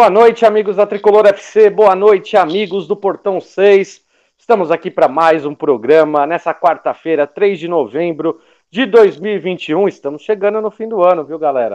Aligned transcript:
Boa 0.00 0.08
noite, 0.08 0.46
amigos 0.46 0.76
da 0.76 0.86
Tricolor 0.86 1.26
FC. 1.26 1.68
Boa 1.68 1.94
noite, 1.94 2.34
amigos 2.34 2.86
do 2.86 2.96
Portão 2.96 3.38
6. 3.38 4.02
Estamos 4.38 4.70
aqui 4.70 4.90
para 4.90 5.08
mais 5.08 5.44
um 5.44 5.54
programa 5.54 6.26
nessa 6.26 6.54
quarta-feira, 6.54 7.26
3 7.26 7.58
de 7.58 7.68
novembro 7.68 8.40
de 8.70 8.86
2021. 8.86 9.86
Estamos 9.88 10.22
chegando 10.22 10.58
no 10.62 10.70
fim 10.70 10.88
do 10.88 11.04
ano, 11.04 11.22
viu, 11.22 11.38
galera? 11.38 11.74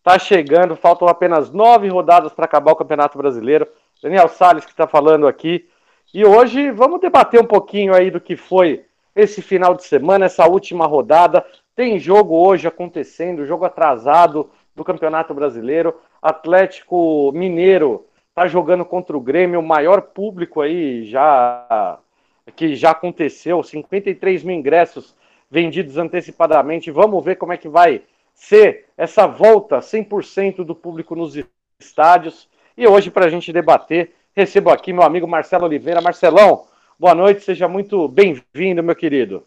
Tá 0.00 0.16
chegando, 0.16 0.76
faltam 0.76 1.08
apenas 1.08 1.50
nove 1.50 1.88
rodadas 1.88 2.32
para 2.32 2.44
acabar 2.44 2.70
o 2.70 2.76
Campeonato 2.76 3.18
Brasileiro. 3.18 3.66
Daniel 4.00 4.28
Salles 4.28 4.64
que 4.64 4.70
está 4.70 4.86
falando 4.86 5.26
aqui. 5.26 5.68
E 6.14 6.24
hoje 6.24 6.70
vamos 6.70 7.00
debater 7.00 7.40
um 7.40 7.46
pouquinho 7.46 7.96
aí 7.96 8.12
do 8.12 8.20
que 8.20 8.36
foi 8.36 8.84
esse 9.12 9.42
final 9.42 9.74
de 9.74 9.82
semana, 9.82 10.26
essa 10.26 10.46
última 10.46 10.86
rodada. 10.86 11.44
Tem 11.74 11.98
jogo 11.98 12.36
hoje 12.46 12.68
acontecendo, 12.68 13.44
jogo 13.44 13.64
atrasado 13.64 14.50
do 14.76 14.84
Campeonato 14.84 15.34
Brasileiro. 15.34 15.96
Atlético 16.20 17.32
Mineiro 17.32 18.06
tá 18.34 18.46
jogando 18.46 18.84
contra 18.84 19.16
o 19.16 19.20
Grêmio, 19.20 19.60
o 19.60 19.66
maior 19.66 20.02
público 20.02 20.60
aí 20.60 21.04
já 21.04 21.98
que 22.54 22.76
já 22.76 22.90
aconteceu, 22.90 23.62
53 23.62 24.44
mil 24.44 24.56
ingressos 24.56 25.16
vendidos 25.50 25.96
antecipadamente. 25.96 26.90
Vamos 26.90 27.24
ver 27.24 27.36
como 27.36 27.52
é 27.52 27.56
que 27.56 27.68
vai 27.68 28.02
ser 28.34 28.86
essa 28.96 29.26
volta 29.26 29.78
100% 29.78 30.64
do 30.64 30.74
público 30.74 31.16
nos 31.16 31.36
estádios. 31.80 32.48
E 32.76 32.86
hoje, 32.86 33.10
para 33.10 33.26
a 33.26 33.30
gente 33.30 33.52
debater, 33.52 34.14
recebo 34.34 34.70
aqui 34.70 34.92
meu 34.92 35.02
amigo 35.02 35.26
Marcelo 35.26 35.64
Oliveira. 35.64 36.00
Marcelão, 36.00 36.66
boa 36.98 37.14
noite, 37.14 37.42
seja 37.42 37.66
muito 37.66 38.06
bem-vindo, 38.06 38.82
meu 38.82 38.94
querido. 38.94 39.44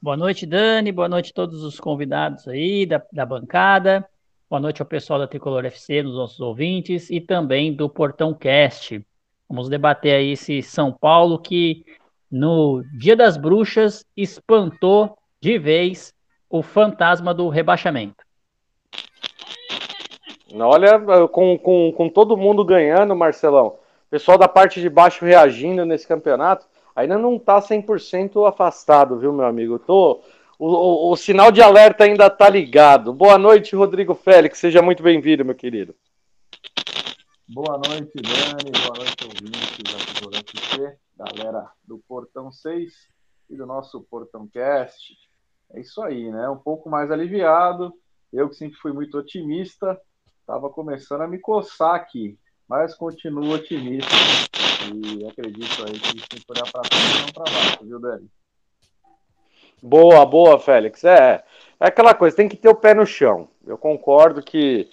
Boa 0.00 0.16
noite, 0.16 0.46
Dani. 0.46 0.92
Boa 0.92 1.08
noite 1.08 1.30
a 1.30 1.34
todos 1.34 1.64
os 1.64 1.80
convidados 1.80 2.46
aí 2.46 2.84
da, 2.86 3.02
da 3.10 3.24
bancada. 3.24 4.06
Boa 4.48 4.60
noite 4.60 4.80
ao 4.80 4.86
pessoal 4.86 5.18
da 5.18 5.26
Tricolor 5.26 5.64
FC, 5.64 6.04
dos 6.04 6.14
nossos 6.14 6.38
ouvintes 6.38 7.10
e 7.10 7.20
também 7.20 7.74
do 7.74 7.88
Portão 7.88 8.32
Cast. 8.32 9.04
Vamos 9.48 9.68
debater 9.68 10.14
aí 10.14 10.30
esse 10.30 10.62
São 10.62 10.92
Paulo 10.92 11.36
que 11.40 11.84
no 12.30 12.84
Dia 12.96 13.16
das 13.16 13.36
Bruxas 13.36 14.06
espantou 14.16 15.18
de 15.40 15.58
vez 15.58 16.14
o 16.48 16.62
fantasma 16.62 17.34
do 17.34 17.48
rebaixamento. 17.48 18.24
Olha, 20.54 21.26
com, 21.26 21.58
com, 21.58 21.92
com 21.92 22.08
todo 22.08 22.36
mundo 22.36 22.64
ganhando, 22.64 23.16
Marcelão, 23.16 23.74
pessoal 24.08 24.38
da 24.38 24.46
parte 24.46 24.80
de 24.80 24.88
baixo 24.88 25.24
reagindo 25.24 25.84
nesse 25.84 26.06
campeonato, 26.06 26.66
ainda 26.94 27.18
não 27.18 27.34
está 27.34 27.60
100% 27.60 28.48
afastado, 28.48 29.18
viu, 29.18 29.32
meu 29.32 29.44
amigo? 29.44 29.76
Tô, 29.80 30.20
o, 30.58 31.12
o, 31.12 31.16
sinal 31.16 31.52
de 31.52 31.60
alerta 31.60 32.04
ainda 32.04 32.26
está 32.26 32.48
ligado. 32.48 33.12
Boa 33.12 33.36
noite, 33.36 33.76
Rodrigo 33.76 34.14
Félix, 34.14 34.58
seja 34.58 34.80
muito 34.80 35.02
bem-vindo, 35.02 35.44
meu 35.44 35.54
querido. 35.54 35.94
Boa 37.48 37.78
noite, 37.78 38.12
Dani, 38.16 38.72
boa 38.72 38.98
noite, 38.98 39.24
ouvintes 39.24 40.20
da 40.20 40.26
UFC, 40.26 40.98
galera 41.16 41.70
do 41.84 41.98
Portão 42.08 42.50
6 42.50 42.92
e 43.50 43.56
do 43.56 43.66
nosso 43.66 44.00
Portão 44.10 44.48
Cast. 44.48 45.16
É 45.72 45.80
isso 45.80 46.02
aí, 46.02 46.30
né? 46.30 46.48
Um 46.48 46.56
pouco 46.56 46.88
mais 46.88 47.10
aliviado. 47.10 47.92
Eu 48.32 48.48
que 48.48 48.56
sempre 48.56 48.76
fui 48.78 48.92
muito 48.92 49.16
otimista, 49.18 50.00
estava 50.40 50.68
começando 50.70 51.20
a 51.20 51.28
me 51.28 51.38
coçar 51.38 51.94
aqui, 51.94 52.38
mas 52.68 52.94
continuo 52.94 53.52
otimista 53.52 54.10
e 54.94 55.26
acredito 55.26 55.84
aí 55.86 55.98
que 55.98 56.28
tem 56.28 56.40
que 56.40 56.52
olhar 56.52 56.70
para 56.70 56.82
frente 56.84 57.18
e 57.18 57.20
não 57.22 57.32
para 57.32 57.52
baixo, 57.52 57.84
viu, 57.84 58.00
Dani? 58.00 58.30
Boa, 59.82 60.24
boa, 60.24 60.58
Félix. 60.58 61.04
É, 61.04 61.42
é 61.80 61.86
aquela 61.86 62.14
coisa, 62.14 62.36
tem 62.36 62.48
que 62.48 62.56
ter 62.56 62.68
o 62.68 62.74
pé 62.74 62.94
no 62.94 63.06
chão. 63.06 63.48
Eu 63.66 63.76
concordo 63.76 64.42
que 64.42 64.88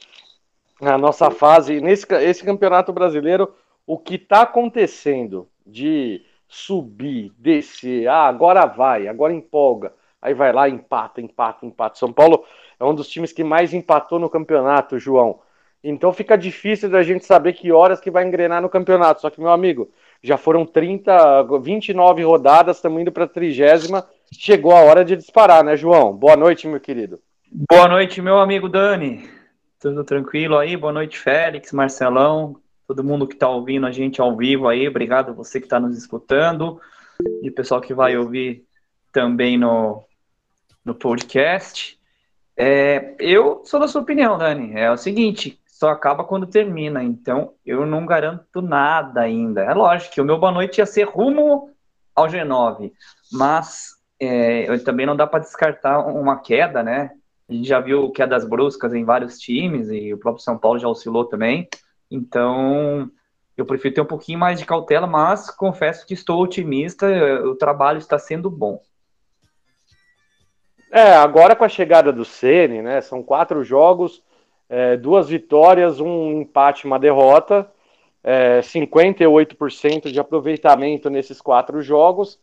na 0.81 0.97
nossa 0.97 1.31
fase, 1.31 1.79
nesse 1.79 2.05
esse 2.15 2.43
campeonato 2.43 2.91
brasileiro, 2.91 3.53
o 3.87 3.97
que 3.97 4.15
está 4.15 4.41
acontecendo 4.41 5.47
de 5.65 6.25
subir, 6.47 7.31
descer, 7.37 8.07
ah, 8.07 8.27
agora 8.27 8.65
vai, 8.65 9.07
agora 9.07 9.33
empolga, 9.33 9.93
aí 10.21 10.33
vai 10.33 10.51
lá, 10.53 10.69
empata, 10.69 11.21
empata, 11.21 11.65
empata. 11.65 11.97
São 11.97 12.11
Paulo 12.11 12.45
é 12.79 12.83
um 12.83 12.93
dos 12.93 13.09
times 13.09 13.31
que 13.31 13.43
mais 13.43 13.73
empatou 13.73 14.19
no 14.19 14.29
campeonato, 14.29 14.99
João. 14.99 15.39
Então 15.83 16.13
fica 16.13 16.37
difícil 16.37 16.89
da 16.89 17.03
gente 17.03 17.25
saber 17.25 17.53
que 17.53 17.71
horas 17.71 17.99
que 17.99 18.11
vai 18.11 18.25
engrenar 18.25 18.61
no 18.61 18.69
campeonato. 18.69 19.21
Só 19.21 19.29
que, 19.29 19.41
meu 19.41 19.49
amigo, 19.49 19.89
já 20.21 20.37
foram 20.37 20.65
30, 20.65 21.43
29 21.61 22.23
rodadas, 22.23 22.77
estamos 22.77 23.01
indo 23.01 23.11
para 23.11 23.25
a 23.25 23.27
trigésima. 23.27 24.07
Chegou 24.39 24.71
a 24.71 24.81
hora 24.81 25.05
de 25.05 25.15
disparar, 25.15 25.63
né, 25.63 25.77
João? 25.77 26.11
Boa 26.11 26.35
noite, 26.35 26.67
meu 26.67 26.79
querido. 26.79 27.19
Boa 27.71 27.87
noite, 27.87 28.21
meu 28.21 28.39
amigo 28.39 28.67
Dani. 28.67 29.29
Tudo 29.79 30.03
tranquilo 30.03 30.57
aí? 30.57 30.75
Boa 30.75 30.91
noite, 30.91 31.19
Félix, 31.19 31.71
Marcelão, 31.71 32.55
todo 32.87 33.03
mundo 33.03 33.27
que 33.27 33.35
está 33.35 33.47
ouvindo 33.47 33.85
a 33.85 33.91
gente 33.91 34.19
ao 34.19 34.35
vivo 34.35 34.67
aí. 34.67 34.87
Obrigado 34.87 35.35
você 35.35 35.59
que 35.59 35.67
está 35.67 35.79
nos 35.79 35.97
escutando 35.97 36.81
e 37.41 37.49
o 37.49 37.53
pessoal 37.53 37.79
que 37.79 37.93
vai 37.93 38.17
ouvir 38.17 38.65
também 39.11 39.57
no, 39.57 40.03
no 40.83 40.95
podcast. 40.95 41.99
É, 42.57 43.15
eu 43.19 43.61
sou 43.65 43.79
da 43.79 43.87
sua 43.87 44.01
opinião, 44.01 44.37
Dani. 44.37 44.73
É 44.73 44.89
o 44.89 44.97
seguinte, 44.97 45.59
só 45.67 45.89
acaba 45.89 46.23
quando 46.23 46.47
termina, 46.47 47.03
então 47.03 47.53
eu 47.65 47.85
não 47.85 48.05
garanto 48.05 48.61
nada 48.61 49.21
ainda. 49.21 49.61
É 49.61 49.73
lógico 49.73 50.15
que 50.15 50.21
o 50.21 50.25
meu 50.25 50.39
boa 50.39 50.51
noite 50.51 50.79
ia 50.79 50.85
ser 50.85 51.03
rumo 51.03 51.69
ao 52.15 52.27
G9, 52.27 52.91
mas 53.31 54.01
é, 54.23 54.77
também 54.79 55.05
não 55.05 55.15
dá 55.15 55.27
para 55.27 55.39
descartar 55.39 55.99
uma 55.99 56.39
queda, 56.39 56.83
né? 56.83 57.11
A 57.49 57.53
gente 57.53 57.67
já 57.67 57.79
viu 57.79 58.11
quedas 58.11 58.45
bruscas 58.45 58.93
em 58.93 59.03
vários 59.03 59.37
times 59.37 59.89
e 59.89 60.13
o 60.13 60.17
próprio 60.17 60.43
São 60.43 60.57
Paulo 60.57 60.79
já 60.79 60.87
oscilou 60.87 61.25
também. 61.25 61.67
Então, 62.09 63.09
eu 63.57 63.65
prefiro 63.65 63.95
ter 63.95 64.01
um 64.01 64.05
pouquinho 64.05 64.39
mais 64.39 64.59
de 64.59 64.65
cautela, 64.65 65.05
mas 65.05 65.49
confesso 65.49 66.05
que 66.05 66.13
estou 66.13 66.41
otimista, 66.41 67.07
o 67.45 67.55
trabalho 67.55 67.97
está 67.97 68.17
sendo 68.17 68.49
bom. 68.49 68.81
É, 70.91 71.13
agora 71.15 71.55
com 71.55 71.63
a 71.63 71.69
chegada 71.69 72.13
do 72.13 72.23
Ceni, 72.23 72.81
né? 72.81 73.01
São 73.01 73.23
quatro 73.23 73.63
jogos, 73.63 74.23
é, 74.69 74.95
duas 74.95 75.27
vitórias, 75.27 75.99
um 75.99 76.41
empate, 76.41 76.85
uma 76.85 76.99
derrota, 76.99 77.69
é, 78.23 78.59
58% 78.61 80.11
de 80.11 80.19
aproveitamento 80.19 81.09
nesses 81.09 81.41
quatro 81.41 81.81
jogos. 81.81 82.39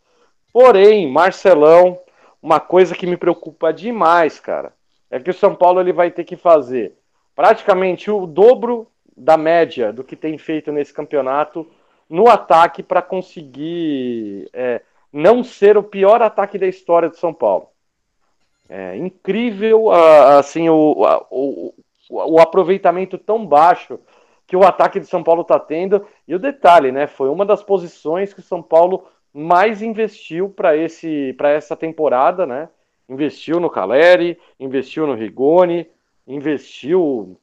Porém, 0.52 1.10
Marcelão, 1.10 1.98
uma 2.42 2.60
coisa 2.60 2.94
que 2.94 3.06
me 3.06 3.16
preocupa 3.16 3.72
demais, 3.72 4.40
cara, 4.40 4.72
é 5.10 5.18
que 5.18 5.30
o 5.30 5.34
São 5.34 5.54
Paulo 5.54 5.80
ele 5.80 5.92
vai 5.92 6.10
ter 6.10 6.24
que 6.24 6.36
fazer 6.36 6.96
praticamente 7.34 8.10
o 8.10 8.26
dobro 8.26 8.86
da 9.16 9.36
média 9.36 9.92
do 9.92 10.04
que 10.04 10.16
tem 10.16 10.36
feito 10.38 10.72
nesse 10.72 10.92
campeonato 10.92 11.66
no 12.08 12.28
ataque 12.28 12.82
para 12.82 13.00
conseguir 13.00 14.48
é, 14.52 14.82
não 15.12 15.44
ser 15.44 15.76
o 15.76 15.82
pior 15.82 16.22
ataque 16.22 16.58
da 16.58 16.66
história 16.66 17.08
de 17.08 17.16
São 17.16 17.32
Paulo. 17.32 17.68
É 18.68 18.96
incrível 18.96 19.90
assim 19.90 20.68
o, 20.68 21.04
o, 21.30 21.74
o 22.08 22.40
aproveitamento 22.40 23.18
tão 23.18 23.44
baixo 23.44 23.98
que 24.46 24.56
o 24.56 24.64
ataque 24.64 24.98
de 25.00 25.06
São 25.06 25.22
Paulo 25.22 25.42
está 25.42 25.58
tendo. 25.58 26.06
E 26.26 26.34
o 26.34 26.38
detalhe, 26.38 26.90
né? 26.92 27.06
Foi 27.06 27.28
uma 27.28 27.44
das 27.44 27.62
posições 27.62 28.32
que 28.32 28.40
o 28.40 28.44
São 28.44 28.62
Paulo 28.62 29.06
mais 29.32 29.82
investiu 29.82 30.48
para 30.48 30.76
esse 30.76 31.32
para 31.34 31.50
essa 31.50 31.76
temporada, 31.76 32.46
né? 32.46 32.68
Investiu 33.08 33.58
no 33.58 33.70
Caleri, 33.70 34.38
investiu 34.58 35.06
no 35.06 35.14
Rigoni, 35.14 35.86
investiu 36.26 37.38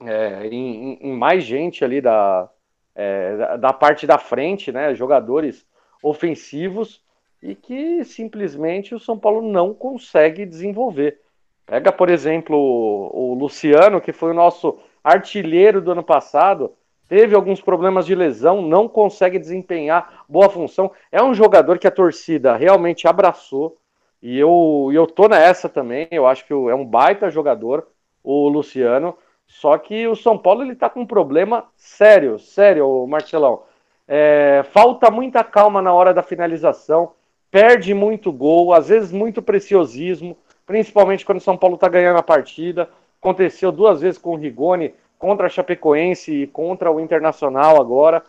é, 0.00 0.46
em, 0.46 0.98
em, 1.00 1.12
mais 1.12 1.42
gente 1.42 1.84
ali 1.84 2.00
da, 2.00 2.48
é, 2.94 3.58
da 3.58 3.72
parte 3.72 4.06
da 4.06 4.18
frente, 4.18 4.70
né? 4.70 4.94
Jogadores 4.94 5.66
ofensivos 6.02 7.02
e 7.42 7.54
que 7.54 8.04
simplesmente 8.04 8.94
o 8.94 9.00
São 9.00 9.18
Paulo 9.18 9.42
não 9.42 9.74
consegue 9.74 10.44
desenvolver. 10.46 11.20
Pega, 11.66 11.92
por 11.92 12.08
exemplo, 12.08 12.56
o, 12.56 13.32
o 13.32 13.34
Luciano, 13.34 14.00
que 14.00 14.12
foi 14.12 14.30
o 14.30 14.34
nosso 14.34 14.78
artilheiro 15.02 15.80
do 15.80 15.92
ano 15.92 16.02
passado, 16.02 16.72
teve 17.08 17.34
alguns 17.34 17.60
problemas 17.60 18.06
de 18.06 18.14
lesão, 18.14 18.62
não 18.62 18.86
consegue 18.86 19.38
desempenhar 19.38 20.24
boa 20.28 20.48
função. 20.48 20.92
É 21.10 21.22
um 21.22 21.34
jogador 21.34 21.78
que 21.78 21.86
a 21.86 21.90
torcida 21.90 22.54
realmente 22.56 23.08
abraçou. 23.08 23.76
E 24.22 24.38
eu, 24.38 24.90
eu 24.92 25.06
tô 25.06 25.28
nessa 25.28 25.68
também. 25.68 26.06
Eu 26.10 26.26
acho 26.26 26.46
que 26.46 26.52
é 26.52 26.74
um 26.74 26.84
baita 26.84 27.30
jogador, 27.30 27.88
o 28.22 28.48
Luciano. 28.48 29.16
Só 29.46 29.78
que 29.78 30.06
o 30.06 30.14
São 30.14 30.36
Paulo 30.36 30.62
ele 30.62 30.76
tá 30.76 30.90
com 30.90 31.00
um 31.00 31.06
problema 31.06 31.64
sério, 31.76 32.38
sério, 32.38 33.06
Marcelão. 33.06 33.62
É, 34.06 34.62
falta 34.72 35.10
muita 35.10 35.42
calma 35.42 35.80
na 35.80 35.92
hora 35.92 36.12
da 36.12 36.22
finalização 36.22 37.12
perde 37.50 37.94
muito 37.94 38.32
gol, 38.32 38.72
às 38.72 38.88
vezes 38.88 39.12
muito 39.12 39.42
preciosismo, 39.42 40.36
principalmente 40.66 41.24
quando 41.24 41.38
o 41.38 41.42
São 41.42 41.56
Paulo 41.56 41.76
está 41.76 41.88
ganhando 41.88 42.18
a 42.18 42.22
partida. 42.22 42.88
Aconteceu 43.20 43.72
duas 43.72 44.00
vezes 44.00 44.18
com 44.18 44.30
o 44.30 44.36
Rigoni, 44.36 44.94
contra 45.18 45.46
a 45.46 45.50
Chapecoense 45.50 46.42
e 46.42 46.46
contra 46.46 46.90
o 46.90 47.00
Internacional 47.00 47.80
agora. 47.80 48.22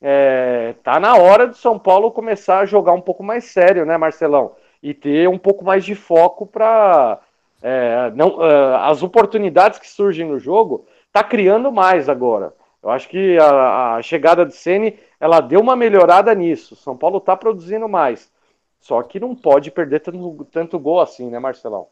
É, 0.00 0.74
tá 0.82 1.00
na 1.00 1.16
hora 1.16 1.46
do 1.46 1.56
São 1.56 1.78
Paulo 1.78 2.10
começar 2.10 2.60
a 2.60 2.66
jogar 2.66 2.92
um 2.92 3.00
pouco 3.00 3.22
mais 3.22 3.44
sério, 3.44 3.86
né, 3.86 3.96
Marcelão? 3.96 4.54
E 4.82 4.92
ter 4.92 5.28
um 5.28 5.38
pouco 5.38 5.64
mais 5.64 5.84
de 5.84 5.94
foco 5.94 6.46
para 6.46 7.18
é, 7.62 8.12
não 8.14 8.36
uh, 8.36 8.76
as 8.82 9.02
oportunidades 9.02 9.78
que 9.78 9.88
surgem 9.88 10.26
no 10.28 10.38
jogo 10.38 10.86
tá 11.10 11.24
criando 11.24 11.72
mais 11.72 12.08
agora. 12.10 12.52
Eu 12.82 12.90
acho 12.90 13.08
que 13.08 13.38
a, 13.38 13.94
a 13.94 14.02
chegada 14.02 14.44
de 14.44 14.54
Ceni 14.54 14.98
ela 15.18 15.40
deu 15.40 15.60
uma 15.60 15.74
melhorada 15.74 16.34
nisso. 16.34 16.76
São 16.76 16.94
Paulo 16.94 17.18
tá 17.18 17.34
produzindo 17.34 17.88
mais. 17.88 18.30
Só 18.78 19.02
que 19.02 19.18
não 19.18 19.34
pode 19.34 19.70
perder 19.70 20.00
tanto, 20.00 20.44
tanto 20.52 20.78
gol 20.78 21.00
assim, 21.00 21.30
né, 21.30 21.38
Marcelão? 21.38 21.88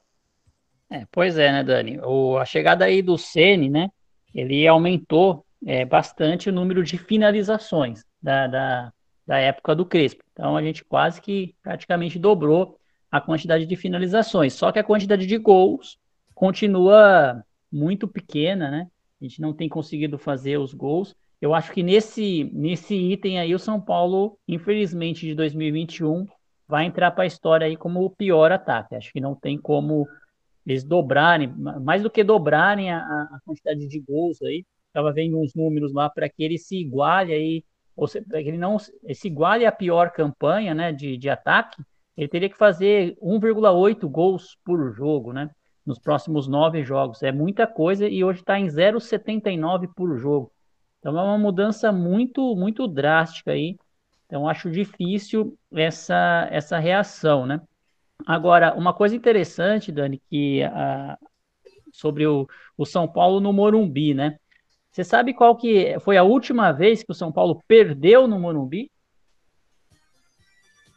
É, 0.90 1.06
pois 1.10 1.38
é, 1.38 1.50
né, 1.50 1.64
Dani? 1.64 1.98
O, 2.04 2.36
a 2.36 2.44
chegada 2.44 2.84
aí 2.84 3.00
do 3.00 3.16
Ceni, 3.16 3.70
né? 3.70 3.88
Ele 4.34 4.66
aumentou 4.66 5.44
é, 5.66 5.84
bastante 5.84 6.48
o 6.48 6.52
número 6.52 6.82
de 6.82 6.98
finalizações 6.98 8.04
da, 8.20 8.46
da, 8.46 8.92
da 9.26 9.38
época 9.38 9.74
do 9.74 9.86
Crespo. 9.86 10.22
Então 10.32 10.56
a 10.56 10.62
gente 10.62 10.84
quase 10.84 11.20
que 11.20 11.54
praticamente 11.62 12.18
dobrou 12.18 12.78
a 13.10 13.20
quantidade 13.20 13.66
de 13.66 13.76
finalizações. 13.76 14.54
Só 14.54 14.72
que 14.72 14.78
a 14.78 14.84
quantidade 14.84 15.26
de 15.26 15.38
gols 15.38 15.98
continua 16.34 17.44
muito 17.70 18.08
pequena, 18.08 18.70
né? 18.70 18.88
A 19.20 19.24
gente 19.24 19.40
não 19.40 19.52
tem 19.52 19.68
conseguido 19.68 20.18
fazer 20.18 20.58
os 20.58 20.74
gols. 20.74 21.14
Eu 21.40 21.54
acho 21.54 21.72
que 21.72 21.82
nesse, 21.82 22.50
nesse 22.52 22.94
item 22.94 23.38
aí, 23.38 23.54
o 23.54 23.58
São 23.58 23.80
Paulo, 23.80 24.38
infelizmente, 24.48 25.26
de 25.26 25.34
2021, 25.34 26.26
vai 26.66 26.84
entrar 26.86 27.10
para 27.10 27.24
a 27.24 27.26
história 27.26 27.66
aí 27.66 27.76
como 27.76 28.04
o 28.04 28.10
pior 28.10 28.50
ataque. 28.50 28.94
Acho 28.94 29.12
que 29.12 29.20
não 29.20 29.34
tem 29.34 29.58
como 29.58 30.08
eles 30.66 30.84
dobrarem, 30.84 31.48
mais 31.82 32.02
do 32.02 32.10
que 32.10 32.22
dobrarem 32.22 32.90
a, 32.92 32.98
a 32.98 33.40
quantidade 33.44 33.86
de 33.86 34.00
gols 34.00 34.40
aí. 34.42 34.64
Estava 34.86 35.12
vendo 35.12 35.40
uns 35.40 35.54
números 35.54 35.92
lá 35.92 36.08
para 36.08 36.28
que 36.28 36.42
ele 36.42 36.58
se 36.58 36.76
iguale 36.76 37.32
aí, 37.32 37.64
ou 37.96 38.06
para 38.08 38.42
que 38.42 38.48
ele 38.48 38.58
não 38.58 38.78
se 38.78 38.92
iguale 39.24 39.66
a 39.66 39.72
pior 39.72 40.10
campanha 40.12 40.74
né, 40.74 40.92
de, 40.92 41.16
de 41.16 41.28
ataque, 41.28 41.82
ele 42.16 42.28
teria 42.28 42.48
que 42.48 42.56
fazer 42.56 43.16
1,8 43.22 44.08
gols 44.08 44.56
por 44.64 44.92
jogo, 44.92 45.32
né? 45.32 45.50
Nos 45.84 45.98
próximos 45.98 46.46
nove 46.46 46.84
jogos. 46.84 47.22
É 47.22 47.32
muita 47.32 47.66
coisa 47.66 48.06
e 48.06 48.22
hoje 48.22 48.40
está 48.40 48.58
em 48.58 48.66
0,79 48.66 49.88
por 49.94 50.16
jogo. 50.18 50.52
Então 50.98 51.18
é 51.18 51.22
uma 51.22 51.38
mudança 51.38 51.90
muito, 51.90 52.54
muito 52.54 52.86
drástica 52.86 53.52
aí. 53.52 53.76
Então 54.26 54.48
acho 54.48 54.70
difícil 54.70 55.58
essa, 55.72 56.48
essa 56.50 56.78
reação, 56.78 57.46
né? 57.46 57.60
Agora, 58.26 58.74
uma 58.74 58.92
coisa 58.92 59.16
interessante, 59.16 59.90
Dani, 59.90 60.20
que 60.30 60.62
uh, 60.64 61.28
sobre 61.92 62.26
o, 62.26 62.46
o 62.76 62.86
São 62.86 63.06
Paulo 63.06 63.40
no 63.40 63.52
Morumbi, 63.52 64.14
né? 64.14 64.38
Você 64.90 65.04
sabe 65.04 65.32
qual 65.32 65.56
que 65.56 65.98
foi 66.00 66.16
a 66.16 66.22
última 66.22 66.70
vez 66.70 67.02
que 67.02 67.10
o 67.10 67.14
São 67.14 67.32
Paulo 67.32 67.62
perdeu 67.66 68.28
no 68.28 68.38
Morumbi? 68.38 68.90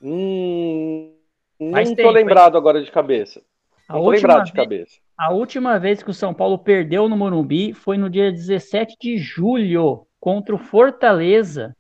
Hum, 0.02 1.14
não 1.60 1.80
estou 1.80 2.12
lembrado 2.12 2.58
agora 2.58 2.84
de 2.84 2.92
cabeça. 2.92 3.42
Não 3.88 3.98
estou 3.98 4.12
lembrado 4.12 4.46
de 4.46 4.54
cabeça. 4.54 5.00
A 5.18 5.32
última 5.32 5.80
vez 5.80 6.04
que 6.04 6.10
o 6.10 6.14
São 6.14 6.34
Paulo 6.34 6.60
perdeu 6.60 7.08
no 7.08 7.16
Morumbi 7.16 7.74
foi 7.74 7.98
no 7.98 8.10
dia 8.10 8.32
17 8.32 8.98
de 9.00 9.18
julho 9.18 10.06
contra 10.20 10.54
o 10.54 10.60
Fortaleza, 10.60 11.76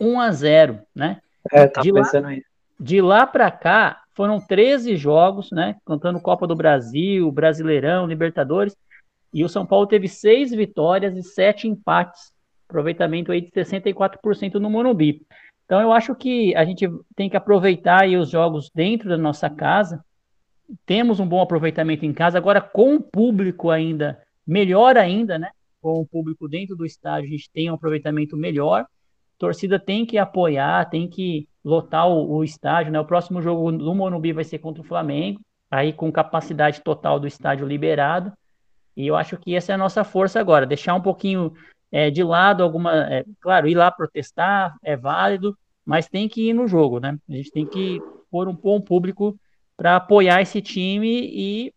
1 0.00 0.20
a 0.20 0.30
0, 0.30 0.80
né? 0.94 1.20
É, 1.50 1.66
tá 1.66 1.80
de 1.80 1.92
pensando 1.92 2.24
lá, 2.24 2.30
aí. 2.30 2.42
De 2.78 3.00
lá 3.00 3.26
para 3.26 3.50
cá, 3.50 4.02
foram 4.16 4.40
13 4.40 4.96
jogos, 4.96 5.50
né? 5.52 5.76
Contando 5.84 6.18
Copa 6.18 6.46
do 6.46 6.56
Brasil, 6.56 7.30
Brasileirão, 7.30 8.06
Libertadores. 8.06 8.74
E 9.32 9.44
o 9.44 9.48
São 9.48 9.66
Paulo 9.66 9.86
teve 9.86 10.08
seis 10.08 10.50
vitórias 10.50 11.14
e 11.14 11.22
sete 11.22 11.68
empates. 11.68 12.32
Aproveitamento 12.66 13.30
aí 13.30 13.42
de 13.42 13.50
64% 13.50 14.54
no 14.54 14.70
Morumbi. 14.70 15.22
Então 15.66 15.82
eu 15.82 15.92
acho 15.92 16.14
que 16.14 16.56
a 16.56 16.64
gente 16.64 16.88
tem 17.14 17.28
que 17.28 17.36
aproveitar 17.36 18.04
aí 18.04 18.16
os 18.16 18.30
jogos 18.30 18.70
dentro 18.74 19.08
da 19.08 19.18
nossa 19.18 19.50
casa. 19.50 20.02
Temos 20.86 21.20
um 21.20 21.28
bom 21.28 21.42
aproveitamento 21.42 22.06
em 22.06 22.12
casa, 22.12 22.38
agora 22.38 22.60
com 22.60 22.96
o 22.96 23.02
público 23.02 23.70
ainda, 23.70 24.20
melhor 24.46 24.96
ainda, 24.96 25.38
né? 25.38 25.50
Com 25.80 26.00
o 26.00 26.06
público 26.06 26.48
dentro 26.48 26.74
do 26.74 26.86
estádio, 26.86 27.28
a 27.28 27.32
gente 27.32 27.50
tem 27.52 27.70
um 27.70 27.74
aproveitamento 27.74 28.36
melhor. 28.36 28.80
A 28.82 28.86
torcida 29.38 29.78
tem 29.78 30.06
que 30.06 30.16
apoiar, 30.16 30.88
tem 30.88 31.06
que 31.06 31.46
lotar 31.66 32.08
o, 32.08 32.36
o 32.36 32.44
estádio, 32.44 32.92
né? 32.92 33.00
O 33.00 33.04
próximo 33.04 33.42
jogo 33.42 33.72
no 33.72 33.92
Morumbi 33.92 34.32
vai 34.32 34.44
ser 34.44 34.60
contra 34.60 34.80
o 34.80 34.86
Flamengo, 34.86 35.40
aí 35.68 35.92
com 35.92 36.12
capacidade 36.12 36.80
total 36.80 37.18
do 37.18 37.26
estádio 37.26 37.66
liberado. 37.66 38.32
E 38.96 39.04
eu 39.04 39.16
acho 39.16 39.36
que 39.36 39.52
essa 39.52 39.72
é 39.72 39.74
a 39.74 39.78
nossa 39.78 40.04
força 40.04 40.38
agora, 40.38 40.64
deixar 40.64 40.94
um 40.94 41.00
pouquinho 41.00 41.52
é, 41.90 42.08
de 42.08 42.22
lado 42.22 42.62
alguma. 42.62 43.12
É, 43.12 43.24
claro, 43.40 43.66
ir 43.66 43.74
lá 43.74 43.90
protestar 43.90 44.76
é 44.80 44.96
válido, 44.96 45.58
mas 45.84 46.08
tem 46.08 46.28
que 46.28 46.50
ir 46.50 46.52
no 46.54 46.68
jogo, 46.68 47.00
né? 47.00 47.18
A 47.28 47.32
gente 47.32 47.50
tem 47.50 47.66
que 47.66 48.00
pôr 48.30 48.46
um 48.46 48.54
bom 48.54 48.80
público 48.80 49.36
para 49.76 49.96
apoiar 49.96 50.40
esse 50.40 50.62
time 50.62 51.28
e 51.32 51.74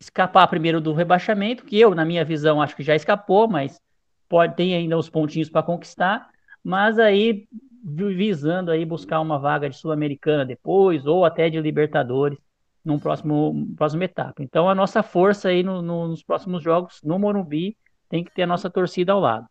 escapar 0.00 0.46
primeiro 0.48 0.80
do 0.80 0.94
rebaixamento, 0.94 1.66
que 1.66 1.78
eu, 1.78 1.94
na 1.94 2.04
minha 2.04 2.24
visão, 2.24 2.62
acho 2.62 2.74
que 2.74 2.82
já 2.82 2.96
escapou, 2.96 3.46
mas 3.46 3.78
pode 4.26 4.56
ter 4.56 4.74
ainda 4.74 4.96
os 4.96 5.10
pontinhos 5.10 5.50
para 5.50 5.62
conquistar, 5.62 6.30
mas 6.64 6.98
aí 6.98 7.46
visando 7.86 8.72
aí 8.72 8.84
buscar 8.84 9.20
uma 9.20 9.38
vaga 9.38 9.70
de 9.70 9.76
sul-americana 9.76 10.44
depois 10.44 11.06
ou 11.06 11.24
até 11.24 11.48
de 11.48 11.60
Libertadores 11.60 12.38
num 12.84 12.98
próximo 12.98 13.68
próxima 13.76 14.04
etapa. 14.04 14.42
Então 14.42 14.68
a 14.68 14.74
nossa 14.74 15.02
força 15.02 15.48
aí 15.48 15.62
no, 15.62 15.80
no, 15.80 16.08
nos 16.08 16.22
próximos 16.22 16.62
jogos 16.62 17.00
no 17.04 17.18
Morumbi 17.18 17.76
tem 18.08 18.24
que 18.24 18.34
ter 18.34 18.42
a 18.42 18.46
nossa 18.46 18.68
torcida 18.68 19.12
ao 19.12 19.20
lado. 19.20 19.46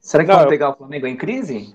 Será 0.00 0.24
que 0.24 0.32
vamos 0.32 0.46
pegar 0.46 0.70
o 0.70 0.76
Flamengo 0.76 1.06
em 1.06 1.16
crise? 1.16 1.74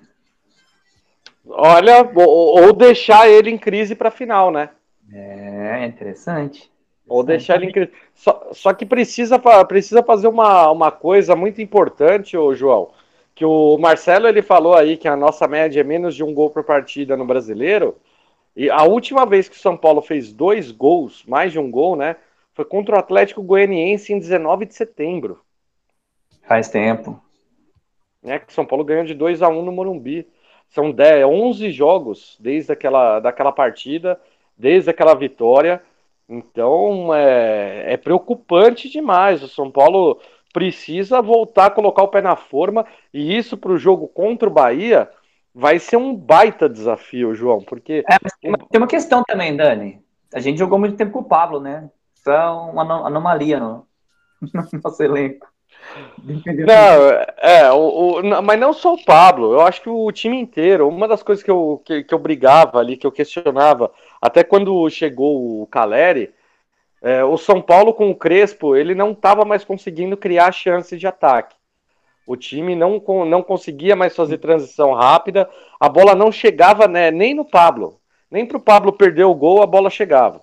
Olha, 1.48 2.10
ou, 2.16 2.64
ou 2.64 2.74
deixar 2.74 3.30
ele 3.30 3.52
em 3.52 3.58
crise 3.58 3.96
para 3.96 4.10
final, 4.10 4.52
né? 4.52 4.72
É, 5.12 5.86
interessante. 5.86 6.72
Ou 7.08 7.24
deixar 7.24 7.58
ele 7.58 7.68
em 7.68 7.72
crise. 7.72 7.92
Só, 8.16 8.50
só 8.52 8.74
que 8.74 8.86
precisa, 8.86 9.38
precisa 9.68 10.02
fazer 10.02 10.28
uma, 10.28 10.72
uma 10.72 10.92
coisa 10.92 11.36
muito 11.36 11.62
importante, 11.62 12.36
ô 12.36 12.56
João. 12.56 12.90
Que 13.36 13.44
o 13.46 13.78
Marcelo 13.78 14.28
ele 14.28 14.42
falou 14.42 14.74
aí 14.74 14.96
que 14.96 15.08
a 15.08 15.16
nossa 15.16 15.48
média 15.48 15.82
é 15.82 15.84
menos 15.84 16.16
de 16.16 16.24
um 16.24 16.34
gol 16.34 16.50
por 16.50 16.64
partida 16.64 17.18
no 17.18 17.26
brasileiro. 17.26 17.98
E 18.56 18.70
a 18.70 18.84
última 18.84 19.26
vez 19.26 19.50
que 19.50 19.58
o 19.58 19.60
São 19.60 19.76
Paulo 19.76 20.02
fez 20.02 20.32
dois 20.32 20.72
gols, 20.72 21.26
mais 21.26 21.52
de 21.52 21.60
um 21.60 21.70
gol, 21.70 21.98
né? 21.98 22.16
Foi 22.54 22.64
contra 22.64 22.96
o 22.96 23.00
Atlético 23.00 23.44
Goianiense 23.44 24.14
em 24.14 24.20
19 24.20 24.66
de 24.66 24.74
setembro. 24.74 25.42
Faz 26.48 26.70
tempo. 26.70 27.22
É 28.24 28.40
que 28.40 28.54
São 28.54 28.66
Paulo 28.66 28.86
ganhou 28.86 29.04
de 29.04 29.14
2 29.14 29.42
a 29.42 29.50
1 29.50 29.62
no 29.62 29.72
Morumbi. 29.74 30.26
São 30.70 30.90
10, 30.92 31.26
11 31.26 31.72
jogos 31.72 32.38
desde 32.40 32.72
aquela 32.72 33.20
daquela 33.20 33.52
partida, 33.52 34.20
desde 34.58 34.90
aquela 34.90 35.14
vitória. 35.14 35.82
Então 36.28 37.14
é, 37.14 37.94
é 37.94 37.98
preocupante 37.98 38.90
demais. 38.90 39.44
O 39.44 39.48
São 39.50 39.70
Paulo 39.70 40.20
precisa 40.56 41.22
voltar 41.22 41.66
a 41.66 41.70
colocar 41.70 42.02
o 42.04 42.08
pé 42.08 42.22
na 42.22 42.38
forma. 42.38 42.86
E 43.14 43.36
isso 43.36 43.58
para 43.58 43.74
o 43.74 43.78
jogo 43.78 44.08
contra 44.08 44.48
o 44.48 44.54
Bahia 44.54 45.10
vai 45.54 45.80
ser 45.80 45.98
um 45.98 46.16
baita 46.16 46.70
desafio, 46.70 47.36
João. 47.36 47.60
Porque. 47.60 48.06
É, 48.10 48.18
tem, 48.40 48.50
uma, 48.50 48.58
tem 48.58 48.82
uma 48.82 48.88
questão 48.88 49.22
também, 49.28 49.54
Dani. 49.54 50.02
A 50.34 50.40
gente 50.40 50.58
jogou 50.58 50.80
muito 50.80 50.96
tempo 50.96 51.12
com 51.12 51.20
o 51.20 51.26
Pablo, 51.26 51.60
né? 51.60 51.90
Isso 52.16 52.32
é 52.32 52.50
uma 52.50 53.06
anomalia 53.06 53.60
no, 53.60 53.86
no 54.42 54.80
nosso 54.82 55.04
elenco. 55.04 55.46
Não, 56.24 57.10
é, 57.38 57.70
o, 57.72 58.20
o, 58.20 58.42
mas 58.42 58.58
não 58.58 58.72
só 58.72 58.94
o 58.94 59.04
Pablo, 59.04 59.52
eu 59.54 59.62
acho 59.62 59.82
que 59.82 59.90
o 59.90 60.10
time 60.14 60.40
inteiro. 60.40 60.88
Uma 60.88 61.06
das 61.06 61.22
coisas 61.22 61.44
que 61.44 61.52
eu, 61.52 61.82
que, 61.84 62.02
que 62.06 62.14
eu 62.14 62.20
brigava 62.20 62.80
ali, 62.80 62.96
que 62.96 63.06
eu 63.06 63.12
questionava, 63.12 63.92
até 64.22 64.42
quando 64.42 64.90
chegou 64.90 65.62
o 65.62 65.68
Caleri, 65.68 66.34
é, 67.06 67.24
o 67.24 67.38
São 67.38 67.62
Paulo 67.62 67.94
com 67.94 68.10
o 68.10 68.16
Crespo, 68.16 68.76
ele 68.76 68.96
não 68.96 69.12
estava 69.12 69.46
mais 69.46 69.64
conseguindo 69.64 70.18
criar 70.18 70.52
chance 70.52 70.98
de 70.98 71.06
ataque. 71.06 71.56
O 72.26 72.36
time 72.36 72.76
não, 72.76 73.00
não 73.28 73.44
conseguia 73.44 73.96
mais 73.96 74.16
fazer 74.16 74.40
transição 74.40 74.92
rápida, 74.92 75.48
a 75.80 75.88
bola 75.88 76.16
não 76.16 76.32
chegava 76.32 76.88
né, 76.88 77.12
nem 77.12 77.36
no 77.36 77.46
Pablo. 77.46 78.02
Nem 78.32 78.44
para 78.44 78.58
o 78.58 78.60
Pablo 78.60 78.92
perder 78.92 79.24
o 79.24 79.36
gol, 79.36 79.62
a 79.62 79.68
bola 79.68 79.92
chegava. 79.92 80.42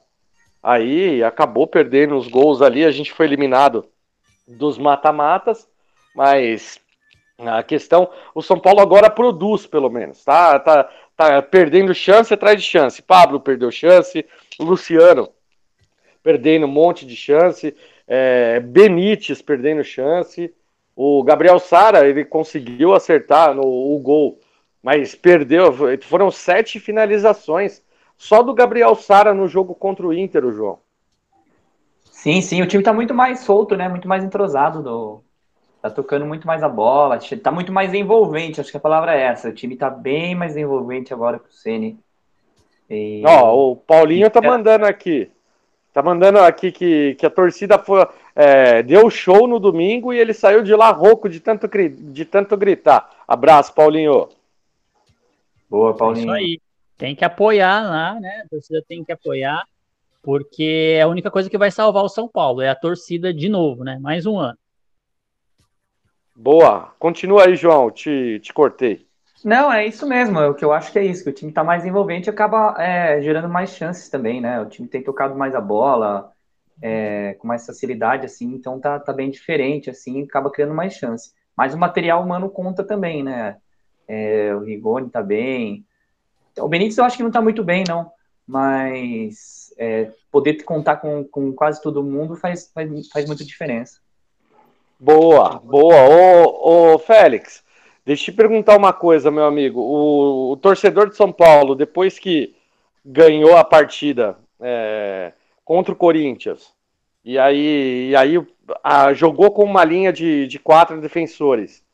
Aí 0.63 1.25
acabou 1.25 1.67
perdendo 1.67 2.15
os 2.17 2.29
gols 2.29 2.63
ali, 2.63 2.85
a 2.85 2.93
gente 2.93 3.13
foi 3.13 3.27
eliminado 3.27 3.85
dos 4.47 4.79
mata-matas, 4.79 5.69
mas 6.15 6.79
a 7.41 7.65
questão, 7.65 8.09
o 8.33 8.41
São 8.41 8.61
Paulo 8.61 8.79
agora 8.79 9.11
produz, 9.11 9.67
pelo 9.67 9.91
menos, 9.91 10.23
tá? 10.23 10.61
Tá, 10.61 10.89
tá 11.17 11.43
perdendo 11.43 11.93
chance 11.93 12.33
atrás 12.33 12.63
de 12.63 12.69
chance. 12.69 13.03
Pablo 13.03 13.41
perdeu 13.41 13.73
chance, 13.73 14.25
Luciano 14.61 15.29
perdendo 16.23 16.67
um 16.67 16.71
monte 16.71 17.07
de 17.07 17.17
chance, 17.17 17.75
é, 18.07 18.61
Benítez 18.61 19.43
perdendo 19.43 19.83
chance, 19.83 20.53
o 20.95 21.23
Gabriel 21.23 21.59
Sara 21.59 22.07
ele 22.07 22.25
conseguiu 22.25 22.95
acertar 22.95 23.55
no 23.55 23.63
o 23.63 23.99
gol, 23.99 24.39
mas 24.83 25.15
perdeu. 25.15 25.73
Foram 26.03 26.31
sete 26.31 26.79
finalizações 26.79 27.83
só 28.17 28.43
do 28.43 28.55
Gabriel 28.55 28.95
Sara 28.95 29.35
no 29.35 29.49
jogo 29.49 29.75
contra 29.75 30.07
o 30.07 30.13
Inter, 30.13 30.45
o 30.45 30.53
João. 30.53 30.79
Sim, 32.05 32.41
sim, 32.41 32.63
o 32.63 32.67
time 32.67 32.83
tá 32.83 32.93
muito 32.93 33.13
mais 33.13 33.41
solto, 33.41 33.77
né? 33.77 33.89
Muito 33.89 34.07
mais 34.07 34.23
entrosado 34.23 34.83
do, 34.83 35.23
tá 35.83 35.91
tocando 35.91 36.25
muito 36.25 36.47
mais 36.47 36.63
a 36.63 36.69
bola, 36.69 37.19
tá 37.43 37.51
muito 37.51 37.73
mais 37.73 37.93
envolvente, 37.93 38.61
acho 38.61 38.71
que 38.71 38.77
a 38.77 38.81
palavra 38.81 39.17
é 39.17 39.23
essa. 39.23 39.49
O 39.49 39.53
time 39.53 39.75
tá 39.75 39.91
bem 39.91 40.33
mais 40.33 40.57
envolvente 40.57 41.13
agora 41.13 41.41
com 41.41 41.49
o 41.49 41.53
Ceni. 41.53 41.99
E... 42.89 43.23
Ó, 43.27 43.73
o 43.73 43.77
Paulinho 43.77 44.31
tá 44.31 44.41
mandando 44.41 44.87
aqui. 44.87 45.29
Tá 45.93 46.03
mandando 46.03 46.39
aqui 46.39 46.73
que, 46.73 47.15
que 47.17 47.27
a 47.27 47.31
torcida 47.31 47.79
foi, 47.79 48.07
é, 48.35 48.83
deu 48.83 49.11
show 49.11 49.47
no 49.47 49.61
domingo 49.61 50.13
e 50.13 50.19
ele 50.19 50.33
saiu 50.33 50.63
de 50.63 50.75
lá 50.75 50.91
rouco 50.91 51.29
de 51.29 51.39
tanto, 51.39 51.69
de 51.69 52.25
tanto 52.25 52.57
gritar. 52.57 53.11
Abraço, 53.29 53.75
Paulinho. 53.75 54.29
Boa, 55.69 55.95
Paulinho. 55.95 56.35
É 56.35 56.43
isso 56.43 56.51
aí. 56.53 56.61
Tem 56.97 57.15
que 57.15 57.25
apoiar 57.25 57.83
lá, 57.83 58.19
né? 58.19 58.43
A 58.45 58.49
torcida 58.49 58.83
tem 58.89 59.05
que 59.05 59.13
apoiar, 59.13 59.65
porque 60.23 60.95
é 60.97 61.03
a 61.03 61.09
única 61.09 61.31
coisa 61.31 61.51
que 61.51 61.59
vai 61.59 61.71
salvar 61.71 62.05
o 62.05 62.09
São 62.09 62.27
Paulo. 62.27 62.63
É 62.63 62.71
a 62.71 62.75
torcida 62.75 63.35
de 63.35 63.49
novo, 63.49 63.85
né? 63.85 63.99
Mais 64.01 64.25
um 64.25 64.39
ano. 64.39 64.57
Boa. 66.35 66.95
Continua 66.99 67.47
aí, 67.47 67.57
João. 67.57 67.91
Te, 67.91 68.41
te 68.41 68.53
cortei. 68.53 69.07
Não, 69.45 69.73
é 69.73 69.87
isso 69.87 70.07
mesmo. 70.07 70.39
É 70.39 70.49
o 70.49 70.55
que 70.55 70.65
eu 70.65 70.73
acho 70.73 70.93
que 70.93 70.99
é 70.99 71.05
isso. 71.05 71.25
Que 71.25 71.31
o 71.31 71.33
time 71.33 71.51
está 71.51 71.65
mais 71.65 71.85
envolvente 71.85 72.29
e 72.29 72.31
acaba 72.31 72.75
é, 72.79 73.21
gerando 73.21 73.49
mais 73.49 73.71
chances 73.71 74.09
também, 74.09 74.41
né? 74.41 74.61
O 74.61 74.67
time 74.67 74.89
tem 74.89 75.03
tocado 75.03 75.35
mais 75.35 75.55
a 75.55 75.61
bola, 75.61 76.33
é, 76.81 77.35
com 77.39 77.49
mais 77.49 77.67
facilidade, 77.67 78.27
assim. 78.27 78.53
Então 78.55 78.79
tá, 78.81 78.99
tá 78.99 79.13
bem 79.13 79.31
diferente, 79.31 79.91
assim. 79.91 80.23
Acaba 80.23 80.51
criando 80.51 80.75
mais 80.75 80.95
chances. 80.95 81.35
Mas 81.57 81.75
o 81.75 81.79
material 81.79 82.23
humano 82.23 82.49
conta 82.49 82.85
também, 82.85 83.23
né? 83.23 83.57
É, 84.07 84.55
o 84.55 84.61
Rigoni 84.61 85.11
tá 85.11 85.23
bem. 85.23 85.85
O 86.59 86.69
Benítez 86.69 86.99
eu 86.99 87.05
acho 87.05 87.17
que 87.17 87.23
não 87.23 87.31
tá 87.31 87.41
muito 87.41 87.65
bem, 87.65 87.85
não. 87.87 88.11
Mas 88.47 89.73
é, 89.79 90.11
poder 90.31 90.63
contar 90.65 90.97
com, 90.97 91.25
com 91.25 91.53
quase 91.53 91.81
todo 91.83 92.03
mundo 92.03 92.37
faz, 92.37 92.71
faz, 92.73 93.09
faz 93.09 93.27
muita 93.27 93.45
diferença. 93.45 94.01
Boa, 94.99 95.59
boa. 95.59 95.97
Ô, 96.09 96.95
ô 96.95 96.99
Félix, 96.99 97.65
deixa 98.05 98.23
eu 98.23 98.25
te 98.27 98.33
perguntar 98.33 98.77
uma 98.77 98.93
coisa, 98.93 99.31
meu 99.31 99.45
amigo. 99.45 99.81
O, 99.81 100.53
o 100.53 100.57
torcedor 100.57 101.09
de 101.09 101.17
São 101.17 101.33
Paulo, 101.33 101.75
depois 101.75 102.19
que 102.19 102.55
ganhou 103.05 103.57
a 103.57 103.65
partida 103.65 104.37
é, 104.61 105.33
contra 105.65 105.93
o 105.93 105.97
Corinthians, 105.97 106.73
e 107.25 107.39
aí, 107.39 108.11
e 108.11 108.17
aí 108.17 108.45
a, 108.83 109.13
jogou 109.13 109.51
com 109.51 109.65
uma 109.65 109.85
linha 109.85 110.13
de, 110.13 110.47
de 110.47 110.59
quatro 110.59 111.01
defensores, 111.01 111.85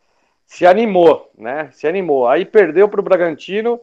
se 0.46 0.66
animou, 0.66 1.30
né? 1.36 1.68
Se 1.72 1.86
animou. 1.86 2.26
Aí 2.26 2.44
perdeu 2.44 2.88
para 2.88 3.00
o 3.00 3.02
Bragantino, 3.02 3.78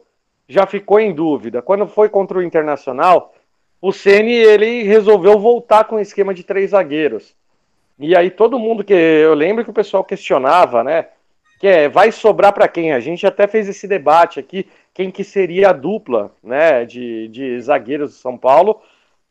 já 0.48 0.66
ficou 0.66 0.98
em 0.98 1.12
dúvida. 1.12 1.62
Quando 1.62 1.86
foi 1.86 2.08
contra 2.08 2.38
o 2.38 2.42
Internacional, 2.42 3.32
o 3.80 3.92
Ceni 3.92 4.32
ele 4.32 4.82
resolveu 4.82 5.38
voltar 5.38 5.84
com 5.84 5.96
o 5.96 6.00
esquema 6.00 6.34
de 6.34 6.42
três 6.42 6.70
zagueiros. 6.70 7.34
E 7.98 8.16
aí 8.16 8.30
todo 8.30 8.58
mundo 8.58 8.84
que 8.84 8.92
eu 8.92 9.32
lembro 9.34 9.64
que 9.64 9.70
o 9.70 9.74
pessoal 9.74 10.04
questionava, 10.04 10.82
né? 10.82 11.08
Que 11.58 11.66
é, 11.66 11.88
vai 11.88 12.12
sobrar 12.12 12.52
para 12.52 12.68
quem? 12.68 12.92
A 12.92 13.00
gente 13.00 13.26
até 13.26 13.46
fez 13.46 13.68
esse 13.68 13.88
debate 13.88 14.38
aqui, 14.38 14.68
quem 14.92 15.10
que 15.10 15.24
seria 15.24 15.70
a 15.70 15.72
dupla, 15.72 16.32
né, 16.42 16.84
de, 16.84 17.28
de 17.28 17.60
zagueiros 17.60 18.10
do 18.10 18.16
São 18.16 18.36
Paulo. 18.36 18.80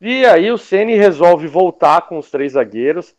E 0.02 0.26
aí 0.26 0.52
o 0.52 0.58
Ceni 0.58 0.96
resolve 0.96 1.48
voltar 1.48 2.02
com 2.02 2.18
os 2.18 2.30
três 2.30 2.54
zagueiros. 2.54 3.16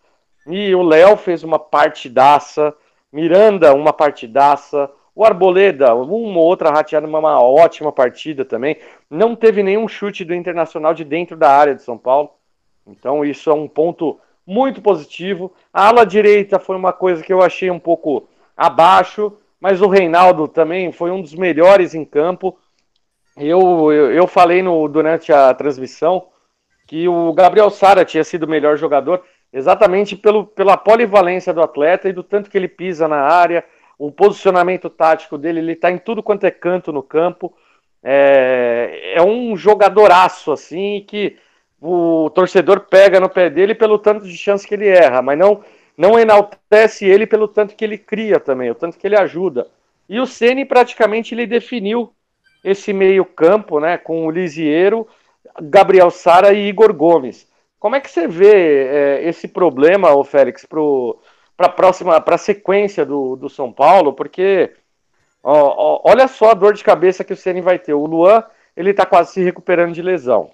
E 0.47 0.75
o 0.75 0.83
Léo 0.83 1.17
fez 1.17 1.43
uma 1.43 1.59
partidaça, 1.59 2.75
Miranda 3.13 3.75
uma 3.75 3.93
partidaça, 3.93 4.91
o 5.15 5.25
Arboleda, 5.25 5.95
uma 5.95 6.41
outra 6.41 6.71
rateada, 6.71 7.07
uma 7.07 7.41
ótima 7.41 7.91
partida 7.91 8.45
também. 8.45 8.77
Não 9.09 9.35
teve 9.35 9.63
nenhum 9.63 9.89
chute 9.89 10.25
do 10.25 10.35
Internacional 10.35 10.93
de 10.93 11.05
dentro 11.05 11.37
da 11.37 11.51
área 11.51 11.75
de 11.75 11.83
São 11.83 11.97
Paulo. 11.97 12.31
Então 12.87 13.25
isso 13.25 13.51
é 13.51 13.55
um 13.55 13.67
ponto 13.67 14.21
muito 14.47 14.83
positivo. 14.83 15.53
A 15.73 15.89
ala 15.89 16.05
direita 16.05 16.59
foi 16.59 16.77
uma 16.77 16.93
coisa 16.93 17.23
que 17.23 17.33
eu 17.33 17.41
achei 17.41 17.71
um 17.71 17.79
pouco 17.79 18.29
abaixo, 18.57 19.37
mas 19.61 19.83
o 19.83 19.89
Reinaldo 19.89 20.49
também 20.49 20.91
foi 20.93 21.11
um 21.11 21.21
dos 21.21 21.35
melhores 21.35 21.95
em 21.95 22.05
campo. 22.05 22.59
Eu, 23.37 23.93
eu, 23.93 24.13
eu 24.13 24.27
falei 24.27 24.63
no, 24.63 24.89
durante 24.89 25.33
a 25.33 25.53
transmissão 25.53 26.29
que 26.87 27.09
o 27.09 27.33
Gabriel 27.33 27.69
Sara 27.69 28.05
tinha 28.05 28.25
sido 28.25 28.45
o 28.45 28.49
melhor 28.49 28.77
jogador 28.77 29.23
exatamente 29.53 30.17
pelo, 30.17 30.47
pela 30.47 30.77
polivalência 30.77 31.53
do 31.53 31.63
atleta 31.63 32.09
e 32.09 32.13
do 32.13 32.23
tanto 32.23 32.51
que 32.51 32.57
ele 32.57 32.69
pisa 32.69 33.09
na 33.09 33.21
área, 33.21 33.65
o 33.99 34.13
posicionamento 34.13 34.91
tático 34.91 35.39
dele, 35.39 35.61
ele 35.61 35.73
está 35.73 35.91
em 35.91 35.99
tudo 35.99 36.23
quanto 36.23 36.45
é 36.45 36.51
canto 36.51 36.93
no 36.93 37.03
campo. 37.03 37.55
É, 38.03 39.15
é 39.15 39.23
um 39.23 39.57
jogadoraço, 39.57 40.53
assim, 40.53 41.05
que 41.09 41.37
o 41.81 42.31
torcedor 42.31 42.81
pega 42.81 43.19
no 43.19 43.29
pé 43.29 43.51
dele 43.51 43.75
pelo 43.75 43.99
tanto 43.99 44.27
de 44.27 44.37
chance 44.37 44.67
que 44.67 44.75
ele 44.75 44.89
erra, 44.89 45.23
mas 45.23 45.39
não, 45.39 45.63
não 45.97 46.19
enaltece 46.19 47.07
ele 47.07 47.27
pelo 47.27 47.49
tanto 47.49 47.75
que 47.75 47.85
ele 47.85 47.97
cria 47.97 48.39
também, 48.39 48.71
o 48.71 48.75
tanto 48.75 48.99
que 48.99 49.07
ele 49.07 49.17
ajuda. 49.17 49.69
E 50.09 50.21
o 50.21 50.27
Ceni 50.27 50.65
praticamente 50.65 51.35
ele 51.35 51.47
definiu 51.47 52.13
esse 52.63 52.93
meio 52.93 53.25
campo, 53.25 53.81
né, 53.81 53.97
com 53.97 54.27
o 54.27 54.31
Lisieiro, 54.31 55.07
Gabriel 55.61 56.11
Sara 56.11 56.53
e 56.53 56.69
Igor 56.69 56.93
Gomes. 56.93 57.49
Como 57.79 57.97
é 57.97 58.01
que 58.01 58.11
você 58.11 58.27
vê 58.27 58.87
é, 58.89 59.29
esse 59.29 59.49
problema, 59.49 60.13
ô 60.15 60.25
Félix, 60.25 60.67
para 61.57 61.67
a 61.67 61.69
próxima, 61.69 62.21
para 62.21 62.35
a 62.35 62.39
sequência 62.39 63.05
do, 63.05 63.37
do 63.37 63.49
São 63.49 63.73
Paulo? 63.73 64.13
Porque 64.13 64.73
ó, 65.43 65.53
ó, 65.53 66.01
olha 66.05 66.27
só 66.27 66.51
a 66.51 66.55
dor 66.55 66.75
de 66.75 66.83
cabeça 66.83 67.25
que 67.25 67.33
o 67.33 67.37
Ceni 67.37 67.61
vai 67.61 67.79
ter. 67.79 67.95
O 67.95 68.07
Luan 68.07 68.43
ele 68.77 68.91
está 68.91 69.07
quase 69.07 69.33
se 69.33 69.43
recuperando 69.43 69.95
de 69.95 70.03
lesão. 70.03 70.51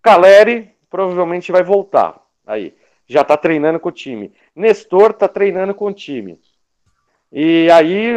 Caleri 0.00 0.70
provavelmente 0.88 1.50
vai 1.50 1.62
voltar. 1.62 2.20
Aí, 2.46 2.74
já 3.06 3.22
está 3.22 3.36
treinando 3.36 3.80
com 3.80 3.88
o 3.88 3.92
time. 3.92 4.32
Nestor 4.54 5.10
está 5.10 5.28
treinando 5.28 5.74
com 5.74 5.86
o 5.86 5.92
time. 5.92 6.38
E 7.32 7.70
aí, 7.70 8.14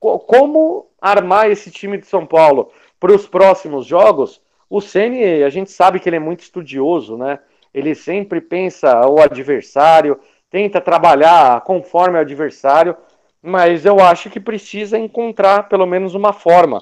como 0.00 0.88
armar 1.00 1.50
esse 1.50 1.70
time 1.70 1.98
de 1.98 2.06
São 2.06 2.26
Paulo 2.26 2.70
para 2.98 3.14
os 3.14 3.26
próximos 3.26 3.86
jogos? 3.86 4.40
O 4.68 4.80
Ceni, 4.80 5.42
a 5.42 5.48
gente 5.48 5.70
sabe 5.70 6.00
que 6.00 6.08
ele 6.08 6.16
é 6.16 6.20
muito 6.20 6.40
estudioso, 6.40 7.16
né? 7.16 7.38
Ele 7.72 7.94
sempre 7.94 8.40
pensa 8.40 9.06
o 9.06 9.20
adversário, 9.20 10.18
tenta 10.50 10.80
trabalhar 10.80 11.60
conforme 11.62 12.18
o 12.18 12.20
adversário, 12.20 12.96
mas 13.42 13.84
eu 13.86 14.00
acho 14.00 14.28
que 14.30 14.40
precisa 14.40 14.98
encontrar 14.98 15.68
pelo 15.68 15.86
menos 15.86 16.14
uma 16.14 16.32
forma 16.32 16.80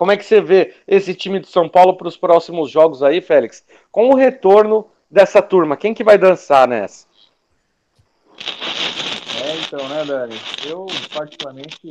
como 0.00 0.12
é 0.12 0.16
que 0.16 0.24
você 0.24 0.40
vê 0.40 0.72
esse 0.88 1.14
time 1.14 1.40
de 1.40 1.48
São 1.48 1.68
Paulo 1.68 1.94
para 1.94 2.08
os 2.08 2.16
próximos 2.16 2.70
jogos 2.70 3.02
aí, 3.02 3.20
Félix? 3.20 3.62
Com 3.92 4.08
o 4.08 4.14
retorno 4.14 4.86
dessa 5.10 5.42
turma, 5.42 5.76
quem 5.76 5.92
que 5.92 6.04
vai 6.04 6.16
dançar 6.16 6.68
nessa? 6.68 7.08
É, 9.42 9.56
então, 9.56 9.88
né, 9.88 10.04
Dani? 10.04 10.36
Eu, 10.66 10.86
particularmente, 11.12 11.88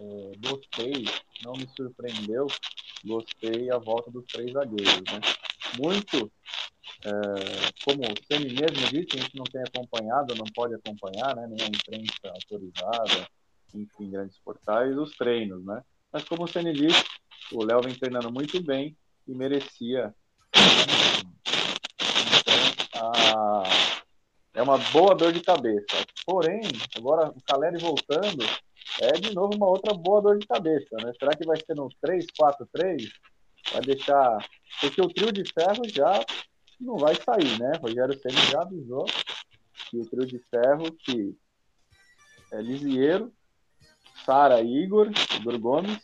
é, 0.00 0.32
gostei, 0.48 1.04
não 1.44 1.52
me 1.52 1.68
surpreendeu, 1.76 2.46
gostei 3.04 3.70
a 3.70 3.78
volta 3.78 4.10
dos 4.10 4.24
três 4.26 4.52
zagueiros, 4.52 5.02
né? 5.12 5.20
Muito, 5.78 6.30
é, 7.04 7.10
como 7.84 8.02
o 8.02 8.14
Semi 8.26 8.54
mesmo 8.54 8.88
disse, 8.88 9.18
a 9.18 9.20
gente 9.20 9.36
não 9.36 9.44
tem 9.44 9.62
acompanhado, 9.62 10.34
não 10.36 10.46
pode 10.54 10.74
acompanhar, 10.74 11.34
né? 11.34 11.46
Nem 11.48 11.66
a 11.66 11.68
imprensa 11.68 12.28
autorizada, 12.28 13.28
enfim, 13.74 14.10
grandes 14.10 14.38
portais, 14.38 14.96
os 14.96 15.16
treinos, 15.16 15.64
né? 15.64 15.82
Mas 16.12 16.24
como 16.24 16.44
o 16.44 16.48
Semi 16.48 16.72
disse, 16.72 17.04
o 17.52 17.64
Léo 17.64 17.82
vem 17.82 17.94
treinando 17.94 18.32
muito 18.32 18.62
bem 18.62 18.96
e 19.26 19.34
merecia. 19.34 20.14
É 24.54 24.62
uma 24.62 24.78
boa 24.78 25.14
dor 25.14 25.32
de 25.32 25.40
cabeça. 25.40 26.06
Porém, 26.24 26.60
agora 26.96 27.28
o 27.28 27.42
Caleri 27.42 27.78
voltando, 27.78 28.44
é 29.00 29.12
de 29.12 29.34
novo 29.34 29.56
uma 29.56 29.66
outra 29.66 29.92
boa 29.92 30.22
dor 30.22 30.38
de 30.38 30.46
cabeça, 30.46 30.96
né? 31.02 31.12
Será 31.18 31.36
que 31.36 31.44
vai 31.44 31.56
ser 31.56 31.74
no 31.74 31.88
3-4-3? 32.04 33.10
Vai 33.72 33.82
deixar. 33.82 34.38
Porque 34.80 35.00
o 35.00 35.08
trio 35.08 35.32
de 35.32 35.42
ferro 35.52 35.82
já 35.88 36.24
não 36.80 36.96
vai 36.96 37.14
sair, 37.16 37.58
né? 37.58 37.72
Rogério 37.80 38.18
Senna 38.20 38.40
já 38.50 38.62
avisou 38.62 39.06
que 39.90 39.98
o 39.98 40.06
trio 40.06 40.26
de 40.26 40.38
ferro, 40.50 40.92
que 40.92 41.34
é 42.52 42.62
Lisieiro, 42.62 43.32
Sara 44.24 44.60
Igor, 44.60 45.10
Igor 45.40 45.58
Gomes 45.58 45.98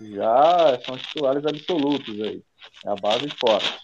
já 0.00 0.80
são 0.84 0.96
titulares 0.96 1.44
absolutos 1.44 2.20
aí. 2.20 2.42
É 2.84 2.90
a 2.90 2.94
base 2.94 3.28
forte. 3.30 3.79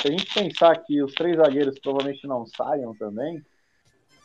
Se 0.00 0.08
a 0.08 0.10
gente 0.10 0.32
pensar 0.32 0.76
que 0.78 1.02
os 1.02 1.14
três 1.14 1.36
zagueiros 1.36 1.78
provavelmente 1.78 2.26
não 2.26 2.46
saiam 2.46 2.94
também, 2.94 3.42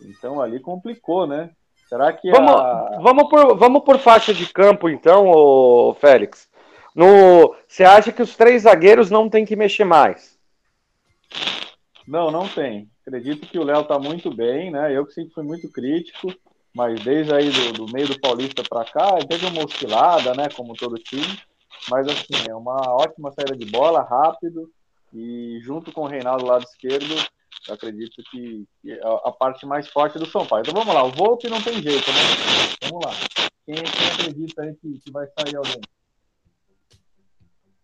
então 0.02 0.42
ali 0.42 0.60
complicou, 0.60 1.28
né? 1.28 1.52
Será 1.88 2.14
que 2.14 2.30
vamos, 2.30 2.52
a... 2.52 3.00
vamos, 3.02 3.30
por, 3.30 3.58
vamos 3.58 3.84
por 3.84 3.98
faixa 4.00 4.34
de 4.34 4.46
campo 4.52 4.90
então, 4.90 5.30
ô, 5.30 5.94
Félix. 5.96 6.48
No, 6.96 7.56
você 7.68 7.84
acha 7.84 8.12
que 8.12 8.22
os 8.22 8.36
três 8.36 8.64
zagueiros 8.64 9.10
não 9.10 9.30
tem 9.30 9.46
que 9.46 9.56
mexer 9.56 9.86
mais? 9.86 10.38
Não, 12.08 12.32
não 12.32 12.48
tem. 12.48 12.90
Acredito 13.06 13.48
que 13.48 13.58
o 13.58 13.64
Léo 13.64 13.84
tá 13.86 13.98
muito 13.98 14.34
bem, 14.34 14.72
né? 14.72 14.96
Eu 14.96 15.06
que 15.06 15.14
sempre 15.14 15.34
fui 15.34 15.44
muito 15.44 15.72
crítico 15.72 16.34
mas 16.74 17.04
desde 17.04 17.34
aí 17.34 17.50
do, 17.50 17.74
do 17.74 17.92
meio 17.92 18.08
do 18.08 18.20
Paulista 18.20 18.64
para 18.68 18.86
cá, 18.86 19.18
teve 19.28 19.46
uma 19.48 19.66
oscilada, 19.66 20.34
né, 20.34 20.48
como 20.56 20.76
todo 20.76 20.96
time, 20.96 21.40
mas 21.90 22.08
assim, 22.08 22.50
é 22.50 22.56
uma 22.56 22.78
ótima 22.94 23.32
saída 23.32 23.56
de 23.56 23.66
bola, 23.66 24.02
rápido, 24.02 24.70
e 25.14 25.60
junto 25.62 25.92
com 25.92 26.02
o 26.02 26.08
Reinaldo 26.08 26.46
lado 26.46 26.64
esquerdo, 26.64 27.16
eu 27.68 27.74
acredito 27.74 28.22
que, 28.32 28.66
é 28.86 29.00
a 29.04 29.32
parte 29.32 29.66
mais 29.66 29.88
forte 29.88 30.18
do 30.18 30.26
São 30.26 30.46
Paulo. 30.46 30.64
Então 30.66 30.80
vamos 30.80 30.94
lá, 30.94 31.04
o 31.04 31.12
Volpe 31.12 31.50
não 31.50 31.62
tem 31.62 31.82
jeito, 31.82 32.10
né? 32.12 32.20
Vamos 32.84 33.06
lá. 33.06 33.12
Quem, 33.66 33.76
quem 33.76 34.08
acredita 34.08 34.62
aí 34.64 34.76
que, 34.76 35.00
que 35.00 35.12
vai 35.12 35.28
sair 35.28 35.56
alguém? 35.56 35.82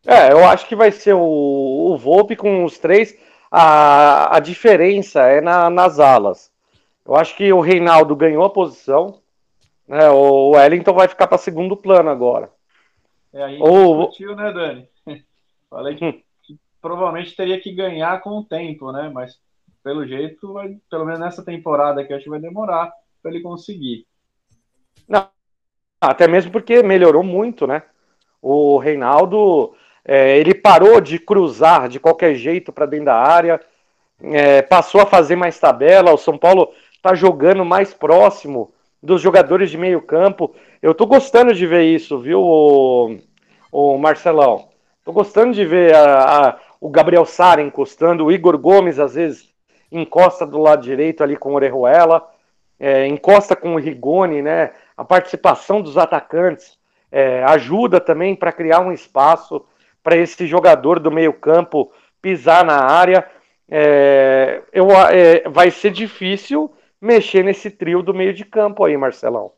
É, 0.05 0.31
eu 0.31 0.45
acho 0.45 0.67
que 0.67 0.75
vai 0.75 0.91
ser 0.91 1.13
o, 1.13 1.19
o 1.21 1.97
Volpe 1.97 2.35
com 2.35 2.63
os 2.63 2.77
três. 2.77 3.17
A, 3.49 4.35
a 4.37 4.39
diferença 4.39 5.21
é 5.21 5.41
na, 5.41 5.69
nas 5.69 5.99
alas. 5.99 6.51
Eu 7.05 7.15
acho 7.15 7.35
que 7.35 7.51
o 7.53 7.61
Reinaldo 7.61 8.15
ganhou 8.15 8.43
a 8.43 8.49
posição. 8.49 9.21
Né, 9.87 10.09
o 10.09 10.51
Wellington 10.51 10.93
vai 10.93 11.07
ficar 11.07 11.27
para 11.27 11.37
segundo 11.37 11.77
plano 11.77 12.09
agora. 12.09 12.51
É, 13.33 13.43
a 13.43 13.49
gente 13.49 13.61
Ou... 13.61 13.97
discutiu, 13.97 14.35
né, 14.35 14.51
Dani? 14.51 14.89
Falei 15.69 15.95
que, 15.95 16.13
que, 16.13 16.24
provavelmente 16.85 17.35
teria 17.35 17.59
que 17.59 17.71
ganhar 17.71 18.21
com 18.21 18.37
o 18.37 18.43
tempo, 18.43 18.91
né? 18.91 19.09
Mas 19.11 19.39
pelo 19.83 20.05
jeito, 20.05 20.53
vai, 20.53 20.77
pelo 20.87 21.03
menos 21.03 21.19
nessa 21.19 21.43
temporada 21.43 22.01
aqui, 22.01 22.13
acho 22.13 22.25
que 22.25 22.29
vai 22.29 22.39
demorar 22.39 22.93
para 23.23 23.31
ele 23.31 23.41
conseguir. 23.41 24.05
Não, 25.09 25.27
até 25.99 26.27
mesmo 26.27 26.51
porque 26.51 26.83
melhorou 26.83 27.23
muito, 27.23 27.65
né? 27.65 27.81
O 28.39 28.77
Reinaldo 28.77 29.73
é, 30.05 30.37
ele 30.37 30.53
parou 30.53 31.01
de 31.01 31.17
cruzar 31.17 31.89
de 31.89 31.99
qualquer 31.99 32.35
jeito 32.35 32.71
para 32.71 32.85
dentro 32.85 33.05
da 33.05 33.15
área, 33.15 33.59
é, 34.21 34.61
passou 34.61 35.01
a 35.01 35.07
fazer 35.07 35.35
mais 35.35 35.59
tabela. 35.59 36.13
O 36.13 36.19
São 36.19 36.37
Paulo 36.37 36.71
está 36.93 37.15
jogando 37.15 37.65
mais 37.65 37.95
próximo 37.95 38.71
dos 39.01 39.19
jogadores 39.21 39.71
de 39.71 39.77
meio 39.79 40.03
campo. 40.03 40.53
Eu 40.83 40.91
estou 40.91 41.07
gostando 41.07 41.51
de 41.51 41.65
ver 41.65 41.81
isso, 41.81 42.19
viu, 42.19 42.41
o, 42.41 43.17
o 43.71 43.97
Marcelão? 43.97 44.69
Estou 45.05 45.13
gostando 45.13 45.53
de 45.53 45.63
ver 45.63 45.93
a, 45.93 46.49
a, 46.49 46.59
o 46.85 46.89
Gabriel 46.89 47.25
Sara 47.25 47.63
encostando, 47.63 48.25
o 48.25 48.31
Igor 48.31 48.59
Gomes 48.59 48.99
às 48.99 49.15
vezes 49.15 49.51
encosta 49.91 50.45
do 50.45 50.59
lado 50.59 50.83
direito 50.83 51.23
ali 51.23 51.35
com 51.35 51.49
o 51.49 51.55
Orejuela, 51.55 52.23
é, 52.79 53.07
encosta 53.07 53.55
com 53.55 53.73
o 53.73 53.79
Rigoni, 53.79 54.43
né? 54.43 54.71
A 54.95 55.03
participação 55.03 55.81
dos 55.81 55.97
atacantes 55.97 56.77
é, 57.11 57.43
ajuda 57.45 57.99
também 57.99 58.35
para 58.35 58.51
criar 58.51 58.81
um 58.81 58.91
espaço 58.91 59.65
para 60.03 60.15
esse 60.15 60.45
jogador 60.45 60.99
do 60.99 61.09
meio-campo 61.09 61.91
pisar 62.21 62.63
na 62.63 62.77
área. 62.83 63.27
É, 63.67 64.61
eu, 64.71 64.91
é, 64.91 65.49
vai 65.49 65.71
ser 65.71 65.89
difícil 65.89 66.71
mexer 67.01 67.43
nesse 67.43 67.71
trio 67.71 68.03
do 68.03 68.13
meio 68.13 68.31
de 68.31 68.45
campo 68.45 68.85
aí, 68.85 68.95
Marcelão. 68.95 69.53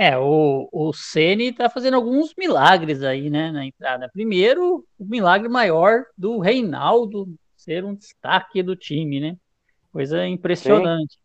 É, 0.00 0.16
o, 0.16 0.68
o 0.70 0.92
Ceni 0.92 1.52
tá 1.52 1.68
fazendo 1.68 1.94
alguns 1.94 2.32
milagres 2.38 3.02
aí, 3.02 3.28
né, 3.28 3.50
na 3.50 3.66
entrada. 3.66 4.08
Primeiro, 4.12 4.86
o 4.96 5.04
milagre 5.04 5.48
maior 5.48 6.04
do 6.16 6.38
Reinaldo 6.38 7.26
ser 7.56 7.84
um 7.84 7.96
destaque 7.96 8.62
do 8.62 8.76
time, 8.76 9.18
né? 9.18 9.36
Coisa 9.92 10.24
impressionante. 10.24 11.14
Sim. 11.14 11.20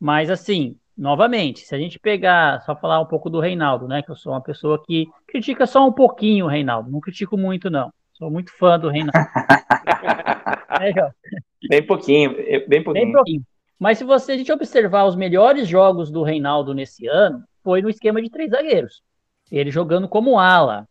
Mas 0.00 0.30
assim, 0.30 0.76
novamente, 0.96 1.60
se 1.60 1.74
a 1.74 1.78
gente 1.78 1.98
pegar, 1.98 2.62
só 2.62 2.74
falar 2.74 3.00
um 3.00 3.06
pouco 3.06 3.28
do 3.28 3.38
Reinaldo, 3.38 3.86
né? 3.86 4.00
Que 4.00 4.10
eu 4.10 4.16
sou 4.16 4.32
uma 4.32 4.42
pessoa 4.42 4.82
que 4.82 5.06
critica 5.28 5.66
só 5.66 5.86
um 5.86 5.92
pouquinho 5.92 6.46
o 6.46 6.48
Reinaldo, 6.48 6.90
não 6.90 7.00
critico 7.00 7.36
muito, 7.36 7.68
não. 7.68 7.92
Sou 8.14 8.30
muito 8.30 8.50
fã 8.56 8.78
do 8.78 8.88
Reinaldo. 8.88 9.12
é, 10.80 11.68
bem 11.68 11.86
pouquinho, 11.86 12.34
bem 12.66 12.82
pouquinho. 12.82 13.04
Bem 13.04 13.12
pouquinho. 13.12 13.42
Mas 13.78 13.98
se 13.98 14.04
você 14.04 14.32
a 14.32 14.38
gente 14.38 14.50
observar 14.50 15.04
os 15.04 15.14
melhores 15.14 15.68
jogos 15.68 16.10
do 16.10 16.22
Reinaldo 16.22 16.72
nesse 16.72 17.06
ano, 17.06 17.44
foi 17.66 17.82
no 17.82 17.90
esquema 17.90 18.22
de 18.22 18.30
três 18.30 18.52
zagueiros. 18.52 19.02
Ele 19.50 19.72
jogando 19.72 20.08
como 20.08 20.38
ala. 20.38 20.86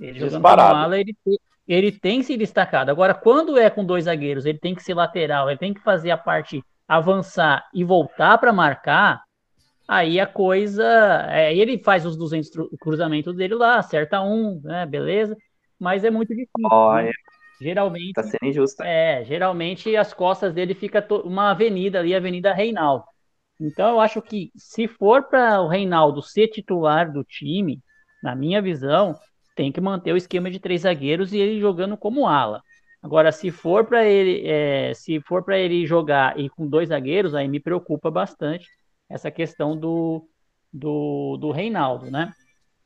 Ele 0.00 0.18
jogando 0.18 0.32
Disparado. 0.32 0.70
como 0.70 0.84
ala, 0.86 0.98
ele, 0.98 1.14
ele 1.68 1.92
tem 1.92 2.20
se 2.20 2.36
destacado. 2.36 2.90
Agora, 2.90 3.14
quando 3.14 3.56
é 3.56 3.70
com 3.70 3.84
dois 3.84 4.06
zagueiros, 4.06 4.44
ele 4.44 4.58
tem 4.58 4.74
que 4.74 4.82
ser 4.82 4.94
lateral, 4.94 5.48
ele 5.48 5.58
tem 5.58 5.72
que 5.72 5.80
fazer 5.82 6.10
a 6.10 6.18
parte 6.18 6.60
avançar 6.88 7.64
e 7.72 7.84
voltar 7.84 8.38
para 8.38 8.52
marcar, 8.52 9.22
aí 9.86 10.18
a 10.18 10.26
coisa. 10.26 10.84
É, 11.28 11.56
ele 11.56 11.78
faz 11.78 12.04
os 12.04 12.16
200 12.16 12.50
cruzamentos 12.80 13.36
dele 13.36 13.54
lá, 13.54 13.78
acerta 13.78 14.20
um, 14.20 14.60
né? 14.64 14.84
Beleza. 14.84 15.36
Mas 15.78 16.02
é 16.02 16.10
muito 16.10 16.30
difícil. 16.30 16.68
Oh, 16.68 16.92
né? 16.96 17.12
Geralmente. 17.60 18.14
Tá 18.14 18.24
sendo 18.24 18.46
injusto. 18.46 18.82
É, 18.82 19.22
geralmente 19.24 19.94
as 19.94 20.12
costas 20.12 20.52
dele 20.52 20.74
fica 20.74 21.06
uma 21.24 21.52
avenida 21.52 22.00
ali, 22.00 22.14
a 22.14 22.18
Avenida 22.18 22.52
Reinaldo. 22.52 23.04
Então 23.60 23.90
eu 23.90 24.00
acho 24.00 24.20
que 24.20 24.50
se 24.56 24.86
for 24.86 25.24
para 25.24 25.60
o 25.62 25.68
Reinaldo 25.68 26.22
ser 26.22 26.48
titular 26.48 27.10
do 27.10 27.24
time, 27.24 27.80
na 28.22 28.34
minha 28.34 28.60
visão, 28.60 29.18
tem 29.54 29.72
que 29.72 29.80
manter 29.80 30.12
o 30.12 30.16
esquema 30.16 30.50
de 30.50 30.60
três 30.60 30.82
zagueiros 30.82 31.32
e 31.32 31.38
ele 31.38 31.60
jogando 31.60 31.96
como 31.96 32.26
ala. 32.26 32.62
Agora, 33.02 33.30
se 33.30 33.50
for 33.50 33.84
para 33.84 34.04
ele, 34.04 34.46
é, 34.46 34.92
se 34.94 35.20
for 35.20 35.42
para 35.42 35.58
ele 35.58 35.86
jogar 35.86 36.38
e 36.38 36.50
com 36.50 36.66
dois 36.66 36.88
zagueiros, 36.88 37.34
aí 37.34 37.46
me 37.46 37.60
preocupa 37.60 38.10
bastante 38.10 38.68
essa 39.08 39.30
questão 39.30 39.76
do, 39.76 40.28
do, 40.72 41.36
do 41.38 41.50
Reinaldo, 41.50 42.10
né? 42.10 42.32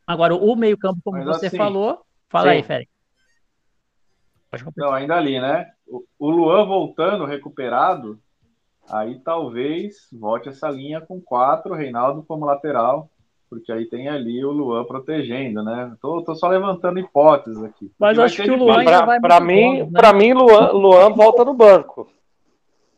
Agora, 0.06 0.34
o 0.34 0.54
meio-campo, 0.54 1.00
como 1.02 1.18
Mas 1.18 1.26
você 1.26 1.46
assim, 1.46 1.56
falou, 1.56 2.04
fala 2.28 2.50
sim. 2.50 2.56
aí, 2.56 2.62
Félix. 2.62 2.92
Não, 4.76 4.92
ainda 4.92 5.16
ali, 5.16 5.40
né? 5.40 5.66
O, 5.86 6.04
o 6.18 6.30
Luan 6.30 6.66
voltando 6.66 7.24
recuperado, 7.24 8.20
aí 8.92 9.18
talvez 9.20 10.08
volte 10.12 10.48
essa 10.48 10.68
linha 10.68 11.00
com 11.00 11.20
quatro, 11.20 11.74
Reinaldo 11.74 12.22
como 12.22 12.44
lateral, 12.44 13.10
porque 13.48 13.72
aí 13.72 13.86
tem 13.86 14.08
ali 14.08 14.44
o 14.44 14.52
Luan 14.52 14.84
protegendo, 14.84 15.62
né? 15.62 15.92
Tô, 16.00 16.22
tô 16.22 16.34
só 16.34 16.48
levantando 16.48 17.00
hipóteses 17.00 17.62
aqui. 17.62 17.90
Mas 17.98 18.18
acho 18.18 18.42
que 18.42 18.50
o 18.50 18.56
Luan 18.56 18.78
ainda 18.78 19.04
vai 19.04 19.20
Para 19.20 19.40
mim, 19.40 19.82
né? 19.82 19.90
para 19.92 20.12
mim 20.12 20.32
Luan, 20.32 20.70
Luan 20.72 21.10
volta 21.10 21.44
no 21.44 21.54
banco. 21.54 22.08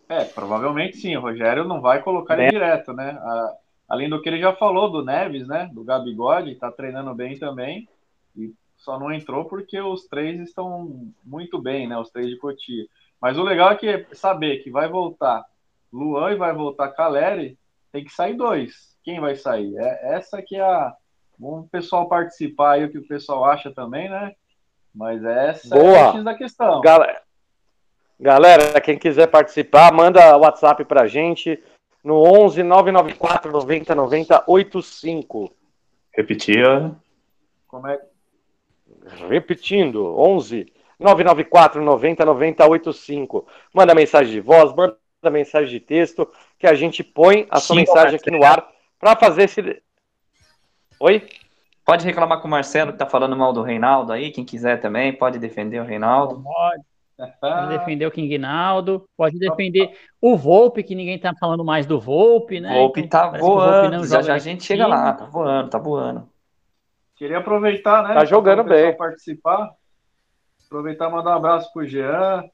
É, 0.09 0.25
provavelmente 0.25 0.99
sim. 0.99 1.17
O 1.17 1.23
Rogério 1.23 1.65
não 1.65 1.81
vai 1.81 2.03
colocar 2.03 2.35
ele 2.35 2.49
é. 2.49 2.51
direto, 2.51 2.93
né? 2.93 3.19
A, 3.19 3.57
além 3.89 4.11
do 4.11 4.21
que 4.21 4.29
ele 4.29 4.39
já 4.39 4.53
falou 4.53 4.91
do 4.91 5.03
Neves, 5.03 5.49
né? 5.49 5.71
Do 5.73 5.83
Gabigode, 5.83 6.55
tá 6.57 6.71
treinando 6.71 7.15
bem 7.15 7.39
também. 7.39 7.89
E 8.37 8.53
só 8.77 8.99
não 8.99 9.11
entrou 9.11 9.47
porque 9.47 9.81
os 9.81 10.07
três 10.07 10.39
estão 10.39 11.11
muito 11.25 11.59
bem, 11.59 11.89
né? 11.89 11.97
Os 11.97 12.11
três 12.11 12.29
de 12.29 12.37
Cotia. 12.37 12.85
Mas 13.19 13.39
o 13.39 13.43
legal 13.43 13.71
é 13.71 13.77
que 13.77 14.07
saber 14.13 14.59
que 14.59 14.71
vai 14.71 14.87
voltar 14.87 15.47
Luan 15.93 16.33
e 16.33 16.37
vai 16.37 16.53
voltar 16.53 16.89
Caleri, 16.89 17.59
tem 17.93 18.05
que 18.05 18.13
sair 18.13 18.35
dois. 18.35 18.97
Quem 19.05 19.21
vai 19.21 19.37
sair? 19.37 19.77
É, 19.77 20.15
essa 20.15 20.41
que 20.41 20.57
é 20.57 20.63
a. 20.63 20.95
Vamos 21.39 21.67
o 21.67 21.69
pessoal 21.69 22.09
participar 22.09 22.73
aí, 22.73 22.85
o 22.85 22.91
que 22.91 22.99
o 22.99 23.07
pessoal 23.07 23.45
acha 23.45 23.73
também, 23.73 24.09
né? 24.09 24.33
Mas 24.95 25.25
essa 25.25 25.75
Boa. 25.75 25.97
é 25.97 26.19
a 26.19 26.23
da 26.23 26.35
questão. 26.35 26.81
Galera, 26.81 27.23
galera, 28.21 28.81
quem 28.81 28.99
quiser 28.99 29.27
participar, 29.27 29.93
manda 29.93 30.37
WhatsApp 30.37 30.85
pra 30.85 31.07
gente 31.07 31.63
no 32.05 32.17
11 32.23 32.63
994 32.63 33.51
90 33.51 33.95
90 33.95 34.45
85. 34.47 35.53
Repetia. 36.15 36.95
Como 37.67 37.89
é? 37.89 38.01
Repetindo, 39.29 40.17
11 40.19 40.73
994 40.99 41.83
90 41.83 42.25
90 42.25 42.67
85. 42.67 43.47
Manda 43.75 43.95
mensagem 43.95 44.33
de 44.33 44.41
voz, 44.41 44.75
manda 44.75 44.97
mensagem 45.31 45.71
de 45.71 45.81
texto, 45.81 46.29
que 46.59 46.67
a 46.67 46.75
gente 46.75 47.03
põe 47.03 47.47
a 47.51 47.61
sua 47.61 47.75
Sim, 47.75 47.81
mensagem 47.81 48.17
aqui 48.17 48.31
no 48.31 48.45
ar 48.45 48.67
para 48.99 49.17
fazer 49.17 49.45
esse. 49.45 49.83
Oi? 51.01 51.29
Pode 51.85 52.05
reclamar 52.05 52.41
com 52.41 52.49
o 52.49 52.51
Marcelo 52.51 52.93
que 52.93 52.99
tá 52.99 53.07
falando 53.07 53.37
mal 53.37 53.53
do 53.53 53.63
Reinaldo 53.63 54.13
aí, 54.13 54.31
quem 54.31 54.45
quiser 54.45 54.81
também, 54.81 55.13
pode 55.13 55.39
defender 55.39 55.81
o 55.81 55.85
Reinaldo. 55.85 56.43
Pode. 56.43 56.83
Pode 57.41 57.79
defender 57.79 58.07
o 58.07 58.11
King 58.11 58.37
Naldo, 58.39 59.09
pode 59.17 59.39
defender 59.39 59.97
o 60.21 60.37
Volpe, 60.37 60.83
que 60.83 60.95
ninguém 60.95 61.19
tá 61.19 61.33
falando 61.39 61.65
mais 61.65 61.87
do 61.87 62.01
Volpe, 62.01 62.59
né? 62.59 62.75
Volpe 62.75 63.01
então, 63.01 63.33
tá 63.33 63.39
voando, 63.39 63.99
Volpe 63.99 64.09
já, 64.09 64.23
já 64.23 64.35
a 64.35 64.39
gente 64.39 64.65
chega 64.65 64.87
lá, 64.87 65.13
tá 65.13 65.27
voando, 65.27 65.71
tá 65.71 65.79
voando. 65.79 66.29
Queria 67.15 67.39
aproveitar, 67.39 68.03
né? 68.03 68.15
Tá 68.15 68.25
jogando 68.25 68.65
bem. 68.65 68.97
participar. 68.97 69.71
Aproveitar 70.67 71.09
e 71.09 71.13
mandar 71.13 71.31
um 71.33 71.37
abraço 71.37 71.73
pro 71.73 71.87
Jean, 71.87 72.45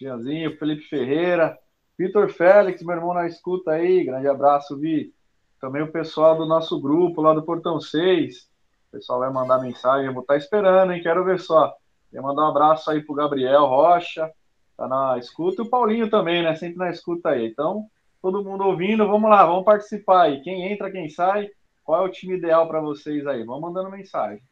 Jeanzinho, 0.00 0.56
Felipe 0.58 0.82
Ferreira, 0.84 1.56
Vitor 1.98 2.28
Félix, 2.28 2.82
meu 2.82 2.96
irmão 2.96 3.14
na 3.14 3.26
escuta 3.26 3.72
aí, 3.72 4.04
grande 4.04 4.28
abraço, 4.28 4.76
Vi. 4.76 5.14
Também 5.60 5.82
o 5.82 5.90
pessoal 5.90 6.36
do 6.36 6.44
nosso 6.44 6.78
grupo 6.80 7.22
lá 7.22 7.32
do 7.32 7.42
Portão 7.42 7.80
6. 7.80 8.48
O 8.88 8.92
pessoal 8.92 9.20
vai 9.20 9.30
mandar 9.30 9.60
mensagem, 9.60 10.06
eu 10.06 10.12
vou 10.12 10.20
estar 10.20 10.34
tá 10.34 10.38
esperando, 10.38 10.92
hein? 10.92 11.02
Quero 11.02 11.24
ver 11.24 11.40
só. 11.40 11.74
Quer 12.10 12.20
mandar 12.20 12.42
um 12.42 12.50
abraço 12.50 12.90
aí 12.90 13.02
pro 13.02 13.14
Gabriel 13.14 13.64
Rocha, 13.64 14.30
tá 14.76 14.86
na 14.86 15.18
escuta, 15.18 15.62
e 15.62 15.66
o 15.66 15.70
Paulinho 15.70 16.10
também, 16.10 16.42
né? 16.42 16.54
Sempre 16.54 16.78
na 16.78 16.90
escuta 16.90 17.30
aí. 17.30 17.46
Então, 17.46 17.86
todo 18.20 18.44
mundo 18.44 18.64
ouvindo, 18.64 19.06
vamos 19.06 19.30
lá, 19.30 19.46
vamos 19.46 19.64
participar 19.64 20.22
aí. 20.22 20.42
Quem 20.42 20.70
entra, 20.70 20.90
quem 20.90 21.08
sai, 21.08 21.48
qual 21.82 22.04
é 22.04 22.08
o 22.08 22.12
time 22.12 22.36
ideal 22.36 22.68
para 22.68 22.80
vocês 22.80 23.26
aí? 23.26 23.42
Vão 23.42 23.60
mandando 23.60 23.90
mensagem. 23.90 24.42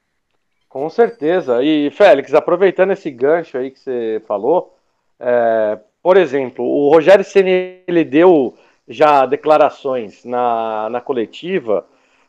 Com 0.69 0.89
certeza. 0.89 1.63
E, 1.63 1.91
Félix, 1.91 2.33
aproveitando 2.33 2.93
esse 2.93 3.11
gancho 3.11 3.59
aí 3.59 3.71
que 3.71 3.79
você 3.79 4.23
falou, 4.27 4.77
é, 5.21 5.79
por 6.05 6.19
exemplo, 6.19 6.63
o 6.63 6.91
Rogério 6.91 7.25
Ceni 7.25 7.83
ele 7.87 8.05
deu 8.05 8.55
já 8.87 9.25
declarações 9.25 10.23
na, 10.23 10.91
na 10.91 11.01
coletiva 11.01 11.87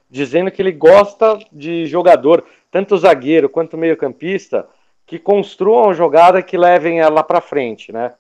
dizendo 0.10 0.50
que 0.50 0.62
ele 0.62 0.72
gosta 0.72 1.38
de 1.52 1.86
jogador, 1.86 2.46
tanto 2.72 2.98
zagueiro 2.98 3.50
quanto 3.50 3.78
meio-campista, 3.78 4.66
que 5.06 5.20
construam 5.20 5.94
jogada 5.94 6.42
que 6.42 6.58
levem 6.58 7.02
ela 7.02 7.22
para 7.22 7.42
frente, 7.42 7.92
né? 7.92 8.14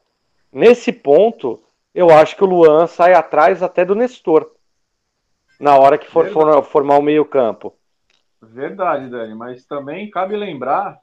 Nesse 0.51 0.91
ponto, 0.91 1.63
eu 1.93 2.09
acho 2.09 2.35
que 2.35 2.43
o 2.43 2.47
Luan 2.47 2.85
sai 2.85 3.13
atrás 3.13 3.63
até 3.63 3.85
do 3.85 3.95
Nestor. 3.95 4.51
Na 5.57 5.77
hora 5.77 5.97
que 5.97 6.07
for 6.07 6.29
formar 6.63 6.97
o 6.97 7.01
meio-campo. 7.01 7.73
Verdade, 8.41 9.09
Dani, 9.09 9.33
mas 9.33 9.65
também 9.65 10.09
cabe 10.09 10.35
lembrar 10.35 10.99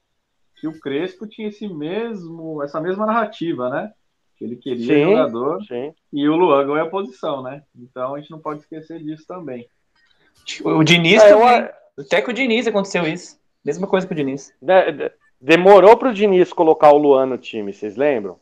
que 0.56 0.68
o 0.68 0.78
Crespo 0.78 1.26
tinha 1.26 1.48
esse 1.48 1.66
mesmo, 1.66 2.62
essa 2.62 2.82
mesma 2.82 3.06
narrativa, 3.06 3.70
né? 3.70 3.92
Que 4.42 4.46
ele 4.46 4.56
queria 4.56 4.86
sim, 4.86 5.04
jogador 5.04 5.62
sim. 5.62 5.94
e 6.12 6.28
o 6.28 6.34
Luan 6.34 6.66
ganhou 6.66 6.84
a 6.84 6.90
posição, 6.90 7.44
né? 7.44 7.62
Então 7.78 8.16
a 8.16 8.18
gente 8.18 8.32
não 8.32 8.40
pode 8.40 8.58
esquecer 8.58 9.00
disso 9.00 9.24
também. 9.24 9.68
O 10.64 10.82
Diniz 10.82 11.22
é, 11.22 11.28
também. 11.28 11.68
Eu... 11.96 12.04
Até 12.04 12.20
com 12.20 12.32
o 12.32 12.34
Diniz 12.34 12.66
aconteceu 12.66 13.06
isso. 13.06 13.38
Mesma 13.64 13.86
coisa 13.86 14.04
com 14.04 14.14
o 14.14 14.16
Diniz. 14.16 14.52
Demorou 15.40 15.96
para 15.96 16.10
o 16.10 16.12
Diniz 16.12 16.52
colocar 16.52 16.90
o 16.90 16.98
Luan 16.98 17.26
no 17.26 17.38
time, 17.38 17.72
vocês 17.72 17.96
lembram? 17.96 18.40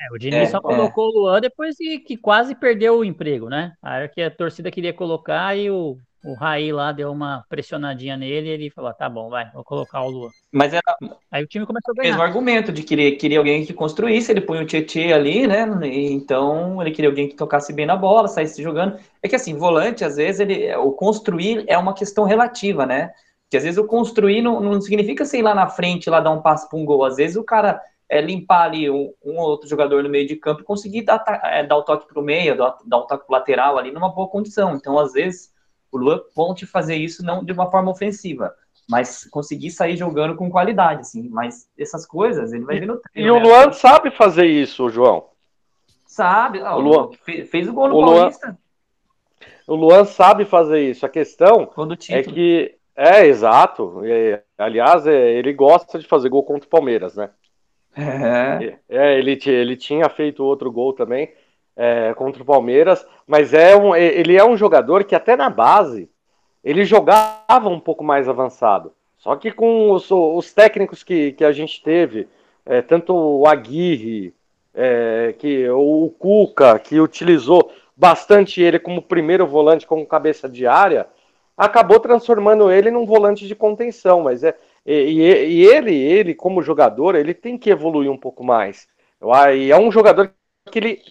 É, 0.00 0.10
o 0.10 0.18
Diniz 0.18 0.48
é, 0.48 0.52
só 0.52 0.60
colocou 0.60 1.04
é. 1.04 1.08
o 1.08 1.20
Luan 1.20 1.40
depois 1.42 1.76
que, 1.76 1.98
que, 1.98 2.16
quase 2.16 2.54
perdeu 2.54 2.96
o 2.96 3.04
emprego, 3.04 3.50
né? 3.50 3.74
Aí 3.82 4.08
que 4.08 4.22
a 4.22 4.30
torcida 4.30 4.70
queria 4.70 4.94
colocar 4.94 5.54
e 5.54 5.70
o, 5.70 5.98
o 6.24 6.34
Raí 6.34 6.72
lá 6.72 6.92
deu 6.92 7.10
uma 7.10 7.44
pressionadinha 7.48 8.16
nele 8.16 8.48
e 8.48 8.50
ele 8.50 8.70
falou: 8.70 8.92
tá 8.94 9.08
bom, 9.08 9.28
vai, 9.28 9.50
vou 9.52 9.64
colocar 9.64 10.02
o 10.02 10.10
Luan. 10.10 10.30
Mas 10.52 10.72
era. 10.72 10.82
Aí 11.30 11.42
o 11.42 11.46
time 11.46 11.66
começou 11.66 11.92
a 11.92 11.94
ganhar. 11.94 12.10
Mesmo 12.10 12.22
argumento 12.22 12.72
de 12.72 12.82
querer, 12.82 13.12
querer 13.12 13.36
alguém 13.36 13.64
que 13.64 13.72
construísse, 13.72 14.30
ele 14.30 14.40
põe 14.40 14.62
o 14.62 14.66
Tietchan 14.66 15.14
ali, 15.14 15.46
né? 15.46 15.66
Então 15.82 16.80
ele 16.80 16.92
queria 16.92 17.10
alguém 17.10 17.28
que 17.28 17.34
tocasse 17.34 17.72
bem 17.72 17.86
na 17.86 17.96
bola, 17.96 18.28
saísse 18.28 18.62
jogando. 18.62 18.98
É 19.22 19.28
que 19.28 19.36
assim, 19.36 19.56
volante, 19.56 20.04
às 20.04 20.16
vezes, 20.16 20.40
ele, 20.40 20.74
o 20.76 20.92
construir 20.92 21.64
é 21.66 21.76
uma 21.76 21.94
questão 21.94 22.24
relativa, 22.24 22.86
né? 22.86 23.12
Que 23.50 23.56
às 23.56 23.64
vezes 23.64 23.78
o 23.78 23.86
construir 23.86 24.42
não, 24.42 24.60
não 24.60 24.80
significa 24.80 25.24
sei 25.24 25.42
lá 25.42 25.54
na 25.54 25.68
frente, 25.68 26.08
lá 26.08 26.20
dar 26.20 26.30
um 26.30 26.40
passo 26.40 26.68
para 26.68 26.78
um 26.78 26.84
gol. 26.84 27.04
Às 27.04 27.16
vezes 27.16 27.36
o 27.36 27.44
cara 27.44 27.80
é, 28.08 28.20
limpar 28.20 28.64
ali 28.64 28.90
um, 28.90 29.12
um, 29.24 29.38
ou 29.38 29.48
outro 29.48 29.68
jogador 29.68 30.02
no 30.02 30.08
meio 30.08 30.26
de 30.26 30.36
campo 30.36 30.60
e 30.60 30.64
conseguir 30.64 31.02
dar, 31.02 31.24
é, 31.44 31.64
dar 31.64 31.76
o 31.76 31.82
toque 31.82 32.06
para 32.06 32.20
o 32.20 32.24
meio, 32.24 32.56
dar, 32.56 32.76
dar 32.86 32.98
um 32.98 33.06
toque 33.06 33.26
pro 33.26 33.34
lateral 33.34 33.78
ali 33.78 33.90
numa 33.90 34.10
boa 34.10 34.28
condição. 34.28 34.74
Então, 34.76 34.98
às 34.98 35.12
vezes, 35.12 35.51
o 35.92 35.98
Luan 35.98 36.20
pode 36.34 36.66
fazer 36.66 36.96
isso 36.96 37.24
não 37.24 37.44
de 37.44 37.52
uma 37.52 37.70
forma 37.70 37.90
ofensiva, 37.90 38.54
mas 38.88 39.24
conseguir 39.26 39.70
sair 39.70 39.96
jogando 39.96 40.34
com 40.34 40.50
qualidade, 40.50 41.02
assim. 41.02 41.28
Mas 41.28 41.68
essas 41.78 42.06
coisas 42.06 42.52
ele 42.52 42.64
vai 42.64 42.80
ver 42.80 42.86
no 42.86 42.98
treino. 42.98 43.28
E 43.28 43.30
o 43.30 43.36
né? 43.36 43.42
Luan 43.42 43.72
sabe 43.72 44.10
fazer 44.10 44.46
isso, 44.46 44.88
João. 44.88 45.28
Sabe. 46.06 46.60
o 46.60 46.78
Luan 46.78 47.10
fez, 47.22 47.48
fez 47.50 47.68
o 47.68 47.72
gol 47.72 47.88
no 47.88 47.96
o 47.96 48.04
Paulista. 48.06 48.46
Luan, 48.46 48.58
o 49.66 49.74
Luan 49.74 50.04
sabe 50.04 50.44
fazer 50.46 50.80
isso. 50.80 51.04
A 51.04 51.08
questão 51.08 51.70
é 52.10 52.22
que 52.22 52.74
é 52.96 53.26
exato. 53.26 54.02
É, 54.04 54.42
aliás, 54.56 55.06
é, 55.06 55.32
ele 55.32 55.52
gosta 55.52 55.98
de 55.98 56.06
fazer 56.06 56.28
gol 56.30 56.42
contra 56.42 56.66
o 56.66 56.70
Palmeiras, 56.70 57.14
né? 57.14 57.30
É. 57.94 58.78
é, 58.88 59.18
ele, 59.18 59.38
ele 59.46 59.76
tinha 59.76 60.08
feito 60.08 60.42
outro 60.42 60.72
gol 60.72 60.94
também 60.94 61.30
é, 61.76 62.12
contra 62.14 62.42
o 62.42 62.46
Palmeiras, 62.46 63.06
mas 63.26 63.54
é 63.54 63.76
um, 63.76 63.94
ele 63.94 64.36
é 64.36 64.44
um 64.44 64.56
jogador 64.56 65.04
que 65.04 65.14
até 65.14 65.36
na 65.36 65.48
base 65.48 66.08
ele 66.62 66.84
jogava 66.84 67.68
um 67.68 67.80
pouco 67.80 68.04
mais 68.04 68.28
avançado. 68.28 68.92
Só 69.18 69.36
que 69.36 69.50
com 69.50 69.92
os, 69.92 70.10
os 70.10 70.52
técnicos 70.52 71.02
que, 71.02 71.32
que 71.32 71.44
a 71.44 71.52
gente 71.52 71.82
teve, 71.82 72.28
é, 72.66 72.82
tanto 72.82 73.14
o 73.14 73.46
Aguirre, 73.46 74.34
é, 74.74 75.34
que 75.38 75.68
o 75.70 76.12
Cuca, 76.18 76.78
que 76.78 77.00
utilizou 77.00 77.70
bastante 77.96 78.60
ele 78.60 78.78
como 78.78 79.02
primeiro 79.02 79.46
volante, 79.46 79.86
como 79.86 80.06
cabeça 80.06 80.48
de 80.48 80.66
área, 80.66 81.06
acabou 81.56 82.00
transformando 82.00 82.70
ele 82.70 82.90
num 82.90 83.06
volante 83.06 83.46
de 83.46 83.54
contenção. 83.54 84.22
Mas 84.22 84.42
é, 84.42 84.56
e, 84.84 85.20
e, 85.20 85.64
ele, 85.64 85.94
ele, 85.94 86.34
como 86.34 86.62
jogador, 86.62 87.14
ele 87.14 87.34
tem 87.34 87.56
que 87.56 87.70
evoluir 87.70 88.10
um 88.10 88.18
pouco 88.18 88.42
mais. 88.42 88.88
E 89.54 89.70
é 89.70 89.78
um 89.78 89.92
jogador 89.92 90.32
que 90.70 90.78
ele 90.78 91.02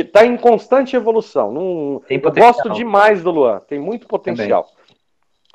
está 0.00 0.24
em 0.24 0.36
constante 0.36 0.96
evolução. 0.96 1.52
Não, 1.52 2.02
eu 2.08 2.20
gosto 2.32 2.70
demais 2.70 3.22
do 3.22 3.30
Luan, 3.30 3.60
tem 3.60 3.78
muito 3.78 4.06
potencial. 4.06 4.64
Também. 4.64 4.76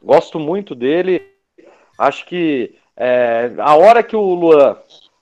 Gosto 0.03 0.39
muito 0.39 0.73
dele. 0.73 1.21
Acho 1.97 2.25
que 2.25 2.75
é, 2.95 3.51
a 3.57 3.75
hora 3.75 4.01
que 4.01 4.15
o 4.15 4.33
Luan 4.33 4.77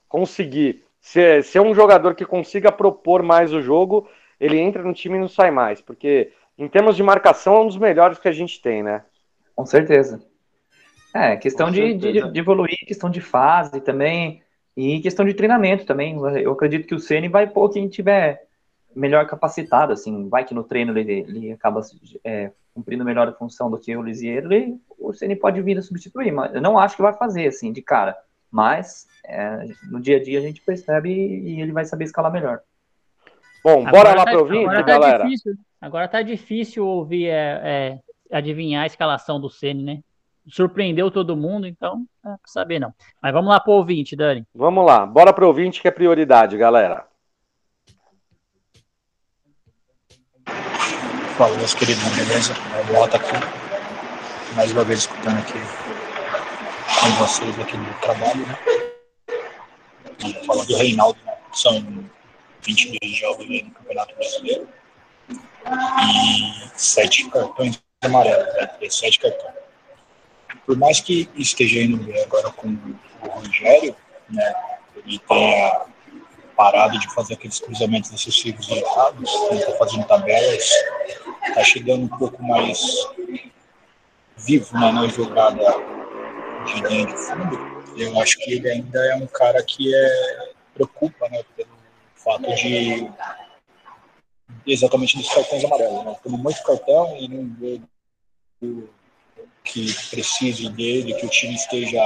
conseguir 0.08 0.84
ser, 1.02 1.44
ser 1.44 1.60
um 1.60 1.74
jogador 1.74 2.16
que 2.16 2.26
consiga 2.26 2.72
propor 2.72 3.24
mais 3.24 3.54
o 3.54 3.62
jogo, 3.62 4.08
ele 4.40 4.60
entra 4.60 4.84
no 4.84 4.94
time 4.94 5.18
e 5.18 5.20
não 5.20 5.28
sai 5.28 5.52
mais. 5.52 5.82
Porque 5.82 6.32
em 6.58 6.68
termos 6.68 6.96
de 6.96 7.04
marcação 7.04 7.56
é 7.56 7.60
um 7.62 7.68
dos 7.68 7.78
melhores 7.78 8.20
que 8.20 8.28
a 8.28 8.32
gente 8.32 8.62
tem, 8.62 8.84
né? 8.84 9.04
Com 9.56 9.66
certeza. 9.66 10.22
É, 11.14 11.36
questão 11.36 11.72
de, 11.72 11.94
de, 11.96 12.32
de, 12.32 12.40
evoluir, 12.40 12.78
questão 12.86 13.10
de 13.10 13.20
fase 13.20 13.82
também, 13.82 14.44
e 14.78 15.00
questão 15.02 15.26
de 15.26 15.34
treinamento 15.34 15.86
também. 15.86 16.18
Eu 16.42 16.52
acredito 16.54 16.88
que 16.88 16.96
o 16.96 17.00
Ceni 17.00 17.28
vai 17.28 17.48
pôr 17.48 17.70
quem 17.70 17.90
tiver 17.90 18.48
melhor 18.96 19.26
capacitado, 19.28 19.94
assim, 19.94 20.28
vai 20.30 20.44
que 20.44 20.54
no 20.54 20.64
treino 20.64 20.98
ele, 20.98 21.26
ele 21.28 21.52
acaba 21.52 21.82
é, 22.24 22.52
cumprindo 22.74 23.06
melhor 23.06 23.28
a 23.28 23.34
função 23.34 23.70
do 23.70 23.78
que 23.78 23.96
o 23.96 24.02
Lisieiro, 24.02 24.52
e 24.54 24.80
o 24.98 25.14
Ceni 25.14 25.36
pode 25.36 25.62
vir 25.62 25.78
a 25.78 25.82
substituir, 25.82 26.32
mas 26.32 26.54
eu 26.54 26.62
não 26.62 26.78
acho 26.78 26.96
que 26.96 27.02
vai 27.02 27.14
fazer, 27.14 27.48
assim, 27.48 27.72
de 27.72 27.82
cara. 27.82 28.18
Mas 28.52 29.08
é, 29.26 29.66
no 29.92 30.00
dia 30.00 30.18
a 30.18 30.24
dia 30.24 30.40
a 30.40 30.42
gente 30.42 30.62
percebe 30.62 31.10
e 31.10 31.62
ele 31.62 31.72
vai 31.72 31.86
saber 31.86 32.06
escalar 32.06 32.32
melhor. 32.32 32.62
Bom, 33.64 33.84
bora 33.84 33.90
agora 33.90 34.10
lá 34.10 34.26
tá, 34.26 34.32
para 34.32 34.40
ouvir, 34.40 34.60
agora 34.60 34.80
tá 34.80 34.86
galera. 34.86 35.24
Difícil, 35.24 35.54
agora 35.80 36.08
tá 36.08 36.22
difícil 36.22 36.86
ouvir, 36.86 37.28
é, 37.28 38.00
é, 38.32 38.36
adivinhar 38.36 38.84
a 38.84 38.88
escalação 38.88 39.40
do 39.40 39.50
Ceni, 39.50 39.84
né? 39.84 40.04
surpreendeu 40.50 41.12
todo 41.12 41.38
mundo, 41.38 41.68
então 41.68 42.06
não 42.24 42.34
é 42.34 42.38
pra 42.38 42.48
saber 42.48 42.80
não. 42.80 42.94
Mas 43.22 43.32
vamos 43.32 43.50
lá 43.50 43.60
pro 43.60 43.74
ouvinte, 43.74 44.16
Dani. 44.16 44.46
Vamos 44.54 44.86
lá, 44.86 45.06
bora 45.06 45.32
pro 45.32 45.48
ouvinte 45.48 45.82
que 45.82 45.88
é 45.88 45.92
prioridade, 45.92 46.58
galera. 46.58 47.09
Fala, 51.40 51.56
meus 51.56 51.74
queridos, 51.74 52.04
beleza? 52.18 52.54
É 52.54 53.00
o 53.00 53.04
aqui. 53.06 54.56
Mais 54.58 54.74
uma 54.74 54.84
vez 54.84 55.00
escutando 55.00 55.40
aqui 55.40 55.54
com 55.54 57.10
vocês 57.12 57.58
aqui 57.58 57.78
no 57.78 57.94
trabalho, 58.02 58.46
né? 58.46 58.58
Fala 60.46 60.66
do 60.66 60.76
Reinaldo, 60.76 61.18
né? 61.26 61.38
São 61.54 61.82
22 62.62 63.16
jogos 63.16 63.46
aí 63.50 63.64
no 63.64 63.72
Campeonato 63.72 64.16
Brasileiro. 64.16 64.68
E 65.66 66.70
sete 66.76 67.30
cartões 67.30 67.82
amarelos, 68.04 68.54
né? 68.56 68.70
Sete 68.90 69.22
cartões 69.22 69.54
por 70.66 70.78
mais 70.78 71.00
que 71.00 71.30
esteja 71.38 71.80
indo 71.80 72.04
bem 72.04 72.22
agora 72.22 72.52
com 72.52 72.68
o 72.68 73.28
Rogério, 73.30 73.96
né, 74.30 74.54
ele 74.98 75.18
tenha 75.20 75.86
parado 76.60 77.00
de 77.00 77.08
fazer 77.14 77.36
aqueles 77.36 77.58
cruzamentos 77.62 78.12
excessivos 78.12 78.68
e 78.68 78.80
errados, 78.80 79.34
ele 79.50 79.62
está 79.62 79.78
fazendo 79.78 80.06
tabelas, 80.06 80.70
está 81.48 81.64
chegando 81.64 82.04
um 82.04 82.18
pouco 82.18 82.44
mais 82.44 82.82
vivo 84.36 84.78
né, 84.78 84.92
na 84.92 85.08
jogada 85.08 85.64
de 86.66 86.82
linha 86.82 87.06
de 87.06 87.16
fundo. 87.16 87.58
Eu 87.96 88.20
acho 88.20 88.38
que 88.40 88.52
ele 88.52 88.70
ainda 88.70 89.00
é 89.06 89.16
um 89.16 89.28
cara 89.28 89.64
que 89.64 89.96
é, 89.96 90.52
preocupa 90.74 91.30
né, 91.30 91.42
pelo 91.56 91.70
fato 92.14 92.54
de 92.56 93.10
exatamente 94.68 95.18
dos 95.18 95.34
cartões 95.34 95.64
amarelos. 95.64 96.04
Né? 96.04 96.16
Muito 96.26 96.62
cartão 96.64 97.16
e 97.16 97.30
não 97.30 97.56
vê 97.58 97.80
que 99.64 99.94
precise 100.10 100.68
dele, 100.68 101.14
que 101.14 101.26
o 101.26 101.30
time 101.30 101.56
esteja 101.56 102.02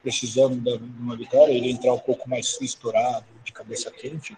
precisando 0.00 0.60
de 0.60 0.84
uma 1.00 1.16
vitória, 1.16 1.52
ele 1.52 1.72
entrar 1.72 1.92
um 1.92 1.98
pouco 1.98 2.28
mais 2.28 2.56
estourado, 2.60 3.31
de 3.42 3.52
cabeça 3.52 3.90
quente, 3.90 4.36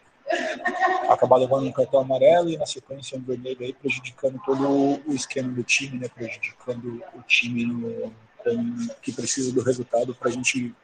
acabar 1.09 1.37
levando 1.37 1.67
um 1.67 1.73
cartão 1.73 2.01
amarelo 2.01 2.49
e 2.49 2.57
na 2.57 2.67
sequência 2.67 3.19
um 3.19 3.23
vermelho 3.23 3.59
aí, 3.61 3.73
prejudicando 3.73 4.41
todo 4.45 4.69
o 5.07 5.15
esquema 5.15 5.53
do 5.53 5.63
time, 5.63 5.99
né? 5.99 6.09
prejudicando 6.09 7.03
o 7.15 7.23
time 7.23 7.67
no, 7.67 8.13
que 9.03 9.13
precisa 9.13 9.53
do 9.53 9.63
resultado 9.63 10.15
para 10.15 10.29
a 10.29 10.33
gente 10.33 10.75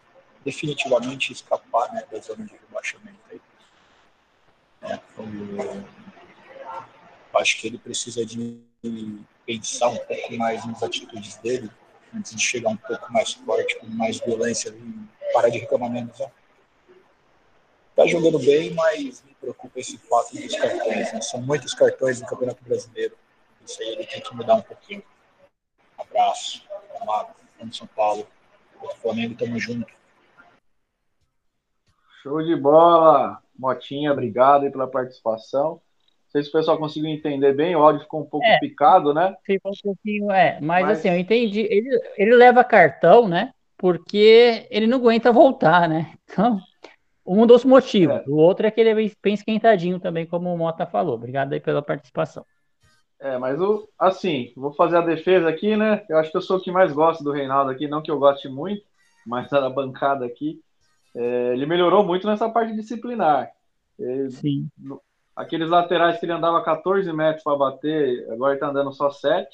definitivamente 0.44 1.32
escapar 1.32 1.92
né, 1.92 2.04
da 2.10 2.18
zona 2.20 2.44
de 2.44 2.54
rebaixamento. 2.54 3.18
Aí. 3.30 3.40
É, 4.82 4.94
então, 4.94 5.84
acho 7.34 7.60
que 7.60 7.66
ele 7.66 7.78
precisa 7.78 8.24
de 8.24 8.58
pensar 9.46 9.88
um 9.88 9.98
pouco 9.98 10.34
mais 10.36 10.66
nas 10.66 10.82
atitudes 10.82 11.36
dele, 11.36 11.70
antes 12.14 12.34
de 12.34 12.42
chegar 12.42 12.70
um 12.70 12.76
pouco 12.76 13.12
mais 13.12 13.34
forte, 13.34 13.78
com 13.78 13.86
mais 13.86 14.18
violência 14.20 14.74
parar 15.32 15.48
de 15.48 15.58
reclamar 15.58 15.90
menos. 15.90 16.18
Né? 16.18 16.30
Tá 18.00 18.06
jogando 18.06 18.38
bem, 18.38 18.72
mas 18.72 19.22
me 19.26 19.34
preocupa 19.38 19.78
esse 19.78 19.98
fato 19.98 20.34
dos 20.34 20.56
cartões. 20.56 21.12
Né? 21.12 21.20
São 21.20 21.42
muitos 21.42 21.74
cartões 21.74 22.18
no 22.18 22.26
Campeonato 22.26 22.64
Brasileiro. 22.64 23.14
Isso 23.62 23.82
aí 23.82 23.88
ele 23.88 24.06
tem 24.06 24.22
que 24.22 24.34
mudar 24.34 24.54
um 24.54 24.62
pouquinho. 24.62 25.02
Abraço, 25.98 26.64
amado, 26.98 27.28
vamos 27.58 27.76
São 27.76 27.86
Paulo. 27.88 28.26
O 28.80 28.88
Flamengo, 28.96 29.34
tamo 29.34 29.58
junto. 29.58 29.92
Show 32.22 32.42
de 32.42 32.56
bola! 32.56 33.42
Motinha, 33.58 34.12
obrigado 34.12 34.64
aí 34.64 34.70
pela 34.70 34.88
participação. 34.88 35.72
Não 35.72 36.30
sei 36.30 36.42
se 36.42 36.48
o 36.48 36.52
pessoal 36.52 36.78
conseguiu 36.78 37.10
entender 37.10 37.52
bem, 37.52 37.76
o 37.76 37.82
áudio 37.82 38.00
ficou 38.00 38.22
um 38.22 38.26
pouco 38.26 38.46
é, 38.46 38.58
picado, 38.60 39.12
né? 39.12 39.36
Ficou 39.44 39.72
um 39.72 39.80
pouquinho, 39.82 40.30
é. 40.30 40.58
Mas, 40.62 40.86
mas, 40.86 40.98
assim, 40.98 41.10
eu 41.10 41.18
entendi. 41.18 41.68
Ele, 41.70 42.00
ele 42.16 42.34
leva 42.34 42.64
cartão, 42.64 43.28
né? 43.28 43.52
Porque 43.76 44.66
ele 44.70 44.86
não 44.86 44.96
aguenta 44.96 45.30
voltar, 45.30 45.86
né? 45.86 46.14
Então, 46.24 46.58
um 47.26 47.46
dos 47.46 47.64
motivos. 47.64 48.16
É. 48.16 48.24
O 48.26 48.36
outro 48.36 48.66
é 48.66 48.70
que 48.70 48.80
ele 48.80 48.90
é 48.90 48.94
bem 48.94 49.34
esquentadinho 49.34 50.00
também, 50.00 50.26
como 50.26 50.52
o 50.52 50.58
Mota 50.58 50.86
falou. 50.86 51.14
Obrigado 51.14 51.52
aí 51.52 51.60
pela 51.60 51.82
participação. 51.82 52.44
É, 53.20 53.36
mas 53.36 53.60
o, 53.60 53.86
assim, 53.98 54.52
vou 54.56 54.72
fazer 54.72 54.96
a 54.96 55.02
defesa 55.02 55.48
aqui, 55.48 55.76
né? 55.76 56.04
Eu 56.08 56.16
acho 56.18 56.30
que 56.30 56.36
eu 56.36 56.42
sou 56.42 56.56
o 56.56 56.60
que 56.60 56.72
mais 56.72 56.92
gosto 56.92 57.22
do 57.22 57.32
Reinaldo 57.32 57.70
aqui, 57.70 57.86
não 57.86 58.00
que 58.00 58.10
eu 58.10 58.18
goste 58.18 58.48
muito, 58.48 58.82
mas 59.26 59.48
tá 59.50 59.60
na 59.60 59.68
bancada 59.68 60.24
aqui. 60.24 60.58
É, 61.14 61.52
ele 61.52 61.66
melhorou 61.66 62.02
muito 62.02 62.26
nessa 62.26 62.48
parte 62.48 62.74
disciplinar. 62.74 63.50
Ele, 63.98 64.30
Sim. 64.30 64.68
Aqueles 65.36 65.68
laterais 65.68 66.18
que 66.18 66.24
ele 66.24 66.32
andava 66.32 66.62
14 66.64 67.12
metros 67.12 67.44
para 67.44 67.56
bater, 67.56 68.26
agora 68.30 68.54
ele 68.54 68.60
tá 68.60 68.68
andando 68.68 68.92
só 68.92 69.10
7. 69.10 69.48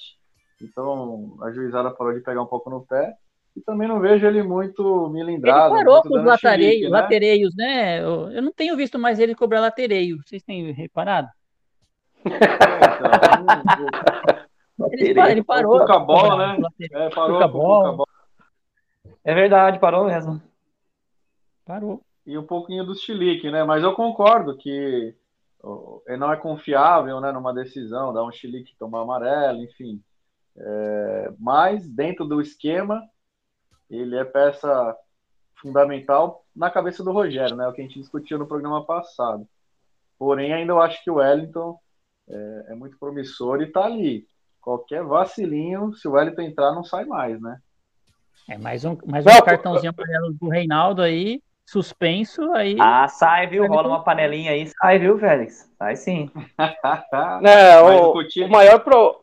Então 0.62 1.36
a 1.42 1.50
juizada 1.50 1.90
parou 1.90 2.14
de 2.14 2.20
pegar 2.20 2.42
um 2.42 2.46
pouco 2.46 2.70
no 2.70 2.86
pé. 2.86 3.14
E 3.56 3.60
também 3.62 3.88
não 3.88 3.98
vejo 3.98 4.26
ele 4.26 4.42
muito 4.42 5.08
milindrado. 5.08 5.74
Ele 5.74 5.84
parou 5.84 6.02
com 6.02 6.18
os 6.18 6.24
latereios, 6.24 6.90
né? 6.90 7.00
latereios, 7.00 7.56
né? 7.56 8.02
Eu, 8.02 8.42
não 8.42 8.52
tenho 8.52 8.76
visto 8.76 8.98
mais 8.98 9.18
ele 9.18 9.34
cobrar 9.34 9.60
latereio. 9.60 10.18
Vocês 10.22 10.42
têm 10.42 10.72
reparado? 10.72 11.28
É, 14.78 15.08
então, 15.08 15.24
ele, 15.24 15.32
ele, 15.32 15.42
parou. 15.42 15.86
Com 15.86 15.92
a 15.92 15.98
bola, 15.98 16.58
né? 16.58 16.68
É, 16.92 17.08
parou 17.08 17.38
com 17.38 17.44
a 17.44 17.48
bola. 17.48 18.04
É 19.24 19.34
verdade, 19.34 19.78
parou 19.78 20.04
mesmo. 20.04 20.42
Parou. 21.64 22.02
E 22.26 22.36
um 22.36 22.44
pouquinho 22.44 22.84
do 22.84 22.94
chilique, 22.94 23.50
né? 23.50 23.64
Mas 23.64 23.82
eu 23.82 23.94
concordo 23.94 24.54
que 24.54 25.14
ele 26.06 26.16
não 26.18 26.30
é 26.30 26.36
confiável 26.36 27.20
né, 27.20 27.32
numa 27.32 27.54
decisão, 27.54 28.12
dar 28.12 28.24
um 28.24 28.30
chilique 28.30 28.76
tomar 28.78 29.00
amarelo, 29.00 29.62
enfim. 29.62 30.02
É, 30.56 31.32
mas 31.38 31.88
dentro 31.88 32.26
do 32.26 32.40
esquema, 32.40 33.02
ele 33.90 34.16
é 34.16 34.24
peça 34.24 34.96
fundamental 35.60 36.44
na 36.54 36.70
cabeça 36.70 37.02
do 37.02 37.12
Rogério, 37.12 37.56
né? 37.56 37.66
O 37.66 37.72
que 37.72 37.80
a 37.80 37.84
gente 37.84 37.98
discutiu 37.98 38.38
no 38.38 38.46
programa 38.46 38.84
passado. 38.84 39.46
Porém, 40.18 40.52
ainda 40.52 40.72
eu 40.72 40.80
acho 40.80 41.02
que 41.02 41.10
o 41.10 41.16
Wellington 41.16 41.78
é, 42.28 42.66
é 42.70 42.74
muito 42.74 42.98
promissor 42.98 43.60
e 43.62 43.66
tá 43.66 43.84
ali. 43.84 44.26
Qualquer 44.60 45.04
vacilinho, 45.04 45.94
se 45.94 46.08
o 46.08 46.12
Wellington 46.12 46.42
entrar, 46.42 46.72
não 46.72 46.82
sai 46.82 47.04
mais, 47.04 47.40
né? 47.40 47.58
É 48.48 48.56
mais 48.56 48.84
um, 48.84 48.96
mais 49.06 49.26
um 49.26 49.40
cartãozinho 49.44 49.92
amarelo 49.96 50.32
do 50.34 50.48
Reinaldo 50.48 51.02
aí, 51.02 51.42
suspenso 51.64 52.52
aí. 52.52 52.76
Ah, 52.80 53.08
sai, 53.08 53.46
viu? 53.48 53.66
Rola 53.66 53.88
uma 53.88 54.04
panelinha 54.04 54.52
aí, 54.52 54.66
sai, 54.80 54.98
viu, 54.98 55.18
Félix? 55.18 55.70
Sai 55.78 55.96
sim. 55.96 56.30
é, 57.44 57.80
o, 57.80 58.12
o, 58.12 58.48
maior 58.48 58.80
pro. 58.80 59.20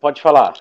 Pode 0.00 0.22
falar. 0.22 0.54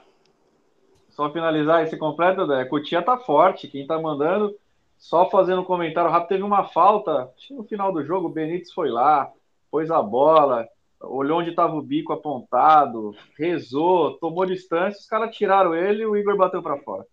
Só 1.16 1.32
finalizar 1.32 1.84
esse 1.84 1.96
completo, 1.96 2.48
né? 2.48 2.66
Cotia 2.66 3.02
tá 3.02 3.18
forte. 3.18 3.68
Quem 3.68 3.86
tá 3.86 4.00
mandando, 4.00 4.56
só 4.98 5.30
fazendo 5.30 5.62
um 5.62 5.66
comentário 5.66 6.10
rápido, 6.10 6.30
teve 6.30 6.44
uma 6.44 6.66
falta. 6.66 7.30
No 7.52 7.64
final 7.64 7.94
do 7.94 8.04
jogo, 8.04 8.28
o 8.28 8.32
Benítez 8.32 8.72
foi 8.72 8.90
lá, 8.90 9.32
pôs 9.70 9.92
a 9.92 10.02
bola, 10.02 10.68
olhou 11.00 11.40
onde 11.40 11.52
estava 11.52 11.76
o 11.76 11.82
bico 11.82 12.14
apontado, 12.14 13.16
rezou, 13.38 14.18
tomou 14.18 14.46
distância, 14.46 15.00
os 15.00 15.06
caras 15.06 15.36
tiraram 15.36 15.76
ele 15.76 16.02
e 16.02 16.06
o 16.06 16.18
Igor 16.18 16.36
bateu 16.36 16.64
para 16.64 16.78
fora. 16.80 17.06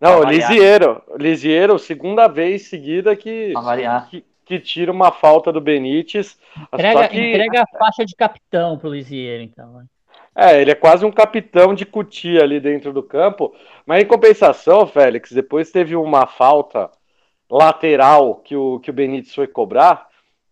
Não, 0.00 0.20
o 0.20 0.24
Lisieiro, 0.24 1.02
Lisieiro, 1.18 1.78
segunda 1.78 2.28
vez 2.28 2.68
seguida 2.68 3.16
que, 3.16 3.54
que, 4.10 4.24
que, 4.44 4.60
tira 4.60 4.92
uma 4.92 5.10
falta 5.10 5.50
do 5.52 5.60
Benítez. 5.60 6.38
Entrega, 6.72 7.08
que... 7.08 7.18
entrega 7.18 7.62
a 7.62 7.78
faixa 7.78 8.04
de 8.04 8.14
capitão 8.14 8.76
pro 8.76 8.90
Lisieiro, 8.90 9.42
então. 9.42 9.82
É, 10.36 10.60
ele 10.60 10.72
é 10.72 10.74
quase 10.74 11.04
um 11.04 11.12
capitão 11.12 11.72
de 11.72 11.86
cutia 11.86 12.42
ali 12.42 12.58
dentro 12.58 12.92
do 12.92 13.02
campo. 13.02 13.54
Mas 13.86 14.02
em 14.02 14.06
compensação, 14.06 14.86
Félix, 14.86 15.30
depois 15.30 15.70
teve 15.70 15.94
uma 15.94 16.26
falta 16.26 16.90
lateral 17.48 18.36
que 18.36 18.56
o, 18.56 18.80
que 18.80 18.90
o 18.90 18.92
Benítez 18.92 19.34
foi 19.34 19.46
cobrar. 19.46 20.08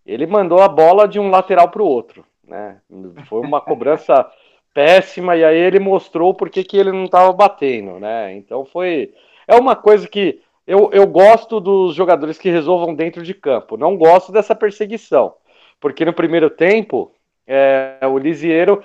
Ele 0.07 0.27
mandou 0.27 0.61
a 0.61 0.69
bola 0.69 1.09
de 1.09 1.19
um 1.19 1.31
lateral 1.31 1.69
para 1.69 1.83
o 1.83 1.87
outro. 1.87 2.25
Né? 2.47 2.81
Foi 3.29 3.41
uma 3.41 3.61
cobrança 3.63 4.29
péssima 4.73 5.37
e 5.37 5.45
aí 5.45 5.59
ele 5.59 5.79
mostrou 5.79 6.33
porque 6.33 6.63
que 6.65 6.77
ele 6.77 6.93
não 6.93 7.05
estava 7.05 7.33
batendo. 7.33 7.99
Né? 7.99 8.35
Então 8.35 8.65
foi. 8.65 9.13
É 9.49 9.57
uma 9.57 9.75
coisa 9.75 10.07
que 10.07 10.41
eu, 10.65 10.91
eu 10.93 11.07
gosto 11.09 11.59
dos 11.59 11.95
jogadores 11.95 12.39
que 12.39 12.51
resolvam 12.51 12.95
dentro 12.95 13.23
de 13.23 13.35
campo. 13.35 13.77
Não 13.77 13.97
gosto 13.97 14.31
dessa 14.31 14.55
perseguição. 14.55 15.35
Porque 15.81 16.05
no 16.05 16.13
primeiro 16.13 16.49
tempo, 16.49 17.13
é, 17.47 17.99
o 18.05 18.17
Lisieiro 18.17 18.83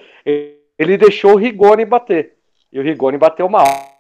ele 0.77 0.97
deixou 0.97 1.33
o 1.33 1.37
Rigoni 1.37 1.85
bater. 1.85 2.35
E 2.71 2.79
o 2.79 2.83
Rigoni 2.83 3.17
bateu 3.17 3.47
mal. 3.49 3.97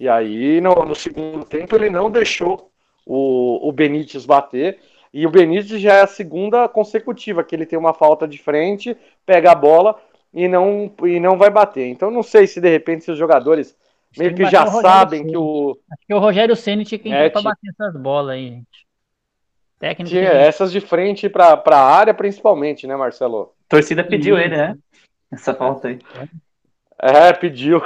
E 0.00 0.08
aí, 0.08 0.62
no, 0.62 0.74
no 0.86 0.94
segundo 0.94 1.44
tempo, 1.44 1.76
ele 1.76 1.90
não 1.90 2.10
deixou 2.10 2.70
o, 3.04 3.68
o 3.68 3.70
Benítez 3.70 4.24
bater. 4.24 4.78
E 5.12 5.26
o 5.26 5.30
Benítez 5.30 5.78
já 5.78 5.96
é 5.96 6.00
a 6.00 6.06
segunda 6.06 6.66
consecutiva, 6.68 7.44
que 7.44 7.54
ele 7.54 7.66
tem 7.66 7.78
uma 7.78 7.92
falta 7.92 8.26
de 8.26 8.38
frente, 8.38 8.96
pega 9.26 9.52
a 9.52 9.54
bola 9.54 10.00
e 10.32 10.48
não, 10.48 10.90
e 11.04 11.20
não 11.20 11.36
vai 11.36 11.50
bater. 11.50 11.86
Então, 11.86 12.10
não 12.10 12.22
sei 12.22 12.46
se 12.46 12.62
de 12.62 12.70
repente 12.70 13.04
se 13.04 13.10
os 13.10 13.18
jogadores 13.18 13.76
meio 14.16 14.34
que 14.34 14.46
já 14.46 14.66
sabem 14.66 15.26
que 15.26 15.36
o. 15.36 15.78
Acho 15.92 16.06
que 16.06 16.14
o 16.14 16.18
Rogério 16.18 16.56
Senna 16.56 16.82
tinha 16.82 16.98
que 16.98 17.12
é, 17.12 17.28
para 17.28 17.42
bater 17.42 17.68
essas 17.68 17.94
bolas 18.00 18.36
aí, 18.36 18.48
gente. 18.48 18.86
Técnico. 19.78 20.10
Tinha 20.10 20.30
essas 20.30 20.72
de 20.72 20.80
frente 20.80 21.28
para 21.28 21.62
a 21.66 21.78
área, 21.78 22.14
principalmente, 22.14 22.86
né, 22.86 22.96
Marcelo? 22.96 23.52
A 23.66 23.68
torcida 23.68 24.02
pediu 24.02 24.38
ele, 24.38 24.56
né? 24.56 24.78
Essa 25.30 25.54
falta 25.54 25.88
aí. 25.88 25.98
É, 27.00 27.32
pediu. 27.32 27.80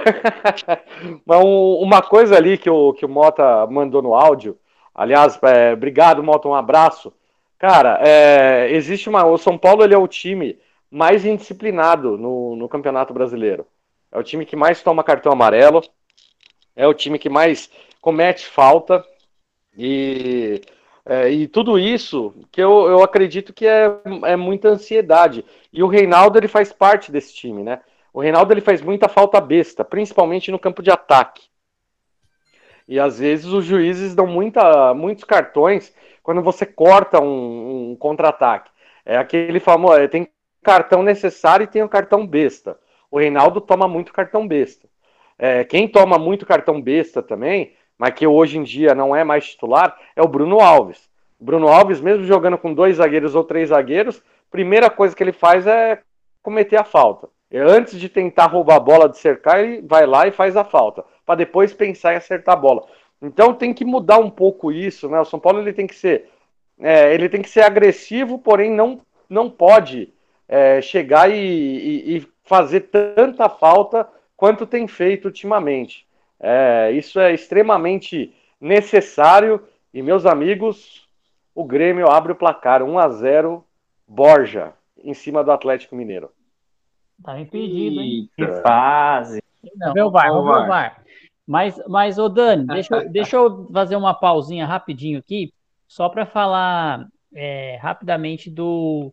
Mas 1.25 1.45
um, 1.45 1.75
uma 1.77 2.03
coisa 2.03 2.37
ali 2.37 2.59
que 2.59 2.69
o, 2.69 2.93
que 2.93 3.05
o 3.05 3.09
Mota 3.09 3.67
mandou 3.67 4.03
no 4.03 4.15
áudio, 4.15 4.59
aliás, 4.95 5.39
é, 5.43 5.73
obrigado, 5.73 6.23
Mota, 6.23 6.49
um 6.49 6.55
abraço. 6.55 7.13
Cara, 7.59 8.01
é, 8.03 8.71
existe 8.73 9.09
uma. 9.09 9.25
O 9.25 9.39
São 9.39 9.57
Paulo 9.57 9.85
ele 9.85 9.95
é 9.95 9.99
o 9.99 10.09
time 10.09 10.59
mais 10.91 11.25
indisciplinado 11.25 12.19
no, 12.19 12.57
no 12.57 12.69
Campeonato 12.69 13.15
Brasileiro. 13.15 13.67
É 14.11 14.19
o 14.19 14.23
time 14.23 14.45
que 14.47 14.57
mais 14.57 14.83
toma 14.83 15.05
cartão 15.05 15.33
amarelo, 15.33 15.83
é 16.77 16.87
o 16.87 16.95
time 16.95 17.19
que 17.19 17.29
mais 17.29 17.71
comete 18.01 18.47
falta. 18.47 19.05
E 19.77 20.61
é, 21.07 21.29
e 21.31 21.47
tudo 21.47 21.79
isso 21.79 22.35
que 22.51 22.61
eu, 22.61 22.87
eu 22.89 23.03
acredito 23.03 23.53
que 23.53 23.67
é, 23.67 23.91
é 24.25 24.37
muita 24.37 24.69
ansiedade. 24.69 25.45
E 25.73 25.83
o 25.83 25.87
Reinaldo 25.87 26.39
ele 26.39 26.49
faz 26.49 26.73
parte 26.73 27.13
desse 27.13 27.35
time, 27.35 27.63
né? 27.63 27.81
O 28.13 28.21
Reinaldo 28.21 28.53
ele 28.53 28.61
faz 28.61 28.81
muita 28.81 29.09
falta 29.09 29.41
besta, 29.41 29.85
principalmente 29.85 30.51
no 30.51 30.59
campo 30.59 30.83
de 30.83 30.91
ataque. 30.91 31.43
E 32.89 32.99
às 32.99 33.19
vezes 33.19 33.47
os 33.47 33.65
juízes 33.65 34.15
dão 34.15 34.27
muita, 34.27 34.95
muitos 34.95 35.25
cartões 35.25 35.95
quando 36.23 36.43
você 36.43 36.65
corta 36.65 37.21
um, 37.21 37.91
um 37.91 37.97
contra-ataque. 37.97 38.71
É 39.05 39.19
aquele 39.19 39.61
famoso, 39.61 39.99
é, 39.99 40.09
tem 40.09 40.29
cartão 40.63 41.03
necessário 41.03 41.65
e 41.65 41.67
tem 41.67 41.83
o 41.83 41.89
cartão 41.89 42.27
besta. 42.27 42.79
O 43.11 43.19
Reinaldo 43.19 43.61
toma 43.61 43.87
muito 43.87 44.13
cartão 44.13 44.49
besta. 44.49 44.89
É, 45.39 45.65
quem 45.65 45.87
toma 45.87 46.19
muito 46.19 46.47
cartão 46.47 46.81
besta 46.81 47.23
também 47.23 47.75
mas 47.99 48.15
que 48.15 48.27
hoje 48.27 48.59
em 48.59 48.63
dia 48.63 48.95
não 48.95 49.15
é 49.15 49.25
mais 49.25 49.47
titular, 49.47 49.97
é 50.15 50.23
o 50.23 50.29
Bruno 50.29 50.61
Alves. 50.61 51.09
O 51.39 51.45
Bruno 51.45 51.69
Alves, 51.69 52.01
mesmo 52.01 52.25
jogando 52.25 52.59
com 52.59 52.73
dois 52.73 52.97
zagueiros 52.97 53.35
ou 53.35 53.45
três 53.45 53.69
zagueiros, 53.69 54.23
primeira 54.51 54.91
coisa 54.91 55.15
que 55.15 55.23
ele 55.23 55.33
faz 55.33 55.67
é 55.67 56.01
cometer 56.43 56.77
a 56.77 56.85
falta. 56.85 57.29
Antes 57.53 57.99
de 57.99 58.09
tentar 58.09 58.47
roubar 58.47 58.77
a 58.77 58.81
bola 58.81 59.09
de 59.09 59.19
cercar, 59.19 59.61
ele 59.63 59.83
vai 59.83 60.07
lá 60.07 60.27
e 60.27 60.33
faz 60.33 60.57
a 60.57 60.65
falta, 60.65 61.05
para 61.25 61.37
depois 61.37 61.73
pensar 61.73 62.13
em 62.13 62.17
acertar 62.17 62.55
a 62.55 62.61
bola. 62.61 62.85
Então 63.23 63.55
tem 63.55 63.73
que 63.73 63.85
mudar 63.85 64.19
um 64.19 64.31
pouco 64.31 64.73
isso, 64.73 65.09
né? 65.09 65.21
O 65.21 65.25
São 65.25 65.39
Paulo 65.39 65.61
ele 65.61 65.73
tem 65.73 65.87
que 65.87 65.95
ser, 65.95 66.29
é, 66.81 67.15
ele 67.15 67.29
tem 67.29 67.41
que 67.41 67.49
ser 67.49 67.63
agressivo, 67.63 68.39
porém 68.39 68.71
não, 68.71 69.01
não 69.29 69.49
pode 69.49 70.13
é, 70.49 70.81
chegar 70.83 71.31
e, 71.31 71.37
e, 71.37 72.17
e 72.17 72.29
fazer 72.45 72.81
tanta 72.81 73.49
falta 73.49 74.07
quanto 74.37 74.67
tem 74.67 74.87
feito 74.87 75.27
ultimamente. 75.27 76.04
É, 76.41 76.91
isso 76.93 77.19
é 77.21 77.33
extremamente 77.33 78.35
necessário. 78.61 79.63
E, 79.93 80.03
meus 80.03 80.27
amigos, 80.27 81.09
o 81.55 81.65
Grêmio 81.65 82.11
abre 82.11 82.33
o 82.33 82.37
placar 82.37 82.83
1 82.83 82.99
a 82.99 83.09
0 83.09 83.65
Borja, 84.07 84.73
em 85.03 85.15
cima 85.15 85.43
do 85.43 85.51
Atlético 85.51 85.97
Mineiro. 85.97 86.31
Tá 87.23 87.41
impedido, 87.41 88.01
hein? 88.01 88.29
Que 88.37 88.47
fase. 88.61 89.43
Não, 89.77 89.95
meu 89.95 90.11
VAR, 90.11 90.33
meu 90.33 90.43
VAR. 90.43 91.03
Mas, 91.47 91.81
mas 91.89 92.19
ô 92.19 92.29
Dani, 92.29 92.67
deixa, 92.67 93.05
deixa 93.09 93.37
eu 93.37 93.67
fazer 93.73 93.97
uma 93.97 94.15
pausinha 94.15 94.67
rapidinho 94.67 95.19
aqui, 95.19 95.53
só 95.87 96.09
para 96.09 96.27
falar 96.27 97.09
é, 97.35 97.77
rapidamente 97.77 98.51
do, 98.51 99.13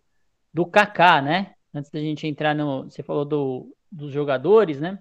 do 0.54 0.66
Kaká, 0.66 1.22
né? 1.22 1.54
Antes 1.74 1.90
da 1.90 2.00
gente 2.00 2.28
entrar 2.28 2.54
no. 2.54 2.84
Você 2.84 3.02
falou 3.02 3.24
do, 3.24 3.74
dos 3.92 4.12
jogadores, 4.12 4.80
né? 4.80 5.00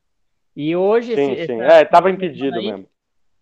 E 0.61 0.77
hoje. 0.77 1.15
Sim, 1.15 1.33
esse, 1.33 1.47
sim. 1.47 1.61
é, 1.63 1.83
estava 1.83 2.11
impedido 2.11 2.59
aí, 2.59 2.71
mesmo. 2.71 2.87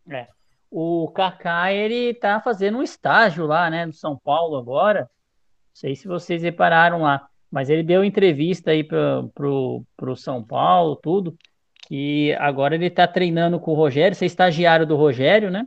É. 0.09 0.29
O 0.71 1.09
Kaká, 1.09 1.73
ele 1.73 2.15
tá 2.15 2.41
fazendo 2.41 2.79
um 2.79 2.83
estágio 2.83 3.47
lá, 3.47 3.69
né, 3.69 3.87
no 3.87 3.93
São 3.93 4.17
Paulo 4.17 4.57
agora. 4.57 5.01
Não 5.01 5.09
sei 5.75 5.97
se 5.97 6.07
vocês 6.07 6.43
repararam 6.43 7.03
lá, 7.03 7.27
mas 7.51 7.71
ele 7.71 7.83
deu 7.83 8.05
entrevista 8.05 8.71
aí 8.71 8.85
para 8.85 9.25
pro, 9.35 9.83
pro 9.97 10.17
São 10.17 10.45
Paulo, 10.45 10.95
tudo. 10.97 11.37
E 11.91 12.37
agora 12.39 12.75
ele 12.75 12.91
tá 12.91 13.09
treinando 13.09 13.59
com 13.59 13.73
o 13.73 13.75
Rogério, 13.75 14.15
você 14.15 14.25
é 14.25 14.27
estagiário 14.27 14.87
do 14.87 14.95
Rogério, 14.95 15.51
né? 15.51 15.67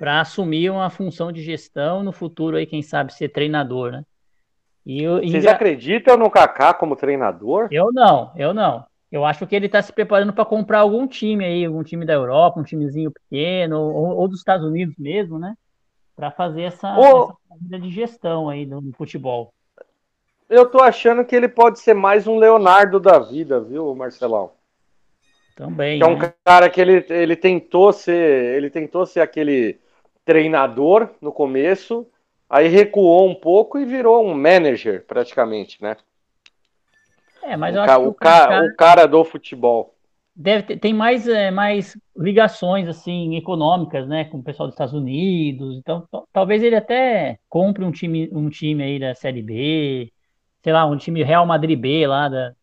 para 0.00 0.20
assumir 0.20 0.70
uma 0.70 0.88
função 0.88 1.30
de 1.30 1.42
gestão 1.42 2.02
no 2.02 2.10
futuro 2.10 2.56
aí, 2.56 2.64
quem 2.64 2.80
sabe 2.80 3.12
ser 3.12 3.28
treinador, 3.28 3.92
né? 3.92 4.02
E 4.86 5.02
eu, 5.02 5.16
Vocês 5.16 5.34
ainda... 5.34 5.52
acreditam 5.52 6.16
no 6.16 6.30
Kaká 6.30 6.72
como 6.72 6.96
treinador? 6.96 7.68
Eu 7.70 7.92
não, 7.92 8.32
eu 8.34 8.54
não. 8.54 8.86
Eu 9.10 9.24
acho 9.24 9.46
que 9.46 9.56
ele 9.56 9.66
está 9.66 9.82
se 9.82 9.92
preparando 9.92 10.32
para 10.32 10.44
comprar 10.44 10.80
algum 10.80 11.06
time 11.06 11.44
aí, 11.44 11.64
algum 11.64 11.82
time 11.82 12.06
da 12.06 12.12
Europa, 12.12 12.60
um 12.60 12.64
timezinho 12.64 13.10
pequeno, 13.10 13.80
ou, 13.80 14.16
ou 14.16 14.28
dos 14.28 14.38
Estados 14.38 14.64
Unidos 14.64 14.94
mesmo, 14.96 15.38
né? 15.38 15.56
Para 16.14 16.30
fazer 16.30 16.62
essa, 16.62 16.96
oh. 16.96 17.32
essa 17.50 17.78
de 17.80 17.90
gestão 17.90 18.48
aí 18.48 18.64
no, 18.66 18.80
no 18.80 18.92
futebol. 18.92 19.52
Eu 20.48 20.66
tô 20.66 20.80
achando 20.80 21.24
que 21.24 21.34
ele 21.34 21.48
pode 21.48 21.80
ser 21.80 21.94
mais 21.94 22.26
um 22.26 22.36
Leonardo 22.36 23.00
da 23.00 23.18
vida, 23.18 23.60
viu, 23.60 23.94
Marcelão? 23.94 24.52
Também. 25.56 25.98
Que 25.98 26.04
é 26.04 26.08
um 26.08 26.18
né? 26.18 26.32
cara 26.44 26.70
que 26.70 26.80
ele, 26.80 27.04
ele 27.08 27.36
tentou 27.36 27.92
ser. 27.92 28.56
Ele 28.56 28.70
tentou 28.70 29.06
ser 29.06 29.20
aquele 29.20 29.78
treinador 30.24 31.10
no 31.20 31.32
começo, 31.32 32.06
aí 32.48 32.68
recuou 32.68 33.28
um 33.28 33.34
pouco 33.34 33.78
e 33.78 33.84
virou 33.84 34.24
um 34.24 34.34
manager, 34.34 35.04
praticamente, 35.06 35.82
né? 35.82 35.96
É, 37.42 37.56
mas 37.56 37.74
o 37.74 37.78
eu 37.78 37.82
acho 37.82 38.00
que 38.00 38.06
o, 38.06 38.14
cara, 38.14 38.64
o 38.64 38.76
cara 38.76 39.06
do 39.06 39.24
futebol. 39.24 39.94
Deve 40.34 40.62
ter, 40.62 40.78
tem 40.78 40.94
mais, 40.94 41.26
é, 41.28 41.50
mais 41.50 41.98
ligações 42.16 42.88
assim 42.88 43.36
econômicas, 43.36 44.08
né, 44.08 44.24
com 44.24 44.38
o 44.38 44.42
pessoal 44.42 44.68
dos 44.68 44.74
Estados 44.74 44.94
Unidos. 44.94 45.76
Então, 45.78 46.06
talvez 46.32 46.62
ele 46.62 46.76
até 46.76 47.38
compre 47.48 47.84
um 47.84 47.90
time, 47.90 48.30
um 48.32 48.48
time 48.48 48.82
aí 48.82 48.98
da 48.98 49.14
Série 49.14 49.42
B, 49.42 50.12
sei 50.62 50.72
lá, 50.72 50.86
um 50.86 50.96
time 50.96 51.22
Real 51.22 51.44
Madrid 51.44 51.78
B 51.78 52.06
lá 52.06 52.28
da 52.28 52.54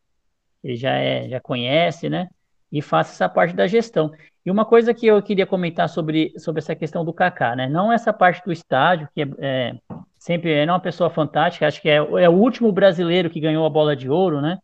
ele 0.64 0.76
já 0.76 0.92
é, 0.92 1.30
já 1.30 1.40
conhece, 1.40 2.10
né? 2.10 2.28
E 2.72 2.82
faça 2.82 3.14
essa 3.14 3.30
parte 3.30 3.56
da 3.56 3.68
gestão. 3.68 4.12
E 4.46 4.52
uma 4.52 4.66
coisa 4.66 4.94
que 4.94 5.06
eu 5.06 5.22
queria 5.22 5.46
comentar 5.46 5.88
sobre, 5.88 6.34
sobre 6.38 6.60
essa 6.60 6.76
questão 6.76 7.06
do 7.06 7.14
Kaká, 7.14 7.56
né? 7.56 7.70
Não 7.70 7.92
essa 7.92 8.12
parte 8.12 8.44
do 8.44 8.52
estádio, 8.52 9.08
que 9.14 9.22
é, 9.22 9.28
é 9.40 9.76
sempre 10.18 10.52
é 10.52 10.66
uma 10.66 10.80
pessoa 10.80 11.10
fantástica, 11.10 11.68
acho 11.68 11.82
que 11.82 11.90
é, 11.90 11.96
é, 11.96 12.30
o 12.30 12.34
último 12.34 12.72
brasileiro 12.72 13.30
que 13.30 13.40
ganhou 13.40 13.66
a 13.66 13.70
bola 13.70 13.96
de 13.96 14.10
ouro, 14.10 14.42
né? 14.42 14.58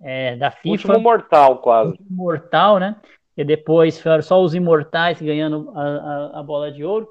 É, 0.00 0.36
da 0.36 0.50
FIFA. 0.50 0.70
Último 0.70 1.00
mortal, 1.00 1.58
quase. 1.58 1.90
Último 1.92 2.08
mortal, 2.10 2.78
né? 2.78 2.96
E 3.36 3.44
depois 3.44 4.00
foram 4.00 4.22
só 4.22 4.42
os 4.42 4.54
imortais 4.54 5.20
ganhando 5.20 5.70
a, 5.74 5.82
a, 5.82 6.40
a 6.40 6.42
bola 6.42 6.70
de 6.70 6.84
ouro, 6.84 7.08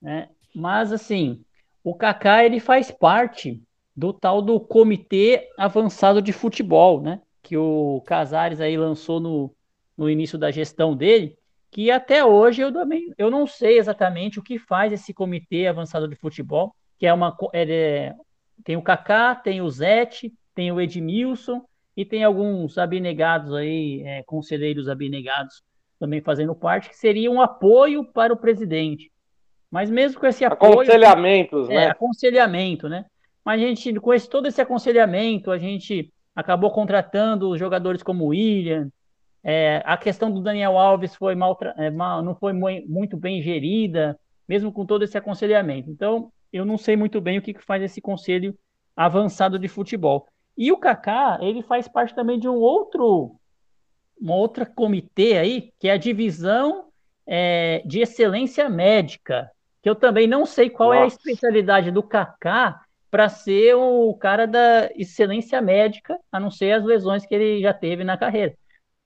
né? 0.00 0.28
Mas 0.54 0.92
assim, 0.92 1.44
o 1.82 1.94
Kaká 1.94 2.44
ele 2.44 2.58
faz 2.58 2.90
parte 2.90 3.62
do 3.96 4.12
tal 4.12 4.42
do 4.42 4.58
Comitê 4.58 5.48
Avançado 5.56 6.20
de 6.20 6.32
Futebol, 6.32 7.00
né? 7.00 7.20
Que 7.42 7.56
o 7.56 8.02
Casares 8.06 8.60
aí 8.60 8.76
lançou 8.76 9.20
no, 9.20 9.54
no 9.96 10.10
início 10.10 10.38
da 10.38 10.50
gestão 10.50 10.96
dele, 10.96 11.36
que 11.70 11.90
até 11.90 12.24
hoje 12.24 12.62
eu 12.62 12.72
também 12.72 13.12
eu 13.16 13.30
não 13.30 13.46
sei 13.46 13.78
exatamente 13.78 14.38
o 14.38 14.42
que 14.42 14.58
faz 14.58 14.92
esse 14.92 15.14
Comitê 15.14 15.66
Avançado 15.66 16.08
de 16.08 16.16
Futebol, 16.16 16.74
que 16.98 17.06
é 17.06 17.12
uma 17.12 17.36
é, 17.52 18.14
tem 18.64 18.76
o 18.76 18.82
Kaká, 18.82 19.34
tem 19.34 19.60
o 19.60 19.70
Zete, 19.70 20.32
tem 20.54 20.72
o 20.72 20.80
Edmilson 20.80 21.64
e 22.00 22.04
tem 22.06 22.24
alguns 22.24 22.78
abnegados 22.78 23.52
aí, 23.52 24.02
é, 24.06 24.22
conselheiros 24.22 24.88
abnegados 24.88 25.62
também 25.98 26.22
fazendo 26.22 26.54
parte, 26.54 26.88
que 26.88 26.96
seria 26.96 27.30
um 27.30 27.42
apoio 27.42 28.02
para 28.02 28.32
o 28.32 28.38
presidente. 28.38 29.12
Mas 29.70 29.90
mesmo 29.90 30.18
com 30.18 30.26
esse 30.26 30.42
apoio. 30.42 30.80
Aconselhamentos, 30.80 31.68
é, 31.68 31.74
né? 31.74 31.86
Aconselhamento, 31.88 32.88
né? 32.88 33.04
Mas 33.44 33.60
a 33.60 33.66
gente, 33.66 33.92
com 34.00 34.14
esse, 34.14 34.30
todo 34.30 34.48
esse 34.48 34.62
aconselhamento, 34.62 35.50
a 35.50 35.58
gente 35.58 36.10
acabou 36.34 36.70
contratando 36.70 37.58
jogadores 37.58 38.02
como 38.02 38.24
o 38.24 38.28
William. 38.28 38.88
É, 39.44 39.82
a 39.84 39.98
questão 39.98 40.32
do 40.32 40.40
Daniel 40.40 40.78
Alves 40.78 41.14
foi 41.14 41.34
mal, 41.34 41.58
é, 41.76 41.90
mal, 41.90 42.22
não 42.22 42.34
foi 42.34 42.54
muito 42.54 43.18
bem 43.18 43.42
gerida, 43.42 44.18
mesmo 44.48 44.72
com 44.72 44.86
todo 44.86 45.04
esse 45.04 45.18
aconselhamento. 45.18 45.90
Então, 45.90 46.32
eu 46.50 46.64
não 46.64 46.78
sei 46.78 46.96
muito 46.96 47.20
bem 47.20 47.36
o 47.36 47.42
que, 47.42 47.52
que 47.52 47.62
faz 47.62 47.82
esse 47.82 48.00
conselho 48.00 48.56
avançado 48.96 49.58
de 49.58 49.68
futebol. 49.68 50.26
E 50.60 50.70
o 50.70 50.76
Kaká, 50.76 51.38
ele 51.40 51.62
faz 51.62 51.88
parte 51.88 52.14
também 52.14 52.38
de 52.38 52.46
um 52.46 52.56
outro, 52.56 53.34
uma 54.20 54.34
outra 54.34 54.66
comitê 54.66 55.38
aí, 55.38 55.72
que 55.80 55.88
é 55.88 55.92
a 55.92 55.96
divisão 55.96 56.90
é, 57.26 57.82
de 57.86 58.00
excelência 58.00 58.68
médica, 58.68 59.50
que 59.82 59.88
eu 59.88 59.94
também 59.94 60.26
não 60.26 60.44
sei 60.44 60.68
qual 60.68 60.90
Nossa. 60.90 61.00
é 61.00 61.04
a 61.04 61.06
especialidade 61.06 61.90
do 61.90 62.02
Kaká, 62.02 62.84
para 63.10 63.30
ser 63.30 63.74
o 63.74 64.12
cara 64.12 64.46
da 64.46 64.90
excelência 64.94 65.62
médica, 65.62 66.18
a 66.30 66.38
não 66.38 66.50
ser 66.50 66.72
as 66.72 66.84
lesões 66.84 67.24
que 67.24 67.34
ele 67.34 67.62
já 67.62 67.72
teve 67.72 68.04
na 68.04 68.18
carreira. 68.18 68.54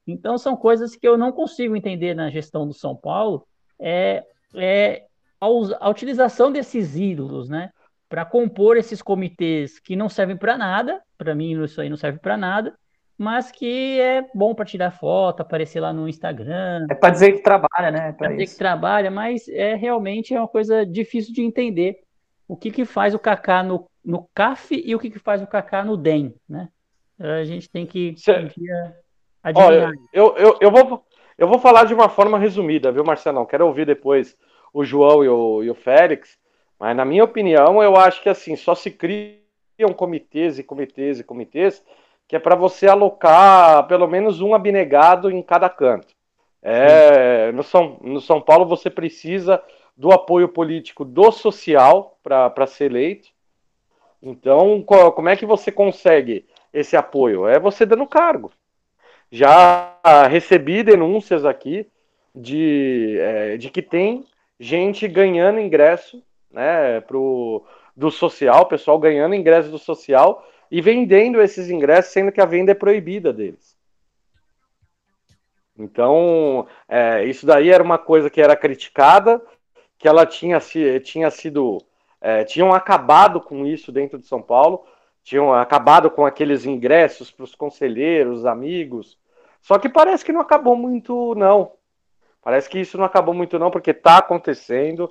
Então, 0.05 0.37
são 0.37 0.57
coisas 0.57 0.97
que 0.97 1.07
eu 1.07 1.17
não 1.17 1.31
consigo 1.31 1.77
entender 1.77 2.15
na 2.15 2.31
gestão 2.31 2.67
do 2.67 2.75
São 2.75 2.97
Paulo, 2.97 3.47
é, 3.79 4.25
é 4.57 5.05
a, 5.41 5.47
a 5.47 5.89
utilização 5.89 6.51
desses 6.51 6.97
ídolos, 6.97 7.49
né? 7.49 7.71
Para 8.15 8.25
compor 8.25 8.77
esses 8.77 9.03
comitês 9.03 9.81
que 9.81 9.97
não 9.97 10.09
servem 10.09 10.37
para 10.37 10.57
nada, 10.57 11.03
para 11.19 11.35
mim 11.35 11.61
isso 11.65 11.81
aí 11.81 11.91
não 11.91 11.97
serve 11.97 12.21
para 12.21 12.37
nada, 12.37 12.73
mas 13.19 13.51
que 13.51 13.99
é 13.99 14.25
bom 14.33 14.55
para 14.55 14.65
tirar 14.65 14.93
foto, 14.93 15.41
aparecer 15.41 15.81
lá 15.81 15.93
no 15.93 16.09
Instagram. 16.09 16.87
É 16.89 16.95
para 16.95 17.11
dizer 17.11 17.33
que 17.33 17.43
trabalha, 17.43 17.91
né? 17.91 18.13
Para 18.13 18.29
dizer 18.29 18.47
que 18.47 18.57
trabalha, 18.57 19.11
mas 19.11 19.49
é 19.49 19.75
realmente 19.75 20.33
é 20.33 20.39
uma 20.39 20.47
coisa 20.47 20.87
difícil 20.87 21.35
de 21.35 21.43
entender 21.43 22.03
o 22.47 22.57
que, 22.57 22.71
que 22.71 22.85
faz 22.85 23.15
o 23.15 23.19
Kaká 23.19 23.65
no, 23.65 23.91
no 24.05 24.29
CAF 24.33 24.81
e 24.81 24.95
o 24.95 24.99
que, 25.01 25.11
que 25.11 25.19
faz 25.19 25.43
o 25.43 25.47
Kaká 25.49 25.83
no 25.83 25.97
DEM, 25.97 26.37
né? 26.49 26.69
A 27.19 27.43
gente 27.43 27.69
tem 27.69 27.85
que 27.85 28.15
Cê... 28.17 28.31
um 28.39 28.49
Olha, 29.57 29.91
eu, 30.13 30.37
eu, 30.37 30.57
eu, 30.61 30.71
vou, 30.71 31.05
eu 31.37 31.49
vou 31.49 31.59
falar 31.59 31.83
de 31.83 31.93
uma 31.93 32.09
forma 32.09 32.39
resumida, 32.39 32.93
viu, 32.93 33.03
Marcelão? 33.03 33.45
Quero 33.45 33.67
ouvir 33.67 33.85
depois 33.85 34.37
o 34.73 34.85
João 34.85 35.25
e 35.25 35.29
o, 35.29 35.65
e 35.65 35.69
o 35.69 35.75
Félix, 35.75 36.39
mas 36.85 36.95
na 36.95 37.05
minha 37.07 37.25
opinião, 37.25 37.83
eu 37.83 37.97
acho 37.97 38.23
que 38.23 38.29
assim, 38.29 38.57
só 38.57 38.75
se 38.75 38.91
criam 38.91 39.41
comitês 39.97 40.59
e 40.59 40.63
comitês 40.63 41.19
e 41.19 41.25
comitês 41.25 41.83
que 42.29 42.37
é 42.37 42.39
para 42.39 42.55
você 42.55 42.87
alocar 42.87 43.87
pelo 43.87 44.07
menos 44.07 44.43
um 44.43 44.55
abnegado 44.55 45.31
em 45.31 45.41
cada 45.41 45.71
canto. 45.71 46.15
É, 46.61 47.51
no, 47.53 47.63
São, 47.63 47.99
no 48.03 48.21
São 48.21 48.39
Paulo 48.39 48.67
você 48.67 48.91
precisa 48.91 49.63
do 49.97 50.13
apoio 50.13 50.47
político 50.47 51.07
do 51.07 51.33
social 51.33 52.19
para 52.23 52.67
ser 52.67 52.91
eleito. 52.91 53.31
Então, 54.23 54.83
qual, 54.83 55.11
como 55.13 55.31
é 55.31 55.37
que 55.37 55.47
você 55.47 55.73
consegue 55.73 56.45
esse 56.71 56.99
apoio? 56.99 57.49
É 57.49 57.59
você 57.59 57.87
dando 57.87 58.07
cargo. 58.07 58.53
Já 59.31 59.99
recebi 60.29 60.83
denúncias 60.83 61.47
aqui 61.47 61.89
de, 62.35 63.17
é, 63.21 63.57
de 63.57 63.71
que 63.71 63.81
tem 63.81 64.27
gente 64.61 65.09
ganhando 65.09 65.59
ingresso 65.59 66.23
né, 66.55 67.01
pro, 67.01 67.65
do 67.95 68.11
social, 68.11 68.67
pessoal 68.67 68.99
ganhando 68.99 69.35
ingresso 69.35 69.71
do 69.71 69.79
social 69.79 70.47
e 70.71 70.81
vendendo 70.81 71.43
esses 71.43 71.69
ingressos, 71.69 72.13
sendo 72.13 72.33
que 72.33 72.41
a 72.41 72.47
venda 72.47 72.73
é 72.73 72.75
proibida 72.75 73.33
deles. 73.33 73.77
Então, 75.77 76.67
é, 76.89 77.25
isso 77.25 77.45
daí 77.45 77.71
era 77.71 77.83
uma 77.83 77.99
coisa 77.99 78.31
que 78.31 78.41
era 78.41 78.57
criticada, 78.57 79.43
que 79.99 80.07
ela 80.07 80.25
tinha, 80.25 80.59
tinha 81.01 81.31
sido. 81.31 81.79
É, 82.21 82.43
tinham 82.45 82.73
acabado 82.73 83.41
com 83.41 83.67
isso 83.67 83.93
dentro 83.93 84.19
de 84.19 84.27
São 84.27 84.41
Paulo, 84.41 84.87
tinham 85.23 85.53
acabado 85.53 86.11
com 86.11 86.25
aqueles 86.25 86.65
ingressos 86.65 87.31
para 87.31 87.45
os 87.45 87.55
conselheiros, 87.55 88.47
amigos. 88.47 89.19
Só 89.61 89.79
que 89.79 89.89
parece 89.89 90.25
que 90.25 90.33
não 90.33 90.41
acabou 90.41 90.77
muito, 90.77 91.35
não. 91.35 91.73
Parece 92.43 92.69
que 92.69 92.79
isso 92.79 92.97
não 92.97 93.05
acabou 93.05 93.35
muito, 93.35 93.59
não, 93.59 93.71
porque 93.71 93.91
está 93.91 94.19
acontecendo. 94.19 95.11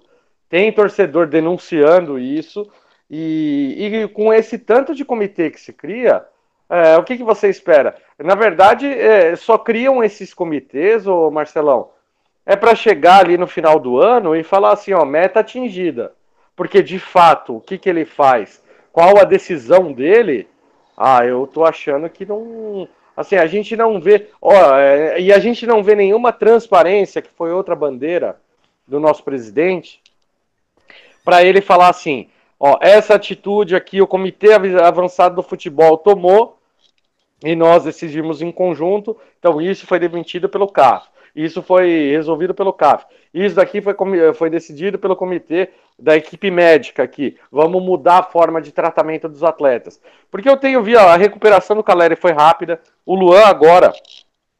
Tem 0.49 0.71
torcedor 0.71 1.27
denunciando 1.27 2.19
isso. 2.19 2.69
E, 3.09 3.75
e, 3.77 4.07
com 4.09 4.33
esse 4.33 4.57
tanto 4.57 4.95
de 4.95 5.05
comitê 5.05 5.49
que 5.51 5.59
se 5.59 5.71
cria, 5.73 6.25
é, 6.69 6.97
o 6.97 7.03
que, 7.03 7.17
que 7.17 7.23
você 7.23 7.49
espera? 7.49 7.95
Na 8.17 8.35
verdade, 8.35 8.87
é, 8.87 9.35
só 9.35 9.57
criam 9.57 10.03
esses 10.03 10.33
comitês, 10.33 11.05
ô 11.05 11.29
Marcelão, 11.29 11.91
é 12.45 12.55
para 12.55 12.75
chegar 12.75 13.19
ali 13.19 13.37
no 13.37 13.47
final 13.47 13.79
do 13.79 13.99
ano 13.99 14.35
e 14.35 14.43
falar 14.43 14.73
assim, 14.73 14.93
ó, 14.93 15.05
meta 15.05 15.39
atingida. 15.39 16.13
Porque 16.55 16.83
de 16.83 16.99
fato, 16.99 17.57
o 17.57 17.61
que, 17.61 17.77
que 17.77 17.89
ele 17.89 18.05
faz? 18.05 18.63
Qual 18.91 19.17
a 19.17 19.23
decisão 19.23 19.91
dele? 19.91 20.47
Ah, 20.95 21.25
eu 21.25 21.47
tô 21.47 21.65
achando 21.65 22.09
que 22.09 22.25
não. 22.25 22.87
Assim, 23.15 23.35
a 23.35 23.47
gente 23.47 23.75
não 23.75 23.99
vê. 23.99 24.29
Ó, 24.41 24.53
é, 24.77 25.19
e 25.19 25.33
a 25.33 25.39
gente 25.39 25.65
não 25.65 25.83
vê 25.83 25.95
nenhuma 25.95 26.31
transparência, 26.31 27.21
que 27.21 27.29
foi 27.29 27.51
outra 27.51 27.75
bandeira 27.75 28.39
do 28.87 28.99
nosso 28.99 29.23
presidente, 29.23 30.01
para 31.23 31.43
ele 31.43 31.61
falar 31.61 31.89
assim: 31.89 32.29
ó, 32.59 32.77
essa 32.81 33.15
atitude 33.15 33.75
aqui 33.75 34.01
o 34.01 34.07
Comitê 34.07 34.53
Avançado 34.53 35.35
do 35.35 35.43
Futebol 35.43 35.97
tomou 35.97 36.57
e 37.43 37.55
nós 37.55 37.83
decidimos 37.83 38.41
em 38.41 38.51
conjunto, 38.51 39.17
então 39.37 39.61
isso 39.61 39.85
foi 39.85 39.99
demitido 39.99 40.47
pelo 40.47 40.67
CAF. 40.67 41.07
Isso 41.35 41.61
foi 41.63 42.11
resolvido 42.11 42.53
pelo 42.53 42.71
CAF. 42.71 43.05
Isso 43.33 43.55
daqui 43.55 43.81
foi, 43.81 43.95
foi 44.35 44.49
decidido 44.49 44.99
pelo 44.99 45.15
comitê 45.15 45.71
da 45.97 46.15
equipe 46.15 46.51
médica 46.51 47.03
aqui. 47.03 47.37
Vamos 47.51 47.81
mudar 47.81 48.19
a 48.19 48.23
forma 48.23 48.61
de 48.61 48.71
tratamento 48.71 49.27
dos 49.27 49.43
atletas. 49.43 49.99
Porque 50.29 50.47
eu 50.47 50.57
tenho 50.57 50.83
visto, 50.83 50.99
a 50.99 51.17
recuperação 51.17 51.75
do 51.75 51.83
Caleri 51.83 52.15
foi 52.15 52.31
rápida. 52.31 52.79
O 53.05 53.15
Luan 53.15 53.45
agora, 53.45 53.91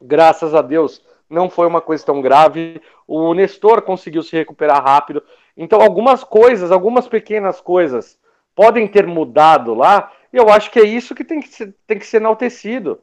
graças 0.02 0.54
a 0.54 0.62
Deus, 0.62 1.00
não 1.30 1.48
foi 1.48 1.66
uma 1.66 1.80
coisa 1.80 2.04
tão 2.04 2.20
grave. 2.20 2.82
O 3.06 3.32
Nestor 3.34 3.82
conseguiu 3.82 4.22
se 4.22 4.36
recuperar 4.36 4.82
rápido. 4.82 5.22
Então, 5.56 5.80
algumas 5.80 6.24
coisas, 6.24 6.72
algumas 6.72 7.06
pequenas 7.06 7.60
coisas 7.60 8.18
podem 8.54 8.86
ter 8.86 9.06
mudado 9.06 9.74
lá, 9.74 10.12
e 10.32 10.36
eu 10.36 10.48
acho 10.50 10.70
que 10.70 10.78
é 10.78 10.84
isso 10.84 11.14
que 11.14 11.24
tem 11.24 11.40
que 11.40 11.48
ser, 11.48 11.74
tem 11.86 11.98
que 11.98 12.06
ser 12.06 12.18
enaltecido 12.18 13.00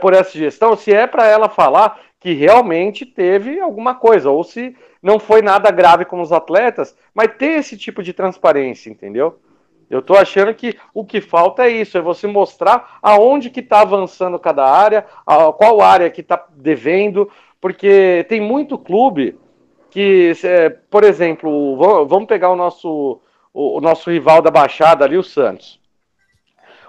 por 0.00 0.14
essa 0.14 0.36
gestão, 0.38 0.74
se 0.74 0.92
é 0.92 1.06
para 1.06 1.26
ela 1.26 1.48
falar 1.48 2.00
que 2.18 2.32
realmente 2.32 3.04
teve 3.04 3.60
alguma 3.60 3.94
coisa, 3.94 4.30
ou 4.30 4.42
se 4.42 4.74
não 5.02 5.18
foi 5.18 5.42
nada 5.42 5.70
grave 5.70 6.06
com 6.06 6.20
os 6.20 6.32
atletas, 6.32 6.96
mas 7.14 7.36
ter 7.36 7.58
esse 7.58 7.76
tipo 7.76 8.02
de 8.02 8.12
transparência, 8.12 8.90
entendeu? 8.90 9.38
Eu 9.88 10.02
tô 10.02 10.16
achando 10.16 10.52
que 10.54 10.76
o 10.92 11.04
que 11.04 11.20
falta 11.20 11.66
é 11.66 11.70
isso, 11.70 11.96
é 11.96 12.00
você 12.00 12.26
mostrar 12.26 12.98
aonde 13.02 13.50
que 13.50 13.60
está 13.60 13.82
avançando 13.82 14.38
cada 14.38 14.64
área, 14.64 15.06
qual 15.56 15.80
área 15.80 16.10
que 16.10 16.22
está 16.22 16.44
devendo, 16.56 17.30
porque 17.60 18.24
tem 18.28 18.40
muito 18.40 18.76
clube 18.78 19.38
que, 19.96 20.32
por 20.90 21.04
exemplo, 21.04 22.04
vamos 22.06 22.26
pegar 22.26 22.50
o 22.50 22.56
nosso, 22.56 23.18
o, 23.54 23.80
nosso 23.80 24.10
rival 24.10 24.42
da 24.42 24.50
Baixada 24.50 25.06
ali, 25.06 25.16
o 25.16 25.22
Santos. 25.22 25.80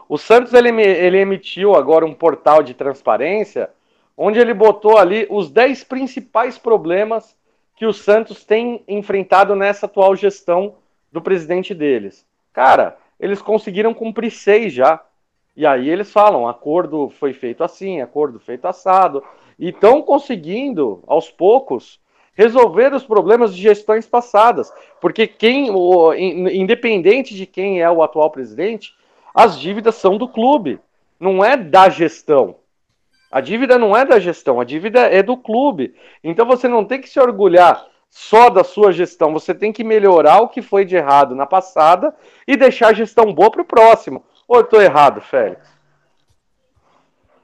O 0.10 0.18
Santos 0.18 0.54
ele, 0.54 0.70
ele 0.82 1.18
emitiu 1.18 1.74
agora 1.74 2.06
um 2.06 2.14
portal 2.14 2.62
de 2.62 2.74
transparência, 2.74 3.70
onde 4.18 4.40
ele 4.40 4.54
botou 4.54 4.98
ali 4.98 5.26
os 5.30 5.50
10 5.50 5.86
principais 5.86 6.58
problemas 6.58 7.34
que 7.78 7.86
o 7.86 7.94
Santos 7.94 8.44
tem 8.44 8.84
enfrentado 8.86 9.56
nessa 9.56 9.86
atual 9.86 10.14
gestão 10.14 10.76
do 11.10 11.22
presidente 11.22 11.74
deles. 11.74 12.26
Cara, 12.52 12.98
eles 13.18 13.42
conseguiram 13.42 13.94
cumprir 13.94 14.32
seis 14.32 14.74
já. 14.74 15.02
E 15.56 15.66
aí 15.66 15.90
eles 15.90 16.12
falam, 16.12 16.46
acordo 16.46 17.10
foi 17.12 17.32
feito 17.32 17.64
assim, 17.64 18.02
acordo 18.02 18.38
feito 18.38 18.66
assado. 18.66 19.24
E 19.58 19.70
estão 19.70 20.02
conseguindo, 20.02 21.02
aos 21.08 21.32
poucos, 21.32 22.02
resolver 22.38 22.94
os 22.94 23.04
problemas 23.04 23.54
de 23.54 23.62
gestões 23.62 24.06
passadas. 24.06 24.72
Porque 25.02 25.26
quem, 25.26 25.72
o, 25.72 26.14
independente 26.14 27.36
de 27.36 27.48
quem 27.48 27.82
é 27.82 27.90
o 27.90 28.04
atual 28.04 28.30
presidente, 28.30 28.94
as 29.34 29.60
dívidas 29.60 29.96
são 29.96 30.18
do 30.18 30.28
clube, 30.28 30.80
não 31.20 31.44
é 31.44 31.58
da 31.58 31.90
gestão. 31.90 32.58
A 33.32 33.42
dívida 33.42 33.78
não 33.78 33.98
é 33.98 34.06
da 34.06 34.20
gestão, 34.20 34.60
a 34.60 34.64
dívida 34.64 35.02
é 35.02 35.22
do 35.22 35.36
clube. 35.36 35.96
Então 36.24 36.46
você 36.46 36.68
não 36.68 36.86
tem 36.86 37.02
que 37.02 37.10
se 37.10 37.20
orgulhar 37.20 37.86
só 38.10 38.50
da 38.50 38.64
sua 38.64 38.94
gestão, 38.94 39.34
você 39.34 39.54
tem 39.54 39.74
que 39.74 39.84
melhorar 39.84 40.40
o 40.40 40.48
que 40.48 40.62
foi 40.62 40.86
de 40.86 40.96
errado 40.96 41.36
na 41.36 41.46
passada 41.46 42.16
e 42.48 42.56
deixar 42.56 42.90
a 42.90 42.94
gestão 42.94 43.34
boa 43.34 43.52
para 43.52 43.62
o 43.62 43.66
próximo. 43.66 44.24
Ou 44.48 44.58
eu 44.58 44.64
estou 44.64 44.82
errado, 44.82 45.20
Félix? 45.20 45.77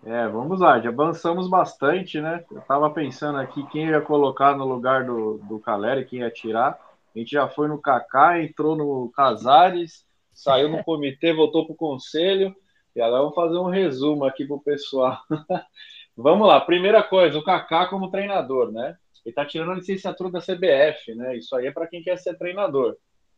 É, 0.06 0.28
vamos 0.28 0.60
lá, 0.60 0.82
já 0.82 0.89
avançamos 0.89 1.49
bastante, 1.49 2.20
né? 2.20 2.43
Eu 2.51 2.60
estava 2.60 2.89
pensando 2.89 3.38
aqui 3.38 3.66
quem 3.68 3.88
ia 3.88 4.01
colocar 4.01 4.54
no 4.58 4.66
lugar 4.66 5.06
do, 5.06 5.38
do 5.38 5.60
Caleri, 5.60 6.04
quem 6.04 6.20
ia 6.20 6.30
tirar. 6.30 6.78
A 7.16 7.20
gente 7.20 7.32
já 7.32 7.47
foi 7.47 7.70
no 7.70 7.80
Kaká, 7.80 8.41
entrou 8.41 8.76
no 8.76 9.10
Casares, 9.16 10.06
saiu 10.34 10.68
no 10.68 10.84
comitê, 10.84 11.32
voltou 11.32 11.66
para 11.66 11.74
o 11.74 11.78
conselho. 11.78 12.54
E 12.93 13.01
agora 13.01 13.22
vamos 13.22 13.36
fazer 13.36 13.58
um 13.58 13.70
resumo 13.70 14.26
aqui 14.26 14.45
para 14.45 14.58
o 14.58 14.62
pessoal. 14.62 15.18
vamos 16.18 16.47
lá, 16.49 16.60
primeira 16.60 17.01
coisa, 17.01 17.39
o 17.39 17.43
Kaká 17.43 17.86
como 17.88 18.12
treinador, 18.12 18.74
né? 18.74 18.97
Ele 19.26 19.32
está 19.32 19.45
tirando 19.45 19.72
a 19.72 19.76
licenciatura 19.76 20.30
da 20.30 20.41
CBF, 20.41 21.16
né? 21.16 21.38
Isso 21.38 21.56
aí 21.56 21.68
é 21.68 21.72
para 21.72 21.88
quem 21.88 22.04
quer 22.04 22.18
ser 22.18 22.38
treinador. 22.38 22.97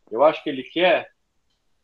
Eu 0.09 0.23
acho 0.23 0.43
que 0.43 0.49
ele 0.49 0.63
quer, 0.63 1.09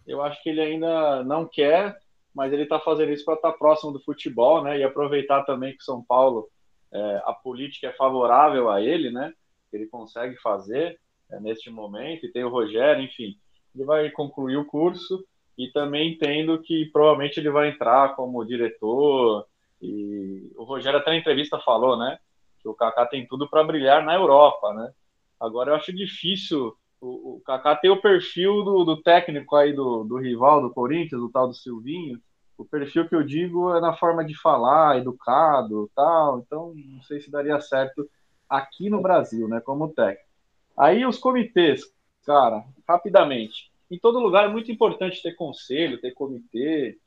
eu 0.07 0.23
acho 0.23 0.41
que 0.41 0.49
ele 0.49 0.61
ainda 0.61 1.23
não 1.23 1.45
quer, 1.45 1.95
mas 2.33 2.51
ele 2.53 2.63
está 2.63 2.79
fazendo 2.79 3.11
isso 3.11 3.25
para 3.25 3.35
estar 3.35 3.51
tá 3.51 3.57
próximo 3.57 3.91
do 3.91 3.99
futebol, 3.99 4.63
né? 4.63 4.79
E 4.79 4.83
aproveitar 4.83 5.43
também 5.43 5.75
que 5.75 5.83
São 5.83 6.03
Paulo, 6.03 6.49
é, 6.93 7.21
a 7.25 7.33
política 7.33 7.87
é 7.87 7.93
favorável 7.93 8.69
a 8.69 8.81
ele, 8.81 9.11
né? 9.11 9.33
Ele 9.71 9.87
consegue 9.87 10.35
fazer 10.37 10.99
é, 11.29 11.39
neste 11.39 11.69
momento, 11.69 12.25
e 12.25 12.31
tem 12.31 12.43
o 12.43 12.49
Rogério, 12.49 13.03
enfim. 13.03 13.37
Ele 13.75 13.85
vai 13.85 14.09
concluir 14.09 14.57
o 14.57 14.65
curso 14.65 15.25
e 15.57 15.69
também 15.71 16.13
entendo 16.13 16.61
que 16.61 16.85
provavelmente 16.91 17.39
ele 17.39 17.49
vai 17.49 17.69
entrar 17.69 18.15
como 18.15 18.45
diretor. 18.45 19.45
E 19.81 20.51
o 20.55 20.63
Rogério 20.63 20.99
até 20.99 21.11
na 21.11 21.17
entrevista 21.17 21.59
falou, 21.59 21.97
né? 21.97 22.17
que 22.61 22.69
o 22.69 22.73
Kaká 22.73 23.05
tem 23.05 23.25
tudo 23.25 23.49
para 23.49 23.63
brilhar 23.63 24.05
na 24.05 24.13
Europa, 24.13 24.73
né? 24.73 24.93
Agora 25.39 25.71
eu 25.71 25.75
acho 25.75 25.91
difícil 25.91 26.75
o, 27.01 27.37
o 27.37 27.41
Kaká 27.41 27.75
ter 27.75 27.89
o 27.89 28.01
perfil 28.01 28.63
do, 28.63 28.83
do 28.83 29.01
técnico 29.01 29.55
aí 29.55 29.73
do, 29.73 30.03
do, 30.03 30.17
rival 30.17 30.61
do 30.61 30.69
Corinthians, 30.69 31.19
do 31.19 31.29
tal 31.29 31.47
do 31.47 31.53
Silvinho. 31.53 32.21
O 32.57 32.63
perfil 32.63 33.09
que 33.09 33.15
eu 33.15 33.23
digo 33.23 33.75
é 33.75 33.81
na 33.81 33.93
forma 33.93 34.23
de 34.23 34.39
falar, 34.39 34.99
educado, 34.99 35.89
tal. 35.95 36.39
Então 36.39 36.73
não 36.75 37.01
sei 37.03 37.19
se 37.19 37.31
daria 37.31 37.59
certo 37.59 38.07
aqui 38.47 38.89
no 38.89 39.01
Brasil, 39.01 39.47
né? 39.47 39.59
Como 39.59 39.91
técnico. 39.91 40.29
Aí 40.77 41.05
os 41.05 41.17
comitês, 41.17 41.81
cara, 42.25 42.63
rapidamente. 42.87 43.71
Em 43.89 43.99
todo 43.99 44.19
lugar 44.19 44.45
é 44.45 44.47
muito 44.47 44.71
importante 44.71 45.21
ter 45.21 45.35
conselho, 45.35 45.99
ter 45.99 46.13
comitê, 46.13 46.97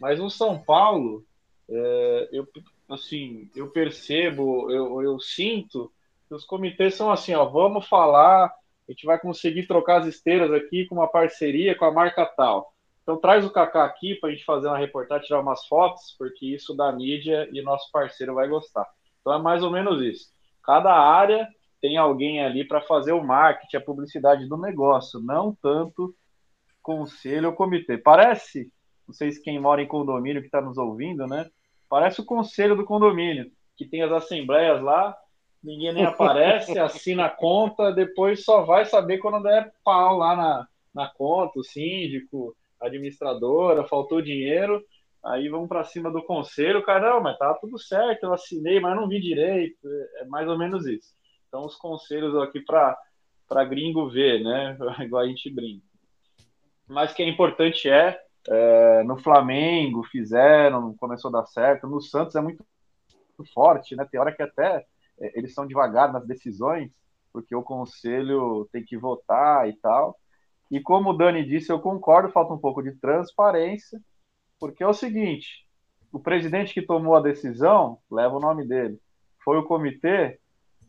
mas 0.00 0.18
no 0.18 0.30
São 0.30 0.58
Paulo, 0.58 1.24
é, 1.68 2.28
eu 2.32 2.48
assim, 2.88 3.48
eu 3.54 3.70
percebo, 3.70 4.70
eu, 4.70 5.00
eu 5.02 5.20
sinto 5.20 5.92
que 6.28 6.34
os 6.34 6.44
comitês 6.44 6.94
são 6.94 7.10
assim, 7.10 7.34
ó, 7.34 7.44
vamos 7.44 7.86
falar, 7.86 8.52
a 8.90 8.92
gente 8.92 9.06
vai 9.06 9.20
conseguir 9.20 9.68
trocar 9.68 10.00
as 10.00 10.06
esteiras 10.06 10.52
aqui 10.52 10.84
com 10.86 10.96
uma 10.96 11.06
parceria 11.06 11.76
com 11.76 11.84
a 11.84 11.92
marca 11.92 12.26
tal. 12.26 12.74
Então 13.04 13.16
traz 13.16 13.44
o 13.44 13.50
Kaká 13.50 13.84
aqui 13.84 14.16
para 14.16 14.30
a 14.30 14.32
gente 14.32 14.44
fazer 14.44 14.66
uma 14.66 14.76
reportagem, 14.76 15.28
tirar 15.28 15.40
umas 15.40 15.64
fotos, 15.66 16.16
porque 16.18 16.44
isso 16.44 16.74
da 16.74 16.90
mídia 16.90 17.48
e 17.52 17.62
nosso 17.62 17.88
parceiro 17.92 18.34
vai 18.34 18.48
gostar. 18.48 18.84
Então 19.20 19.32
é 19.32 19.38
mais 19.40 19.62
ou 19.62 19.70
menos 19.70 20.02
isso. 20.02 20.26
Cada 20.64 20.92
área 20.92 21.48
tem 21.80 21.96
alguém 21.96 22.44
ali 22.44 22.66
para 22.66 22.80
fazer 22.80 23.12
o 23.12 23.22
marketing, 23.22 23.76
a 23.76 23.80
publicidade 23.80 24.48
do 24.48 24.56
negócio, 24.56 25.20
não 25.20 25.56
tanto 25.62 26.12
conselho 26.82 27.50
ou 27.50 27.54
comitê. 27.54 27.96
Parece, 27.96 28.72
não 29.06 29.14
sei 29.14 29.30
se 29.30 29.40
quem 29.40 29.60
mora 29.60 29.80
em 29.80 29.86
condomínio 29.86 30.40
que 30.40 30.48
está 30.48 30.60
nos 30.60 30.76
ouvindo, 30.76 31.28
né? 31.28 31.48
Parece 31.88 32.20
o 32.20 32.24
conselho 32.24 32.74
do 32.74 32.84
condomínio, 32.84 33.52
que 33.76 33.86
tem 33.86 34.02
as 34.02 34.10
assembleias 34.10 34.82
lá, 34.82 35.16
ninguém 35.62 35.92
nem 35.92 36.04
aparece, 36.04 36.78
assina 36.78 37.26
a 37.26 37.30
conta, 37.30 37.92
depois 37.92 38.44
só 38.44 38.62
vai 38.62 38.84
saber 38.84 39.18
quando 39.18 39.42
der 39.42 39.72
pau 39.84 40.16
lá 40.16 40.36
na, 40.36 40.68
na 40.94 41.08
conta, 41.08 41.58
o 41.58 41.64
síndico, 41.64 42.56
administradora, 42.80 43.86
faltou 43.86 44.22
dinheiro, 44.22 44.82
aí 45.22 45.48
vamos 45.48 45.68
para 45.68 45.84
cima 45.84 46.10
do 46.10 46.22
conselho, 46.22 46.82
cara, 46.82 47.10
não, 47.10 47.22
mas 47.22 47.36
tá 47.36 47.52
tudo 47.54 47.78
certo, 47.78 48.24
eu 48.24 48.32
assinei, 48.32 48.80
mas 48.80 48.96
não 48.96 49.08
vi 49.08 49.20
direito, 49.20 49.76
é 50.16 50.24
mais 50.24 50.48
ou 50.48 50.58
menos 50.58 50.86
isso. 50.86 51.14
Então, 51.48 51.64
os 51.66 51.76
conselhos 51.76 52.34
aqui 52.36 52.60
para 52.60 53.64
gringo 53.64 54.08
ver, 54.08 54.42
né? 54.42 54.78
Igual 55.04 55.24
a 55.24 55.26
gente 55.26 55.52
brinca. 55.52 55.84
Mas 56.88 57.12
que 57.12 57.22
é 57.22 57.28
importante 57.28 57.88
é 57.88 58.18
é, 58.48 59.02
no 59.04 59.18
Flamengo 59.18 60.02
fizeram, 60.04 60.94
começou 60.96 61.28
a 61.28 61.40
dar 61.40 61.46
certo. 61.46 61.86
No 61.86 62.00
Santos 62.00 62.34
é 62.36 62.40
muito, 62.40 62.64
forte, 63.54 63.96
né? 63.96 64.06
Tem 64.10 64.20
hora 64.20 64.34
que 64.34 64.42
até 64.42 64.84
eles 65.20 65.54
são 65.54 65.66
devagar 65.66 66.12
nas 66.12 66.26
decisões, 66.26 66.90
porque 67.32 67.54
o 67.54 67.62
conselho 67.62 68.68
tem 68.72 68.84
que 68.84 68.96
votar 68.96 69.68
e 69.68 69.74
tal. 69.74 70.18
E 70.70 70.80
como 70.80 71.10
o 71.10 71.16
Dani 71.16 71.44
disse, 71.44 71.70
eu 71.70 71.80
concordo, 71.80 72.32
falta 72.32 72.54
um 72.54 72.58
pouco 72.58 72.82
de 72.82 72.92
transparência, 72.92 74.00
porque 74.58 74.82
é 74.82 74.86
o 74.86 74.94
seguinte: 74.94 75.66
o 76.12 76.18
presidente 76.18 76.74
que 76.74 76.82
tomou 76.82 77.16
a 77.16 77.20
decisão 77.20 77.98
leva 78.10 78.36
o 78.36 78.40
nome 78.40 78.66
dele. 78.66 78.98
Foi 79.44 79.58
o 79.58 79.64
comitê, 79.64 80.38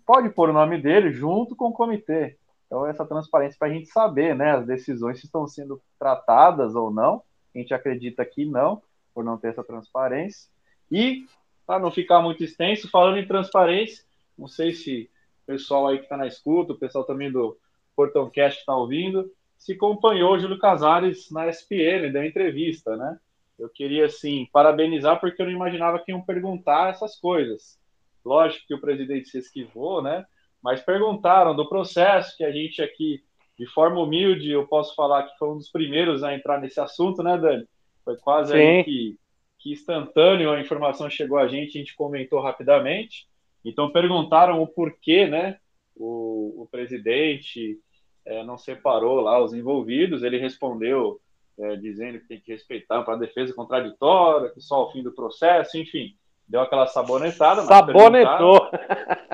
pode 0.06 0.30
pôr 0.30 0.50
o 0.50 0.54
nome 0.54 0.82
dele 0.82 1.12
junto 1.12 1.56
com 1.56 1.70
o 1.70 1.74
comitê. 1.74 2.38
Então, 2.66 2.86
essa 2.86 3.06
transparência 3.06 3.58
para 3.60 3.68
a 3.68 3.74
gente 3.74 3.88
saber 3.88 4.36
né, 4.36 4.52
as 4.52 4.66
decisões 4.66 5.22
estão 5.24 5.46
sendo 5.46 5.82
tratadas 6.00 6.74
ou 6.74 6.90
não 6.90 7.22
a 7.54 7.60
gente 7.60 7.74
acredita 7.74 8.26
que 8.26 8.46
não, 8.46 8.82
por 9.14 9.24
não 9.24 9.38
ter 9.38 9.50
essa 9.50 9.64
transparência. 9.64 10.50
E, 10.90 11.26
para 11.66 11.80
não 11.80 11.92
ficar 11.92 12.22
muito 12.22 12.44
extenso, 12.44 12.90
falando 12.90 13.18
em 13.18 13.28
transparência, 13.28 14.04
não 14.42 14.48
sei 14.48 14.74
se 14.74 15.10
o 15.44 15.46
pessoal 15.46 15.88
aí 15.88 15.98
que 15.98 16.04
está 16.04 16.18
na 16.18 16.28
escuta, 16.28 16.74
o 16.74 16.78
pessoal 16.78 17.06
também 17.06 17.32
do 17.32 17.58
Portão 17.96 18.30
Cast 18.30 18.60
está 18.60 18.76
ouvindo, 18.76 19.32
se 19.58 19.74
acompanhou 19.74 20.34
o 20.34 20.40
Júlio 20.40 20.58
Casares 20.58 21.30
na 21.30 21.48
SPN, 21.48 22.12
deu 22.12 22.26
entrevista, 22.26 22.98
né? 22.98 23.20
Eu 23.60 23.70
queria, 23.70 24.06
assim, 24.06 24.48
parabenizar 24.52 25.20
porque 25.20 25.40
eu 25.42 25.46
não 25.46 25.54
imaginava 25.54 26.00
que 26.00 26.12
iam 26.12 26.22
perguntar 26.22 26.90
essas 26.90 27.16
coisas. 27.20 27.80
Lógico 28.26 28.66
que 28.68 28.74
o 28.74 28.82
presidente 28.82 29.30
se 29.30 29.38
esquivou, 29.38 30.02
né? 30.02 30.26
Mas 30.64 30.82
perguntaram 30.82 31.56
do 31.56 31.70
processo 31.70 32.36
que 32.36 32.44
a 32.44 32.52
gente 32.52 32.82
aqui 32.82 33.24
de 33.58 33.68
forma 33.68 34.02
humilde, 34.02 34.50
eu 34.50 34.66
posso 34.66 34.96
falar 34.96 35.24
que 35.24 35.38
foi 35.38 35.50
um 35.50 35.58
dos 35.58 35.70
primeiros 35.70 36.24
a 36.24 36.34
entrar 36.34 36.60
nesse 36.60 36.80
assunto, 36.80 37.22
né, 37.22 37.38
Dani? 37.38 37.68
Foi 38.04 38.18
quase 38.18 38.56
aí 38.56 38.84
que, 38.84 39.20
que 39.60 39.72
instantâneo 39.72 40.52
a 40.52 40.60
informação 40.60 41.08
chegou 41.08 41.38
a 41.38 41.48
gente, 41.48 41.78
a 41.78 41.80
gente 41.80 41.96
comentou 41.96 42.42
rapidamente. 42.42 43.28
Então 43.64 43.92
perguntaram 43.92 44.62
o 44.62 44.68
porquê, 44.68 45.28
né? 45.28 45.58
O, 45.96 46.64
o 46.64 46.68
presidente 46.72 47.80
é, 48.26 48.44
não 48.44 48.58
separou 48.58 49.22
lá 49.22 49.42
os 49.42 49.54
envolvidos. 49.54 50.24
Ele 50.24 50.38
respondeu 50.38 51.20
é, 51.60 51.76
dizendo 51.76 52.20
que 52.20 52.28
tem 52.28 52.40
que 52.40 52.52
respeitar 52.52 53.04
para 53.04 53.14
a 53.14 53.20
defesa 53.20 53.54
contraditória, 53.54 54.50
que 54.50 54.62
só 54.62 54.76
ao 54.76 54.92
fim 54.92 55.04
do 55.04 55.12
processo, 55.12 55.78
enfim. 55.78 56.16
deu 56.48 56.62
aquela 56.62 56.88
sabonetada. 56.88 57.62
Sabonetou. 57.64 58.70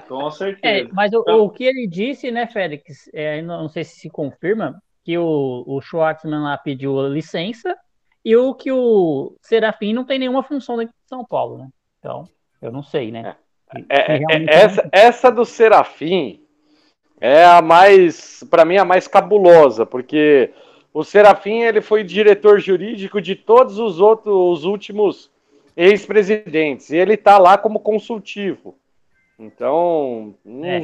Com 0.07 0.29
certeza. 0.31 0.89
É, 0.89 0.93
mas 0.93 1.13
o, 1.13 1.21
então, 1.21 1.41
o, 1.41 1.49
que 1.49 1.63
ele 1.63 1.87
disse, 1.87 2.31
né, 2.31 2.47
Félix, 2.47 3.09
é, 3.13 3.41
não 3.41 3.69
sei 3.69 3.83
se 3.83 3.99
se 3.99 4.09
confirma, 4.09 4.81
que 5.03 5.17
o, 5.17 5.63
o 5.65 5.79
Schwartzman 5.79 6.41
lá 6.41 6.57
pediu 6.57 7.07
licença 7.07 7.77
e 8.25 8.35
o 8.35 8.53
que 8.53 8.71
o 8.71 9.37
Serafim 9.41 9.93
não 9.93 10.03
tem 10.03 10.19
nenhuma 10.19 10.43
função 10.43 10.75
dentro 10.75 10.93
de 10.93 11.07
São 11.07 11.23
Paulo, 11.23 11.59
né? 11.59 11.69
Então, 11.99 12.27
eu 12.61 12.73
não 12.73 12.83
sei, 12.83 13.09
né? 13.09 13.37
É, 13.89 14.13
é, 14.13 14.17
é 14.17 14.45
essa, 14.47 14.89
essa 14.91 15.31
do 15.31 15.45
Serafim 15.45 16.41
é 17.19 17.43
a 17.43 17.61
mais, 17.61 18.43
para 18.49 18.63
mim, 18.63 18.77
a 18.77 18.85
mais 18.85 19.07
cabulosa, 19.07 19.85
porque 19.85 20.51
o 20.93 21.03
Serafim 21.03 21.61
ele 21.61 21.81
foi 21.81 22.03
diretor 22.03 22.59
jurídico 22.59 23.21
de 23.21 23.35
todos 23.35 23.79
os 23.79 23.99
outros, 23.99 24.33
os 24.33 24.63
últimos 24.65 25.31
ex-presidentes, 25.75 26.89
e 26.89 26.97
ele 26.97 27.15
está 27.15 27.37
lá 27.37 27.57
como 27.57 27.79
consultivo. 27.79 28.75
Então, 29.37 30.33
é. 30.63 30.81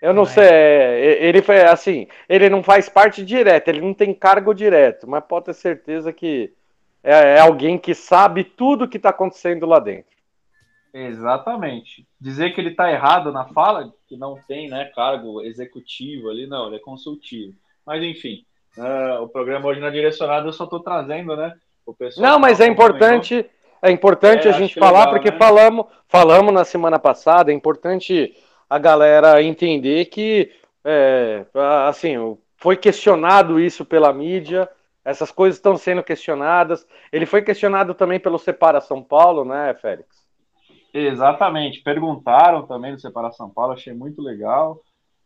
eu 0.00 0.12
não 0.12 0.24
sei, 0.24 0.44
é, 0.44 1.24
ele 1.24 1.42
foi 1.42 1.62
assim, 1.62 2.06
ele 2.28 2.48
não 2.48 2.62
faz 2.62 2.88
parte 2.88 3.24
direta, 3.24 3.70
ele 3.70 3.80
não 3.80 3.94
tem 3.94 4.14
cargo 4.14 4.54
direto, 4.54 5.08
mas 5.08 5.24
pode 5.24 5.46
ter 5.46 5.54
certeza 5.54 6.12
que 6.12 6.52
é, 7.02 7.36
é 7.36 7.40
alguém 7.40 7.78
que 7.78 7.94
sabe 7.94 8.44
tudo 8.44 8.84
o 8.84 8.88
que 8.88 8.96
está 8.96 9.08
acontecendo 9.10 9.66
lá 9.66 9.78
dentro. 9.78 10.17
Exatamente. 10.92 12.06
Dizer 12.20 12.50
que 12.50 12.60
ele 12.60 12.70
está 12.70 12.90
errado 12.90 13.32
na 13.32 13.46
fala, 13.46 13.92
que 14.06 14.16
não 14.16 14.38
tem 14.46 14.68
né, 14.68 14.86
cargo 14.94 15.42
executivo 15.42 16.30
ali, 16.30 16.46
não, 16.46 16.66
ele 16.66 16.76
é 16.76 16.80
consultivo. 16.80 17.54
Mas 17.86 18.02
enfim, 18.02 18.44
uh, 18.76 19.22
o 19.22 19.28
programa 19.28 19.66
hoje 19.66 19.80
não 19.80 19.88
é 19.88 19.92
direcionado, 19.92 20.48
eu 20.48 20.52
só 20.52 20.64
estou 20.64 20.80
trazendo, 20.80 21.36
né? 21.36 21.54
O 21.86 21.94
pessoal 21.94 22.32
não, 22.32 22.38
mas 22.38 22.60
é 22.60 22.66
importante 22.66 23.48
é 23.82 23.90
importante 23.90 24.46
é, 24.46 24.50
a 24.50 24.54
gente 24.54 24.78
falar, 24.78 25.00
legal, 25.00 25.14
porque 25.14 25.30
né? 25.30 25.38
falamos, 25.38 25.86
falamos 26.08 26.52
na 26.52 26.64
semana 26.64 26.98
passada, 26.98 27.50
é 27.50 27.54
importante 27.54 28.34
a 28.68 28.78
galera 28.78 29.42
entender 29.42 30.06
que, 30.06 30.50
é, 30.84 31.46
assim, 31.86 32.36
foi 32.56 32.76
questionado 32.76 33.60
isso 33.60 33.84
pela 33.84 34.12
mídia, 34.12 34.68
essas 35.04 35.30
coisas 35.30 35.56
estão 35.56 35.76
sendo 35.76 36.02
questionadas. 36.02 36.86
Ele 37.10 37.24
foi 37.24 37.40
questionado 37.40 37.94
também 37.94 38.20
pelo 38.20 38.38
Separa 38.38 38.80
São 38.80 39.02
Paulo, 39.02 39.44
né, 39.44 39.74
Félix? 39.80 40.27
Exatamente. 40.92 41.82
Perguntaram 41.82 42.66
também 42.66 42.94
do 42.94 43.00
Separa 43.00 43.30
São 43.32 43.50
Paulo, 43.50 43.72
achei 43.72 43.92
muito 43.92 44.22
legal. 44.22 44.82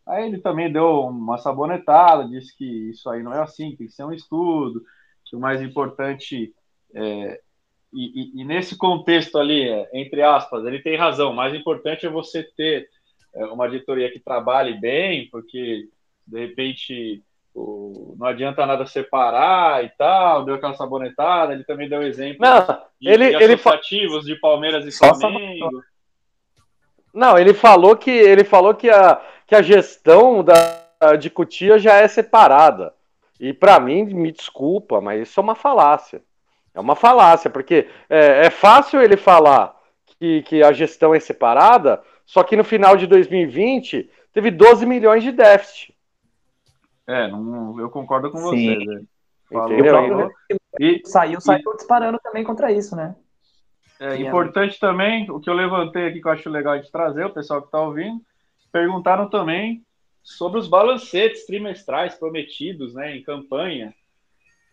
Aí 0.07 0.27
ele 0.27 0.39
também 0.39 0.73
deu 0.73 1.03
uma 1.03 1.39
sabonetada, 1.39 2.29
disse 2.29 2.57
que 2.57 2.91
isso 2.91 3.09
aí 3.09 3.23
não 3.23 3.33
é 3.33 3.41
assim, 3.41 3.77
tem 3.77 3.87
que 3.87 3.93
ser 3.93 4.05
um 4.05 4.13
estudo, 4.13 4.83
que 5.25 5.37
o 5.37 5.41
mais 5.41 5.63
importante 5.63 6.53
é, 6.95 7.41
e, 7.93 8.39
e, 8.39 8.41
e, 8.41 8.45
nesse 8.45 8.77
contexto 8.77 9.37
ali, 9.37 9.69
é, 9.69 9.89
entre 9.93 10.23
aspas, 10.23 10.65
ele 10.65 10.81
tem 10.81 10.97
razão. 10.97 11.31
O 11.31 11.37
mais 11.37 11.55
importante 11.55 12.07
é 12.07 12.11
você 12.11 12.43
ter 12.43 12.89
é, 13.35 13.45
uma 13.47 13.67
editoria 13.67 14.11
que 14.11 14.19
trabalhe 14.19 14.81
bem, 14.81 15.29
porque 15.31 15.89
de 16.27 16.41
repente 16.41 17.23
o, 17.55 18.15
não 18.19 18.27
adianta 18.27 18.65
nada 18.65 18.87
separar 18.87 19.85
e 19.85 19.91
tal. 19.91 20.45
Deu 20.45 20.55
aquela 20.55 20.75
sabonetada. 20.75 21.53
Ele 21.53 21.65
também 21.65 21.89
deu 21.89 22.03
exemplo 22.03 22.39
não, 22.41 22.67
de, 23.01 23.09
ele, 23.09 23.37
de 23.37 23.45
associativos 23.45 24.27
ele... 24.27 24.35
de 24.35 24.41
Palmeiras 24.41 24.87
e 24.87 24.97
Flamengo. 24.97 25.83
Não, 27.13 27.39
ele 27.39 27.53
falou 27.53 27.97
que 27.97 28.11
ele 28.11 28.45
falou 28.45 28.75
que 28.75 28.89
a, 28.89 29.21
que 29.47 29.55
a 29.55 29.61
gestão 29.61 30.43
da, 30.43 31.17
de 31.19 31.29
Cutia 31.29 31.79
já 31.79 31.97
é 31.97 32.09
separada. 32.09 32.95
E 33.39 33.53
para 33.53 33.79
mim, 33.81 34.05
me 34.05 34.33
desculpa, 34.33 35.01
mas 35.01 35.29
isso 35.29 35.39
é 35.39 35.43
uma 35.43 35.55
falácia. 35.55 36.23
É 36.75 36.81
uma 36.81 36.97
falácia, 36.97 37.51
porque 37.51 37.89
é, 38.09 38.47
é 38.47 38.51
fácil 38.51 39.03
ele 39.03 39.17
falar 39.17 39.77
que, 40.19 40.43
que 40.43 40.63
a 40.63 40.73
gestão 40.73 41.15
é 41.15 41.21
separada, 41.21 42.03
só 42.25 42.43
que 42.43 42.57
no 42.57 42.65
final 42.65 42.97
de 42.97 43.07
2020 43.07 44.09
teve 44.33 44.51
12 44.51 44.87
milhões 44.87 45.23
de 45.23 45.33
déficit. 45.33 45.92
É, 47.07 47.29
não, 47.29 47.79
eu 47.81 47.91
concordo 47.91 48.31
com 48.31 48.39
você. 48.39 48.77
Né? 48.77 49.03
Falou, 49.51 50.31
E 50.81 51.03
saiu, 51.05 51.41
saiu 51.41 51.77
disparando 51.77 52.19
também 52.23 52.45
contra 52.45 52.73
isso, 52.73 52.97
né? 52.97 53.15
É 54.01 54.17
importante 54.17 54.81
também, 54.81 55.31
o 55.31 55.39
que 55.39 55.49
eu 55.49 55.55
levantei 55.55 56.09
aqui 56.09 56.21
que 56.21 56.27
eu 56.27 56.33
acho 56.33 56.51
legal 56.51 56.77
de 56.79 56.91
trazer, 56.91 57.25
o 57.25 57.33
pessoal 57.33 57.61
que 57.61 57.69
está 57.69 57.81
ouvindo, 57.81 58.21
perguntaram 58.73 59.29
também 59.31 59.85
sobre 60.23 60.59
os 60.59 60.67
balancetes 60.67 61.47
trimestrais 61.47 62.15
prometidos 62.15 62.95
né, 62.95 63.17
em 63.17 63.23
campanha. 63.23 63.95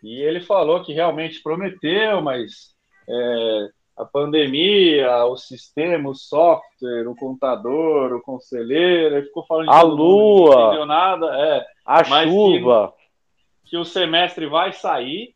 E 0.01 0.19
ele 0.21 0.41
falou 0.41 0.83
que 0.83 0.93
realmente 0.93 1.43
prometeu, 1.43 2.21
mas 2.21 2.73
é, 3.07 3.69
a 3.99 4.05
pandemia, 4.05 5.25
o 5.25 5.35
sistema, 5.35 6.09
o 6.09 6.15
software, 6.15 7.05
o 7.05 7.15
contador, 7.15 8.13
o 8.13 8.21
conselheiro, 8.21 9.17
ele 9.17 9.25
ficou 9.25 9.45
falando 9.45 9.67
de 9.67 9.73
a 9.73 9.81
lua, 9.81 10.55
não 10.55 10.67
entendeu 10.67 10.85
nada, 10.85 11.25
é, 11.37 11.65
a 11.85 12.03
chuva, 12.23 12.93
que, 13.65 13.71
que, 13.71 13.77
o 13.77 13.83
semestre 13.83 14.45
vai 14.45 14.71
sair 14.71 15.35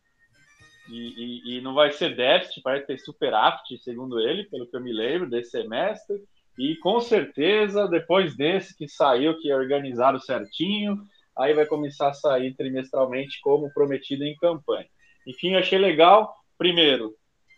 e, 0.90 0.96
e, 0.96 1.58
e, 1.58 1.62
não 1.62 1.74
vai 1.74 1.92
ser 1.92 2.16
déficit, 2.16 2.62
vai 2.64 2.80
ter 2.80 2.98
superávit, 3.00 3.78
segundo 3.84 4.18
ele, 4.18 4.46
pelo 4.46 4.66
que 4.66 4.78
eu 4.78 4.82
me 4.82 4.94
lembro 4.94 5.30
desse 5.30 5.52
semestre. 5.52 6.16
E 6.58 6.78
com 6.78 7.02
certeza, 7.02 7.86
depois 7.88 8.38
desse 8.38 8.78
que 8.78 8.88
saiu, 8.88 9.38
que 9.40 9.52
organizaram 9.52 10.20
certinho, 10.20 10.98
aí 11.38 11.54
vai 11.54 11.66
começar 11.66 12.10
a 12.10 12.14
sair 12.14 12.54
trimestralmente 12.56 13.42
como 13.42 13.74
prometido 13.74 14.24
em 14.24 14.38
campanha. 14.38 14.88
Enfim, 15.28 15.56
achei 15.56 15.80
legal, 15.80 16.34
primeiro, 16.58 17.14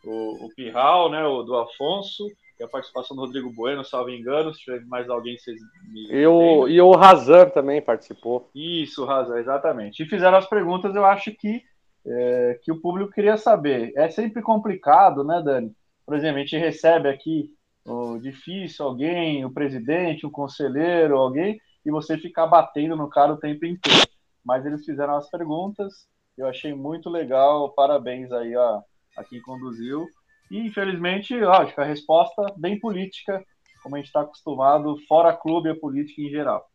o, 0.05 0.45
o 0.45 0.49
Pirral, 0.55 1.09
né, 1.09 1.25
o 1.25 1.43
do 1.43 1.55
Afonso, 1.55 2.27
e 2.59 2.63
a 2.63 2.67
participação 2.67 3.15
do 3.15 3.23
Rodrigo 3.23 3.51
Bueno, 3.53 3.83
salvo 3.83 4.09
engano, 4.09 4.53
se 4.53 4.61
tiver 4.61 4.85
mais 4.85 5.09
alguém, 5.09 5.37
vocês 5.37 5.59
me 5.91 6.07
e 6.09 6.25
o, 6.25 6.67
e 6.67 6.79
o 6.79 6.91
Razan 6.91 7.49
também 7.49 7.81
participou. 7.81 8.49
Isso, 8.55 9.03
o 9.03 9.05
Razan, 9.05 9.39
exatamente. 9.39 10.03
E 10.03 10.05
fizeram 10.05 10.37
as 10.37 10.47
perguntas, 10.47 10.95
eu 10.95 11.05
acho 11.05 11.31
que, 11.31 11.61
é, 12.05 12.59
que 12.63 12.71
o 12.71 12.79
público 12.79 13.11
queria 13.11 13.35
saber. 13.35 13.91
É 13.95 14.09
sempre 14.09 14.41
complicado, 14.41 15.23
né, 15.23 15.41
Dani? 15.43 15.75
Por 16.05 16.15
exemplo, 16.15 16.37
a 16.37 16.41
gente 16.41 16.57
recebe 16.57 17.09
aqui 17.09 17.49
o 17.85 18.17
difícil 18.17 18.85
alguém, 18.85 19.43
o 19.43 19.51
presidente, 19.51 20.25
o 20.25 20.31
conselheiro, 20.31 21.17
alguém, 21.17 21.59
e 21.85 21.91
você 21.91 22.17
ficar 22.17 22.47
batendo 22.47 22.95
no 22.95 23.09
cara 23.09 23.33
o 23.33 23.37
tempo 23.37 23.65
inteiro. 23.65 24.07
Mas 24.43 24.65
eles 24.65 24.85
fizeram 24.85 25.15
as 25.15 25.29
perguntas, 25.29 26.07
eu 26.37 26.47
achei 26.47 26.73
muito 26.73 27.09
legal, 27.09 27.69
parabéns 27.71 28.31
aí 28.31 28.55
a, 28.55 28.81
a 29.15 29.23
quem 29.23 29.41
conduziu. 29.41 30.07
E 30.49 30.59
infelizmente, 30.59 31.35
lógico, 31.39 31.81
a 31.81 31.85
resposta 31.85 32.53
bem 32.57 32.79
política, 32.79 33.43
como 33.81 33.95
a 33.95 33.97
gente 33.99 34.07
está 34.07 34.21
acostumado, 34.21 34.97
fora 35.07 35.33
clube 35.33 35.69
e 35.69 35.75
política 35.75 36.21
em 36.21 36.29
geral. 36.29 36.69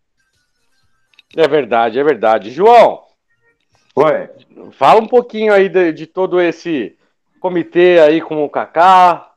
É 1.36 1.47
verdade, 1.47 1.99
é 1.99 2.05
verdade. 2.05 2.51
João, 2.51 3.05
Oi. 3.95 4.28
fala 4.72 5.01
um 5.01 5.07
pouquinho 5.07 5.53
aí 5.53 5.68
de, 5.68 5.93
de 5.93 6.07
todo 6.07 6.41
esse 6.41 6.97
comitê 7.38 8.01
aí 8.01 8.20
com 8.20 8.45
o 8.45 8.51
Kaká, 8.51 9.30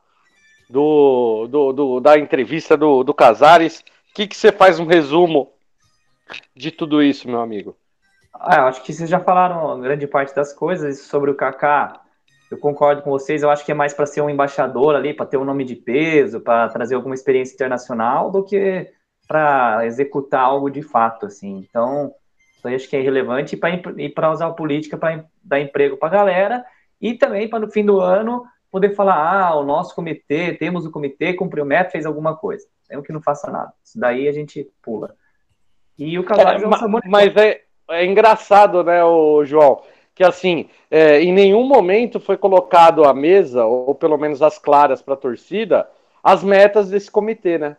do, 0.68 1.46
do, 1.48 1.72
do, 1.72 2.00
da 2.00 2.18
entrevista 2.18 2.76
do, 2.76 3.04
do 3.04 3.14
Casares. 3.14 3.80
O 3.80 4.14
que, 4.14 4.26
que 4.26 4.36
você 4.36 4.50
faz 4.50 4.78
um 4.78 4.86
resumo 4.86 5.52
de 6.54 6.70
tudo 6.70 7.02
isso, 7.02 7.28
meu 7.28 7.40
amigo? 7.40 7.76
Ah, 8.32 8.66
acho 8.66 8.82
que 8.82 8.92
vocês 8.92 9.08
já 9.08 9.20
falaram 9.20 9.80
grande 9.80 10.06
parte 10.06 10.34
das 10.34 10.52
coisas 10.52 11.00
sobre 11.02 11.30
o 11.30 11.34
Kaká. 11.34 12.00
Eu 12.50 12.58
concordo 12.58 13.02
com 13.02 13.10
vocês. 13.10 13.42
Eu 13.42 13.50
acho 13.50 13.64
que 13.64 13.72
é 13.72 13.74
mais 13.74 13.92
para 13.92 14.06
ser 14.06 14.20
um 14.20 14.30
embaixador 14.30 14.94
ali, 14.94 15.14
para 15.14 15.26
ter 15.26 15.36
um 15.36 15.44
nome 15.44 15.64
de 15.64 15.76
peso, 15.76 16.40
para 16.40 16.68
trazer 16.68 16.94
alguma 16.94 17.14
experiência 17.14 17.54
internacional, 17.54 18.30
do 18.30 18.44
que 18.44 18.90
para 19.26 19.86
executar 19.86 20.42
algo 20.42 20.70
de 20.70 20.82
fato, 20.82 21.26
assim. 21.26 21.66
Então, 21.68 22.12
isso 22.56 22.68
aí 22.68 22.74
acho 22.74 22.88
que 22.88 22.96
é 22.96 23.00
irrelevante 23.00 23.58
e 23.98 24.08
para 24.08 24.30
usar 24.30 24.46
a 24.46 24.52
política 24.52 24.96
para 24.96 25.24
dar 25.42 25.60
emprego 25.60 25.96
para 25.96 26.08
a 26.08 26.12
galera 26.12 26.64
e 27.00 27.14
também 27.14 27.48
para 27.48 27.58
no 27.58 27.70
fim 27.70 27.84
do 27.84 28.00
ano 28.00 28.44
poder 28.70 28.94
falar, 28.94 29.14
ah, 29.14 29.54
o 29.54 29.62
nosso 29.62 29.94
comitê, 29.94 30.52
temos 30.54 30.84
o 30.84 30.90
comitê, 30.90 31.32
cumpriu 31.32 31.64
meta, 31.64 31.90
fez 31.90 32.04
alguma 32.04 32.36
coisa. 32.36 32.66
É 32.90 32.98
o 32.98 33.02
que 33.02 33.12
não 33.12 33.22
faça 33.22 33.50
nada. 33.50 33.72
Isso 33.84 33.98
daí 33.98 34.26
a 34.26 34.32
gente 34.32 34.68
pula. 34.82 35.14
E 35.96 36.18
o 36.18 36.24
Casares 36.24 36.60
é, 36.60 36.64
é 36.64 36.68
um 36.68 37.00
Mas 37.06 37.36
é, 37.36 37.60
é 37.90 38.04
engraçado, 38.04 38.82
né, 38.82 39.04
o 39.04 39.44
João, 39.44 39.80
que 40.14 40.22
assim, 40.22 40.68
é, 40.90 41.20
em 41.20 41.32
nenhum 41.32 41.64
momento 41.64 42.20
foi 42.20 42.36
colocado 42.36 43.04
à 43.04 43.12
mesa, 43.12 43.64
ou 43.64 43.94
pelo 43.94 44.16
menos 44.16 44.42
as 44.42 44.58
claras 44.58 45.02
para 45.02 45.14
a 45.14 45.18
torcida, 45.18 45.88
as 46.22 46.44
metas 46.44 46.88
desse 46.88 47.10
comitê, 47.10 47.58
né? 47.58 47.76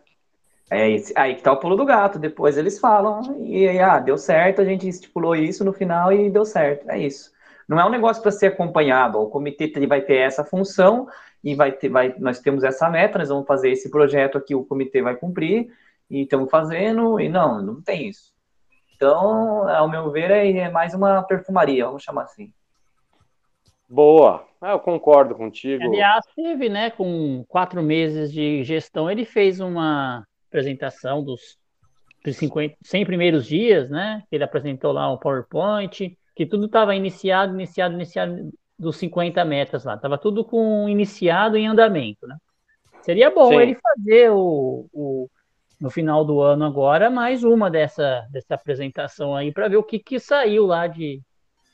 É 0.70 0.90
esse, 0.90 1.12
aí 1.16 1.36
que 1.36 1.42
tá 1.42 1.52
o 1.52 1.56
pulo 1.58 1.76
do 1.76 1.84
gato. 1.84 2.18
Depois 2.18 2.58
eles 2.58 2.78
falam, 2.78 3.36
e 3.40 3.68
aí, 3.68 3.78
ah, 3.78 3.98
deu 3.98 4.18
certo, 4.18 4.60
a 4.60 4.64
gente 4.64 4.88
estipulou 4.88 5.34
isso 5.34 5.64
no 5.64 5.72
final 5.72 6.12
e 6.12 6.28
deu 6.28 6.44
certo. 6.44 6.90
É 6.90 6.98
isso. 6.98 7.32
Não 7.68 7.80
é 7.80 7.84
um 7.84 7.90
negócio 7.90 8.22
para 8.22 8.32
ser 8.32 8.48
acompanhado. 8.48 9.18
O 9.18 9.28
comitê 9.28 9.70
vai 9.86 10.00
ter 10.00 10.16
essa 10.16 10.44
função 10.44 11.08
e 11.42 11.54
vai 11.54 11.72
ter, 11.72 11.88
vai, 11.88 12.14
nós 12.18 12.40
temos 12.40 12.64
essa 12.64 12.90
meta, 12.90 13.18
nós 13.18 13.28
vamos 13.28 13.46
fazer 13.46 13.70
esse 13.70 13.90
projeto 13.90 14.36
aqui, 14.36 14.54
o 14.54 14.64
comitê 14.64 15.00
vai 15.00 15.16
cumprir 15.16 15.72
e 16.10 16.22
estamos 16.22 16.50
fazendo, 16.50 17.20
e 17.20 17.28
não, 17.28 17.62
não 17.62 17.80
tem 17.80 18.08
isso. 18.08 18.35
Então, 18.96 19.68
ao 19.68 19.88
meu 19.88 20.10
ver, 20.10 20.30
é, 20.30 20.50
é 20.50 20.70
mais 20.70 20.94
uma 20.94 21.22
perfumaria, 21.22 21.84
vamos 21.84 22.02
chamar 22.02 22.22
assim. 22.22 22.50
Boa, 23.88 24.44
ah, 24.60 24.72
eu 24.72 24.80
concordo 24.80 25.34
contigo. 25.34 25.84
Aliás, 25.84 26.24
teve, 26.34 26.68
né, 26.68 26.90
com 26.90 27.44
quatro 27.46 27.82
meses 27.82 28.32
de 28.32 28.64
gestão, 28.64 29.08
ele 29.08 29.24
fez 29.24 29.60
uma 29.60 30.26
apresentação 30.48 31.22
dos 31.22 31.58
50, 32.24 32.76
100 32.82 33.04
primeiros 33.06 33.46
dias, 33.46 33.88
né? 33.88 34.24
Ele 34.32 34.42
apresentou 34.42 34.92
lá 34.92 35.12
um 35.12 35.18
PowerPoint, 35.18 36.16
que 36.34 36.46
tudo 36.46 36.66
estava 36.66 36.96
iniciado, 36.96 37.54
iniciado, 37.54 37.94
iniciado 37.94 38.50
dos 38.78 38.96
50 38.96 39.44
metros 39.44 39.84
lá. 39.84 39.94
Estava 39.94 40.18
tudo 40.18 40.44
com 40.44 40.88
iniciado 40.88 41.56
em 41.56 41.68
andamento, 41.68 42.26
né? 42.26 42.36
Seria 43.02 43.30
bom 43.30 43.50
Sim. 43.50 43.60
ele 43.60 43.76
fazer 43.76 44.30
o, 44.32 44.86
o, 44.92 45.28
no 45.80 45.90
final 45.90 46.24
do 46.24 46.40
ano 46.40 46.64
agora 46.64 47.10
mais 47.10 47.44
uma 47.44 47.70
dessa, 47.70 48.26
dessa 48.30 48.54
apresentação 48.54 49.34
aí 49.34 49.52
para 49.52 49.68
ver 49.68 49.76
o 49.76 49.82
que, 49.82 49.98
que 49.98 50.18
saiu 50.18 50.66
lá 50.66 50.86
de, 50.86 51.20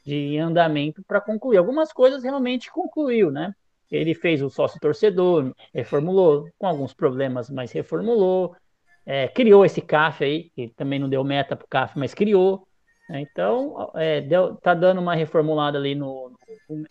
de 0.05 0.39
andamento 0.39 1.03
para 1.07 1.21
concluir. 1.21 1.57
Algumas 1.57 1.93
coisas 1.93 2.23
realmente 2.23 2.71
concluiu, 2.71 3.31
né? 3.31 3.55
Ele 3.91 4.15
fez 4.15 4.43
o 4.43 4.49
sócio 4.49 4.81
torcedor, 4.81 5.55
reformulou, 5.73 6.49
com 6.59 6.67
alguns 6.67 6.95
problemas, 6.95 7.51
mas 7.51 7.71
reformulou. 7.73 8.57
É, 9.05 9.29
criou 9.29 9.67
esse 9.67 9.83
CAF 9.83 10.25
aí, 10.25 10.51
que 10.55 10.69
também 10.69 10.99
não 10.99 11.09
deu 11.09 11.23
meta 11.23 11.55
para 11.55 11.65
o 11.65 11.69
CAF, 11.69 11.99
mas 11.99 12.15
criou. 12.15 12.67
Né? 13.09 13.21
Então, 13.21 13.91
é, 13.95 14.21
deu, 14.23 14.57
tá 14.57 14.73
dando 14.73 15.01
uma 15.01 15.15
reformulada 15.15 15.77
ali 15.77 15.95
no, 15.95 16.33
no, 16.69 16.77
no, 16.79 16.87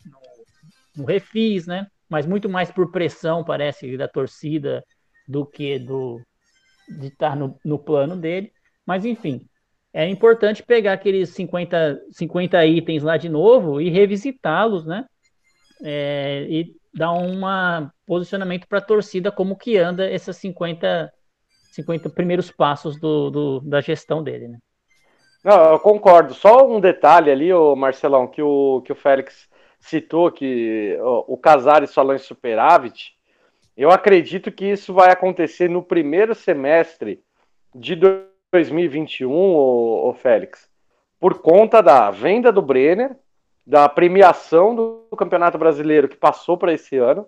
no 0.98 1.06
refis, 1.06 1.66
né? 1.66 1.88
Mas 2.08 2.28
muito 2.28 2.48
mais 2.48 2.70
por 2.70 2.92
pressão, 2.92 3.44
parece, 3.44 3.98
da 3.98 4.08
torcida 4.08 4.84
do 5.28 5.46
que 5.46 5.80
do 5.80 6.22
de 7.00 7.08
estar 7.08 7.36
no, 7.36 7.58
no 7.64 7.80
plano 7.80 8.16
dele. 8.16 8.52
Mas, 8.86 9.06
enfim, 9.06 9.46
é 9.94 10.08
importante 10.08 10.64
pegar 10.64 10.94
aqueles 10.94 11.30
50, 11.30 12.02
50 12.12 12.66
itens 12.66 13.04
lá 13.04 13.18
de 13.18 13.30
novo 13.30 13.82
e 13.82 13.90
revisitá-los, 13.90 14.86
né? 14.86 15.06
É, 15.84 16.46
e 16.50 16.76
dar 16.94 17.14
um 17.14 17.42
posicionamento 18.06 18.68
para 18.68 18.80
a 18.80 18.84
torcida 18.86 19.32
como 19.32 19.58
que 19.58 19.78
anda 19.78 20.10
esses 20.10 20.36
50, 20.38 21.12
50 21.72 22.10
primeiros 22.10 22.52
passos 22.52 23.00
do, 23.00 23.30
do, 23.30 23.60
da 23.62 23.82
gestão 23.82 24.24
dele, 24.24 24.48
né? 24.50 24.58
Não, 25.44 25.72
eu 25.72 25.80
concordo. 25.80 26.34
Só 26.34 26.68
um 26.68 26.80
detalhe 26.80 27.32
ali, 27.32 27.52
o 27.52 27.76
Marcelão, 27.76 28.28
que 28.28 28.42
o, 28.42 28.82
que 28.82 28.92
o 28.92 28.96
Félix 28.96 29.50
citou, 29.80 30.32
que 30.32 30.98
o, 31.02 31.36
Casares 31.38 31.94
falou 31.94 32.14
em 32.14 32.20
superávit, 32.20 33.14
eu 33.76 33.92
acredito 33.92 34.52
que 34.52 34.66
isso 34.66 34.94
vai 34.94 35.12
acontecer 35.12 35.70
no 35.70 35.82
primeiro 35.82 36.36
semestre 36.36 37.24
de 37.74 37.96
2021, 38.52 39.32
o, 39.32 40.14
Félix, 40.14 40.70
por 41.20 41.42
conta 41.42 41.82
da 41.82 42.12
venda 42.12 42.52
do 42.52 42.62
Brenner, 42.62 43.16
da 43.66 43.88
premiação 43.88 44.76
do 44.76 45.08
Campeonato 45.18 45.58
Brasileiro 45.58 46.10
que 46.10 46.18
passou 46.18 46.58
para 46.58 46.74
esse 46.74 46.98
ano, 46.98 47.28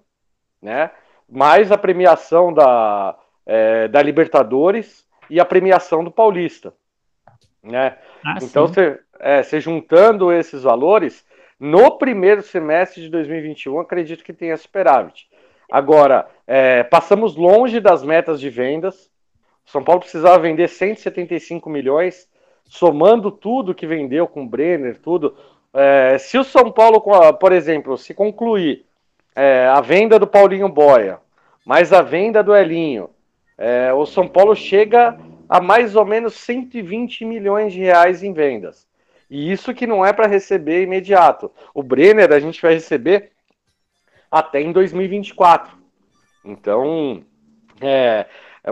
né? 0.61 0.91
Mais 1.29 1.71
a 1.71 1.77
premiação 1.77 2.53
da, 2.53 3.17
é, 3.45 3.87
da 3.87 4.01
Libertadores 4.01 5.07
e 5.29 5.39
a 5.39 5.45
premiação 5.45 6.03
do 6.03 6.11
Paulista, 6.11 6.73
né? 7.63 7.97
Ah, 8.25 8.35
então, 8.41 8.67
você 8.67 8.99
é, 9.19 9.41
juntando 9.59 10.31
esses 10.33 10.63
valores, 10.63 11.25
no 11.59 11.97
primeiro 11.97 12.41
semestre 12.41 13.01
de 13.01 13.09
2021, 13.09 13.79
acredito 13.79 14.23
que 14.23 14.33
tenha 14.33 14.57
superávit. 14.57 15.29
Agora, 15.74 16.28
é, 16.45 16.84
passamos 16.84 17.36
longe 17.36 17.80
das 17.80 18.03
metas 18.03 18.39
de 18.39 18.47
vendas. 18.47 19.09
São 19.65 19.84
Paulo 19.84 20.01
precisava 20.01 20.38
vender 20.38 20.69
175 20.69 21.67
milhões, 21.67 22.30
somando 22.63 23.32
tudo 23.32 23.74
que 23.74 23.88
vendeu 23.88 24.28
com 24.28 24.43
o 24.43 24.47
Brenner, 24.47 24.99
tudo. 25.01 25.36
É, 25.74 26.19
se 26.19 26.38
o 26.38 26.43
São 26.43 26.71
Paulo, 26.71 27.01
por 27.39 27.51
exemplo, 27.51 27.97
se 27.97 28.13
concluir 28.13 28.86
é, 29.36 29.65
a 29.65 29.82
venda 29.82 30.19
do 30.19 30.28
Paulinho 30.28 30.69
Boia, 30.69 31.19
mais 31.65 31.91
a 31.91 32.03
venda 32.03 32.43
do 32.43 32.55
Elinho, 32.55 33.09
é, 33.57 33.91
o 33.91 34.05
São 34.05 34.28
Paulo 34.28 34.55
chega 34.55 35.17
a 35.49 35.59
mais 35.59 35.95
ou 35.95 36.05
menos 36.05 36.36
120 36.36 37.26
milhões 37.26 37.74
de 37.74 37.80
reais 37.80 38.21
em 38.21 38.32
vendas. 38.32 38.88
E 39.28 39.51
isso 39.51 39.74
que 39.74 39.88
não 39.88 40.05
é 40.05 40.13
para 40.13 40.28
receber 40.28 40.84
imediato. 40.84 41.51
O 41.74 41.82
Brenner 41.82 42.32
a 42.32 42.39
gente 42.39 42.61
vai 42.61 42.76
receber 42.76 43.32
até 44.34 44.59
em 44.59 44.71
2024. 44.71 45.77
Então, 46.43 47.23
é, 47.79 48.25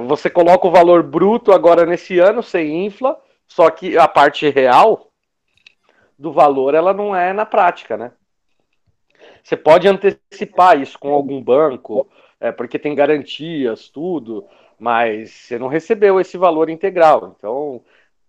você 0.07 0.27
coloca 0.27 0.67
o 0.67 0.71
valor 0.71 1.03
bruto 1.03 1.51
agora 1.51 1.85
nesse 1.85 2.17
ano, 2.17 2.41
você 2.41 2.67
infla, 2.67 3.15
só 3.47 3.69
que 3.69 3.95
a 3.95 4.07
parte 4.07 4.49
real 4.49 5.11
do 6.17 6.33
valor 6.33 6.73
ela 6.73 6.95
não 6.95 7.15
é 7.15 7.31
na 7.31 7.45
prática, 7.45 7.95
né? 7.95 8.11
Você 9.43 9.55
pode 9.55 9.87
antecipar 9.87 10.81
isso 10.81 10.97
com 10.97 11.13
algum 11.13 11.39
banco, 11.39 12.09
é, 12.39 12.51
porque 12.51 12.79
tem 12.79 12.95
garantias, 12.95 13.87
tudo, 13.87 14.47
mas 14.79 15.29
você 15.29 15.59
não 15.59 15.67
recebeu 15.67 16.19
esse 16.19 16.39
valor 16.39 16.71
integral. 16.71 17.35
Então, 17.37 17.83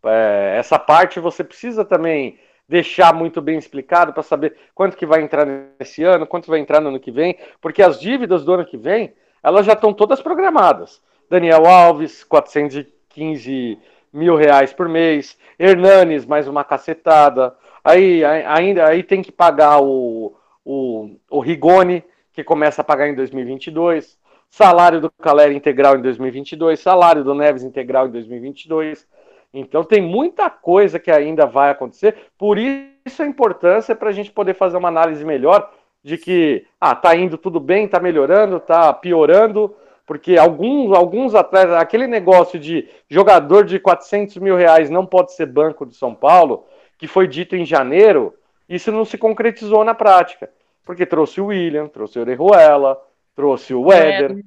é, 0.05 0.57
essa 0.59 0.79
parte 0.79 1.19
você 1.19 1.43
precisa 1.43 1.83
também 1.83 2.39
deixar 2.69 3.15
muito 3.15 3.41
bem 3.41 3.59
explicado 3.59 4.13
para 4.13 4.23
saber 4.23 4.57
quanto 4.75 4.97
que 4.97 5.07
vai 5.07 5.23
entrar 5.23 5.47
nesse 5.47 6.03
ano, 6.03 6.27
quanto 6.27 6.49
vai 6.49 6.59
entrar 6.59 6.81
no 6.81 6.89
ano 6.89 7.01
que 7.01 7.11
vem, 7.11 7.37
porque 7.61 7.83
as 7.83 8.01
dívidas 8.01 8.45
do 8.45 8.53
ano 8.53 8.65
que 8.65 8.77
vem, 8.77 9.13
elas 9.43 9.67
já 9.67 9.73
estão 9.73 9.93
todas 9.93 10.23
programadas. 10.23 11.03
Daniel 11.29 11.67
Alves, 11.67 12.25
415 12.25 13.79
mil 14.13 14.37
reais 14.37 14.73
por 14.73 14.89
mês, 14.89 15.39
Hernanes, 15.59 16.27
mais 16.27 16.47
uma 16.47 16.65
cacetada, 16.65 17.55
aí 17.83 18.23
ainda 18.25 18.87
aí 18.87 19.03
tem 19.03 19.23
que 19.23 19.33
pagar 19.33 19.81
o, 19.83 20.37
o, 20.65 21.17
o 21.31 21.41
Rigoni, 21.41 22.05
que 22.33 22.45
começa 22.45 22.83
a 22.83 22.85
pagar 22.85 23.09
em 23.09 23.15
2022, 23.15 24.19
salário 24.49 25.01
do 25.01 25.11
Caleri 25.11 25.55
integral 25.55 25.97
em 25.97 26.03
2022, 26.03 26.79
salário 26.79 27.25
do 27.25 27.35
Neves 27.35 27.63
integral 27.63 28.09
em 28.09 28.11
2022, 28.11 29.07
então 29.53 29.85
tem 29.85 30.01
muita 30.01 30.49
coisa 30.49 30.99
que 30.99 31.11
ainda 31.11 31.47
vai 31.47 31.71
acontecer, 31.71 32.17
por 32.39 32.59
isso 32.59 33.23
a 33.23 33.27
importância 33.27 33.95
para 33.95 34.09
a 34.09 34.13
gente 34.13 34.31
poder 34.31 34.55
fazer 34.55 34.77
uma 34.77 34.89
análise 34.89 35.25
melhor 35.25 35.71
de 36.03 36.17
que 36.17 36.67
ah, 36.81 36.95
tá 36.95 37.15
indo 37.15 37.37
tudo 37.37 37.61
bem, 37.61 37.87
tá 37.87 38.01
melhorando, 38.01 38.59
tá 38.59 38.93
piorando, 38.93 39.75
porque 40.07 40.37
alguns, 40.37 40.97
alguns 40.97 41.35
atletas, 41.35 41.75
aquele 41.75 42.07
negócio 42.07 42.59
de 42.59 42.89
jogador 43.09 43.65
de 43.65 43.79
400 43.79 44.37
mil 44.39 44.57
reais 44.57 44.91
não 44.91 45.07
pode 45.07 45.33
ser 45.33 45.47
banco 45.47 45.87
de 45.87 45.95
São 45.95 46.15
Paulo, 46.15 46.67
que 46.99 47.07
foi 47.07 47.29
dito 47.29 47.55
em 47.55 47.65
janeiro, 47.65 48.35
isso 48.69 48.91
não 48.91 49.05
se 49.05 49.17
concretizou 49.19 49.85
na 49.85 49.95
prática, 49.95 50.51
porque 50.85 51.07
trouxe 51.07 51.41
o 51.41 51.47
William, 51.47 51.89
trouxe 51.89 52.19
o 52.19 52.23
Orejuela, 52.23 53.01
trouxe 53.35 53.75
o 53.75 53.93
Éder, 53.93 54.45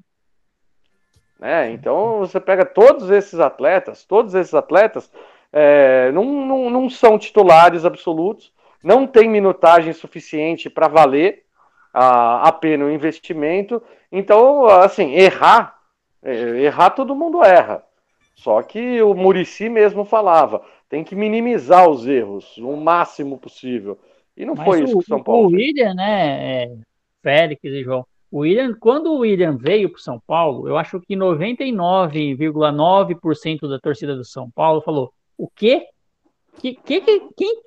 né? 1.46 1.70
Então 1.70 2.18
você 2.18 2.40
pega 2.40 2.66
todos 2.66 3.12
esses 3.12 3.40
atletas, 3.40 4.04
todos 4.04 4.34
esses 4.34 4.56
atletas 4.56 5.12
é, 5.54 6.12
não, 6.12 6.26
não, 6.26 6.70
não 6.72 6.90
são 6.90 7.20
titulares 7.20 7.86
absolutos, 7.86 8.52
não 8.84 9.06
tem 9.06 9.30
minutagem 9.30 9.94
suficiente 9.94 10.72
para 10.72 10.88
valer 10.88 11.44
a, 11.94 12.48
a 12.48 12.52
pena 12.52 12.86
o 12.86 12.92
investimento. 12.92 13.80
Então, 14.12 14.66
assim, 14.66 15.14
errar, 15.14 15.80
é, 16.24 16.34
errar 16.34 16.90
todo 16.90 17.16
mundo 17.16 17.44
erra. 17.44 17.84
Só 18.34 18.64
que 18.64 19.00
o 19.04 19.14
Murici 19.14 19.70
mesmo 19.70 20.04
falava, 20.04 20.64
tem 20.90 21.04
que 21.04 21.16
minimizar 21.16 21.88
os 21.88 22.08
erros 22.08 22.58
o 22.58 22.76
máximo 22.76 23.38
possível. 23.38 24.00
E 24.36 24.46
não 24.46 24.56
Mas 24.56 24.66
foi 24.66 24.82
o, 24.82 24.84
isso 24.86 24.98
que 24.98 25.04
o 25.04 25.08
São 25.08 25.22
Paulo. 25.22 25.50
O 25.50 25.52
William, 25.52 25.94
né, 25.94 26.64
é, 26.64 26.76
Félix 27.22 27.64
e 27.64 27.84
João, 27.84 28.04
o 28.36 28.40
William, 28.40 28.76
quando 28.78 29.14
o 29.14 29.20
William 29.20 29.56
veio 29.56 29.90
para 29.90 30.02
São 30.02 30.20
Paulo, 30.20 30.68
eu 30.68 30.78
acho 30.78 31.00
que 31.00 31.16
99,9% 31.16 33.70
da 33.70 33.80
torcida 33.80 34.14
do 34.14 34.26
São 34.26 34.52
Paulo 34.52 34.82
falou: 34.82 35.14
o 35.38 35.48
quê? 35.48 35.88
Que, 36.60 36.76
que, 36.76 37.00
que, 37.00 37.30
quem, 37.38 37.62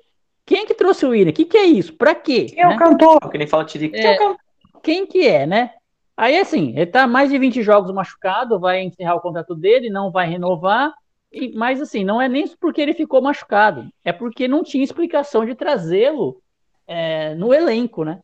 quem 0.45 0.67
que 0.67 0.75
trouxe 0.75 1.07
o 1.07 1.09
William? 1.09 1.31
O 1.31 1.33
que, 1.33 1.45
que 1.45 1.57
é 1.57 1.65
isso? 1.65 1.95
Para 1.95 2.13
quê? 2.13 2.45
Quem 2.45 2.63
né? 2.63 2.71
é 2.71 2.75
o 2.75 2.77
cantor? 2.77 3.31
Que 3.31 3.39
nem 3.39 3.47
fala 3.47 3.65
Tirico. 3.65 3.95
É, 3.95 4.13
é 4.13 4.35
quem 4.83 5.07
que 5.07 5.27
é, 5.27 5.47
né? 5.47 5.71
Aí, 6.15 6.37
assim, 6.37 6.73
ele 6.75 6.85
tá 6.85 7.07
mais 7.07 7.31
de 7.31 7.39
20 7.39 7.63
jogos 7.63 7.91
machucado, 7.91 8.59
vai 8.59 8.83
encerrar 8.83 9.15
o 9.15 9.21
contrato 9.21 9.55
dele, 9.55 9.89
não 9.89 10.11
vai 10.11 10.29
renovar. 10.29 10.93
E, 11.31 11.51
mas, 11.57 11.81
assim, 11.81 12.03
não 12.03 12.21
é 12.21 12.29
nem 12.29 12.47
porque 12.59 12.79
ele 12.79 12.93
ficou 12.93 13.23
machucado, 13.23 13.89
é 14.05 14.13
porque 14.13 14.47
não 14.47 14.63
tinha 14.63 14.83
explicação 14.83 15.47
de 15.47 15.55
trazê-lo 15.55 16.39
é, 16.85 17.33
no 17.33 17.55
elenco, 17.55 18.03
né? 18.03 18.19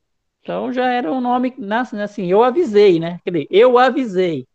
Então 0.45 0.71
já 0.71 0.93
era 0.93 1.11
um 1.11 1.19
nome, 1.19 1.55
assim, 2.03 2.27
eu 2.27 2.43
avisei, 2.43 2.99
né? 2.99 3.19
Eu 3.49 3.79
avisei. 3.79 4.45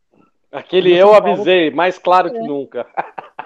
Aquele 0.53 0.97
eu 0.97 1.13
avisei, 1.13 1.69
mais 1.73 1.99
claro 1.99 2.29
é. 2.29 2.31
que 2.31 2.39
nunca. 2.39 2.87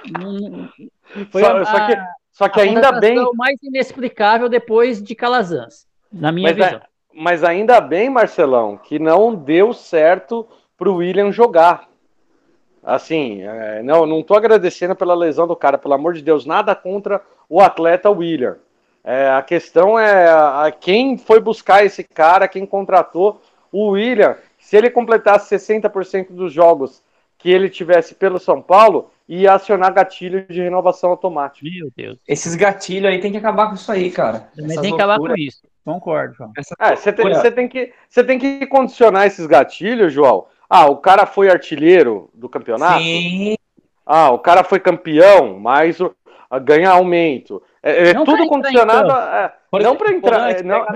Foi 1.32 1.40
só, 1.40 1.57
a, 1.57 1.64
só 1.64 1.86
que, 1.86 1.97
só 2.32 2.49
que 2.51 2.61
ainda 2.61 2.92
bem. 3.01 3.16
mais 3.34 3.57
inexplicável 3.62 4.51
depois 4.51 5.03
de 5.03 5.14
Calazans, 5.14 5.86
na 6.12 6.30
minha 6.30 6.55
mas, 6.55 6.66
visão. 6.66 6.80
mas 7.14 7.42
ainda 7.42 7.80
bem, 7.80 8.11
Marcelão, 8.11 8.76
que 8.76 8.99
não 8.99 9.34
deu 9.34 9.72
certo 9.72 10.47
para 10.76 10.90
o 10.90 10.97
William 10.97 11.32
jogar. 11.32 11.88
Assim, 12.82 13.40
é, 13.40 13.82
não, 13.82 14.05
não 14.05 14.22
tô 14.22 14.34
agradecendo 14.34 14.95
pela 14.95 15.14
lesão 15.14 15.47
do 15.47 15.57
cara, 15.57 15.78
pelo 15.78 15.95
amor 15.95 16.12
de 16.12 16.20
Deus, 16.20 16.45
nada 16.45 16.74
contra 16.74 17.22
o 17.49 17.62
atleta 17.62 18.11
William. 18.11 18.59
É, 19.05 19.28
a 19.28 19.42
questão 19.42 19.98
é 19.98 20.26
a, 20.26 20.72
quem 20.72 21.18
foi 21.18 21.38
buscar 21.38 21.84
esse 21.84 22.02
cara, 22.02 22.48
quem 22.48 22.64
contratou 22.64 23.40
o 23.70 23.90
William. 23.90 24.36
Se 24.59 24.76
ele 24.76 24.88
completasse 24.88 25.55
60% 25.55 26.28
dos 26.30 26.52
jogos 26.52 27.02
que 27.36 27.50
ele 27.50 27.68
tivesse 27.68 28.14
pelo 28.14 28.38
São 28.38 28.62
Paulo, 28.62 29.11
ia 29.28 29.52
acionar 29.52 29.92
gatilho 29.92 30.46
de 30.48 30.62
renovação 30.62 31.11
automática. 31.11 31.68
Meu 31.70 31.90
Deus. 31.94 32.18
Esses 32.26 32.55
gatilhos 32.55 33.11
aí 33.11 33.20
tem 33.20 33.30
que 33.30 33.36
acabar 33.36 33.68
com 33.68 33.74
isso 33.74 33.92
aí, 33.92 34.11
cara. 34.11 34.48
Tem 34.57 34.80
que 34.80 34.94
acabar 34.94 35.18
com 35.18 35.36
isso. 35.36 35.62
Concordo, 35.84 36.34
João. 36.34 36.52
É, 36.80 36.96
você 36.96 37.12
tem, 37.12 37.52
tem, 37.52 37.68
que, 37.68 37.92
você 38.09 38.24
tem 38.24 38.38
que 38.38 38.66
condicionar 38.66 39.26
esses 39.26 39.46
gatilhos, 39.46 40.14
João. 40.14 40.46
Ah, 40.68 40.86
o 40.86 40.96
cara 40.96 41.26
foi 41.26 41.50
artilheiro 41.50 42.30
do 42.32 42.48
campeonato? 42.48 43.02
Sim. 43.02 43.57
Ah, 44.07 44.30
o 44.30 44.38
cara 44.38 44.64
foi 44.64 44.80
campeão, 44.80 45.59
mas 45.61 46.00
o, 46.00 46.14
ganha 46.62 46.90
aumento. 46.90 47.62
É, 47.85 48.09
é 48.09 48.14
tudo 48.14 48.49
condicionado. 48.49 49.12
A, 49.12 49.55
é, 49.74 49.82
não 49.82 49.95
para 49.95 50.14
entrar. 50.14 50.51
É, 50.51 50.62
não... 50.62 50.87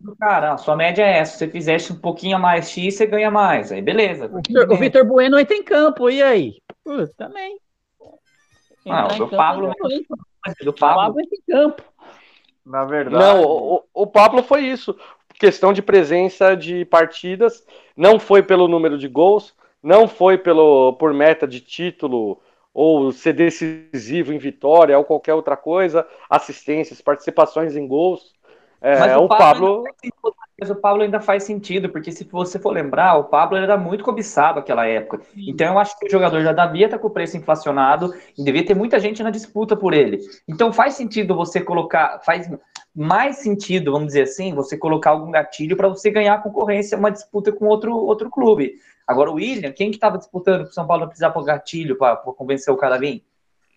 do 0.00 0.16
cara, 0.16 0.54
a 0.54 0.56
sua 0.56 0.74
média 0.74 1.02
é 1.02 1.18
essa. 1.18 1.32
Se 1.32 1.38
você 1.38 1.48
fizesse 1.48 1.92
um 1.92 2.00
pouquinho 2.00 2.36
a 2.36 2.40
mais 2.40 2.70
X, 2.70 2.94
você 2.94 3.06
ganha 3.06 3.30
mais. 3.30 3.70
Aí 3.70 3.82
beleza. 3.82 4.30
O 4.70 4.76
Vitor 4.76 5.04
Bueno 5.04 5.38
entra 5.38 5.54
em 5.54 5.62
campo, 5.62 6.08
e 6.08 6.22
aí? 6.22 6.56
Uh, 6.86 7.06
também. 7.08 7.58
Ah, 8.88 9.08
o 9.12 9.18
do 9.18 9.28
Pablo. 9.28 9.70
Do 10.64 10.72
Pablo 10.72 11.20
entra 11.20 11.36
em 11.36 11.52
campo. 11.52 11.82
Na 12.64 12.86
verdade. 12.86 13.22
Não, 13.22 13.42
o, 13.42 13.84
o 13.92 14.06
Pablo 14.06 14.42
foi 14.42 14.62
isso. 14.62 14.98
Questão 15.34 15.74
de 15.74 15.82
presença 15.82 16.54
de 16.56 16.86
partidas. 16.86 17.66
Não 17.94 18.18
foi 18.18 18.42
pelo 18.42 18.66
número 18.66 18.96
de 18.96 19.08
gols, 19.08 19.54
não 19.82 20.08
foi 20.08 20.38
pelo 20.38 20.94
por 20.94 21.12
meta 21.12 21.46
de 21.46 21.60
título 21.60 22.40
ou 22.72 23.10
ser 23.12 23.32
decisivo 23.32 24.32
em 24.32 24.38
vitória 24.38 24.96
ou 24.96 25.04
qualquer 25.04 25.34
outra 25.34 25.56
coisa, 25.56 26.06
assistências, 26.30 27.00
participações 27.00 27.76
em 27.76 27.86
gols. 27.86 28.32
É, 28.80 29.16
o, 29.16 29.24
o 29.24 29.28
Pablo. 29.28 29.84
Pablo... 29.84 30.34
Mas 30.60 30.70
o 30.70 30.74
Pablo 30.74 31.02
ainda 31.02 31.20
faz 31.20 31.44
sentido, 31.44 31.88
porque 31.88 32.10
se 32.10 32.24
você 32.24 32.58
for 32.58 32.72
lembrar, 32.72 33.16
o 33.16 33.24
Pablo 33.24 33.56
era 33.56 33.76
muito 33.76 34.02
cobiçado 34.02 34.56
naquela 34.56 34.84
época. 34.86 35.20
Então 35.36 35.68
eu 35.68 35.78
acho 35.78 35.96
que 35.96 36.06
o 36.06 36.10
jogador 36.10 36.42
já 36.42 36.52
devia 36.52 36.86
estar 36.86 36.98
com 36.98 37.06
o 37.06 37.10
preço 37.10 37.36
inflacionado 37.36 38.12
e 38.36 38.42
devia 38.42 38.66
ter 38.66 38.74
muita 38.74 38.98
gente 38.98 39.22
na 39.22 39.30
disputa 39.30 39.76
por 39.76 39.94
ele. 39.94 40.18
Então 40.48 40.72
faz 40.72 40.94
sentido 40.94 41.36
você 41.36 41.60
colocar, 41.60 42.20
faz 42.24 42.50
mais 42.92 43.36
sentido, 43.36 43.92
vamos 43.92 44.08
dizer 44.08 44.22
assim, 44.22 44.52
você 44.52 44.76
colocar 44.76 45.10
algum 45.10 45.30
gatilho 45.30 45.76
para 45.76 45.88
você 45.88 46.10
ganhar 46.10 46.34
a 46.34 46.42
concorrência, 46.42 46.98
uma 46.98 47.10
disputa 47.10 47.52
com 47.52 47.66
outro, 47.66 47.94
outro 47.94 48.28
clube. 48.28 48.74
Agora 49.08 49.30
o 49.30 49.36
William, 49.36 49.72
quem 49.72 49.90
que 49.90 49.96
estava 49.96 50.18
disputando 50.18 50.64
para 50.64 50.70
o 50.70 50.74
São 50.74 50.86
Paulo 50.86 51.00
não 51.00 51.08
precisar 51.08 51.30
pôr 51.30 51.42
gatilho 51.42 51.96
para 51.96 52.16
convencer 52.16 52.72
o 52.72 52.76
cara 52.76 52.96
a 52.96 52.98
vir? 52.98 53.24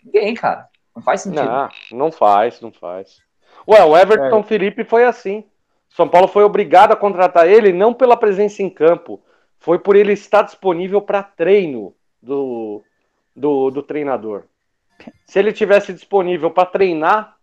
Ninguém, 0.03 0.33
cara. 0.33 0.67
Não 0.93 1.01
faz 1.01 1.21
sentido. 1.21 1.45
Não, 1.45 1.69
não 1.93 2.11
faz, 2.11 2.59
não 2.59 2.69
faz. 2.69 3.21
Ué, 3.65 3.81
o 3.81 3.97
Everton 3.97 4.39
é. 4.39 4.43
Felipe 4.43 4.83
foi 4.83 5.05
assim. 5.05 5.45
São 5.87 6.07
Paulo 6.07 6.27
foi 6.27 6.43
obrigado 6.43 6.91
a 6.91 6.97
contratar 6.97 7.47
ele 7.47 7.71
não 7.71 7.93
pela 7.93 8.17
presença 8.17 8.61
em 8.61 8.69
campo, 8.69 9.21
foi 9.57 9.79
por 9.79 9.95
ele 9.95 10.11
estar 10.11 10.41
disponível 10.41 11.01
para 11.01 11.23
treino 11.23 11.95
do, 12.21 12.83
do, 13.33 13.71
do, 13.71 13.81
treinador. 13.81 14.43
Se 15.25 15.39
ele 15.39 15.53
tivesse 15.53 15.93
disponível 15.93 16.51
para 16.51 16.65
treinar, 16.65 17.37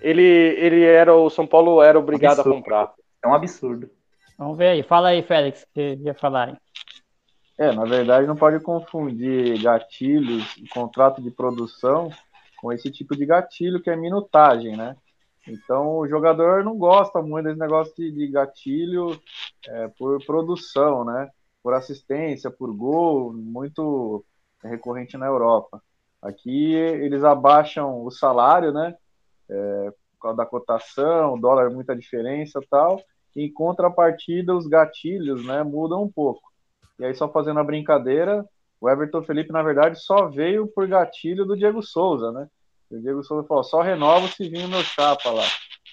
ele, 0.00 0.22
ele 0.22 0.84
era 0.84 1.14
o 1.14 1.30
São 1.30 1.46
Paulo 1.46 1.80
era 1.80 1.98
obrigado 1.98 2.40
absurdo. 2.40 2.50
a 2.50 2.54
comprar. 2.54 2.92
É 3.22 3.28
um 3.28 3.34
absurdo. 3.34 3.90
Vamos 4.38 4.56
ver 4.56 4.68
aí. 4.68 4.82
Fala 4.82 5.10
aí, 5.10 5.22
Félix, 5.22 5.66
que 5.72 5.98
ia 6.00 6.14
falar. 6.14 6.58
É, 7.60 7.70
na 7.72 7.84
verdade, 7.84 8.26
não 8.26 8.34
pode 8.34 8.58
confundir 8.60 9.62
gatilhos, 9.62 10.56
contrato 10.72 11.20
de 11.20 11.30
produção, 11.30 12.10
com 12.58 12.72
esse 12.72 12.90
tipo 12.90 13.14
de 13.14 13.26
gatilho 13.26 13.82
que 13.82 13.90
é 13.90 13.96
minutagem, 13.96 14.78
né? 14.78 14.96
Então 15.46 15.98
o 15.98 16.08
jogador 16.08 16.64
não 16.64 16.78
gosta 16.78 17.20
muito 17.20 17.44
desse 17.44 17.60
negócio 17.60 17.94
de, 17.94 18.10
de 18.12 18.28
gatilho 18.28 19.20
é, 19.68 19.88
por 19.88 20.24
produção, 20.24 21.04
né? 21.04 21.28
Por 21.62 21.74
assistência, 21.74 22.50
por 22.50 22.74
gol, 22.74 23.30
muito 23.34 24.24
recorrente 24.64 25.18
na 25.18 25.26
Europa. 25.26 25.82
Aqui 26.22 26.72
eles 26.72 27.22
abaixam 27.22 28.02
o 28.02 28.10
salário, 28.10 28.72
né? 28.72 28.96
É, 29.50 29.90
por 30.12 30.22
causa 30.22 30.36
da 30.38 30.46
cotação, 30.46 31.38
dólar 31.38 31.70
muita 31.70 31.94
diferença 31.94 32.58
tal. 32.70 33.02
Em 33.36 33.52
contrapartida, 33.52 34.56
os 34.56 34.66
gatilhos, 34.66 35.44
né, 35.44 35.62
mudam 35.62 36.02
um 36.02 36.10
pouco. 36.10 36.49
E 37.00 37.04
aí, 37.06 37.14
só 37.14 37.30
fazendo 37.30 37.58
a 37.58 37.64
brincadeira, 37.64 38.44
o 38.78 38.88
Everton 38.88 39.22
Felipe, 39.22 39.50
na 39.50 39.62
verdade, 39.62 39.98
só 39.98 40.26
veio 40.26 40.66
por 40.66 40.86
gatilho 40.86 41.46
do 41.46 41.56
Diego 41.56 41.82
Souza, 41.82 42.30
né? 42.30 42.46
O 42.90 43.00
Diego 43.00 43.24
Souza 43.24 43.48
falou: 43.48 43.64
só 43.64 43.80
renovo 43.80 44.28
se 44.28 44.46
vir 44.50 44.66
o 44.66 44.68
meu 44.68 44.82
chapa 44.82 45.30
lá. 45.30 45.44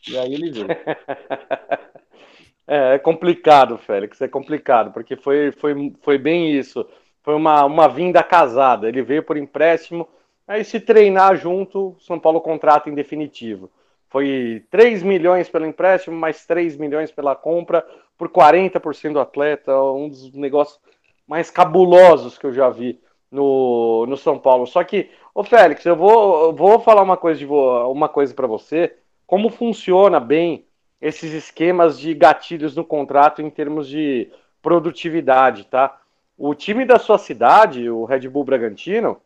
E 0.05 0.18
aí 0.18 0.34
ele 0.34 0.51
veio. 0.51 0.68
é, 2.68 2.95
é 2.95 2.99
complicado, 2.99 3.78
Félix, 3.78 4.20
é 4.20 4.28
complicado, 4.28 4.91
porque 4.91 5.16
foi, 5.16 5.53
foi, 5.53 5.95
foi 6.01 6.18
bem 6.18 6.51
isso. 6.51 6.86
Foi 7.24 7.36
uma, 7.36 7.64
uma 7.64 7.88
vinda 7.88 8.22
casada. 8.22 8.89
Ele 8.89 9.01
veio 9.01 9.24
por 9.24 9.38
empréstimo, 9.38 10.10
aí 10.45 10.66
se 10.66 10.78
treinar 10.78 11.38
junto, 11.38 11.95
São 12.01 12.20
Paulo 12.20 12.41
contrata 12.41 12.89
em 12.89 12.93
definitivo. 12.93 13.72
Foi 14.10 14.66
3 14.70 15.03
milhões 15.03 15.47
pelo 15.47 15.66
empréstimo, 15.66 16.18
mais 16.18 16.45
3 16.45 16.76
milhões 16.76 17.12
pela 17.12 17.34
compra, 17.34 17.86
por 18.18 18.30
40% 18.30 19.14
do 19.14 19.20
atleta, 19.20 19.82
um 19.82 20.10
dos 20.10 20.34
negócios 20.34 20.80
mais 21.28 21.52
cabulosos 21.52 22.38
que 22.38 22.46
eu 22.46 22.54
já 22.54 22.70
vi 22.70 23.00
no, 23.30 24.06
no 24.08 24.16
São 24.16 24.40
Paulo. 24.40 24.66
Só 24.66 24.84
que, 24.84 25.12
ô 25.36 25.44
Félix, 25.44 25.86
eu 25.86 25.96
vou, 25.96 26.54
vou 26.54 26.80
falar 26.80 27.02
uma 27.02 27.18
coisa, 27.18 27.40
de, 27.40 27.46
uma 27.46 28.08
coisa 28.08 28.34
para 28.34 28.48
você. 28.48 28.96
Como 29.26 29.50
funciona 29.50 30.20
bem 30.20 30.66
esses 31.02 31.34
esquemas 31.34 32.00
de 32.00 32.14
gatilhos 32.14 32.76
no 32.76 32.86
contrato 32.86 33.42
em 33.42 33.50
termos 33.50 33.88
de 33.88 34.32
produtividade, 34.62 35.66
tá? 35.66 36.00
O 36.38 36.56
time 36.56 36.86
da 36.86 36.98
sua 36.98 37.18
cidade, 37.18 37.90
o 37.90 38.06
Red 38.06 38.28
Bull 38.30 38.44
Bragantino, 38.44 39.20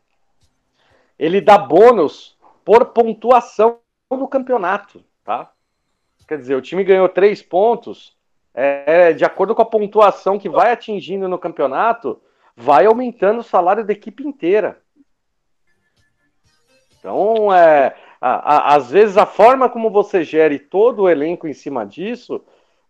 ele 1.19 1.39
dá 1.39 1.57
bônus 1.57 2.37
por 2.65 2.85
pontuação 2.87 3.79
do 4.09 4.27
campeonato, 4.27 5.03
tá? 5.23 5.51
Quer 6.27 6.37
dizer, 6.37 6.55
o 6.55 6.61
time 6.61 6.83
ganhou 6.83 7.07
três 7.09 7.41
pontos, 7.41 8.15
é, 8.53 9.13
de 9.13 9.23
acordo 9.23 9.55
com 9.55 9.61
a 9.61 9.65
pontuação 9.65 10.37
que 10.37 10.49
vai 10.49 10.71
atingindo 10.71 11.27
no 11.27 11.39
campeonato, 11.39 12.21
vai 12.55 12.85
aumentando 12.85 13.39
o 13.39 13.43
salário 13.43 13.85
da 13.85 13.93
equipe 13.93 14.27
inteira. 14.27 14.81
Então, 16.99 17.53
é, 17.53 17.95
a, 18.19 18.55
a, 18.55 18.75
às 18.75 18.91
vezes 18.91 19.17
a 19.17 19.25
forma 19.25 19.69
como 19.69 19.89
você 19.89 20.23
gere 20.23 20.59
todo 20.59 21.03
o 21.03 21.09
elenco 21.09 21.47
em 21.47 21.53
cima 21.53 21.85
disso, 21.85 22.43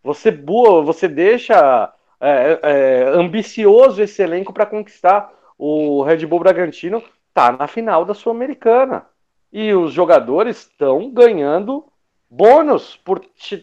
você 0.04 0.32
boa, 0.32 0.82
você 0.82 1.08
deixa 1.08 1.94
é, 2.20 2.60
é, 2.62 3.04
ambicioso 3.10 4.02
esse 4.02 4.22
elenco 4.22 4.52
para 4.52 4.66
conquistar 4.66 5.32
o 5.58 6.04
Red 6.04 6.26
Bull 6.26 6.40
Bragantino 6.40 7.02
tá 7.34 7.52
na 7.52 7.68
final 7.68 8.04
da 8.04 8.14
Sul-Americana 8.14 9.06
e 9.54 9.74
os 9.74 9.94
jogadores 9.94 10.58
estão 10.58 11.10
ganhando 11.12 11.86
bônus 12.30 12.98
por, 12.98 13.20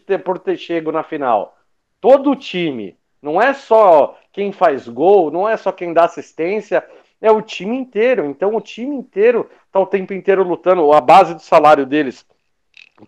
ter, 0.07 0.19
por 0.19 0.39
ter 0.39 0.57
chego 0.57 0.93
na 0.93 1.03
final. 1.03 1.58
Todo 2.01 2.31
o 2.31 2.37
time, 2.37 2.97
não 3.21 3.41
é 3.41 3.53
só 3.53 4.19
quem 4.33 4.53
faz 4.53 4.89
gol, 4.89 5.31
não 5.31 5.49
é 5.49 5.57
só 5.57 5.73
quem 5.73 5.93
dá 5.93 6.05
assistência, 6.05 6.87
é 7.21 7.31
o 7.31 7.43
time 7.43 7.77
inteiro. 7.77 8.25
Então 8.27 8.55
o 8.55 8.61
time 8.61 8.95
inteiro 8.95 9.51
está 9.67 9.81
o 9.81 9.87
tempo 9.87 10.13
inteiro 10.13 10.43
lutando. 10.43 10.93
A 10.93 11.01
base 11.01 11.35
do 11.35 11.43
salário 11.43 11.85
deles 11.85 12.25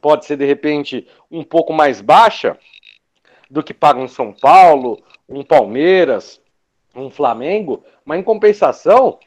pode 0.01 0.25
ser 0.25 0.37
de 0.37 0.45
repente 0.45 1.07
um 1.31 1.43
pouco 1.43 1.73
mais 1.73 2.01
baixa 2.01 2.59
do 3.51 3.63
que 3.63 3.75
paga 3.75 4.01
um 4.01 4.09
São 4.09 4.33
Paulo, 4.33 5.03
um 5.29 5.45
Palmeiras, 5.45 6.41
um 6.95 7.11
Flamengo, 7.11 7.85
mas 8.05 8.19
em 8.19 8.23
compensação 8.23 9.19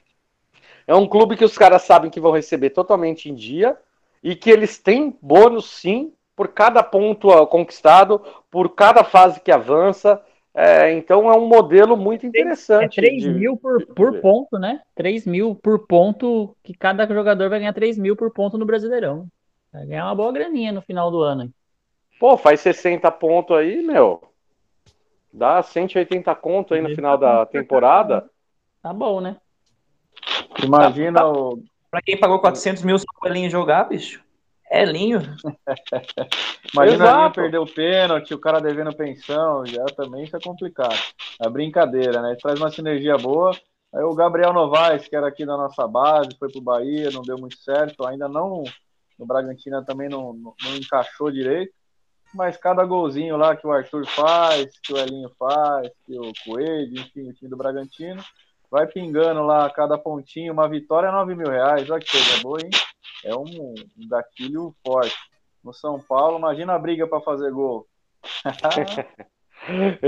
é 0.85 0.93
um 0.93 1.07
clube 1.07 1.37
que 1.37 1.45
os 1.45 1.57
caras 1.57 1.83
sabem 1.83 2.11
que 2.11 2.19
vão 2.19 2.31
receber 2.31 2.71
totalmente 2.71 3.29
em 3.29 3.35
dia 3.35 3.77
e 4.21 4.35
que 4.35 4.49
eles 4.49 4.77
têm 4.77 5.17
bônus 5.21 5.69
sim 5.69 6.13
por 6.35 6.49
cada 6.49 6.83
ponto 6.83 7.29
conquistado, 7.47 8.21
por 8.49 8.69
cada 8.69 9.03
fase 9.03 9.39
que 9.39 9.51
avança. 9.51 10.21
É, 10.55 10.93
então 10.93 11.31
é 11.31 11.35
um 11.35 11.47
modelo 11.47 11.97
muito 11.97 12.25
interessante. 12.25 12.99
É 12.99 13.03
3 13.03 13.23
de, 13.23 13.29
mil 13.29 13.57
por, 13.57 13.85
por 13.87 14.19
ponto, 14.19 14.59
né? 14.59 14.81
3 14.95 15.25
mil 15.25 15.55
por 15.55 15.87
ponto, 15.87 16.55
que 16.63 16.73
cada 16.73 17.07
jogador 17.07 17.49
vai 17.49 17.59
ganhar 17.59 17.73
3 17.73 17.97
mil 17.97 18.15
por 18.15 18.31
ponto 18.31 18.57
no 18.57 18.65
Brasileirão. 18.65 19.27
Vai 19.71 19.85
ganhar 19.87 20.05
uma 20.05 20.15
boa 20.15 20.31
graninha 20.31 20.71
no 20.71 20.81
final 20.81 21.09
do 21.09 21.21
ano. 21.21 21.51
Pô, 22.19 22.37
faz 22.37 22.61
60 22.61 23.09
pontos 23.11 23.57
aí, 23.57 23.81
meu. 23.81 24.21
Dá 25.31 25.63
180 25.63 26.33
conto 26.35 26.75
aí 26.75 26.81
no 26.81 26.93
final 26.93 27.17
da 27.17 27.43
temporada. 27.47 28.29
Tá 28.83 28.93
bom, 28.93 29.19
né? 29.19 29.37
Imagina 30.63 31.19
tá, 31.19 31.23
tá. 31.23 31.31
o. 31.31 31.63
Pra 31.89 32.01
quem 32.01 32.19
pagou 32.19 32.39
400 32.39 32.83
mil 32.83 32.97
só 32.97 33.05
pra 33.19 33.33
jogar, 33.49 33.85
bicho. 33.85 34.22
É 34.73 34.83
linho. 34.85 35.21
Imagina 36.73 37.11
a 37.11 37.17
linha 37.17 37.29
perder 37.29 37.59
o 37.59 37.65
pênalti, 37.67 38.33
o 38.33 38.39
cara 38.39 38.59
devendo 38.59 38.91
pensão, 38.95 39.63
já 39.67 39.85
também 39.95 40.23
isso 40.23 40.35
é 40.35 40.39
complicado. 40.39 40.97
É 41.39 41.47
brincadeira, 41.47 42.23
né? 42.23 42.35
Traz 42.41 42.59
uma 42.59 42.71
sinergia 42.71 43.15
boa. 43.15 43.51
Aí 43.93 44.01
o 44.01 44.15
Gabriel 44.15 44.51
Novaes, 44.51 45.07
que 45.07 45.15
era 45.15 45.27
aqui 45.27 45.45
da 45.45 45.55
nossa 45.55 45.87
base, 45.87 46.35
foi 46.39 46.51
pro 46.51 46.59
Bahia, 46.59 47.11
não 47.11 47.21
deu 47.21 47.37
muito 47.37 47.55
certo, 47.59 48.03
ainda 48.03 48.27
não 48.27 48.63
no 49.19 49.27
Bragantino 49.27 49.85
também 49.85 50.09
não, 50.09 50.33
não, 50.33 50.55
não, 50.63 50.75
encaixou 50.75 51.29
direito. 51.29 51.71
Mas 52.33 52.57
cada 52.57 52.83
golzinho 52.83 53.37
lá 53.37 53.55
que 53.55 53.67
o 53.67 53.71
Arthur 53.71 54.07
faz, 54.07 54.79
que 54.79 54.91
o 54.91 54.97
Elinho 54.97 55.29
faz, 55.37 55.87
que 56.03 56.17
o 56.17 56.31
Coelho, 56.43 56.99
enfim, 56.99 57.29
o 57.29 57.33
time 57.33 57.47
do 57.47 57.55
Bragantino, 57.55 58.23
vai 58.71 58.87
pingando 58.87 59.43
lá 59.43 59.69
cada 59.69 59.99
pontinho, 59.99 60.51
uma 60.51 60.67
vitória 60.67 61.09
é 61.09 61.11
9 61.11 61.35
mil 61.35 61.51
reais. 61.51 61.87
Olha 61.91 62.01
que 62.01 62.11
coisa 62.11 62.41
boa, 62.41 62.59
hein? 62.59 62.71
É 63.23 63.35
um, 63.35 63.73
um 63.97 64.07
gatilho 64.09 64.75
forte. 64.85 65.15
No 65.63 65.73
São 65.73 65.99
Paulo, 65.99 66.37
imagina 66.37 66.73
a 66.73 66.79
briga 66.79 67.07
para 67.07 67.21
fazer 67.21 67.51
gol. 67.51 67.87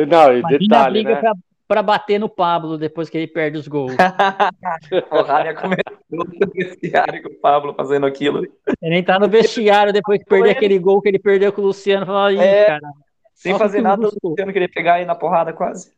Não, 0.07 0.33
e 0.33 0.39
imagina 0.39 0.59
detalhe, 0.59 0.99
a 0.99 1.03
briga 1.03 1.21
né? 1.21 1.31
para 1.67 1.81
bater 1.81 2.19
no 2.19 2.27
Pablo 2.27 2.77
depois 2.77 3.09
que 3.09 3.17
ele 3.17 3.27
perde 3.27 3.57
os 3.57 3.67
gols. 3.67 3.93
o 5.11 5.21
Rania 5.21 5.55
começou 5.55 5.97
no 6.09 6.51
vestiário 6.53 7.23
com 7.23 7.29
o 7.29 7.35
Pablo 7.35 7.73
fazendo 7.73 8.05
aquilo. 8.05 8.45
Ele 8.81 8.97
entrar 8.97 9.19
no 9.19 9.29
vestiário 9.29 9.93
depois 9.93 10.19
que 10.19 10.25
perder 10.25 10.51
aquele 10.51 10.77
gol 10.77 11.01
que 11.01 11.07
ele 11.07 11.19
perdeu 11.19 11.53
com 11.53 11.61
o 11.61 11.65
Luciano. 11.65 12.05
Falar, 12.05 12.33
é, 12.33 12.65
cara, 12.65 12.89
sem 13.33 13.57
fazer 13.57 13.81
nada, 13.81 14.07
o 14.07 14.29
Luciano 14.29 14.53
queria 14.53 14.69
pegar 14.69 14.95
aí 14.95 15.05
na 15.05 15.15
porrada 15.15 15.53
quase. 15.53 15.93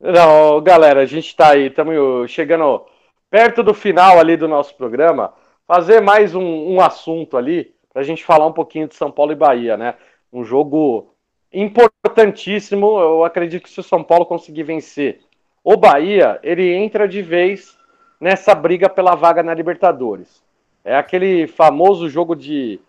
Não, 0.00 0.60
galera, 0.62 1.00
a 1.02 1.06
gente 1.06 1.26
está 1.26 1.50
aí, 1.50 1.66
estamos 1.66 2.30
chegando 2.30 2.86
perto 3.28 3.62
do 3.62 3.74
final 3.74 4.18
ali 4.18 4.36
do 4.36 4.48
nosso 4.48 4.74
programa. 4.74 5.34
Fazer 5.70 6.00
mais 6.00 6.34
um, 6.34 6.42
um 6.42 6.80
assunto 6.80 7.36
ali, 7.36 7.72
para 7.92 8.02
a 8.02 8.04
gente 8.04 8.24
falar 8.24 8.44
um 8.44 8.52
pouquinho 8.52 8.88
de 8.88 8.96
São 8.96 9.08
Paulo 9.08 9.30
e 9.30 9.36
Bahia, 9.36 9.76
né? 9.76 9.94
Um 10.32 10.42
jogo 10.42 11.14
importantíssimo. 11.52 12.98
Eu 12.98 13.22
acredito 13.22 13.62
que 13.62 13.70
se 13.70 13.78
o 13.78 13.84
São 13.84 14.02
Paulo 14.02 14.26
conseguir 14.26 14.64
vencer 14.64 15.20
o 15.62 15.76
Bahia, 15.76 16.40
ele 16.42 16.74
entra 16.74 17.06
de 17.06 17.22
vez 17.22 17.78
nessa 18.20 18.52
briga 18.52 18.88
pela 18.88 19.14
vaga 19.14 19.44
na 19.44 19.54
Libertadores. 19.54 20.42
É 20.84 20.96
aquele 20.96 21.46
famoso 21.46 22.08
jogo 22.08 22.34
de 22.34 22.80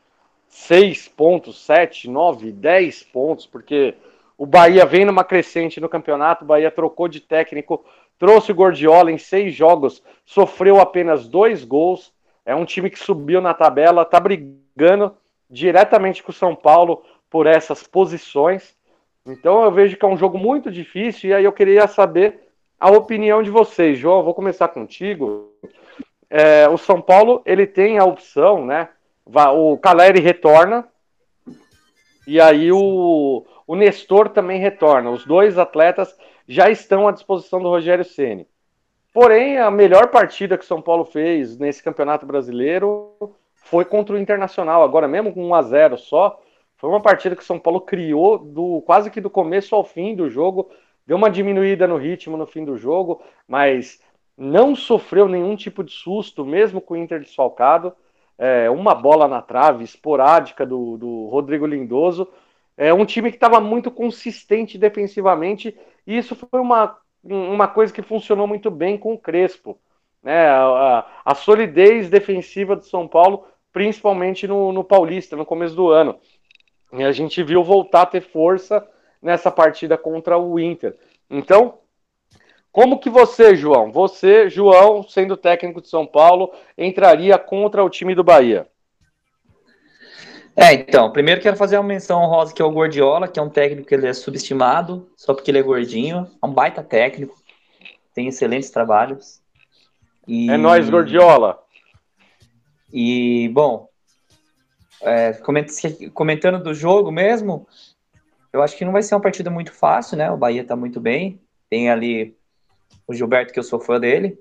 6 0.47 1.07
pontos, 1.09 1.63
7, 1.63 2.09
9, 2.09 2.51
10 2.51 3.03
pontos, 3.03 3.45
porque 3.45 3.93
o 4.35 4.47
Bahia 4.47 4.87
vem 4.87 5.05
numa 5.05 5.23
crescente 5.23 5.79
no 5.79 5.87
campeonato, 5.87 6.43
o 6.43 6.47
Bahia 6.47 6.71
trocou 6.71 7.07
de 7.07 7.19
técnico, 7.19 7.85
trouxe 8.17 8.51
o 8.51 8.55
Gordiola 8.55 9.11
em 9.11 9.19
seis 9.19 9.53
jogos, 9.53 10.01
sofreu 10.25 10.81
apenas 10.81 11.27
dois 11.27 11.63
gols. 11.63 12.11
É 12.45 12.55
um 12.55 12.65
time 12.65 12.89
que 12.89 12.99
subiu 12.99 13.39
na 13.41 13.53
tabela, 13.53 14.05
tá 14.05 14.19
brigando 14.19 15.15
diretamente 15.49 16.23
com 16.23 16.31
o 16.31 16.35
São 16.35 16.55
Paulo 16.55 17.03
por 17.29 17.45
essas 17.45 17.83
posições. 17.83 18.75
Então 19.25 19.63
eu 19.63 19.71
vejo 19.71 19.97
que 19.97 20.05
é 20.05 20.07
um 20.07 20.17
jogo 20.17 20.37
muito 20.37 20.71
difícil 20.71 21.29
e 21.29 21.33
aí 21.33 21.43
eu 21.43 21.51
queria 21.51 21.87
saber 21.87 22.49
a 22.79 22.89
opinião 22.89 23.43
de 23.43 23.51
vocês. 23.51 23.99
João, 23.99 24.23
vou 24.23 24.33
começar 24.33 24.67
contigo. 24.69 25.53
É, 26.29 26.67
o 26.67 26.77
São 26.77 27.01
Paulo 27.01 27.41
ele 27.45 27.67
tem 27.67 27.99
a 27.99 28.05
opção, 28.05 28.65
né? 28.65 28.89
O 29.25 29.77
Caleri 29.77 30.19
retorna 30.19 30.87
e 32.25 32.41
aí 32.41 32.71
o, 32.71 33.45
o 33.67 33.75
Nestor 33.75 34.29
também 34.29 34.59
retorna. 34.59 35.11
Os 35.11 35.25
dois 35.25 35.57
atletas 35.57 36.17
já 36.47 36.69
estão 36.69 37.07
à 37.07 37.11
disposição 37.11 37.61
do 37.61 37.69
Rogério 37.69 38.03
Ceni. 38.03 38.47
Porém, 39.13 39.57
a 39.57 39.69
melhor 39.69 40.07
partida 40.07 40.57
que 40.57 40.63
o 40.63 40.67
São 40.67 40.81
Paulo 40.81 41.03
fez 41.03 41.57
nesse 41.57 41.83
Campeonato 41.83 42.25
Brasileiro 42.25 43.13
foi 43.55 43.83
contra 43.83 44.15
o 44.15 44.19
Internacional. 44.19 44.83
Agora, 44.83 45.07
mesmo 45.07 45.33
com 45.33 45.47
1 45.47 45.55
a 45.55 45.61
0 45.61 45.97
só, 45.97 46.41
foi 46.77 46.89
uma 46.89 47.01
partida 47.01 47.35
que 47.35 47.41
o 47.41 47.45
São 47.45 47.59
Paulo 47.59 47.81
criou 47.81 48.37
do 48.37 48.81
quase 48.81 49.11
que 49.11 49.21
do 49.21 49.29
começo 49.29 49.75
ao 49.75 49.83
fim 49.83 50.15
do 50.15 50.29
jogo. 50.29 50.69
Deu 51.05 51.17
uma 51.17 51.29
diminuída 51.29 51.87
no 51.87 51.97
ritmo 51.97 52.37
no 52.37 52.47
fim 52.47 52.63
do 52.63 52.77
jogo, 52.77 53.21
mas 53.47 54.01
não 54.37 54.75
sofreu 54.75 55.27
nenhum 55.27 55.55
tipo 55.55 55.83
de 55.83 55.91
susto, 55.91 56.45
mesmo 56.45 56.79
com 56.79 56.93
o 56.93 56.97
Inter 56.97 57.19
desfalcado. 57.19 57.93
É, 58.37 58.69
uma 58.69 58.95
bola 58.95 59.27
na 59.27 59.41
trave 59.41 59.83
esporádica 59.83 60.65
do, 60.65 60.97
do 60.97 61.27
Rodrigo 61.27 61.65
Lindoso 61.67 62.27
é 62.77 62.93
um 62.93 63.05
time 63.05 63.29
que 63.29 63.37
estava 63.37 63.59
muito 63.59 63.91
consistente 63.91 64.77
defensivamente, 64.77 65.77
e 66.07 66.17
isso 66.17 66.35
foi 66.35 66.59
uma, 66.59 66.97
uma 67.23 67.67
coisa 67.67 67.93
que 67.93 68.01
funcionou 68.01 68.47
muito 68.47 68.71
bem 68.71 68.97
com 68.97 69.13
o 69.13 69.17
Crespo. 69.17 69.79
Né? 70.23 70.47
A, 70.47 71.05
a, 71.25 71.35
solidez 71.35 72.09
defensiva 72.09 72.75
do 72.75 72.83
São 72.85 73.07
Paulo, 73.07 73.45
principalmente 73.71 74.47
no, 74.47 74.71
no 74.71 74.83
Paulista, 74.83 75.35
no 75.35 75.45
começo 75.45 75.75
do 75.75 75.89
ano. 75.89 76.19
E 76.93 77.03
a 77.03 77.11
gente 77.11 77.41
viu 77.43 77.63
voltar 77.63 78.03
a 78.03 78.05
ter 78.05 78.21
força 78.21 78.87
nessa 79.21 79.51
partida 79.51 79.97
contra 79.97 80.37
o 80.37 80.59
Inter. 80.59 80.97
Então, 81.29 81.79
como 82.71 82.99
que 82.99 83.09
você, 83.09 83.55
João, 83.55 83.91
você, 83.91 84.49
João, 84.49 85.03
sendo 85.03 85.37
técnico 85.37 85.81
de 85.81 85.89
São 85.89 86.05
Paulo, 86.05 86.53
entraria 86.77 87.37
contra 87.37 87.83
o 87.83 87.89
time 87.89 88.15
do 88.15 88.23
Bahia? 88.23 88.67
É, 90.55 90.73
então, 90.73 91.11
primeiro 91.11 91.41
quero 91.41 91.55
fazer 91.55 91.77
uma 91.77 91.87
menção 91.87 92.21
honrosa 92.21 92.53
que 92.53 92.61
é 92.61 92.65
o 92.65 92.71
Gordiola, 92.71 93.27
que 93.27 93.39
é 93.39 93.43
um 93.43 93.49
técnico 93.49 93.87
que 93.87 93.95
ele 93.95 94.07
é 94.07 94.13
subestimado, 94.13 95.09
só 95.15 95.33
porque 95.33 95.49
ele 95.49 95.59
é 95.59 95.63
gordinho, 95.63 96.29
é 96.41 96.45
um 96.45 96.53
baita 96.53 96.83
técnico, 96.83 97.35
tem 98.13 98.27
excelentes 98.27 98.69
trabalhos. 98.69 99.41
E... 100.27 100.49
É 100.49 100.57
nós, 100.57 100.89
Gordiola. 100.89 101.59
E, 102.93 103.49
bom, 103.53 103.87
é, 105.01 105.33
comentando 106.13 106.61
do 106.61 106.73
jogo 106.73 107.11
mesmo, 107.11 107.65
eu 108.51 108.61
acho 108.61 108.77
que 108.77 108.85
não 108.85 108.91
vai 108.91 109.01
ser 109.01 109.15
uma 109.15 109.21
partida 109.21 109.49
muito 109.49 109.71
fácil, 109.71 110.17
né? 110.17 110.29
O 110.29 110.37
Bahia 110.37 110.63
tá 110.63 110.75
muito 110.75 110.99
bem, 110.99 111.39
tem 111.69 111.89
ali 111.89 112.35
o 113.07 113.13
Gilberto, 113.13 113.53
que 113.53 113.59
eu 113.59 113.63
sou 113.63 113.79
fã 113.79 113.99
dele, 113.99 114.37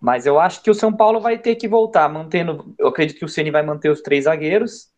mas 0.00 0.26
eu 0.26 0.38
acho 0.38 0.62
que 0.62 0.70
o 0.70 0.74
São 0.74 0.92
Paulo 0.92 1.20
vai 1.20 1.38
ter 1.38 1.56
que 1.56 1.66
voltar, 1.66 2.08
mantendo. 2.08 2.74
Eu 2.78 2.88
acredito 2.88 3.18
que 3.18 3.24
o 3.24 3.28
Ceni 3.28 3.50
vai 3.50 3.62
manter 3.62 3.90
os 3.90 4.00
três 4.00 4.24
zagueiros, 4.24 4.90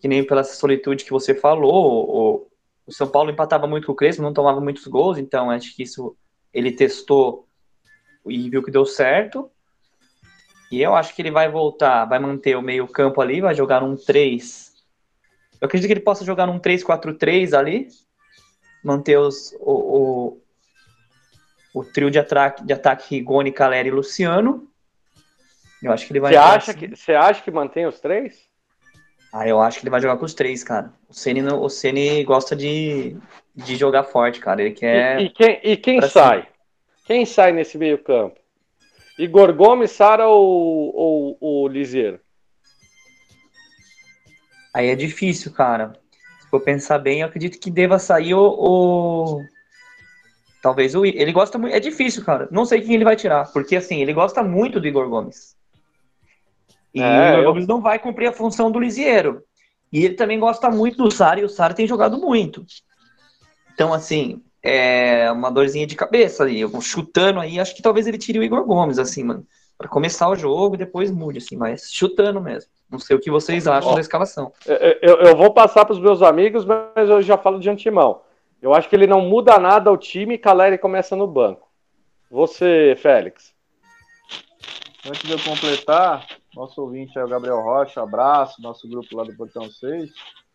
que 0.00 0.08
nem 0.08 0.26
pela 0.26 0.42
solitude 0.42 1.04
que 1.04 1.10
você 1.10 1.34
falou. 1.34 2.08
O, 2.08 2.50
o 2.86 2.92
São 2.92 3.06
Paulo 3.06 3.30
empatava 3.30 3.66
muito 3.66 3.86
com 3.86 3.92
o 3.92 3.96
Crespo, 3.96 4.22
não 4.22 4.32
tomava 4.32 4.60
muitos 4.60 4.86
gols, 4.86 5.18
então 5.18 5.50
acho 5.50 5.74
que 5.76 5.82
isso 5.82 6.16
ele 6.52 6.72
testou 6.72 7.46
e 8.26 8.48
viu 8.48 8.62
que 8.62 8.70
deu 8.70 8.86
certo. 8.86 9.50
E 10.72 10.82
eu 10.82 10.94
acho 10.94 11.14
que 11.14 11.22
ele 11.22 11.30
vai 11.30 11.50
voltar, 11.50 12.06
vai 12.06 12.18
manter 12.18 12.56
o 12.56 12.62
meio-campo 12.62 13.20
ali, 13.20 13.40
vai 13.40 13.54
jogar 13.54 13.82
num 13.82 13.96
3. 13.96 14.72
Eu 15.60 15.66
acredito 15.66 15.88
que 15.88 15.92
ele 15.92 16.00
possa 16.00 16.24
jogar 16.24 16.46
num 16.46 16.58
3-4-3 16.58 17.56
ali, 17.56 17.88
manter 18.82 19.18
os, 19.18 19.54
o, 19.60 19.72
o 19.72 20.42
trio 21.84 22.10
de 22.10 22.18
ataque, 22.18 22.64
de 22.64 22.72
ataque 22.72 23.14
Rigoni, 23.14 23.52
Caleri 23.52 23.88
e 23.88 23.92
Luciano. 23.92 24.68
Eu 25.82 25.92
acho 25.92 26.06
que 26.06 26.12
ele 26.12 26.20
vai. 26.20 26.32
Você 26.32 26.38
acha, 26.38 26.70
assim. 26.70 26.80
que, 26.80 26.96
você 26.96 27.14
acha 27.14 27.42
que 27.42 27.50
mantém 27.50 27.86
os 27.86 28.00
três? 28.00 28.46
Ah, 29.32 29.46
eu 29.46 29.60
acho 29.60 29.78
que 29.78 29.84
ele 29.84 29.90
vai 29.90 30.00
jogar 30.00 30.16
com 30.16 30.24
os 30.24 30.34
três, 30.34 30.64
cara. 30.64 30.92
O 31.08 31.12
Ceni, 31.12 31.42
o 31.42 31.68
Ceni 31.68 32.24
gosta 32.24 32.56
de, 32.56 33.16
de 33.54 33.76
jogar 33.76 34.04
forte, 34.04 34.40
cara. 34.40 34.62
Ele 34.62 34.72
quer. 34.72 35.20
E, 35.20 35.24
e 35.24 35.30
quem, 35.30 35.60
e 35.62 35.76
quem 35.76 36.00
sai? 36.00 36.40
Cima. 36.40 36.52
Quem 37.04 37.26
sai 37.26 37.52
nesse 37.52 37.76
meio-campo? 37.76 38.40
Igor 39.18 39.52
Gomes, 39.52 39.92
Sara 39.92 40.26
ou, 40.26 40.94
ou, 40.94 41.38
ou 41.40 41.68
Liseiro? 41.68 42.20
Aí 44.74 44.88
é 44.88 44.94
difícil, 44.94 45.52
cara. 45.52 45.92
Se 46.40 46.50
for 46.50 46.60
pensar 46.60 46.98
bem, 46.98 47.20
eu 47.20 47.26
acredito 47.26 47.58
que 47.58 47.70
deva 47.70 47.98
sair 47.98 48.34
o, 48.34 48.40
o, 48.40 49.42
Talvez 50.66 50.96
o 50.96 51.06
ele 51.06 51.30
gosta 51.30 51.58
muito. 51.58 51.76
É 51.76 51.78
difícil, 51.78 52.24
cara. 52.24 52.48
Não 52.50 52.64
sei 52.64 52.80
quem 52.80 52.96
ele 52.96 53.04
vai 53.04 53.14
tirar, 53.14 53.52
porque 53.52 53.76
assim, 53.76 54.02
ele 54.02 54.12
gosta 54.12 54.42
muito 54.42 54.80
do 54.80 54.86
Igor 54.88 55.08
Gomes. 55.08 55.54
E 56.92 57.00
é, 57.00 57.04
o 57.06 57.28
Igor 57.28 57.38
eu... 57.38 57.44
Gomes 57.44 57.68
não 57.68 57.80
vai 57.80 58.00
cumprir 58.00 58.26
a 58.26 58.32
função 58.32 58.68
do 58.68 58.80
Lisieiro. 58.80 59.44
E 59.92 60.04
ele 60.04 60.14
também 60.14 60.40
gosta 60.40 60.68
muito 60.68 61.04
do 61.04 61.08
Sara, 61.08 61.38
e 61.38 61.44
o 61.44 61.48
Sara 61.48 61.72
tem 61.72 61.86
jogado 61.86 62.18
muito. 62.18 62.66
Então, 63.72 63.94
assim, 63.94 64.42
é 64.60 65.30
uma 65.30 65.52
dorzinha 65.52 65.86
de 65.86 65.94
cabeça 65.94 66.42
ali. 66.42 66.58
Eu 66.58 66.80
chutando 66.80 67.38
aí, 67.38 67.60
acho 67.60 67.76
que 67.76 67.80
talvez 67.80 68.08
ele 68.08 68.18
tire 68.18 68.40
o 68.40 68.42
Igor 68.42 68.64
Gomes, 68.64 68.98
assim, 68.98 69.22
mano. 69.22 69.46
Pra 69.78 69.86
começar 69.86 70.28
o 70.28 70.34
jogo 70.34 70.74
e 70.74 70.78
depois 70.78 71.12
mude, 71.12 71.38
assim, 71.38 71.54
mas 71.54 71.92
chutando 71.92 72.40
mesmo. 72.40 72.68
Não 72.90 72.98
sei 72.98 73.14
o 73.14 73.20
que 73.20 73.30
vocês 73.30 73.68
acham 73.68 73.92
Ó, 73.92 73.94
da 73.94 74.00
escalação. 74.00 74.52
Eu, 75.00 75.18
eu 75.18 75.36
vou 75.36 75.54
passar 75.54 75.84
para 75.84 75.94
os 75.94 76.00
meus 76.00 76.22
amigos, 76.22 76.64
mas 76.64 77.08
eu 77.08 77.22
já 77.22 77.38
falo 77.38 77.60
de 77.60 77.70
antemão. 77.70 78.25
Eu 78.60 78.74
acho 78.74 78.88
que 78.88 78.96
ele 78.96 79.06
não 79.06 79.20
muda 79.20 79.58
nada 79.58 79.90
ao 79.90 79.96
time 79.96 80.34
e 80.34 80.38
Caleri 80.38 80.78
começa 80.78 81.14
no 81.14 81.26
banco. 81.26 81.68
Você, 82.30 82.96
Félix. 82.98 83.54
Antes 85.06 85.22
de 85.22 85.32
eu 85.32 85.38
completar, 85.38 86.26
nosso 86.54 86.80
ouvinte 86.80 87.16
é 87.16 87.24
o 87.24 87.28
Gabriel 87.28 87.60
Rocha, 87.60 88.02
abraço, 88.02 88.60
nosso 88.60 88.88
grupo 88.88 89.16
lá 89.16 89.22
do 89.22 89.36
Portão 89.36 89.70
6, 89.70 90.10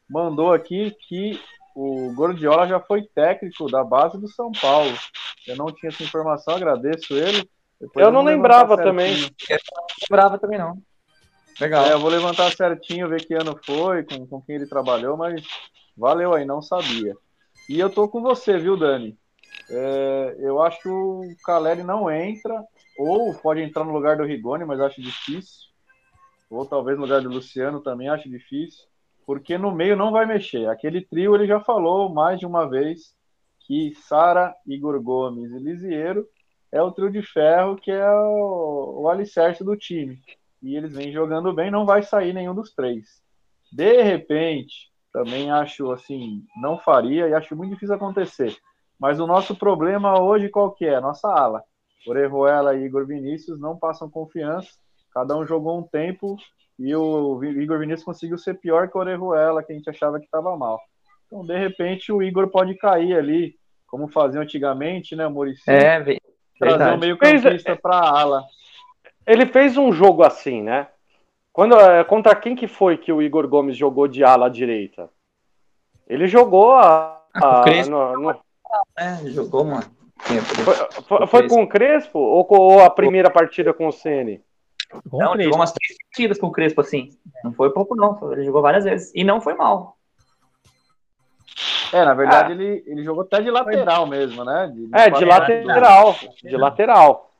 mandou 0.09 0.51
aqui 0.51 0.91
que 1.07 1.39
o 1.73 2.13
Gordiola 2.13 2.67
já 2.67 2.79
foi 2.79 3.03
técnico 3.03 3.71
da 3.71 3.83
base 3.83 4.19
do 4.19 4.27
São 4.27 4.51
Paulo. 4.51 4.93
Eu 5.47 5.55
não 5.55 5.67
tinha 5.67 5.89
essa 5.89 6.03
informação, 6.03 6.55
agradeço 6.55 7.13
ele. 7.13 7.49
Depois 7.79 8.05
eu 8.05 8.11
não 8.11 8.23
lembrava 8.23 8.75
também. 8.75 9.13
Eu 9.49 9.59
não 9.73 9.85
lembrava 10.01 10.37
também, 10.37 10.59
não. 10.59 10.77
Legal. 11.59 11.85
É, 11.85 11.93
eu 11.93 11.99
vou 11.99 12.09
levantar 12.09 12.51
certinho, 12.51 13.07
ver 13.07 13.25
que 13.25 13.33
ano 13.33 13.57
foi, 13.65 14.03
com, 14.03 14.27
com 14.27 14.41
quem 14.41 14.55
ele 14.55 14.67
trabalhou, 14.67 15.15
mas 15.15 15.41
valeu 15.95 16.33
aí, 16.33 16.43
não 16.43 16.61
sabia. 16.61 17.15
E 17.71 17.79
eu 17.79 17.89
tô 17.89 18.05
com 18.09 18.21
você, 18.21 18.57
viu, 18.57 18.75
Dani? 18.75 19.17
É, 19.69 20.35
eu 20.39 20.61
acho 20.61 20.81
que 20.81 20.89
o 20.89 21.21
Caleri 21.41 21.83
não 21.83 22.11
entra, 22.11 22.61
ou 22.97 23.33
pode 23.33 23.61
entrar 23.61 23.85
no 23.85 23.93
lugar 23.93 24.17
do 24.17 24.25
Rigoni, 24.25 24.65
mas 24.65 24.81
acho 24.81 25.01
difícil. 25.01 25.69
ou 26.49 26.65
talvez 26.65 26.97
no 26.97 27.05
lugar 27.05 27.21
do 27.21 27.29
Luciano 27.29 27.79
também, 27.79 28.09
acho 28.09 28.29
difícil, 28.29 28.85
porque 29.25 29.57
no 29.57 29.73
meio 29.73 29.95
não 29.95 30.11
vai 30.11 30.25
mexer. 30.25 30.67
Aquele 30.67 30.99
trio 30.99 31.33
ele 31.33 31.47
já 31.47 31.61
falou 31.61 32.13
mais 32.13 32.37
de 32.41 32.45
uma 32.45 32.69
vez 32.69 33.15
que 33.65 33.95
Sara, 33.95 34.53
Igor 34.67 35.01
Gomes 35.01 35.53
e 35.53 35.57
Lisieiro 35.57 36.27
é 36.73 36.81
o 36.81 36.91
trio 36.91 37.09
de 37.09 37.21
ferro 37.21 37.77
que 37.77 37.89
é 37.89 38.11
o, 38.11 39.03
o 39.03 39.07
alicerce 39.07 39.63
do 39.63 39.77
time. 39.77 40.19
E 40.61 40.75
eles 40.75 40.93
vêm 40.93 41.13
jogando 41.13 41.53
bem, 41.53 41.71
não 41.71 41.85
vai 41.85 42.03
sair 42.03 42.33
nenhum 42.33 42.53
dos 42.53 42.73
três. 42.73 43.23
De 43.71 44.01
repente, 44.01 44.90
também 45.11 45.51
acho 45.51 45.91
assim, 45.91 46.43
não 46.61 46.77
faria 46.77 47.27
e 47.27 47.33
acho 47.33 47.55
muito 47.55 47.73
difícil 47.73 47.95
acontecer. 47.95 48.55
Mas 48.99 49.19
o 49.19 49.27
nosso 49.27 49.55
problema 49.55 50.19
hoje 50.21 50.49
qual 50.49 50.71
que 50.71 50.85
é? 50.85 50.99
Nossa 50.99 51.27
ala. 51.27 51.63
Orejuela 52.07 52.75
e 52.75 52.85
Igor 52.85 53.05
Vinícius 53.05 53.59
não 53.59 53.77
passam 53.77 54.09
confiança. 54.09 54.69
Cada 55.13 55.35
um 55.35 55.45
jogou 55.45 55.77
um 55.77 55.83
tempo 55.83 56.37
e 56.79 56.95
o 56.95 57.43
Igor 57.43 57.79
Vinícius 57.79 58.05
conseguiu 58.05 58.37
ser 58.37 58.55
pior 58.55 58.89
que 58.89 58.97
o 58.97 59.01
Orejuela, 59.01 59.63
que 59.63 59.71
a 59.71 59.75
gente 59.75 59.89
achava 59.89 60.19
que 60.19 60.25
estava 60.25 60.55
mal. 60.57 60.79
Então, 61.27 61.45
de 61.45 61.57
repente, 61.57 62.11
o 62.11 62.21
Igor 62.21 62.49
pode 62.49 62.75
cair 62.75 63.15
ali, 63.15 63.55
como 63.87 64.07
faziam 64.07 64.41
antigamente, 64.41 65.15
né, 65.15 65.27
Maurício? 65.27 65.63
É, 65.71 66.03
trazer 66.59 66.93
o 66.93 66.99
meio 66.99 67.17
campista 67.17 67.75
para 67.75 67.97
a 67.97 68.21
ala. 68.21 68.43
Ele 69.25 69.45
fez 69.45 69.77
um 69.77 69.91
jogo 69.91 70.23
assim, 70.23 70.61
né? 70.61 70.87
Quando, 71.53 71.75
é, 71.75 72.03
contra 72.03 72.35
quem 72.35 72.55
que 72.55 72.67
foi 72.67 72.97
que 72.97 73.11
o 73.11 73.21
Igor 73.21 73.47
Gomes 73.47 73.75
jogou 73.75 74.07
de 74.07 74.23
ala 74.23 74.45
à 74.45 74.49
direita? 74.49 75.09
Ele 76.07 76.27
jogou 76.27 76.73
a. 76.73 77.21
a 77.35 77.61
ah, 77.61 77.65
no, 77.89 78.19
no... 78.19 78.39
É, 78.97 79.17
jogou, 79.25 79.65
mano. 79.65 79.85
Foi, 80.17 80.75
foi, 81.03 81.27
foi, 81.27 81.49
com 81.49 81.63
o 81.63 81.67
Crespo 81.67 82.19
ou, 82.19 82.45
ou 82.49 82.81
a 82.81 82.89
primeira 82.89 83.29
partida 83.29 83.73
com 83.73 83.87
o 83.87 83.91
Ceni? 83.91 84.41
Não, 85.11 85.33
ele 85.33 85.45
jogou 85.45 85.59
umas 85.59 85.71
três 85.71 85.97
partidas 86.09 86.37
com 86.37 86.47
o 86.47 86.51
Crespo, 86.51 86.81
assim. 86.81 87.09
Não 87.43 87.53
foi 87.53 87.71
pouco, 87.71 87.95
não. 87.95 88.31
Ele 88.31 88.45
jogou 88.45 88.61
várias 88.61 88.83
vezes. 88.83 89.11
E 89.15 89.23
não 89.23 89.41
foi 89.41 89.53
mal. 89.55 89.97
É, 91.91 92.05
na 92.05 92.13
verdade, 92.13 92.51
ah. 92.51 92.55
ele, 92.55 92.83
ele 92.85 93.03
jogou 93.03 93.23
até 93.23 93.41
de 93.41 93.49
lateral 93.49 94.05
mesmo, 94.07 94.45
né? 94.45 94.71
De, 94.73 94.87
de 94.87 94.97
é, 94.97 95.09
de 95.09 95.25
lateral. 95.25 96.15
De 96.41 96.57
lateral. 96.57 97.31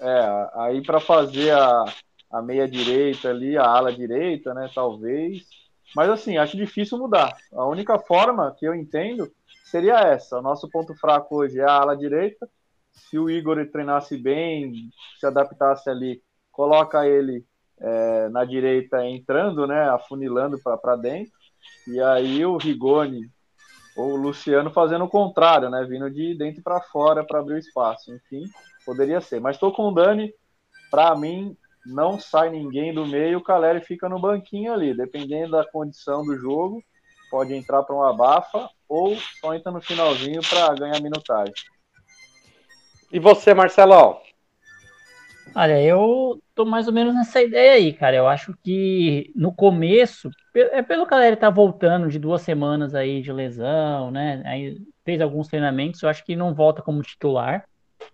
É, 0.00 0.48
aí 0.54 0.82
para 0.82 1.00
fazer 1.00 1.52
a, 1.52 1.84
a 2.32 2.40
meia 2.40 2.66
direita 2.66 3.28
ali, 3.28 3.58
a 3.58 3.64
ala 3.64 3.92
direita, 3.92 4.54
né? 4.54 4.70
Talvez. 4.74 5.46
Mas 5.94 6.08
assim, 6.08 6.38
acho 6.38 6.56
difícil 6.56 6.96
mudar. 6.96 7.36
A 7.52 7.66
única 7.66 7.98
forma 7.98 8.54
que 8.58 8.66
eu 8.66 8.74
entendo 8.74 9.30
seria 9.64 10.00
essa. 10.00 10.38
O 10.38 10.42
nosso 10.42 10.68
ponto 10.70 10.94
fraco 10.94 11.36
hoje 11.36 11.60
é 11.60 11.64
a 11.64 11.72
ala 11.72 11.96
direita. 11.96 12.48
Se 12.90 13.18
o 13.18 13.28
Igor 13.28 13.64
treinasse 13.70 14.16
bem, 14.16 14.90
se 15.20 15.26
adaptasse 15.26 15.90
ali, 15.90 16.22
coloca 16.50 17.06
ele 17.06 17.44
é, 17.78 18.28
na 18.30 18.44
direita 18.44 19.04
entrando, 19.04 19.66
né? 19.66 19.88
Afunilando 19.90 20.58
para 20.58 20.96
dentro. 20.96 21.32
E 21.86 22.00
aí 22.00 22.44
o 22.46 22.56
Rigoni 22.56 23.30
ou 23.94 24.12
o 24.12 24.16
Luciano 24.16 24.70
fazendo 24.70 25.04
o 25.04 25.10
contrário, 25.10 25.68
né? 25.68 25.84
Vindo 25.84 26.10
de 26.10 26.34
dentro 26.34 26.62
para 26.62 26.80
fora 26.80 27.24
para 27.24 27.40
abrir 27.40 27.54
o 27.54 27.58
espaço. 27.58 28.14
Enfim, 28.14 28.44
poderia 28.86 29.20
ser. 29.20 29.40
Mas 29.40 29.56
estou 29.56 29.72
com 29.72 29.88
o 29.88 29.94
Dani. 29.94 30.32
Para 30.90 31.14
mim, 31.16 31.56
não 31.84 32.18
sai 32.18 32.50
ninguém 32.50 32.92
do 32.92 33.06
meio. 33.06 33.38
O 33.38 33.42
Caleri 33.42 33.80
fica 33.80 34.08
no 34.08 34.20
banquinho 34.20 34.72
ali. 34.72 34.94
Dependendo 34.94 35.52
da 35.52 35.64
condição 35.64 36.24
do 36.24 36.36
jogo, 36.36 36.82
pode 37.30 37.54
entrar 37.54 37.82
para 37.82 37.96
um 37.96 38.02
abafa 38.02 38.68
ou 38.88 39.16
só 39.40 39.54
entra 39.54 39.72
no 39.72 39.80
finalzinho 39.80 40.40
para 40.48 40.74
ganhar 40.74 41.00
minutagem. 41.00 41.54
E 43.10 43.18
você, 43.18 43.52
Marcelão? 43.52 44.20
Olha, 45.54 45.82
eu 45.82 46.40
tô 46.54 46.64
mais 46.64 46.86
ou 46.86 46.94
menos 46.94 47.14
nessa 47.14 47.42
ideia 47.42 47.74
aí, 47.74 47.92
cara. 47.92 48.16
Eu 48.16 48.26
acho 48.26 48.56
que 48.62 49.30
no 49.36 49.52
começo, 49.52 50.30
é 50.54 50.82
pelo 50.82 51.06
que 51.06 51.12
a 51.12 51.18
galera 51.18 51.36
tá 51.36 51.50
voltando 51.50 52.08
de 52.08 52.18
duas 52.18 52.40
semanas 52.42 52.94
aí 52.94 53.20
de 53.20 53.32
lesão, 53.32 54.10
né? 54.10 54.42
Aí 54.46 54.78
fez 55.04 55.20
alguns 55.20 55.48
treinamentos, 55.48 56.02
eu 56.02 56.08
acho 56.08 56.24
que 56.24 56.34
não 56.34 56.54
volta 56.54 56.80
como 56.80 57.02
titular. 57.02 57.64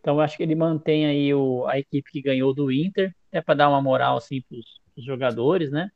Então 0.01 0.17
eu 0.17 0.21
acho 0.21 0.37
que 0.37 0.43
ele 0.43 0.55
mantém 0.55 1.07
aí 1.07 1.35
o, 1.35 1.67
a 1.67 1.79
equipe 1.79 2.11
que 2.11 2.23
ganhou 2.23 2.55
do 2.55 2.71
Inter, 2.71 3.15
até 3.29 3.41
para 3.41 3.55
dar 3.55 3.69
uma 3.69 3.83
moral 3.83 4.17
assim 4.17 4.41
pros, 4.43 4.81
pros 4.95 5.05
jogadores, 5.05 5.71
né? 5.71 5.91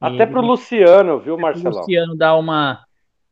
Até 0.00 0.26
para 0.26 0.40
o 0.40 0.46
Luciano, 0.46 1.18
viu, 1.18 1.36
Marcelo? 1.36 1.74
O 1.74 1.78
Luciano 1.78 2.16
dar 2.16 2.36
uma, 2.36 2.84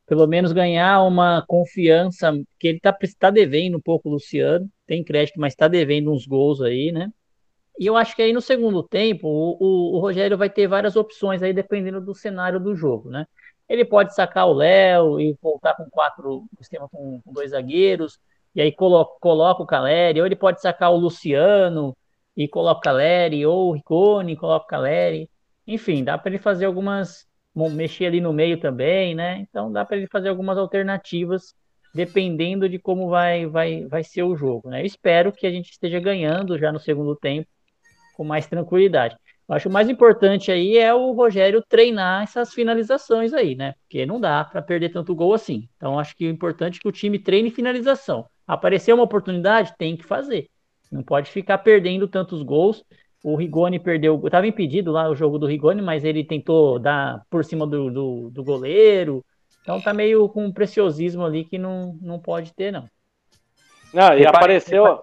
pelo 0.06 0.26
menos 0.26 0.52
ganhar 0.52 1.02
uma 1.02 1.44
confiança, 1.46 2.32
que 2.58 2.68
ele 2.68 2.80
tá, 2.80 2.96
tá 3.18 3.30
devendo 3.30 3.76
um 3.76 3.80
pouco 3.80 4.08
o 4.08 4.12
Luciano, 4.12 4.68
tem 4.86 5.04
crédito, 5.04 5.38
mas 5.38 5.54
tá 5.54 5.68
devendo 5.68 6.12
uns 6.12 6.26
gols 6.26 6.60
aí, 6.60 6.90
né? 6.90 7.10
E 7.78 7.86
eu 7.86 7.96
acho 7.96 8.16
que 8.16 8.22
aí 8.22 8.32
no 8.32 8.40
segundo 8.40 8.82
tempo, 8.82 9.28
o, 9.28 9.56
o, 9.60 9.96
o, 9.96 10.00
Rogério 10.00 10.38
vai 10.38 10.48
ter 10.48 10.66
várias 10.66 10.96
opções 10.96 11.42
aí, 11.42 11.52
dependendo 11.52 12.00
do 12.00 12.14
cenário 12.14 12.58
do 12.58 12.74
jogo, 12.74 13.10
né? 13.10 13.26
Ele 13.68 13.84
pode 13.84 14.14
sacar 14.14 14.46
o 14.46 14.54
Léo 14.54 15.20
e 15.20 15.36
voltar 15.42 15.74
com 15.74 15.90
quatro, 15.90 16.44
sistema 16.58 16.88
com, 16.88 17.20
com, 17.20 17.32
dois 17.32 17.50
zagueiros, 17.50 18.18
e 18.56 18.62
aí 18.62 18.72
coloca, 18.72 19.18
coloca 19.20 19.62
o 19.62 19.66
Caleri, 19.66 20.18
ou 20.18 20.26
ele 20.26 20.34
pode 20.34 20.62
sacar 20.62 20.90
o 20.90 20.96
Luciano 20.96 21.94
e 22.34 22.48
coloca 22.48 22.78
o 22.78 22.82
Caleri, 22.82 23.44
ou 23.44 23.68
o 23.68 23.72
Ricone 23.72 24.32
e 24.32 24.36
coloca 24.36 24.64
o 24.64 24.68
Caleri. 24.68 25.28
Enfim, 25.66 26.02
dá 26.02 26.16
para 26.16 26.30
ele 26.30 26.38
fazer 26.38 26.64
algumas, 26.64 27.26
mexer 27.54 28.06
ali 28.06 28.18
no 28.18 28.32
meio 28.32 28.58
também, 28.58 29.14
né? 29.14 29.40
Então 29.40 29.70
dá 29.70 29.84
para 29.84 29.98
ele 29.98 30.06
fazer 30.10 30.30
algumas 30.30 30.56
alternativas 30.56 31.54
dependendo 31.94 32.68
de 32.68 32.78
como 32.78 33.08
vai, 33.10 33.46
vai, 33.46 33.84
vai 33.86 34.02
ser 34.02 34.22
o 34.22 34.36
jogo, 34.36 34.70
né? 34.70 34.80
Eu 34.82 34.86
espero 34.86 35.32
que 35.32 35.46
a 35.46 35.50
gente 35.50 35.70
esteja 35.70 36.00
ganhando 36.00 36.58
já 36.58 36.72
no 36.72 36.80
segundo 36.80 37.14
tempo 37.14 37.48
com 38.16 38.24
mais 38.24 38.46
tranquilidade. 38.46 39.16
Eu 39.48 39.54
acho 39.54 39.64
que 39.64 39.68
o 39.68 39.72
mais 39.72 39.88
importante 39.88 40.50
aí 40.50 40.76
é 40.76 40.92
o 40.92 41.12
Rogério 41.12 41.62
treinar 41.68 42.24
essas 42.24 42.52
finalizações 42.52 43.32
aí, 43.32 43.54
né? 43.54 43.74
Porque 43.82 44.04
não 44.04 44.20
dá 44.20 44.44
para 44.44 44.60
perder 44.60 44.88
tanto 44.88 45.14
gol 45.14 45.32
assim. 45.34 45.68
Então 45.76 45.98
acho 45.98 46.16
que 46.16 46.26
o 46.26 46.30
importante 46.30 46.78
é 46.78 46.80
que 46.80 46.88
o 46.88 46.92
time 46.92 47.18
treine 47.18 47.50
finalização. 47.50 48.26
Aparecer 48.46 48.92
uma 48.92 49.04
oportunidade, 49.04 49.74
tem 49.78 49.96
que 49.96 50.04
fazer. 50.04 50.48
Não 50.90 51.02
pode 51.02 51.30
ficar 51.30 51.58
perdendo 51.58 52.08
tantos 52.08 52.42
gols. 52.42 52.84
O 53.22 53.36
Rigoni 53.36 53.78
perdeu, 53.78 54.20
estava 54.24 54.46
impedido 54.46 54.90
lá 54.90 55.08
o 55.08 55.14
jogo 55.14 55.38
do 55.38 55.46
Rigoni, 55.46 55.80
mas 55.80 56.04
ele 56.04 56.24
tentou 56.24 56.78
dar 56.78 57.22
por 57.30 57.44
cima 57.44 57.66
do, 57.66 57.90
do, 57.90 58.30
do 58.30 58.44
goleiro. 58.44 59.24
Então 59.62 59.80
tá 59.80 59.92
meio 59.92 60.28
com 60.28 60.44
um 60.44 60.52
preciosismo 60.52 61.24
ali 61.24 61.44
que 61.44 61.58
não, 61.58 61.96
não 62.00 62.18
pode 62.18 62.52
ter, 62.52 62.72
não. 62.72 62.88
Não, 63.92 64.16
e 64.16 64.26
apareceu. 64.26 65.02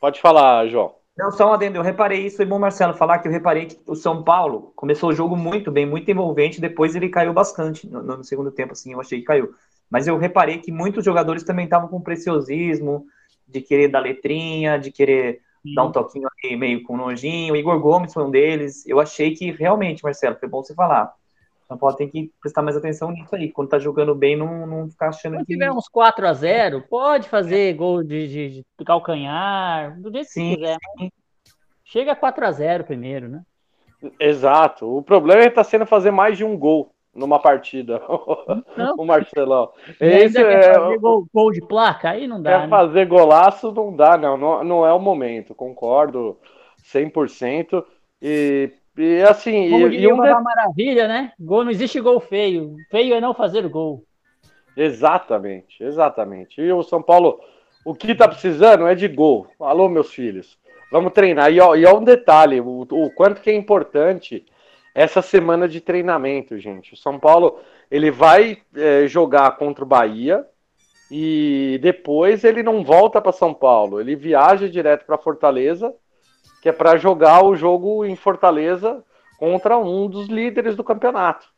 Pode 0.00 0.20
falar, 0.20 0.66
João. 0.66 0.94
Não, 1.16 1.30
só 1.30 1.50
um 1.50 1.52
adendo, 1.52 1.76
eu 1.76 1.82
reparei 1.82 2.26
isso, 2.26 2.40
é 2.40 2.44
bom 2.44 2.58
Marcelo 2.58 2.94
falar 2.94 3.18
que 3.18 3.28
eu 3.28 3.32
reparei 3.32 3.66
que 3.66 3.78
o 3.86 3.94
São 3.94 4.24
Paulo 4.24 4.72
começou 4.74 5.10
o 5.10 5.14
jogo 5.14 5.36
muito 5.36 5.70
bem, 5.70 5.84
muito 5.84 6.10
envolvente, 6.10 6.60
depois 6.60 6.96
ele 6.96 7.10
caiu 7.10 7.34
bastante 7.34 7.86
no, 7.86 8.02
no 8.02 8.24
segundo 8.24 8.50
tempo, 8.50 8.72
assim, 8.72 8.92
eu 8.92 9.00
achei 9.00 9.20
que 9.20 9.26
caiu. 9.26 9.54
Mas 9.90 10.08
eu 10.08 10.16
reparei 10.16 10.58
que 10.58 10.72
muitos 10.72 11.04
jogadores 11.04 11.44
também 11.44 11.66
estavam 11.66 11.86
com 11.86 12.00
preciosismo, 12.00 13.06
de 13.46 13.60
querer 13.60 13.88
dar 13.88 14.00
letrinha, 14.00 14.78
de 14.78 14.90
querer 14.90 15.42
Sim. 15.62 15.74
dar 15.74 15.84
um 15.84 15.92
toquinho 15.92 16.26
ali 16.42 16.56
meio 16.56 16.82
com 16.82 16.96
nojinho. 16.96 17.52
O 17.52 17.56
Igor 17.56 17.78
Gomes 17.78 18.12
foi 18.12 18.24
um 18.24 18.30
deles. 18.30 18.86
Eu 18.86 18.98
achei 18.98 19.34
que 19.34 19.50
realmente, 19.50 20.02
Marcelo, 20.02 20.36
foi 20.40 20.48
bom 20.48 20.62
você 20.62 20.74
falar. 20.74 21.12
São 21.72 21.78
Paulo 21.78 21.96
tem 21.96 22.08
que 22.08 22.30
prestar 22.40 22.62
mais 22.62 22.76
atenção 22.76 23.10
nisso 23.10 23.34
aí. 23.34 23.50
Quando 23.50 23.70
tá 23.70 23.78
jogando 23.78 24.14
bem, 24.14 24.36
não, 24.36 24.66
não 24.66 24.90
ficar 24.90 25.08
achando 25.08 25.34
Quando 25.34 25.46
que. 25.46 25.54
Se 25.54 25.58
tiver 25.58 25.72
uns 25.72 25.88
4 25.88 26.26
a 26.26 26.32
0 26.34 26.82
pode 26.82 27.28
fazer 27.28 27.74
gol 27.74 28.02
de, 28.02 28.28
de, 28.28 28.50
de 28.78 28.84
calcanhar, 28.84 29.98
do 29.98 30.12
jeito 30.12 30.28
Sim. 30.28 30.50
que 30.50 30.56
quiser. 30.56 30.78
Chega 31.84 32.12
a 32.12 32.16
4 32.16 32.46
a 32.46 32.52
0 32.52 32.84
primeiro, 32.84 33.28
né? 33.28 33.42
Exato. 34.20 34.86
O 34.86 35.02
problema 35.02 35.42
é 35.42 35.46
estar 35.46 35.64
tá 35.64 35.64
sendo 35.64 35.86
fazer 35.86 36.10
mais 36.10 36.36
de 36.36 36.44
um 36.44 36.58
gol 36.58 36.92
numa 37.14 37.38
partida. 37.38 38.02
Não. 38.76 38.96
o 38.98 39.04
Marcelão. 39.06 39.70
Esse 39.98 40.38
é 40.38 40.74
fazer 40.74 40.98
gol, 40.98 41.26
gol, 41.32 41.50
de 41.52 41.60
placa, 41.60 42.10
aí 42.10 42.26
não 42.26 42.42
dá. 42.42 42.50
Quer 42.50 42.60
né? 42.64 42.68
fazer 42.68 43.06
golaço, 43.06 43.72
não 43.72 43.96
dá, 43.96 44.18
não. 44.18 44.36
não. 44.36 44.62
Não 44.62 44.86
é 44.86 44.92
o 44.92 44.98
momento, 44.98 45.54
concordo 45.54 46.38
100%. 46.92 47.82
E 48.20 48.72
e 48.96 49.22
assim, 49.22 49.70
Como 49.70 49.88
e, 49.88 50.00
e 50.00 50.12
um 50.12 50.20
de... 50.20 50.42
maravilha, 50.42 51.08
né? 51.08 51.32
Gol 51.38 51.64
não 51.64 51.70
existe 51.70 52.00
gol 52.00 52.20
feio. 52.20 52.76
Feio 52.90 53.14
é 53.14 53.20
não 53.20 53.34
fazer 53.34 53.66
gol. 53.68 54.04
Exatamente, 54.76 55.82
exatamente. 55.82 56.60
E 56.60 56.72
o 56.72 56.82
São 56.82 57.02
Paulo, 57.02 57.40
o 57.84 57.94
que 57.94 58.14
tá 58.14 58.28
precisando 58.28 58.86
é 58.86 58.94
de 58.94 59.08
gol. 59.08 59.46
Alô, 59.60 59.88
meus 59.88 60.12
filhos. 60.12 60.58
Vamos 60.90 61.12
treinar. 61.12 61.50
E 61.50 61.60
ó, 61.60 61.74
e 61.74 61.86
ó 61.86 61.98
um 61.98 62.04
detalhe, 62.04 62.60
o, 62.60 62.86
o 62.90 63.10
quanto 63.14 63.40
que 63.40 63.50
é 63.50 63.54
importante 63.54 64.44
essa 64.94 65.22
semana 65.22 65.66
de 65.66 65.80
treinamento, 65.80 66.58
gente. 66.58 66.92
O 66.92 66.96
São 66.96 67.18
Paulo, 67.18 67.60
ele 67.90 68.10
vai 68.10 68.58
é, 68.76 69.06
jogar 69.06 69.56
contra 69.56 69.84
o 69.84 69.86
Bahia 69.86 70.46
e 71.10 71.78
depois 71.82 72.44
ele 72.44 72.62
não 72.62 72.84
volta 72.84 73.22
para 73.22 73.32
São 73.32 73.54
Paulo. 73.54 74.00
Ele 74.00 74.14
viaja 74.14 74.68
direto 74.68 75.06
para 75.06 75.16
Fortaleza 75.16 75.94
que 76.62 76.68
é 76.68 76.72
para 76.72 76.96
jogar 76.96 77.44
o 77.44 77.56
jogo 77.56 78.04
em 78.04 78.14
Fortaleza 78.14 79.04
contra 79.36 79.76
um 79.76 80.08
dos 80.08 80.28
líderes 80.28 80.76
do 80.76 80.84
campeonato. 80.84 81.48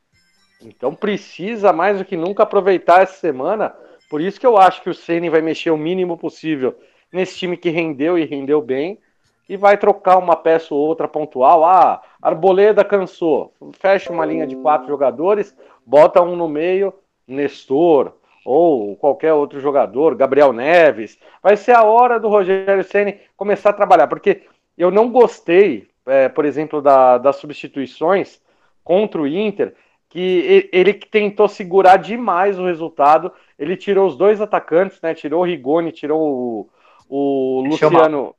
Então 0.63 0.95
precisa 0.95 1.73
mais 1.75 1.99
do 1.99 2.05
que 2.07 2.17
nunca 2.17 2.43
aproveitar 2.43 3.03
essa 3.03 3.15
semana. 3.15 3.75
Por 4.09 4.23
isso 4.23 4.41
que 4.41 4.47
eu 4.47 4.57
acho 4.57 4.83
que 4.83 4.89
o 4.89 4.95
Ceni 4.95 5.29
vai 5.29 5.43
mexer 5.43 5.71
o 5.71 5.77
mínimo 5.77 6.17
possível 6.17 6.75
nesse 7.13 7.37
time 7.37 7.57
que 7.57 7.69
rendeu 7.69 8.19
e 8.19 8.25
rendeu 8.25 8.63
bem. 8.63 8.99
e 9.47 9.59
vai 9.59 9.77
trocar 9.77 10.17
uma 10.17 10.37
peça 10.37 10.75
ou 10.75 10.81
outra 10.81 11.07
pontual. 11.07 11.67
Ah, 11.67 12.01
Arboleda 12.23 12.83
cansou. 12.83 13.53
Fecha 13.75 14.11
uma 14.11 14.25
linha 14.25 14.47
de 14.47 14.57
quatro 14.57 14.89
jogadores, 14.89 15.55
bota 15.85 16.23
um 16.23 16.35
no 16.35 16.49
meio, 16.49 16.95
Nestor, 17.29 18.15
ou 18.43 18.97
qualquer 18.97 19.35
outro 19.35 19.61
jogador, 19.61 20.15
Gabriel 20.15 20.51
Neves. 20.51 21.19
Vai 21.43 21.59
ser 21.59 21.73
a 21.73 21.85
hora 21.85 22.19
do 22.19 22.29
Rogério 22.29 22.83
Ceni 22.85 23.21
começar 23.37 23.69
a 23.69 23.75
trabalhar, 23.75 24.07
porque 24.07 24.43
eu 24.77 24.91
não 24.91 25.11
gostei, 25.11 25.89
é, 26.07 26.29
por 26.29 26.45
exemplo, 26.45 26.83
da, 26.83 27.19
das 27.19 27.37
substituições 27.37 28.41
contra 28.83 29.21
o 29.21 29.27
Inter, 29.27 29.75
que 30.09 30.69
ele 30.73 30.95
tentou 30.95 31.49
segurar 31.49 31.97
demais 31.97 32.59
o 32.59 32.67
resultado. 32.67 33.33
Ele 33.59 33.77
tirou 33.77 34.07
os 34.07 34.17
dois 34.17 34.41
atacantes, 34.41 35.01
né? 35.03 35.13
Tirou 35.13 35.43
o 35.43 35.45
Rigoni, 35.45 35.91
tirou 35.91 36.21
o, 36.21 36.69
o 37.09 37.61
Luciano. 37.67 38.35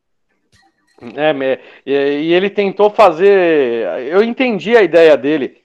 É, 1.13 1.59
e 1.85 2.33
ele 2.33 2.49
tentou 2.49 2.89
fazer. 2.89 4.07
Eu 4.07 4.23
entendi 4.23 4.77
a 4.77 4.83
ideia 4.83 5.17
dele 5.17 5.61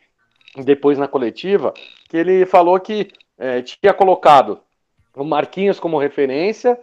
depois 0.56 0.98
na 0.98 1.06
coletiva, 1.06 1.72
que 2.08 2.16
ele 2.16 2.44
falou 2.44 2.80
que 2.80 3.08
é, 3.38 3.62
tinha 3.62 3.94
colocado 3.94 4.60
o 5.14 5.24
Marquinhos 5.24 5.78
como 5.78 5.98
referência, 5.98 6.78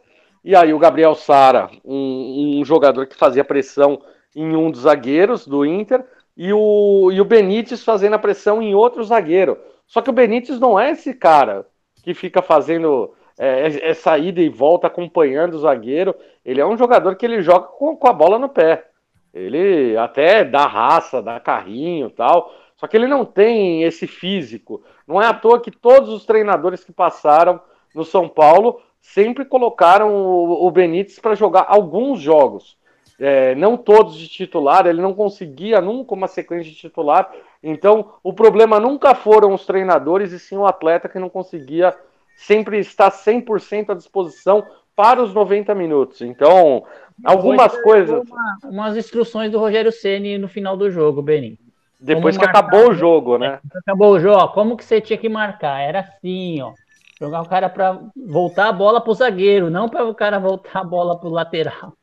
e 0.48 0.56
aí 0.56 0.74
o 0.74 0.80
Gabriel 0.80 1.14
Sara, 1.14 1.70
um, 1.84 2.62
um, 2.62 2.64
jogador 2.64 3.06
que 3.06 3.18
fazia 3.18 3.43
pressão 3.43 4.02
em 4.34 4.56
um 4.56 4.72
dos 4.72 4.84
zagueiros 4.84 5.45
do 5.45 5.66
Inter, 5.66 6.06
e 6.38 6.54
o, 6.54 7.12
e 7.12 7.20
o 7.20 7.26
Benítez 7.26 7.84
fazendo 7.84 8.14
a 8.14 8.20
pressão 8.20 8.62
em 8.62 8.74
outro 8.74 9.04
zagueiro. 9.04 9.58
Só 9.86 10.02
que 10.02 10.10
o 10.10 10.14
Benítez 10.14 10.58
não 10.58 10.80
é 10.80 10.91
esse 10.91 11.14
cara 11.14 11.68
que 12.02 12.14
fica 12.14 12.41
fazendo 12.41 13.14
é, 13.38 13.89
essa 13.89 14.18
ida 14.18 14.39
e 14.39 14.48
volta 14.48 14.88
acompanhando 14.88 15.56
o 15.56 15.60
zagueiro. 15.60 16.16
Ele 16.45 16.62
é 16.62 16.66
um 16.66 16.78
jogador 16.78 17.18
que 17.18 17.26
ele 17.26 17.41
joga 17.41 17.68
com, 17.68 17.98
com 17.98 18.08
a 18.08 18.14
bola 18.14 18.39
no 18.39 18.48
pé. 18.48 18.88
Ele 19.34 19.98
até 19.98 20.45
dá 20.45 20.66
raça, 20.66 21.22
dá 21.22 21.41
carrinho 21.41 22.10
tal. 22.10 22.54
Só 22.78 22.88
que 22.88 22.95
ele 22.95 23.08
não 23.08 23.26
tem 23.26 23.84
esse 23.84 24.08
físico. 24.08 24.82
Não 25.06 25.22
é 25.22 25.26
à 25.26 25.34
toa 25.34 25.60
que 25.60 25.72
todos 25.72 26.08
os 26.08 26.26
treinadores 26.26 26.86
que 26.86 26.93
passaram 26.93 27.60
no 27.93 28.06
São 28.06 28.30
Paulo 28.30 28.82
sempre 29.02 29.45
colocaram 29.45 30.14
o, 30.14 30.66
o 30.66 30.72
Benítez 30.72 31.20
para 31.20 31.36
jogar 31.36 31.66
alguns 31.68 32.20
jogos. 32.20 32.78
É, 33.20 33.56
não 33.56 33.76
todos 33.76 34.16
de 34.16 34.28
titular, 34.28 34.86
ele 34.86 35.02
não 35.02 35.14
conseguia 35.14 35.82
nunca 35.82 36.14
uma 36.14 36.28
sequência 36.28 36.72
de 36.72 36.78
titular. 36.78 37.32
Então, 37.64 38.14
o 38.22 38.32
problema 38.32 38.80
nunca 38.80 39.16
foram 39.16 39.54
os 39.54 39.66
treinadores, 39.66 40.32
e 40.32 40.39
sim 40.39 40.56
o 40.56 40.68
atleta 40.68 41.10
que 41.10 41.18
não 41.18 41.30
conseguia 41.30 41.95
sempre 42.36 42.78
estar 42.80 43.12
100% 43.12 43.89
à 43.89 43.93
disposição 43.95 44.64
para 44.95 45.22
os 45.22 45.34
90 45.34 45.74
minutos. 45.74 46.22
Então, 46.22 46.84
algumas 47.24 47.76
coisas. 47.82 48.22
Uma, 48.30 48.58
umas 48.66 48.98
instruções 48.98 49.52
do 49.52 49.60
Rogério 49.60 49.91
Ceni 49.91 50.38
no 50.38 50.48
final 50.48 50.78
do 50.78 50.89
jogo, 50.91 51.22
Beni. 51.22 51.60
Depois 52.00 52.38
como 52.38 52.48
que 52.48 52.54
marcar, 52.54 52.68
acabou 52.68 52.91
o 52.91 52.93
jogo, 52.93 53.38
né? 53.39 53.60
Acabou 53.76 54.14
o 54.14 54.20
jogo, 54.20 54.38
ó, 54.38 54.48
como 54.50 54.78
que 54.78 54.86
você 54.86 55.02
tinha 55.02 55.18
que 55.18 55.28
marcar? 55.28 55.82
Era 55.82 56.02
assim, 56.02 56.62
ó. 56.62 56.74
Jogar 57.20 57.41
o 57.41 57.49
cara 57.49 57.70
para 57.70 57.99
voltar 58.15 58.70
a 58.70 58.74
bola 58.74 59.01
para 59.01 59.11
o 59.11 59.15
zagueiro, 59.15 59.70
não 59.70 59.89
para 59.89 60.05
o 60.05 60.13
cara 60.13 60.39
voltar 60.39 60.82
a 60.82 60.84
bola 60.84 61.20
para 61.20 61.28
o 61.28 61.32
lateral. 61.32 61.93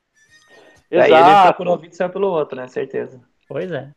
Exato. 0.90 1.12
Ele 1.12 1.38
entrou 1.38 1.54
por 1.54 1.68
um 1.68 1.70
ouvido 1.70 1.92
e 1.92 1.96
saiu 1.96 2.10
pelo 2.10 2.28
outro, 2.28 2.56
né? 2.56 2.66
Certeza. 2.66 3.20
Pois 3.48 3.70
é. 3.70 3.90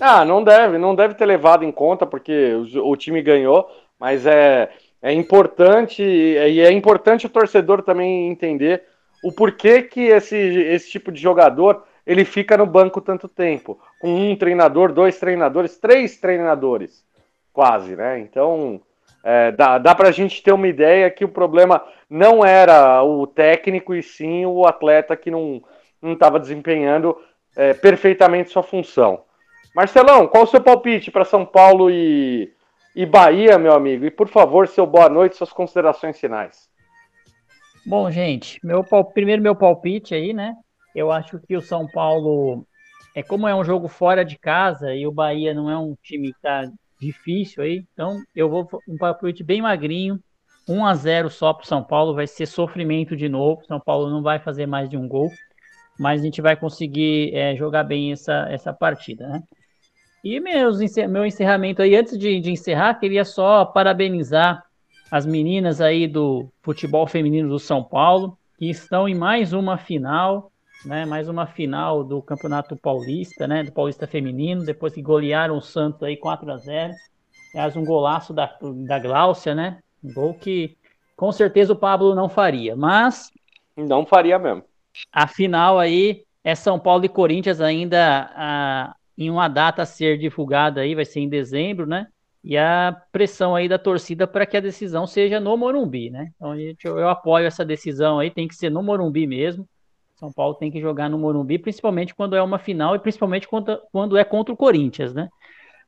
Ah, 0.00 0.24
não 0.24 0.42
deve, 0.42 0.78
não 0.78 0.94
deve 0.94 1.14
ter 1.14 1.24
levado 1.24 1.64
em 1.64 1.72
conta, 1.72 2.06
porque 2.06 2.52
o, 2.54 2.90
o 2.90 2.96
time 2.96 3.22
ganhou, 3.22 3.68
mas 3.98 4.26
é, 4.26 4.70
é 5.00 5.12
importante, 5.12 6.02
e 6.02 6.60
é 6.60 6.70
importante 6.70 7.26
o 7.26 7.30
torcedor 7.30 7.82
também 7.82 8.28
entender 8.28 8.82
o 9.22 9.32
porquê 9.32 9.82
que 9.82 10.02
esse, 10.02 10.36
esse 10.36 10.90
tipo 10.90 11.10
de 11.10 11.20
jogador 11.20 11.84
ele 12.06 12.24
fica 12.24 12.56
no 12.56 12.66
banco 12.66 13.00
tanto 13.00 13.26
tempo, 13.28 13.80
com 14.00 14.14
um 14.14 14.36
treinador, 14.36 14.92
dois 14.92 15.18
treinadores, 15.18 15.78
três 15.78 16.18
treinadores, 16.18 17.04
quase, 17.52 17.96
né? 17.96 18.20
Então, 18.20 18.80
é, 19.28 19.50
dá, 19.50 19.76
dá 19.76 19.92
para 19.92 20.08
a 20.08 20.12
gente 20.12 20.40
ter 20.40 20.52
uma 20.52 20.68
ideia 20.68 21.10
que 21.10 21.24
o 21.24 21.28
problema 21.28 21.84
não 22.08 22.44
era 22.44 23.02
o 23.02 23.26
técnico 23.26 23.92
e 23.92 24.00
sim 24.00 24.46
o 24.46 24.64
atleta 24.64 25.16
que 25.16 25.32
não 25.32 25.60
estava 26.04 26.38
desempenhando 26.38 27.20
é, 27.56 27.74
perfeitamente 27.74 28.50
sua 28.50 28.62
função. 28.62 29.24
Marcelão, 29.74 30.28
qual 30.28 30.44
o 30.44 30.46
seu 30.46 30.60
palpite 30.60 31.10
para 31.10 31.24
São 31.24 31.44
Paulo 31.44 31.90
e, 31.90 32.54
e 32.94 33.04
Bahia, 33.04 33.58
meu 33.58 33.72
amigo? 33.72 34.04
E 34.04 34.12
por 34.12 34.28
favor, 34.28 34.68
seu 34.68 34.86
boa 34.86 35.08
noite, 35.08 35.34
suas 35.34 35.52
considerações 35.52 36.20
finais. 36.20 36.70
Bom, 37.84 38.08
gente, 38.12 38.64
meu 38.64 38.84
primeiro 39.12 39.42
meu 39.42 39.56
palpite 39.56 40.14
aí, 40.14 40.32
né? 40.32 40.54
Eu 40.94 41.10
acho 41.10 41.40
que 41.40 41.56
o 41.56 41.62
São 41.62 41.88
Paulo, 41.88 42.64
é 43.12 43.24
como 43.24 43.48
é 43.48 43.54
um 43.56 43.64
jogo 43.64 43.88
fora 43.88 44.24
de 44.24 44.38
casa 44.38 44.94
e 44.94 45.04
o 45.04 45.10
Bahia 45.10 45.52
não 45.52 45.68
é 45.68 45.76
um 45.76 45.96
time 46.00 46.32
que 46.32 46.40
tá 46.40 46.70
difícil 47.00 47.62
aí, 47.62 47.84
então 47.92 48.22
eu 48.34 48.48
vou 48.48 48.68
um 48.88 48.96
palpite 48.96 49.44
bem 49.44 49.62
magrinho, 49.62 50.20
1 50.68 50.84
a 50.84 50.94
0 50.94 51.30
só 51.30 51.52
para 51.52 51.66
São 51.66 51.82
Paulo, 51.82 52.14
vai 52.14 52.26
ser 52.26 52.46
sofrimento 52.46 53.16
de 53.16 53.28
novo. 53.28 53.64
São 53.66 53.78
Paulo 53.78 54.10
não 54.10 54.22
vai 54.22 54.38
fazer 54.38 54.66
mais 54.66 54.88
de 54.88 54.96
um 54.96 55.06
gol, 55.06 55.30
mas 55.98 56.20
a 56.20 56.24
gente 56.24 56.42
vai 56.42 56.56
conseguir 56.56 57.32
é, 57.34 57.54
jogar 57.54 57.84
bem 57.84 58.12
essa, 58.12 58.46
essa 58.50 58.72
partida, 58.72 59.28
né? 59.28 59.42
E 60.24 60.40
meus, 60.40 60.80
meu 61.08 61.24
encerramento 61.24 61.82
aí, 61.82 61.94
antes 61.94 62.18
de, 62.18 62.40
de 62.40 62.50
encerrar, 62.50 62.94
queria 62.94 63.24
só 63.24 63.64
parabenizar 63.64 64.64
as 65.08 65.24
meninas 65.24 65.80
aí 65.80 66.08
do 66.08 66.50
futebol 66.62 67.06
feminino 67.06 67.48
do 67.48 67.60
São 67.60 67.84
Paulo, 67.84 68.36
que 68.58 68.68
estão 68.68 69.08
em 69.08 69.14
mais 69.14 69.52
uma 69.52 69.78
final 69.78 70.50
né? 70.86 71.04
Mais 71.04 71.28
uma 71.28 71.46
final 71.46 72.04
do 72.04 72.22
Campeonato 72.22 72.76
Paulista, 72.76 73.46
né? 73.46 73.64
Do 73.64 73.72
Paulista 73.72 74.06
Feminino, 74.06 74.64
depois 74.64 74.94
que 74.94 75.02
golearam 75.02 75.58
o 75.58 75.62
Santos 75.62 76.02
aí 76.02 76.16
4 76.16 76.50
a 76.50 76.56
0 76.56 76.94
Aliás, 77.52 77.76
um 77.76 77.84
golaço 77.84 78.32
da, 78.32 78.56
da 78.86 78.98
Gláucia, 78.98 79.54
né? 79.54 79.80
Um 80.02 80.12
gol 80.12 80.34
que 80.34 80.76
com 81.16 81.32
certeza 81.32 81.72
o 81.72 81.76
Pablo 81.76 82.14
não 82.14 82.28
faria, 82.28 82.76
mas. 82.76 83.30
Não 83.76 84.06
faria 84.06 84.38
mesmo. 84.38 84.62
A 85.12 85.26
final 85.26 85.78
aí 85.78 86.24
é 86.44 86.54
São 86.54 86.78
Paulo 86.78 87.04
e 87.04 87.08
Corinthians 87.08 87.60
ainda 87.60 88.30
a, 88.34 88.94
em 89.18 89.30
uma 89.30 89.48
data 89.48 89.82
a 89.82 89.86
ser 89.86 90.18
divulgada 90.18 90.82
aí, 90.82 90.94
vai 90.94 91.04
ser 91.04 91.20
em 91.20 91.28
dezembro, 91.28 91.86
né? 91.86 92.06
E 92.44 92.56
a 92.56 92.96
pressão 93.10 93.56
aí 93.56 93.68
da 93.68 93.78
torcida 93.78 94.26
para 94.26 94.46
que 94.46 94.56
a 94.56 94.60
decisão 94.60 95.06
seja 95.06 95.40
no 95.40 95.56
Morumbi, 95.56 96.10
né? 96.10 96.30
Então 96.36 96.54
eu, 96.54 96.76
eu 96.84 97.08
apoio 97.08 97.46
essa 97.46 97.64
decisão 97.64 98.20
aí, 98.20 98.30
tem 98.30 98.46
que 98.46 98.54
ser 98.54 98.70
no 98.70 98.82
Morumbi 98.82 99.26
mesmo. 99.26 99.66
São 100.16 100.32
Paulo 100.32 100.54
tem 100.54 100.70
que 100.70 100.80
jogar 100.80 101.10
no 101.10 101.18
Morumbi, 101.18 101.58
principalmente 101.58 102.14
quando 102.14 102.34
é 102.34 102.42
uma 102.42 102.58
final 102.58 102.96
e 102.96 102.98
principalmente 102.98 103.46
quando, 103.46 104.16
é 104.16 104.24
contra 104.24 104.52
o 104.52 104.56
Corinthians, 104.56 105.12
né? 105.12 105.28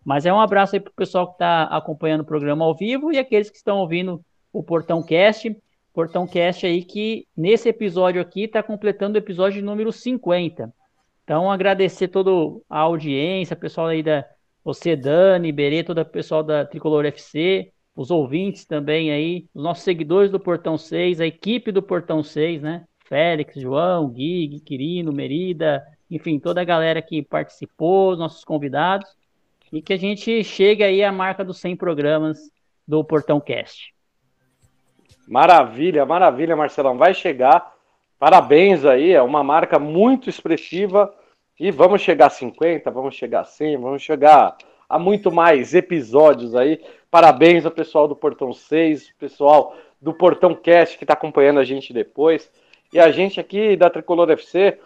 Mas 0.04 0.26
é 0.26 0.32
um 0.32 0.40
abraço 0.40 0.76
aí 0.76 0.80
pro 0.80 0.92
pessoal 0.92 1.26
que 1.26 1.32
está 1.32 1.64
acompanhando 1.64 2.20
o 2.20 2.26
programa 2.26 2.64
ao 2.64 2.74
vivo 2.74 3.12
e 3.12 3.18
aqueles 3.18 3.50
que 3.50 3.56
estão 3.56 3.78
ouvindo 3.78 4.22
o 4.52 4.62
Portão 4.62 5.02
Cast. 5.02 5.56
Portão 5.92 6.26
Cast 6.26 6.66
aí 6.66 6.84
que 6.84 7.26
nesse 7.36 7.68
episódio 7.68 8.20
aqui 8.20 8.44
está 8.44 8.62
completando 8.62 9.16
o 9.16 9.18
episódio 9.18 9.64
número 9.64 9.92
50. 9.92 10.72
Então 11.24 11.50
agradecer 11.50 12.08
toda 12.08 12.30
a 12.68 12.80
audiência, 12.80 13.56
pessoal 13.56 13.88
aí 13.88 14.02
da 14.02 14.24
você, 14.62 14.94
Dani, 14.94 15.50
Berê, 15.50 15.82
todo 15.82 15.98
o 16.00 16.04
pessoal 16.04 16.42
da 16.42 16.64
Tricolor 16.64 17.06
FC, 17.06 17.72
os 17.96 18.10
ouvintes 18.10 18.66
também 18.66 19.10
aí, 19.10 19.46
os 19.54 19.62
nossos 19.62 19.82
seguidores 19.82 20.30
do 20.30 20.38
Portão 20.38 20.76
6, 20.76 21.20
a 21.20 21.26
equipe 21.26 21.72
do 21.72 21.82
Portão 21.82 22.22
6, 22.22 22.60
né? 22.62 22.84
Félix, 23.08 23.58
João, 23.60 24.08
Gui, 24.08 24.60
Quirino, 24.60 25.12
Merida, 25.12 25.82
enfim, 26.10 26.38
toda 26.38 26.60
a 26.60 26.64
galera 26.64 27.00
que 27.02 27.22
participou, 27.22 28.16
nossos 28.16 28.44
convidados, 28.44 29.08
e 29.72 29.82
que 29.82 29.92
a 29.92 29.98
gente 29.98 30.44
chegue 30.44 30.82
aí 30.84 31.02
à 31.02 31.10
marca 31.10 31.44
dos 31.44 31.58
100 31.58 31.76
programas 31.76 32.38
do 32.86 33.02
Portão 33.02 33.40
Cast. 33.40 33.94
Maravilha, 35.26 36.06
maravilha, 36.06 36.56
Marcelão. 36.56 36.96
Vai 36.96 37.12
chegar. 37.12 37.74
Parabéns 38.18 38.84
aí, 38.84 39.12
é 39.12 39.22
uma 39.22 39.44
marca 39.44 39.78
muito 39.78 40.30
expressiva. 40.30 41.14
E 41.60 41.70
vamos 41.70 42.00
chegar 42.00 42.26
a 42.26 42.30
50, 42.30 42.90
vamos 42.90 43.14
chegar 43.14 43.40
a 43.40 43.44
100, 43.44 43.76
vamos 43.78 44.02
chegar 44.02 44.56
a 44.88 44.98
muito 44.98 45.30
mais 45.30 45.74
episódios 45.74 46.54
aí. 46.54 46.80
Parabéns 47.10 47.66
ao 47.66 47.72
pessoal 47.72 48.06
do 48.06 48.16
Portão 48.16 48.52
6, 48.52 49.12
pessoal 49.18 49.76
do 50.00 50.14
Portão 50.14 50.54
Cast 50.54 50.96
que 50.96 51.04
está 51.04 51.14
acompanhando 51.14 51.60
a 51.60 51.64
gente 51.64 51.92
depois. 51.92 52.50
E 52.92 52.98
a 52.98 53.10
gente 53.10 53.38
aqui 53.38 53.76
da 53.76 53.90
Tricolor 53.90 54.30
FC 54.30 54.78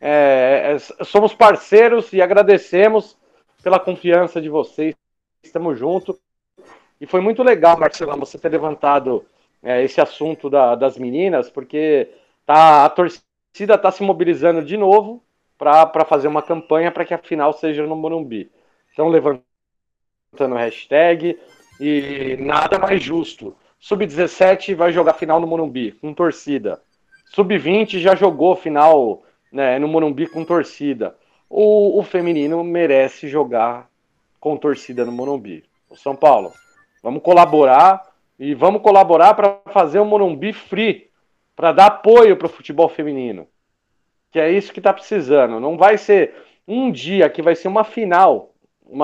é, 0.00 0.74
é, 0.74 1.04
somos 1.04 1.34
parceiros 1.34 2.12
e 2.12 2.22
agradecemos 2.22 3.16
pela 3.62 3.78
confiança 3.78 4.40
de 4.40 4.48
vocês. 4.48 4.94
Estamos 5.42 5.78
juntos. 5.78 6.18
E 7.00 7.06
foi 7.06 7.20
muito 7.20 7.42
legal, 7.42 7.78
Marcelo, 7.78 8.16
você 8.18 8.38
ter 8.38 8.48
levantado 8.50 9.24
é, 9.62 9.82
esse 9.82 10.00
assunto 10.00 10.48
da, 10.48 10.74
das 10.74 10.96
meninas, 10.96 11.50
porque 11.50 12.08
tá, 12.46 12.84
a 12.84 12.88
torcida 12.88 13.74
está 13.74 13.90
se 13.90 14.02
mobilizando 14.02 14.62
de 14.62 14.76
novo 14.76 15.22
para 15.58 16.04
fazer 16.06 16.28
uma 16.28 16.42
campanha 16.42 16.90
para 16.90 17.04
que 17.04 17.12
a 17.12 17.18
final 17.18 17.52
seja 17.52 17.86
no 17.86 17.94
Morumbi. 17.94 18.50
Então, 18.92 19.08
levantando 19.08 19.44
hashtag 20.56 21.38
e 21.78 22.36
nada 22.40 22.78
mais 22.78 23.02
justo. 23.02 23.54
Sub-17 23.78 24.74
vai 24.74 24.92
jogar 24.92 25.14
final 25.14 25.40
no 25.40 25.46
Morumbi, 25.46 25.92
com 25.92 26.14
torcida. 26.14 26.82
Sub-20 27.30 28.00
já 28.00 28.16
jogou 28.16 28.56
final 28.56 29.22
né, 29.52 29.78
no 29.78 29.86
Morumbi 29.86 30.26
com 30.26 30.44
torcida. 30.44 31.16
O, 31.48 31.98
o 31.98 32.02
feminino 32.02 32.62
merece 32.64 33.28
jogar 33.28 33.88
com 34.40 34.56
torcida 34.56 35.04
no 35.04 35.12
Morumbi. 35.12 35.64
O 35.88 35.96
São 35.96 36.16
Paulo, 36.16 36.52
vamos 37.02 37.22
colaborar 37.22 38.02
e 38.36 38.52
vamos 38.52 38.82
colaborar 38.82 39.34
para 39.34 39.60
fazer 39.72 40.00
o 40.00 40.04
Morumbi 40.04 40.52
free, 40.52 41.08
para 41.54 41.70
dar 41.70 41.86
apoio 41.86 42.36
para 42.36 42.46
o 42.46 42.50
futebol 42.50 42.88
feminino. 42.88 43.46
Que 44.32 44.40
é 44.40 44.50
isso 44.50 44.72
que 44.72 44.80
está 44.80 44.92
precisando. 44.92 45.60
Não 45.60 45.76
vai 45.76 45.98
ser 45.98 46.34
um 46.66 46.90
dia 46.90 47.30
que 47.30 47.42
vai 47.42 47.54
ser 47.54 47.68
uma 47.68 47.84
final, 47.84 48.54
um 48.84 48.98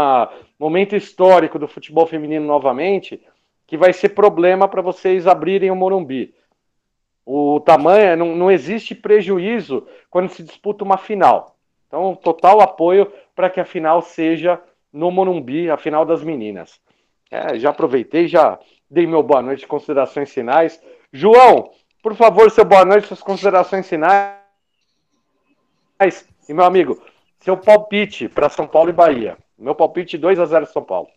momento 0.59 0.97
histórico 0.97 1.61
do 1.61 1.69
futebol 1.69 2.07
feminino 2.07 2.45
novamente, 2.45 3.21
que 3.69 3.77
vai 3.77 3.93
ser 3.93 4.11
problema 4.11 4.67
para 4.67 4.83
vocês 4.83 5.29
abrirem 5.29 5.71
o 5.71 5.77
Morumbi. 5.77 6.35
O 7.27 7.59
tamanho, 7.59 8.17
não, 8.17 8.37
não 8.37 8.51
existe 8.51 8.95
prejuízo 8.95 9.85
quando 10.09 10.29
se 10.29 10.45
disputa 10.45 10.85
uma 10.85 10.97
final. 10.97 11.57
Então, 11.89 12.15
total 12.15 12.61
apoio 12.61 13.13
para 13.35 13.51
que 13.51 13.59
a 13.59 13.65
final 13.65 14.01
seja 14.01 14.63
no 14.93 15.11
Morumbi, 15.11 15.69
a 15.69 15.77
final 15.77 16.05
das 16.05 16.23
meninas. 16.23 16.81
É, 17.29 17.59
já 17.59 17.71
aproveitei, 17.71 18.29
já 18.29 18.59
dei 18.89 19.09
meu 19.09 19.25
boa 19.25 19.43
noite, 19.43 19.67
considerações 19.67 20.33
finais. 20.33 20.81
João, 21.13 21.73
por 22.01 22.15
favor, 22.15 22.49
seu 22.49 22.65
boa 22.65 22.85
noite, 22.85 23.09
suas 23.09 23.23
considerações 23.23 23.89
finais. 23.89 24.39
E 26.49 26.55
meu 26.55 26.65
amigo, 26.65 27.03
seu 27.41 27.57
palpite 27.57 28.29
para 28.29 28.49
São 28.49 28.69
Paulo 28.69 28.91
e 28.91 28.93
Bahia. 28.93 29.37
Meu 29.59 29.75
palpite 29.75 30.17
2 30.17 30.39
a 30.39 30.47
0 30.47 30.67
São 30.67 30.85
Paulo. 30.85 31.09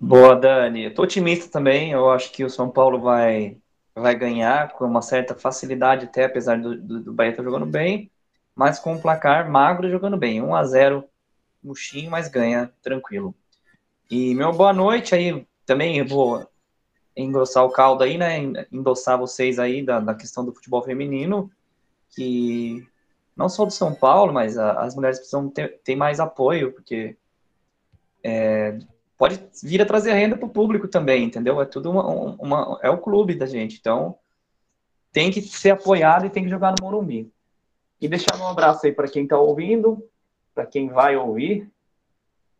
Boa, 0.00 0.36
Dani. 0.36 0.84
Eu 0.84 0.94
tô 0.94 1.02
otimista 1.02 1.50
também. 1.50 1.90
Eu 1.90 2.10
acho 2.10 2.30
que 2.30 2.44
o 2.44 2.50
São 2.50 2.68
Paulo 2.70 3.00
vai 3.00 3.56
vai 3.94 4.14
ganhar 4.14 4.72
com 4.72 4.84
uma 4.84 5.02
certa 5.02 5.34
facilidade, 5.34 6.06
até 6.06 6.24
apesar 6.24 6.60
do, 6.60 6.76
do, 6.80 7.00
do 7.00 7.12
Bahia 7.12 7.30
estar 7.30 7.42
tá 7.42 7.48
jogando 7.48 7.66
bem, 7.66 8.10
mas 8.54 8.78
com 8.78 8.94
um 8.94 9.00
placar 9.00 9.50
magro 9.50 9.90
jogando 9.90 10.16
bem. 10.16 10.42
1 10.42 10.54
a 10.54 10.64
0 10.64 11.04
murchinho, 11.62 12.10
mas 12.10 12.28
ganha 12.28 12.72
tranquilo. 12.82 13.34
E 14.10 14.34
meu 14.34 14.52
boa 14.52 14.72
noite 14.72 15.14
aí, 15.14 15.46
também 15.64 16.04
vou 16.04 16.46
engrossar 17.16 17.64
o 17.64 17.70
caldo 17.70 18.04
aí, 18.04 18.18
né? 18.18 18.38
Endossar 18.70 19.18
vocês 19.18 19.58
aí 19.58 19.82
da, 19.84 20.00
da 20.00 20.14
questão 20.14 20.44
do 20.44 20.52
futebol 20.52 20.82
feminino, 20.82 21.50
que 22.10 22.86
não 23.36 23.48
só 23.48 23.64
do 23.64 23.70
São 23.70 23.94
Paulo, 23.94 24.32
mas 24.32 24.58
a, 24.58 24.80
as 24.82 24.94
mulheres 24.94 25.18
precisam 25.18 25.48
ter, 25.48 25.80
ter 25.82 25.96
mais 25.96 26.20
apoio, 26.20 26.72
porque 26.72 27.16
é, 28.22 28.78
pode 29.22 29.40
vir 29.62 29.80
a 29.80 29.86
trazer 29.86 30.14
renda 30.14 30.36
para 30.36 30.46
o 30.46 30.50
público 30.50 30.88
também, 30.88 31.22
entendeu? 31.22 31.62
É 31.62 31.64
tudo 31.64 31.92
uma, 31.92 32.04
uma, 32.40 32.80
é 32.82 32.90
o 32.90 32.98
clube 32.98 33.36
da 33.36 33.46
gente, 33.46 33.78
então 33.78 34.18
tem 35.12 35.30
que 35.30 35.40
ser 35.40 35.70
apoiado 35.70 36.26
e 36.26 36.30
tem 36.30 36.42
que 36.42 36.50
jogar 36.50 36.72
no 36.72 36.84
Morumbi. 36.84 37.32
E 38.00 38.08
deixar 38.08 38.36
um 38.36 38.48
abraço 38.48 38.84
aí 38.84 38.90
para 38.90 39.06
quem 39.06 39.22
está 39.22 39.38
ouvindo, 39.38 40.04
para 40.52 40.66
quem 40.66 40.88
vai 40.88 41.16
ouvir 41.16 41.70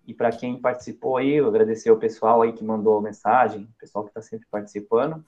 e 0.06 0.14
para 0.14 0.30
quem 0.30 0.56
participou 0.56 1.16
aí, 1.16 1.32
eu 1.32 1.48
agradecer 1.48 1.90
ao 1.90 1.97
pessoal 1.97 2.43
aí 2.43 2.52
que 2.52 2.62
mandou 2.62 3.02
mensagem, 3.02 3.64
o 3.64 3.80
pessoal 3.80 4.05
que 4.05 4.10
está 4.10 4.22
sempre 4.22 4.47
participando. 4.48 5.24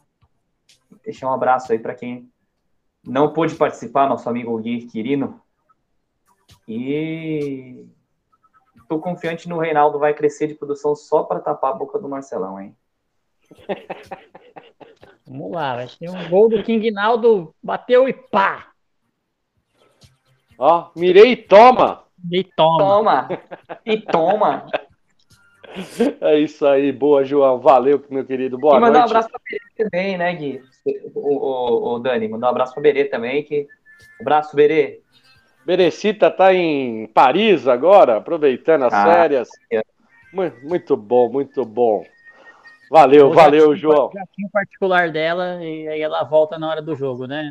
Deixar 1.05 1.29
um 1.29 1.35
abraço 1.35 1.73
aí 1.73 1.81
para 1.81 1.97
quem 1.97 2.31
não 3.03 3.33
pôde 3.33 3.57
participar, 3.57 4.09
nosso 4.09 4.29
amigo 4.29 4.57
Gui 4.61 4.87
Quirino. 4.87 5.43
E 6.69 7.89
tô 8.89 8.99
confiante 8.99 9.49
no 9.49 9.59
Reinaldo 9.59 9.99
vai 9.99 10.15
crescer 10.15 10.47
de 10.47 10.55
produção 10.55 10.95
só 10.95 11.23
para 11.23 11.41
tapar 11.41 11.73
a 11.73 11.77
boca 11.77 11.99
do 11.99 12.09
Marcelão, 12.09 12.61
hein? 12.61 12.77
Vamos 15.27 15.53
lá, 15.53 15.77
vai 15.77 15.89
ter 15.89 16.11
um 16.11 16.29
gol 16.29 16.49
do 16.49 16.63
King 16.63 16.91
Naldo, 16.91 17.55
bateu 17.63 18.09
e 18.09 18.13
pá! 18.13 18.73
Ó, 20.59 20.91
mirei 20.95 21.33
e 21.33 21.37
toma! 21.37 22.05
E 22.31 22.45
toma! 22.45 22.79
Toma! 22.79 23.29
E 23.85 24.01
toma! 24.01 24.67
É 26.21 26.39
isso 26.39 26.67
aí, 26.67 26.93
boa, 26.93 27.25
João. 27.25 27.59
Valeu, 27.59 28.03
meu 28.09 28.25
querido. 28.25 28.57
Boa 28.59 28.77
e 28.77 28.81
mandar 28.81 29.01
um 29.01 29.05
abraço 29.05 29.29
pra 29.29 29.41
Berê 29.45 29.65
também, 29.77 30.17
né, 30.17 30.35
Gui? 30.35 30.63
O, 31.15 31.35
o, 31.35 31.95
o 31.95 31.99
Dani, 31.99 32.29
mandar 32.29 32.47
um 32.47 32.51
abraço 32.51 32.73
pra 32.75 32.83
Berê 32.83 33.05
também. 33.07 33.43
Que... 33.43 33.67
Abraço, 34.21 34.55
Berê. 34.55 35.03
Berecita 35.65 36.31
tá 36.31 36.53
em 36.53 37.07
Paris 37.07 37.67
agora, 37.67 38.19
aproveitando 38.19 38.85
as 38.85 38.93
ah, 38.93 39.05
férias. 39.05 39.49
É. 39.73 39.83
Muito 40.63 40.97
bom, 40.97 41.29
muito 41.29 41.65
bom. 41.65 42.05
Valeu, 42.91 43.33
valeu, 43.33 43.75
João. 43.75 44.07
O 44.07 44.51
particular 44.53 45.11
dela 45.11 45.65
e 45.65 45.89
aí 45.89 46.01
ela 46.01 46.23
volta 46.23 46.59
na 46.59 46.69
hora 46.69 46.83
do 46.83 46.95
jogo, 46.95 47.27
né? 47.27 47.51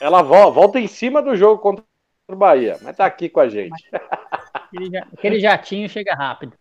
Ela 0.00 0.22
volta 0.22 0.78
em 0.78 0.86
cima 0.86 1.22
do 1.22 1.34
jogo 1.34 1.60
contra 1.60 1.84
o 2.28 2.36
Bahia, 2.36 2.78
mas 2.82 2.96
tá 2.96 3.06
aqui 3.06 3.28
com 3.28 3.40
a 3.40 3.48
gente. 3.48 3.84
Aquele 5.12 5.40
jatinho 5.40 5.88
chega 5.88 6.14
rápido. 6.14 6.52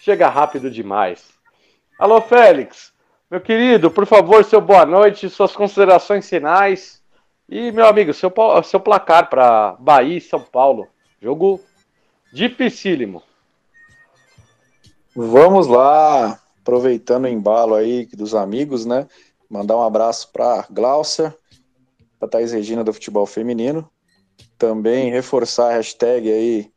Chega 0.00 0.28
rápido 0.28 0.70
demais. 0.70 1.32
Alô, 1.98 2.20
Félix, 2.20 2.92
meu 3.30 3.40
querido, 3.40 3.90
por 3.90 4.06
favor, 4.06 4.44
seu 4.44 4.60
boa 4.60 4.84
noite, 4.84 5.30
suas 5.30 5.54
considerações 5.54 6.28
finais. 6.28 7.03
E, 7.54 7.70
meu 7.70 7.86
amigo, 7.86 8.12
seu, 8.12 8.32
seu 8.64 8.80
placar 8.80 9.30
para 9.30 9.76
Bahia 9.78 10.18
e 10.18 10.20
São 10.20 10.40
Paulo. 10.40 10.88
Jogo 11.22 11.60
dificílimo. 12.32 13.22
Vamos 15.14 15.68
lá, 15.68 16.40
aproveitando 16.60 17.26
o 17.26 17.28
embalo 17.28 17.76
aí 17.76 18.06
dos 18.06 18.34
amigos, 18.34 18.84
né? 18.84 19.06
Mandar 19.48 19.76
um 19.76 19.82
abraço 19.82 20.32
para 20.32 20.66
Glaucia, 20.68 21.32
para 22.18 22.26
Thais 22.26 22.50
Regina 22.50 22.82
do 22.82 22.92
futebol 22.92 23.24
feminino. 23.24 23.88
Também 24.58 25.12
reforçar 25.12 25.68
a 25.68 25.74
hashtag 25.74 26.32
aí, 26.32 26.72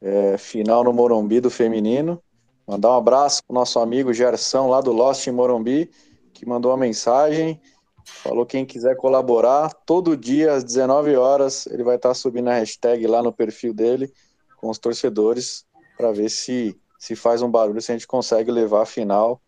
é, 0.00 0.38
final 0.38 0.82
no 0.82 0.94
Morumbi 0.94 1.42
do 1.42 1.50
feminino. 1.50 2.22
Mandar 2.66 2.92
um 2.92 2.96
abraço 2.96 3.42
para 3.46 3.52
nosso 3.52 3.78
amigo 3.78 4.14
Gerson 4.14 4.70
lá 4.70 4.80
do 4.80 4.92
Lost 4.92 5.26
em 5.26 5.30
Morumbi, 5.30 5.90
que 6.32 6.46
mandou 6.46 6.70
uma 6.70 6.78
mensagem 6.78 7.60
Falou 8.06 8.46
quem 8.46 8.64
quiser 8.64 8.96
colaborar, 8.96 9.72
todo 9.84 10.16
dia 10.16 10.52
às 10.52 10.64
19 10.64 11.16
horas 11.16 11.66
ele 11.66 11.82
vai 11.82 11.96
estar 11.96 12.14
subindo 12.14 12.48
a 12.48 12.54
hashtag 12.54 13.06
lá 13.06 13.22
no 13.22 13.32
perfil 13.32 13.74
dele 13.74 14.12
com 14.56 14.70
os 14.70 14.78
torcedores 14.78 15.66
para 15.96 16.12
ver 16.12 16.30
se 16.30 16.78
se 16.98 17.14
faz 17.14 17.42
um 17.42 17.50
barulho, 17.50 17.80
se 17.80 17.92
a 17.92 17.94
gente 17.94 18.06
consegue 18.06 18.50
levar 18.50 18.82
a 18.82 18.86
final 18.86 19.40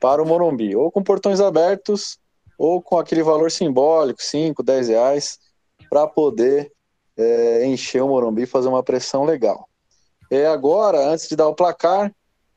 para 0.00 0.22
o 0.22 0.26
Morumbi, 0.26 0.76
ou 0.76 0.90
com 0.90 1.02
portões 1.02 1.40
abertos, 1.40 2.18
ou 2.58 2.82
com 2.82 2.98
aquele 2.98 3.22
valor 3.22 3.50
simbólico, 3.50 4.22
5, 4.22 4.62
10 4.62 4.88
reais, 4.88 5.38
para 5.88 6.06
poder 6.06 6.72
é, 7.16 7.66
encher 7.66 8.02
o 8.02 8.08
Morumbi 8.08 8.42
e 8.42 8.46
fazer 8.46 8.68
uma 8.68 8.82
pressão 8.82 9.24
legal. 9.24 9.68
É, 10.30 10.46
agora, 10.46 11.08
antes 11.08 11.28
de 11.28 11.36
dar 11.36 11.48
o 11.48 11.54
placar, 11.54 12.12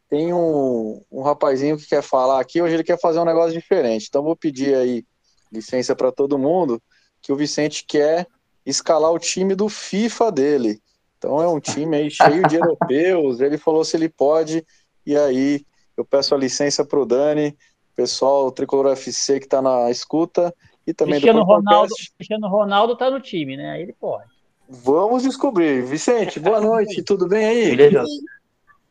tem 0.10 0.34
um, 0.34 1.02
um 1.10 1.22
rapazinho 1.22 1.78
que 1.78 1.88
quer 1.88 2.02
falar 2.02 2.42
aqui, 2.42 2.62
hoje 2.62 2.74
ele 2.74 2.84
quer 2.84 3.00
fazer 3.00 3.20
um 3.20 3.26
negócio 3.26 3.54
diferente, 3.54 4.08
então 4.10 4.24
vou 4.24 4.36
pedir 4.36 4.76
aí 4.76 5.06
licença 5.52 5.96
para 5.96 6.12
todo 6.12 6.38
mundo, 6.38 6.82
que 7.22 7.32
o 7.32 7.36
Vicente 7.36 7.86
quer 7.88 8.28
escalar 8.66 9.12
o 9.12 9.20
time 9.20 9.56
do 9.56 9.68
FIFA 9.68 10.32
dele. 10.32 10.82
Então 11.18 11.42
é 11.42 11.48
um 11.48 11.60
time 11.60 11.98
aí 11.98 12.10
cheio 12.10 12.48
de 12.48 12.56
europeus. 12.56 13.42
Ele 13.42 13.58
falou 13.58 13.84
se 13.84 13.96
ele 13.96 14.10
pode, 14.10 14.66
e 15.06 15.16
aí 15.16 15.64
eu 15.96 16.04
peço 16.04 16.34
a 16.34 16.38
licença 16.38 16.84
para 16.84 17.00
o 17.00 17.06
Dani, 17.06 17.56
pessoal 17.96 18.48
o 18.48 18.52
Tricolor 18.52 18.94
FC 18.94 19.40
que 19.40 19.46
está 19.46 19.62
na 19.62 19.92
escuta, 19.92 20.54
e 20.86 20.94
também 20.94 21.16
Cristiano 21.16 21.40
do 21.42 21.46
Ronaldo. 21.46 21.94
Cristiano 22.18 22.48
Ronaldo 22.48 22.94
está 22.94 23.12
no 23.12 23.20
time, 23.20 23.56
né? 23.56 23.72
Aí 23.72 23.84
ele 23.84 23.94
pode. 23.94 24.30
Vamos 24.68 25.24
descobrir. 25.24 25.84
Vicente, 25.84 26.40
boa 26.40 26.62
noite, 26.62 27.04
tudo 27.06 27.28
bem 27.28 27.46
aí? 27.46 27.76
Beleza. 27.76 28.08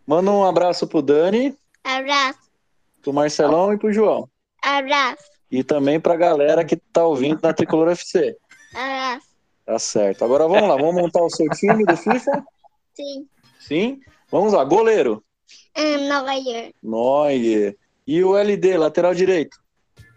Manda 0.07 0.31
um 0.31 0.45
abraço 0.45 0.87
pro 0.87 1.03
Dani. 1.03 1.55
Abraço. 1.83 2.39
Pro 3.03 3.13
Marcelão 3.13 3.73
e 3.73 3.79
pro 3.79 3.93
João. 3.93 4.29
Abraço. 4.63 5.30
E 5.51 5.65
também 5.65 5.99
para 6.01 6.15
a 6.15 6.19
galera 6.19 6.65
que 6.65 6.75
está 6.77 7.05
ouvindo 7.05 7.41
na 7.43 7.53
Tricolor 7.53 7.89
FC. 7.93 8.37
Ah, 8.75 9.19
Tá 9.67 9.79
certo. 9.79 10.25
Agora 10.25 10.49
vamos 10.49 10.69
lá, 10.69 10.77
vamos 10.77 10.95
montar 10.95 11.23
o 11.23 11.31
seu 11.31 11.49
time 11.51 11.85
do 11.85 11.97
FIFA? 11.97 12.45
sim. 12.95 13.29
Sim? 13.61 14.01
Vamos 14.31 14.53
lá, 14.53 14.65
goleiro. 14.65 15.23
Um, 15.77 16.09
Nova 16.09 16.33
York. 16.33 16.75
Neuer. 16.83 17.77
E 18.07 18.25
o 18.25 18.37
LD, 18.37 18.77
lateral 18.77 19.15
direito? 19.15 19.57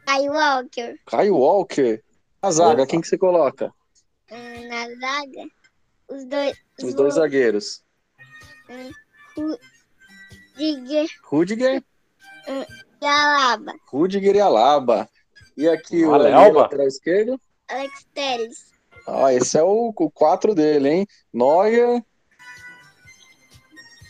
Kai 0.05 0.27
Walker. 0.27 0.95
Caio 1.05 1.35
Walker. 1.35 2.01
Na 2.41 2.51
zaga, 2.51 2.87
quem 2.87 2.99
que 2.99 3.07
você 3.07 3.17
coloca? 3.17 3.71
Um, 4.31 4.67
na 4.67 4.85
zaga. 4.87 5.47
Os 6.09 6.25
dois. 6.25 6.57
Os 6.81 6.93
dois 6.95 7.13
zagueiros. 7.15 7.83
Um, 9.37 9.55
Rudiger 10.57 11.07
Rudiger, 11.23 11.83
e 13.01 13.05
Alaba. 13.05 13.73
Rudiger 13.87 14.35
e 14.35 14.39
Alaba. 14.39 15.09
E 15.57 15.67
aqui 15.67 16.03
o 16.05 16.13
Alba. 16.13 16.61
lateral 16.61 16.87
esquerdo? 16.87 17.39
Alex 17.69 18.05
Telles. 18.13 18.71
Ah, 19.07 19.33
esse 19.33 19.57
é 19.57 19.63
o 19.63 19.91
4 19.93 20.55
dele, 20.55 20.89
hein? 20.89 21.07
Neuer, 21.33 22.01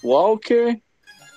Walker, 0.03 0.79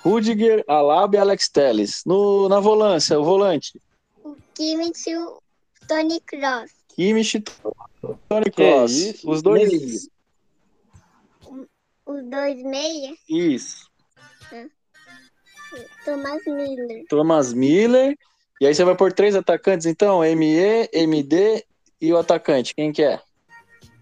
Rudiger, 0.03 0.65
Alaba 0.69 1.17
e 1.17 1.19
Alex 1.19 1.49
Telles. 1.49 2.03
No, 2.05 2.49
na 2.49 2.61
volância, 2.61 3.19
o 3.19 3.25
volante. 3.25 3.81
O 4.23 4.37
Kimmich 4.55 5.09
e 5.09 5.17
o 5.17 5.41
Tony 5.89 6.21
Cross. 6.21 6.71
Kimmich, 6.89 7.41
Tony 7.41 8.45
Que 8.45 8.51
Kroos. 8.51 8.93
isso? 8.93 9.31
Os 9.31 9.43
dois, 9.43 10.09
os 12.07 12.25
dois 12.25 12.63
meia, 12.63 13.15
Isso. 13.29 13.87
Thomas 16.05 16.43
Miller. 16.47 17.05
Thomas 17.09 17.53
Miller. 17.53 18.17
E 18.61 18.67
aí 18.67 18.75
você 18.75 18.85
vai 18.85 18.97
pôr 18.97 19.13
três 19.13 19.35
atacantes, 19.37 19.87
então? 19.87 20.21
ME, 20.21 20.89
MD 20.93 21.65
e 22.01 22.13
o 22.13 22.19
atacante. 22.19 22.75
Quem 22.75 22.93
que 22.93 23.03
é? 23.03 23.21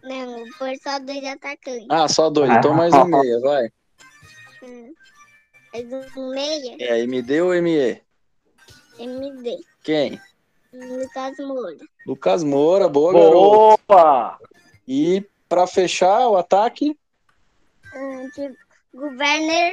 Não, 0.03 0.47
foi 0.59 0.77
só 0.77 0.99
dois 0.99 1.25
atacantes. 1.25 1.87
Ah, 1.91 2.07
só 2.09 2.31
dois. 2.31 2.51
Então 2.51 2.75
mais 2.75 2.93
um 2.95 3.05
meia, 3.05 3.41
vai. 3.41 3.69
Hum. 4.63 4.93
Mas 5.73 6.17
um 6.17 6.31
meia, 6.31 6.77
É 6.79 7.01
MD 7.01 7.41
ou 7.43 7.51
ME? 7.63 8.01
MD. 8.99 9.59
Quem? 9.83 10.21
Lucas 10.73 11.39
Moura. 11.39 11.77
Lucas 12.07 12.45
Moura, 12.45 12.89
boa, 12.89 13.13
garoto. 13.13 13.75
Opa! 13.75 14.39
E 14.87 15.25
pra 15.49 15.67
fechar 15.67 16.29
o 16.29 16.37
ataque, 16.37 16.97
Hum, 17.97 18.29
de 18.35 18.53
Governer 18.93 19.73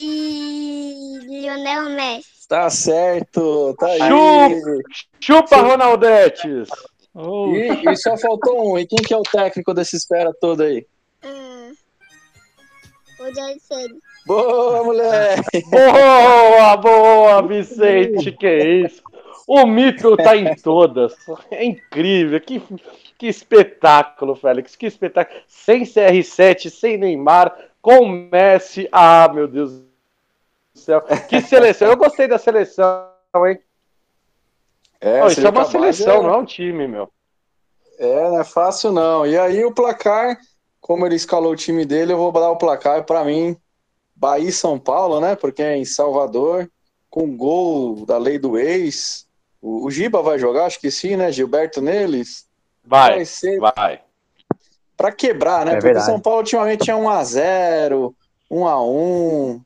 e 0.00 1.18
Lionel 1.22 1.90
Messi. 1.90 2.48
tá 2.48 2.68
certo. 2.70 3.74
Tá 3.78 3.86
aí. 3.86 3.98
Chupa! 3.98 4.88
Chupa, 5.20 5.56
Ronaldetes! 5.56 6.68
Oh, 7.14 7.48
E, 7.54 7.90
e 7.90 7.96
só 7.96 8.16
faltou 8.16 8.72
um. 8.72 8.78
E 8.78 8.86
quem 8.86 8.98
que 8.98 9.14
é 9.14 9.16
o 9.16 9.22
técnico 9.22 9.72
dessa 9.72 9.96
espera 9.96 10.32
toda 10.40 10.64
aí? 10.64 10.84
Hum. 11.24 11.72
O 13.20 13.34
Jairson. 13.34 13.98
Boa, 14.26 14.84
moleque! 14.84 15.62
Boa, 15.70 16.76
boa, 16.76 17.42
Vicente, 17.46 18.32
que 18.32 18.58
isso? 18.86 19.02
O 19.46 19.66
mito 19.66 20.16
tá 20.16 20.34
em 20.36 20.54
todas. 20.56 21.14
É 21.50 21.64
incrível, 21.64 22.40
que, 22.40 22.62
que 23.18 23.26
espetáculo, 23.26 24.34
Félix, 24.34 24.74
que 24.74 24.86
espetáculo. 24.86 25.38
Sem 25.46 25.82
CR7, 25.82 26.70
sem 26.70 26.96
Neymar, 26.96 27.54
com 27.84 28.08
Messi. 28.08 28.88
Ah, 28.90 29.30
meu 29.30 29.46
Deus 29.46 29.72
do 29.72 29.84
céu. 30.74 31.02
Que 31.28 31.42
seleção. 31.42 31.88
Eu 31.88 31.98
gostei 31.98 32.26
da 32.26 32.38
seleção, 32.38 33.06
hein? 33.46 33.60
É, 34.98 35.20
você 35.20 35.40
isso 35.40 35.46
é 35.46 35.50
uma 35.50 35.66
seleção, 35.66 36.20
de- 36.20 36.26
não 36.26 36.34
é 36.34 36.36
um 36.38 36.46
time, 36.46 36.88
meu. 36.88 37.10
É, 37.98 38.30
não 38.30 38.40
é 38.40 38.44
fácil 38.44 38.90
não. 38.90 39.26
E 39.26 39.38
aí 39.38 39.62
o 39.66 39.74
placar, 39.74 40.38
como 40.80 41.04
ele 41.04 41.14
escalou 41.14 41.52
o 41.52 41.56
time 41.56 41.84
dele, 41.84 42.14
eu 42.14 42.16
vou 42.16 42.32
dar 42.32 42.50
o 42.50 42.56
placar 42.56 43.04
para 43.04 43.22
mim. 43.22 43.54
Bahia 44.16 44.48
e 44.48 44.52
São 44.52 44.78
Paulo, 44.78 45.20
né? 45.20 45.36
Porque 45.36 45.62
é 45.62 45.76
em 45.76 45.84
Salvador, 45.84 46.70
com 47.10 47.36
gol 47.36 48.06
da 48.06 48.16
lei 48.16 48.38
do 48.38 48.56
ex. 48.56 49.28
O, 49.60 49.84
o 49.84 49.90
Giba 49.90 50.22
vai 50.22 50.38
jogar, 50.38 50.64
acho 50.64 50.80
que 50.80 50.90
sim, 50.90 51.16
né? 51.16 51.30
Gilberto 51.30 51.82
neles. 51.82 52.48
Vai, 52.82 53.26
ser 53.26 53.60
vai. 53.60 54.00
Para 54.96 55.12
quebrar, 55.12 55.64
né? 55.64 55.72
É 55.72 55.74
Porque 55.74 55.86
verdade. 55.86 56.06
o 56.06 56.10
São 56.10 56.20
Paulo 56.20 56.38
ultimamente 56.40 56.90
é 56.90 56.94
1x0, 56.94 58.14
1x1, 58.50 59.60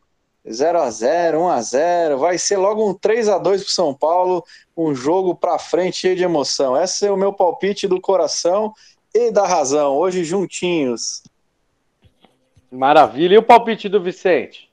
0x0, 0.46 1.34
1x0. 1.34 2.16
Vai 2.16 2.38
ser 2.38 2.56
logo 2.56 2.88
um 2.88 2.94
3x2 2.94 3.42
pro 3.42 3.70
São 3.70 3.94
Paulo. 3.94 4.44
Um 4.76 4.94
jogo 4.94 5.34
pra 5.34 5.58
frente 5.58 5.98
cheio 5.98 6.16
de 6.16 6.22
emoção. 6.22 6.80
Esse 6.80 7.06
é 7.06 7.10
o 7.10 7.16
meu 7.16 7.32
palpite 7.32 7.86
do 7.86 8.00
coração 8.00 8.72
e 9.14 9.30
da 9.30 9.46
razão. 9.46 9.96
Hoje 9.96 10.24
juntinhos. 10.24 11.22
Maravilha. 12.70 13.34
E 13.34 13.38
o 13.38 13.42
palpite 13.42 13.88
do 13.88 14.02
Vicente? 14.02 14.68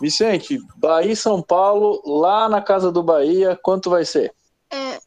Vicente, 0.00 0.58
Bahia 0.76 1.12
e 1.12 1.16
São 1.16 1.40
Paulo, 1.40 2.02
lá 2.04 2.48
na 2.48 2.60
casa 2.60 2.92
do 2.92 3.02
Bahia, 3.02 3.58
quanto 3.62 3.88
vai 3.88 4.04
ser? 4.04 4.34
Hum. 4.72 4.98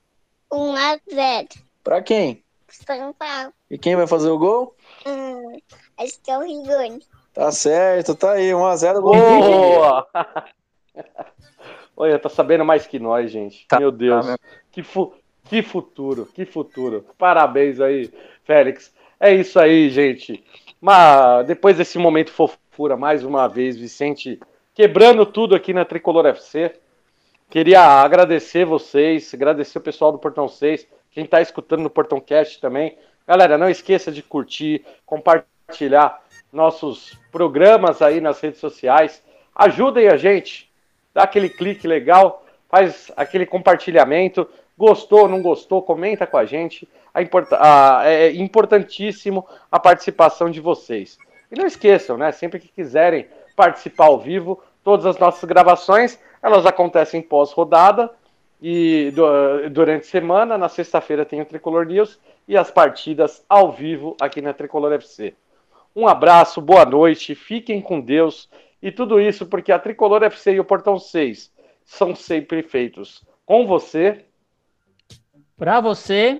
Um 0.52 0.76
a 0.76 0.98
zero. 1.14 1.48
Pra 1.84 2.02
quem? 2.02 2.44
São 2.76 3.14
Paulo. 3.14 3.54
E 3.70 3.78
quem 3.78 3.96
vai 3.96 4.08
fazer 4.08 4.30
o 4.30 4.38
gol? 4.38 4.76
Hum. 5.06 5.58
Acho 5.98 6.20
que 6.22 6.32
é 6.32 6.38
o 6.38 6.42
Rigoni. 6.42 7.00
Tá 7.34 7.52
certo, 7.52 8.16
tá 8.16 8.34
aí, 8.34 8.50
1x0 8.52 9.02
gol. 9.02 9.16
Boa! 9.16 10.08
Olha, 11.96 12.18
tá 12.18 12.30
sabendo 12.30 12.64
mais 12.64 12.88
que 12.88 12.98
nós, 13.00 13.30
gente. 13.30 13.66
Tá, 13.68 13.80
Meu 13.80 13.92
Deus. 13.92 14.26
tá 14.26 14.38
que, 14.72 14.82
fu- 14.82 15.14
que 15.46 15.62
futuro, 15.62 16.26
que 16.34 16.46
futuro. 16.46 17.06
Parabéns 17.18 17.80
aí, 17.82 18.12
Félix. 18.44 18.94
É 19.20 19.34
isso 19.34 19.60
aí, 19.60 19.90
gente. 19.90 20.44
Mas 20.80 21.46
depois 21.46 21.76
desse 21.78 21.98
momento 21.98 22.32
fofura, 22.32 22.96
mais 22.96 23.24
uma 23.26 23.48
vez, 23.48 23.76
Vicente 23.78 24.40
quebrando 24.74 25.26
tudo 25.26 25.56
aqui 25.56 25.74
na 25.74 25.84
Tricolor 25.84 26.26
FC. 26.28 26.74
Queria 27.50 27.82
agradecer 27.82 28.64
vocês, 28.64 29.34
agradecer 29.34 29.78
o 29.78 29.82
pessoal 29.82 30.12
do 30.12 30.20
Portão 30.20 30.48
6, 30.48 30.88
quem 31.20 31.26
tá 31.26 31.42
escutando 31.42 31.82
no 31.82 31.90
Portão 31.90 32.22
Cast 32.22 32.62
também. 32.62 32.98
Galera, 33.28 33.58
não 33.58 33.70
esqueça 33.70 34.10
de 34.10 34.24
curtir, 34.24 34.86
compartilhar 35.06 36.22
nossos 36.52 37.20
programas 37.30 38.02
aí 38.02 38.22
nas 38.22 38.40
redes 38.40 38.62
sociais. 38.62 39.22
Ajudem 39.54 40.08
a 40.08 40.16
gente, 40.16 40.72
dá 41.14 41.24
aquele 41.24 41.50
clique 41.50 41.86
legal, 41.86 42.46
faz 42.70 43.12
aquele 43.18 43.46
compartilhamento. 43.46 44.48
Gostou, 44.78 45.28
não 45.28 45.42
gostou, 45.42 45.82
comenta 45.82 46.26
com 46.26 46.38
a 46.38 46.46
gente. 46.46 46.88
A 47.14 47.22
importa- 47.22 47.58
a- 47.60 48.06
é 48.06 48.32
importantíssimo 48.32 49.46
a 49.70 49.78
participação 49.78 50.50
de 50.50 50.62
vocês. 50.62 51.18
E 51.52 51.60
não 51.60 51.68
esqueçam, 51.68 52.16
né? 52.16 52.32
Sempre 52.32 52.60
que 52.60 52.70
quiserem 52.70 53.28
participar 53.58 54.06
ao 54.06 54.20
vivo, 54.20 54.64
todas 54.86 55.06
as 55.06 55.18
nossas 55.18 55.44
gravações 55.44 56.18
elas 56.42 56.66
acontecem 56.66 57.22
pós-rodada 57.22 58.10
e 58.62 59.12
du- 59.12 59.70
durante 59.72 60.02
a 60.02 60.10
semana. 60.10 60.58
Na 60.58 60.70
sexta-feira 60.70 61.26
tem 61.26 61.42
o 61.42 61.46
Tricolor 61.46 61.86
News 61.86 62.20
e 62.48 62.58
as 62.58 62.70
partidas 62.72 63.44
ao 63.48 63.72
vivo 63.72 64.16
aqui 64.20 64.42
na 64.42 64.54
Tricolor 64.54 64.92
FC. 64.94 65.34
Um 65.96 66.08
abraço, 66.08 66.62
boa 66.62 66.86
noite, 66.86 67.34
fiquem 67.36 67.82
com 67.82 68.00
Deus 68.00 68.50
e 68.82 68.92
tudo 68.92 69.20
isso 69.20 69.46
porque 69.46 69.72
a 69.72 69.80
Tricolor 69.80 70.24
FC 70.24 70.54
e 70.54 70.60
o 70.60 70.66
Portão 70.66 70.98
6 71.00 71.52
são 71.84 72.16
sempre 72.16 72.62
feitos 72.64 73.24
com 73.46 73.66
você. 73.66 74.26
pra 75.58 75.82
você. 75.82 76.40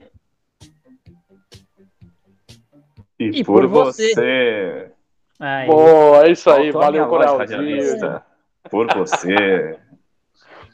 E, 3.20 3.40
E 3.40 3.44
por, 3.44 3.62
por 3.64 3.68
você. 3.68 4.14
você. 4.14 4.92
Aí. 5.40 5.68
Boa, 5.68 6.26
é 6.26 6.32
isso 6.32 6.50
aí, 6.50 6.72
Faltou 6.72 6.82
valeu, 6.82 7.08
Coralzinho. 7.08 8.22
Por 8.70 8.88
você. 8.96 9.78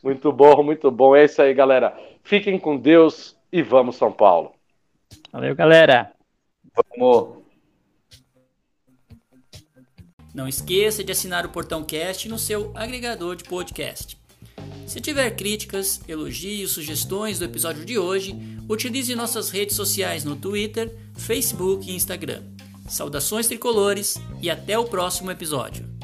Muito 0.06 0.32
bom, 0.32 0.62
muito 0.62 0.92
bom. 0.92 1.16
É 1.16 1.26
isso 1.26 1.42
aí, 1.42 1.52
galera. 1.52 1.98
Fiquem 2.24 2.60
com 2.60 2.78
Deus 2.78 3.36
e 3.52 3.64
vamos, 3.64 3.96
São 3.96 4.12
Paulo. 4.12 4.54
Valeu, 5.32 5.56
galera. 5.56 6.12
Vamos. 6.96 7.44
Não 10.32 10.48
esqueça 10.48 11.04
de 11.04 11.12
assinar 11.12 11.44
o 11.44 11.50
Portão 11.50 11.84
Cast 11.84 12.30
no 12.30 12.38
seu 12.38 12.72
agregador 12.76 13.36
de 13.36 13.46
podcast. 13.46 14.16
Se 14.86 15.02
tiver 15.02 15.32
críticas, 15.32 16.00
elogios, 16.08 16.74
sugestões 16.74 17.40
do 17.40 17.46
episódio 17.46 17.84
de 17.84 17.98
hoje, 17.98 18.36
utilize 18.70 19.16
nossas 19.16 19.50
redes 19.50 19.76
sociais 19.76 20.24
no 20.24 20.36
Twitter, 20.36 20.96
Facebook 21.16 21.90
e 21.90 21.96
Instagram. 21.96 22.44
Saudações 22.88 23.48
tricolores 23.48 24.22
e 24.40 24.52
até 24.52 24.78
o 24.78 24.86
próximo 24.86 25.32
episódio. 25.32 25.95